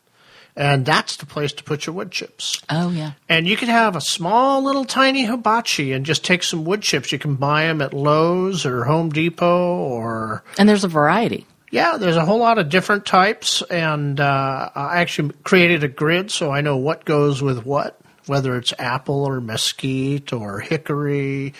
And 0.55 0.85
that's 0.85 1.17
the 1.17 1.25
place 1.25 1.51
to 1.53 1.63
put 1.63 1.85
your 1.87 1.95
wood 1.95 2.11
chips. 2.11 2.61
Oh 2.69 2.91
yeah. 2.91 3.13
And 3.27 3.47
you 3.47 3.57
could 3.57 3.69
have 3.69 3.95
a 3.95 4.01
small 4.01 4.63
little 4.63 4.85
tiny 4.85 5.25
hibachi 5.25 5.93
and 5.93 6.05
just 6.05 6.23
take 6.23 6.43
some 6.43 6.63
wood 6.63 6.83
chips. 6.83 7.11
You 7.11 7.17
can 7.17 7.35
buy 7.35 7.63
them 7.65 7.81
at 7.81 7.91
Lowe's 7.93 8.63
or 8.65 8.83
Home 8.83 9.09
Depot 9.09 9.75
or 9.77 10.43
And 10.59 10.69
there's 10.69 10.83
a 10.83 10.87
variety. 10.89 11.47
yeah, 11.71 11.97
there's 11.97 12.17
a 12.17 12.25
whole 12.25 12.37
lot 12.39 12.59
of 12.59 12.69
different 12.69 13.05
types, 13.07 13.63
and 13.63 14.19
uh, 14.19 14.69
I 14.75 14.99
actually 15.01 15.33
created 15.43 15.83
a 15.83 15.87
grid 15.87 16.29
so 16.29 16.51
I 16.51 16.61
know 16.61 16.77
what 16.77 17.03
goes 17.03 17.41
with 17.41 17.65
what, 17.65 17.99
whether 18.25 18.55
it's 18.57 18.73
apple 18.79 19.25
or 19.25 19.39
mesquite 19.41 20.31
or 20.33 20.59
hickory. 20.59 21.53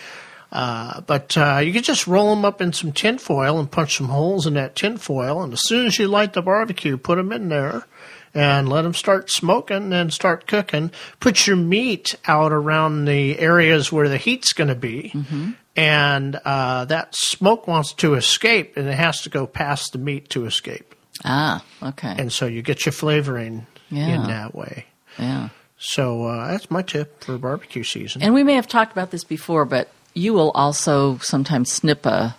Uh, 0.52 1.00
but 1.00 1.36
uh, 1.36 1.58
you 1.58 1.72
can 1.72 1.82
just 1.82 2.06
roll 2.06 2.30
them 2.34 2.44
up 2.44 2.60
in 2.60 2.72
some 2.72 2.92
tin 2.92 3.18
foil 3.18 3.58
and 3.58 3.70
punch 3.70 3.96
some 3.96 4.08
holes 4.08 4.46
in 4.46 4.54
that 4.54 4.76
tin 4.76 4.96
foil. 4.96 5.42
And 5.42 5.52
as 5.52 5.62
soon 5.66 5.86
as 5.86 5.98
you 5.98 6.06
light 6.06 6.32
the 6.32 6.42
barbecue, 6.42 6.96
put 6.96 7.16
them 7.16 7.32
in 7.32 7.48
there 7.48 7.86
and 8.32 8.68
let 8.68 8.82
them 8.82 8.94
start 8.94 9.30
smoking 9.30 9.92
and 9.92 10.12
start 10.12 10.46
cooking. 10.46 10.92
Put 11.18 11.46
your 11.48 11.56
meat 11.56 12.14
out 12.26 12.52
around 12.52 13.04
the 13.06 13.38
areas 13.38 13.90
where 13.90 14.08
the 14.08 14.16
heat's 14.16 14.52
going 14.52 14.68
to 14.68 14.74
be. 14.76 15.10
Mm-hmm. 15.14 15.50
And 15.76 16.36
uh, 16.44 16.84
that 16.84 17.16
smoke 17.16 17.66
wants 17.66 17.92
to 17.94 18.14
escape, 18.14 18.76
and 18.76 18.86
it 18.88 18.94
has 18.94 19.22
to 19.22 19.28
go 19.28 19.44
past 19.48 19.90
the 19.92 19.98
meat 19.98 20.28
to 20.30 20.46
escape. 20.46 20.94
Ah, 21.24 21.64
okay. 21.82 22.14
And 22.16 22.32
so 22.32 22.46
you 22.46 22.62
get 22.62 22.86
your 22.86 22.92
flavoring 22.92 23.66
Yeah. 23.90 24.06
in 24.08 24.22
that 24.28 24.54
way. 24.54 24.86
Yeah. 25.18 25.48
So 25.86 26.24
uh, 26.24 26.48
that's 26.48 26.70
my 26.70 26.80
tip 26.80 27.22
for 27.24 27.36
barbecue 27.36 27.84
season. 27.84 28.22
And 28.22 28.32
we 28.32 28.42
may 28.42 28.54
have 28.54 28.66
talked 28.66 28.92
about 28.92 29.10
this 29.10 29.22
before, 29.22 29.66
but 29.66 29.90
you 30.14 30.32
will 30.32 30.50
also 30.52 31.18
sometimes 31.18 31.70
snip 31.70 32.06
a 32.06 32.36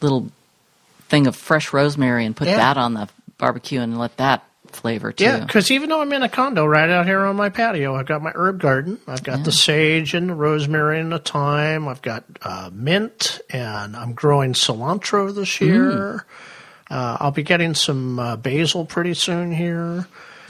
little 0.00 0.30
thing 1.08 1.26
of 1.26 1.36
fresh 1.36 1.72
rosemary 1.72 2.24
and 2.24 2.34
put 2.34 2.48
Yeah. 2.48 2.56
that 2.56 2.78
on 2.78 2.94
the 2.94 3.08
barbecue 3.36 3.80
and 3.80 3.98
let 3.98 4.16
that 4.16 4.42
flavor 4.72 5.12
too. 5.12 5.24
Yeah, 5.24 5.40
because 5.40 5.70
even 5.70 5.90
though 5.90 6.00
I'm 6.00 6.12
in 6.14 6.22
a 6.22 6.28
condo 6.30 6.64
right 6.64 6.88
out 6.88 7.04
here 7.06 7.24
on 7.26 7.36
my 7.36 7.50
patio, 7.50 7.94
I've 7.94 8.06
got 8.06 8.22
my 8.22 8.32
herb 8.34 8.58
garden. 8.60 8.98
I've 9.06 9.22
got 9.22 9.44
the 9.44 9.52
sage 9.52 10.14
and 10.14 10.30
the 10.30 10.34
rosemary 10.34 10.98
and 10.98 11.12
the 11.12 11.18
thyme. 11.18 11.88
I've 11.88 12.02
got 12.02 12.24
uh, 12.42 12.70
mint, 12.72 13.40
and 13.50 13.96
I'm 13.96 14.12
growing 14.14 14.52
cilantro 14.54 15.34
this 15.34 15.60
year. 15.60 16.24
Uh, 16.90 17.16
I'll 17.20 17.32
be 17.32 17.42
getting 17.42 17.74
some 17.74 18.18
uh, 18.18 18.36
basil 18.36 18.84
pretty 18.86 19.12
soon 19.14 19.52
here. 19.52 20.06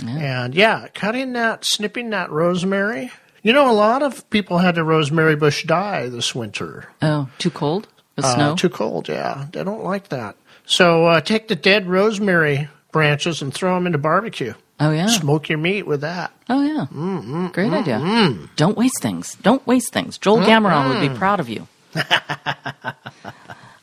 And 0.07 0.55
yeah, 0.55 0.87
cutting 0.95 1.33
that, 1.33 1.65
snipping 1.65 2.11
that 2.11 2.31
rosemary. 2.31 3.11
You 3.43 3.53
know, 3.53 3.71
a 3.71 3.73
lot 3.73 4.03
of 4.03 4.29
people 4.31 4.59
had 4.59 4.75
their 4.75 4.85
rosemary 4.85 5.37
bush 5.37 5.65
die 5.65 6.09
this 6.09 6.35
winter. 6.35 6.89
Oh, 7.03 7.29
too 7.39 7.51
cold 7.51 7.89
with 8.17 8.25
Uh, 8.25 8.35
snow. 8.35 8.57
Too 8.57 8.69
cold, 8.69 9.09
yeah. 9.09 9.47
They 9.53 9.65
don't 9.65 9.85
like 9.85 10.09
that. 10.09 10.37
So 10.67 11.07
uh, 11.07 11.21
take 11.21 11.49
the 11.49 11.57
dead 11.57 11.89
rosemary 11.89 12.69
branches 12.93 13.41
and 13.43 13.53
throw 13.55 13.75
them 13.75 13.87
into 13.87 13.99
barbecue. 13.99 14.55
oh 14.81 14.91
yeah. 14.91 15.07
Smoke 15.07 15.49
your 15.49 15.59
meat 15.59 15.87
with 15.87 16.03
that. 16.03 16.33
Oh 16.49 16.63
yeah. 16.63 16.87
Mm-hmm. 16.93 17.47
Great 17.49 17.73
idea. 17.73 18.39
Don't 18.57 18.77
waste 18.77 19.01
things. 19.01 19.37
Don't 19.43 19.67
waste 19.67 19.93
things. 19.93 20.19
Joel 20.19 20.39
Gameron 20.41 20.89
would 20.91 21.01
be 21.13 21.17
proud 21.17 21.41
of 21.41 21.49
you. 21.49 21.67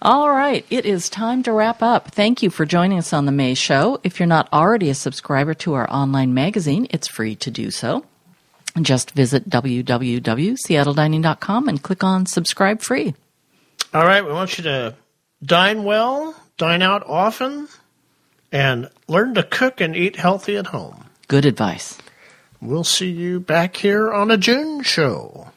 All 0.06 0.30
right, 0.30 0.64
it 0.70 0.86
is 0.86 1.10
time 1.10 1.42
to 1.42 1.52
wrap 1.52 1.82
up. 1.82 2.12
Thank 2.12 2.44
you 2.44 2.52
for 2.52 2.64
joining 2.64 3.00
us 3.00 3.12
on 3.12 3.26
the 3.26 3.32
May 3.32 3.56
Show. 3.56 4.00
If 4.04 4.20
you're 4.20 4.28
not 4.28 4.48
already 4.54 4.92
a 4.92 4.94
subscriber 4.94 5.56
to 5.56 5.74
our 5.74 5.90
online 5.90 6.36
magazine, 6.36 6.86
it's 6.92 7.08
free 7.08 7.36
to 7.38 7.50
do 7.50 7.72
so. 7.72 8.06
Just 8.80 9.14
visit 9.14 9.50
www.seattledining.com 9.50 11.68
and 11.68 11.82
click 11.82 12.04
on 12.04 12.28
subscribe 12.28 12.84
free. 12.84 13.16
All 13.96 14.06
right, 14.06 14.24
we 14.24 14.32
want 14.32 14.60
you 14.60 14.64
to 14.66 14.94
dine 15.44 15.84
well, 15.84 16.36
dine 16.60 16.84
out 16.84 17.02
often, 17.08 17.68
and 18.52 18.92
learn 19.08 19.34
to 19.34 19.42
cook 19.42 19.82
and 19.82 19.96
eat 19.96 20.18
healthy 20.18 20.56
at 20.56 20.68
home. 20.68 21.06
Good 21.28 21.48
advice. 21.48 21.98
We'll 22.62 22.84
see 22.84 23.10
you 23.10 23.40
back 23.40 23.76
here 23.76 24.14
on 24.14 24.30
a 24.30 24.38
June 24.38 24.84
show. 24.84 25.52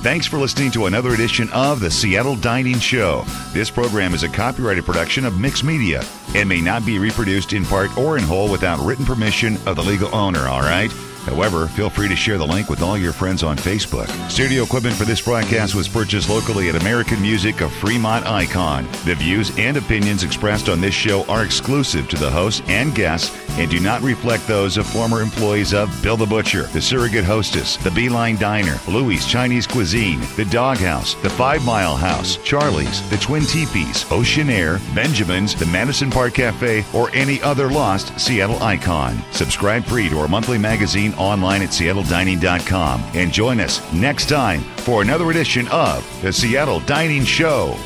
Thanks 0.00 0.28
for 0.28 0.38
listening 0.38 0.70
to 0.72 0.86
another 0.86 1.12
edition 1.12 1.50
of 1.50 1.80
the 1.80 1.90
Seattle 1.90 2.36
Dining 2.36 2.78
Show. 2.78 3.24
This 3.52 3.68
program 3.68 4.14
is 4.14 4.22
a 4.22 4.28
copyrighted 4.28 4.84
production 4.84 5.24
of 5.24 5.40
Mix 5.40 5.64
Media 5.64 6.04
and 6.36 6.48
may 6.48 6.60
not 6.60 6.86
be 6.86 7.00
reproduced 7.00 7.52
in 7.52 7.64
part 7.64 7.96
or 7.98 8.16
in 8.16 8.22
whole 8.22 8.48
without 8.48 8.78
written 8.78 9.04
permission 9.04 9.56
of 9.66 9.74
the 9.74 9.82
legal 9.82 10.14
owner, 10.14 10.46
all 10.46 10.60
right? 10.60 10.92
However, 11.28 11.68
feel 11.68 11.90
free 11.90 12.08
to 12.08 12.16
share 12.16 12.38
the 12.38 12.46
link 12.46 12.70
with 12.70 12.82
all 12.82 12.96
your 12.96 13.12
friends 13.12 13.42
on 13.42 13.56
Facebook. 13.56 14.08
Studio 14.30 14.62
equipment 14.62 14.96
for 14.96 15.04
this 15.04 15.20
broadcast 15.20 15.74
was 15.74 15.86
purchased 15.86 16.28
locally 16.28 16.68
at 16.68 16.80
American 16.80 17.20
Music 17.20 17.60
of 17.60 17.72
Fremont 17.72 18.26
Icon. 18.26 18.88
The 19.04 19.14
views 19.14 19.56
and 19.58 19.76
opinions 19.76 20.22
expressed 20.22 20.68
on 20.68 20.80
this 20.80 20.94
show 20.94 21.24
are 21.26 21.44
exclusive 21.44 22.08
to 22.08 22.16
the 22.16 22.30
host 22.30 22.62
and 22.68 22.94
guests 22.94 23.36
and 23.58 23.70
do 23.70 23.80
not 23.80 24.00
reflect 24.02 24.46
those 24.46 24.76
of 24.76 24.86
former 24.86 25.20
employees 25.20 25.74
of 25.74 25.90
Bill 26.02 26.16
the 26.16 26.24
Butcher, 26.24 26.64
the 26.68 26.80
Surrogate 26.80 27.24
Hostess, 27.24 27.76
the 27.78 27.90
Beeline 27.90 28.36
Diner, 28.36 28.78
Louis 28.86 29.24
Chinese 29.26 29.66
Cuisine, 29.66 30.20
the 30.36 30.44
Doghouse, 30.44 31.14
the 31.22 31.30
Five 31.30 31.64
Mile 31.64 31.96
House, 31.96 32.36
Charlie's, 32.44 33.08
the 33.10 33.16
Twin 33.16 33.44
Teepees, 33.44 34.04
Ocean 34.12 34.48
Air, 34.48 34.78
Benjamin's, 34.94 35.56
the 35.56 35.66
Madison 35.66 36.08
Park 36.08 36.34
Cafe, 36.34 36.84
or 36.94 37.10
any 37.10 37.42
other 37.42 37.68
lost 37.68 38.18
Seattle 38.20 38.62
icon. 38.62 39.20
Subscribe 39.32 39.84
free 39.84 40.08
to 40.08 40.18
our 40.20 40.28
monthly 40.28 40.58
magazine 40.58 41.12
online 41.18 41.62
at 41.62 41.70
seattledining.com 41.70 43.04
and 43.14 43.32
join 43.32 43.60
us 43.60 43.92
next 43.92 44.28
time 44.28 44.60
for 44.78 45.02
another 45.02 45.30
edition 45.30 45.68
of 45.68 46.04
the 46.22 46.32
Seattle 46.32 46.80
Dining 46.80 47.24
Show. 47.24 47.76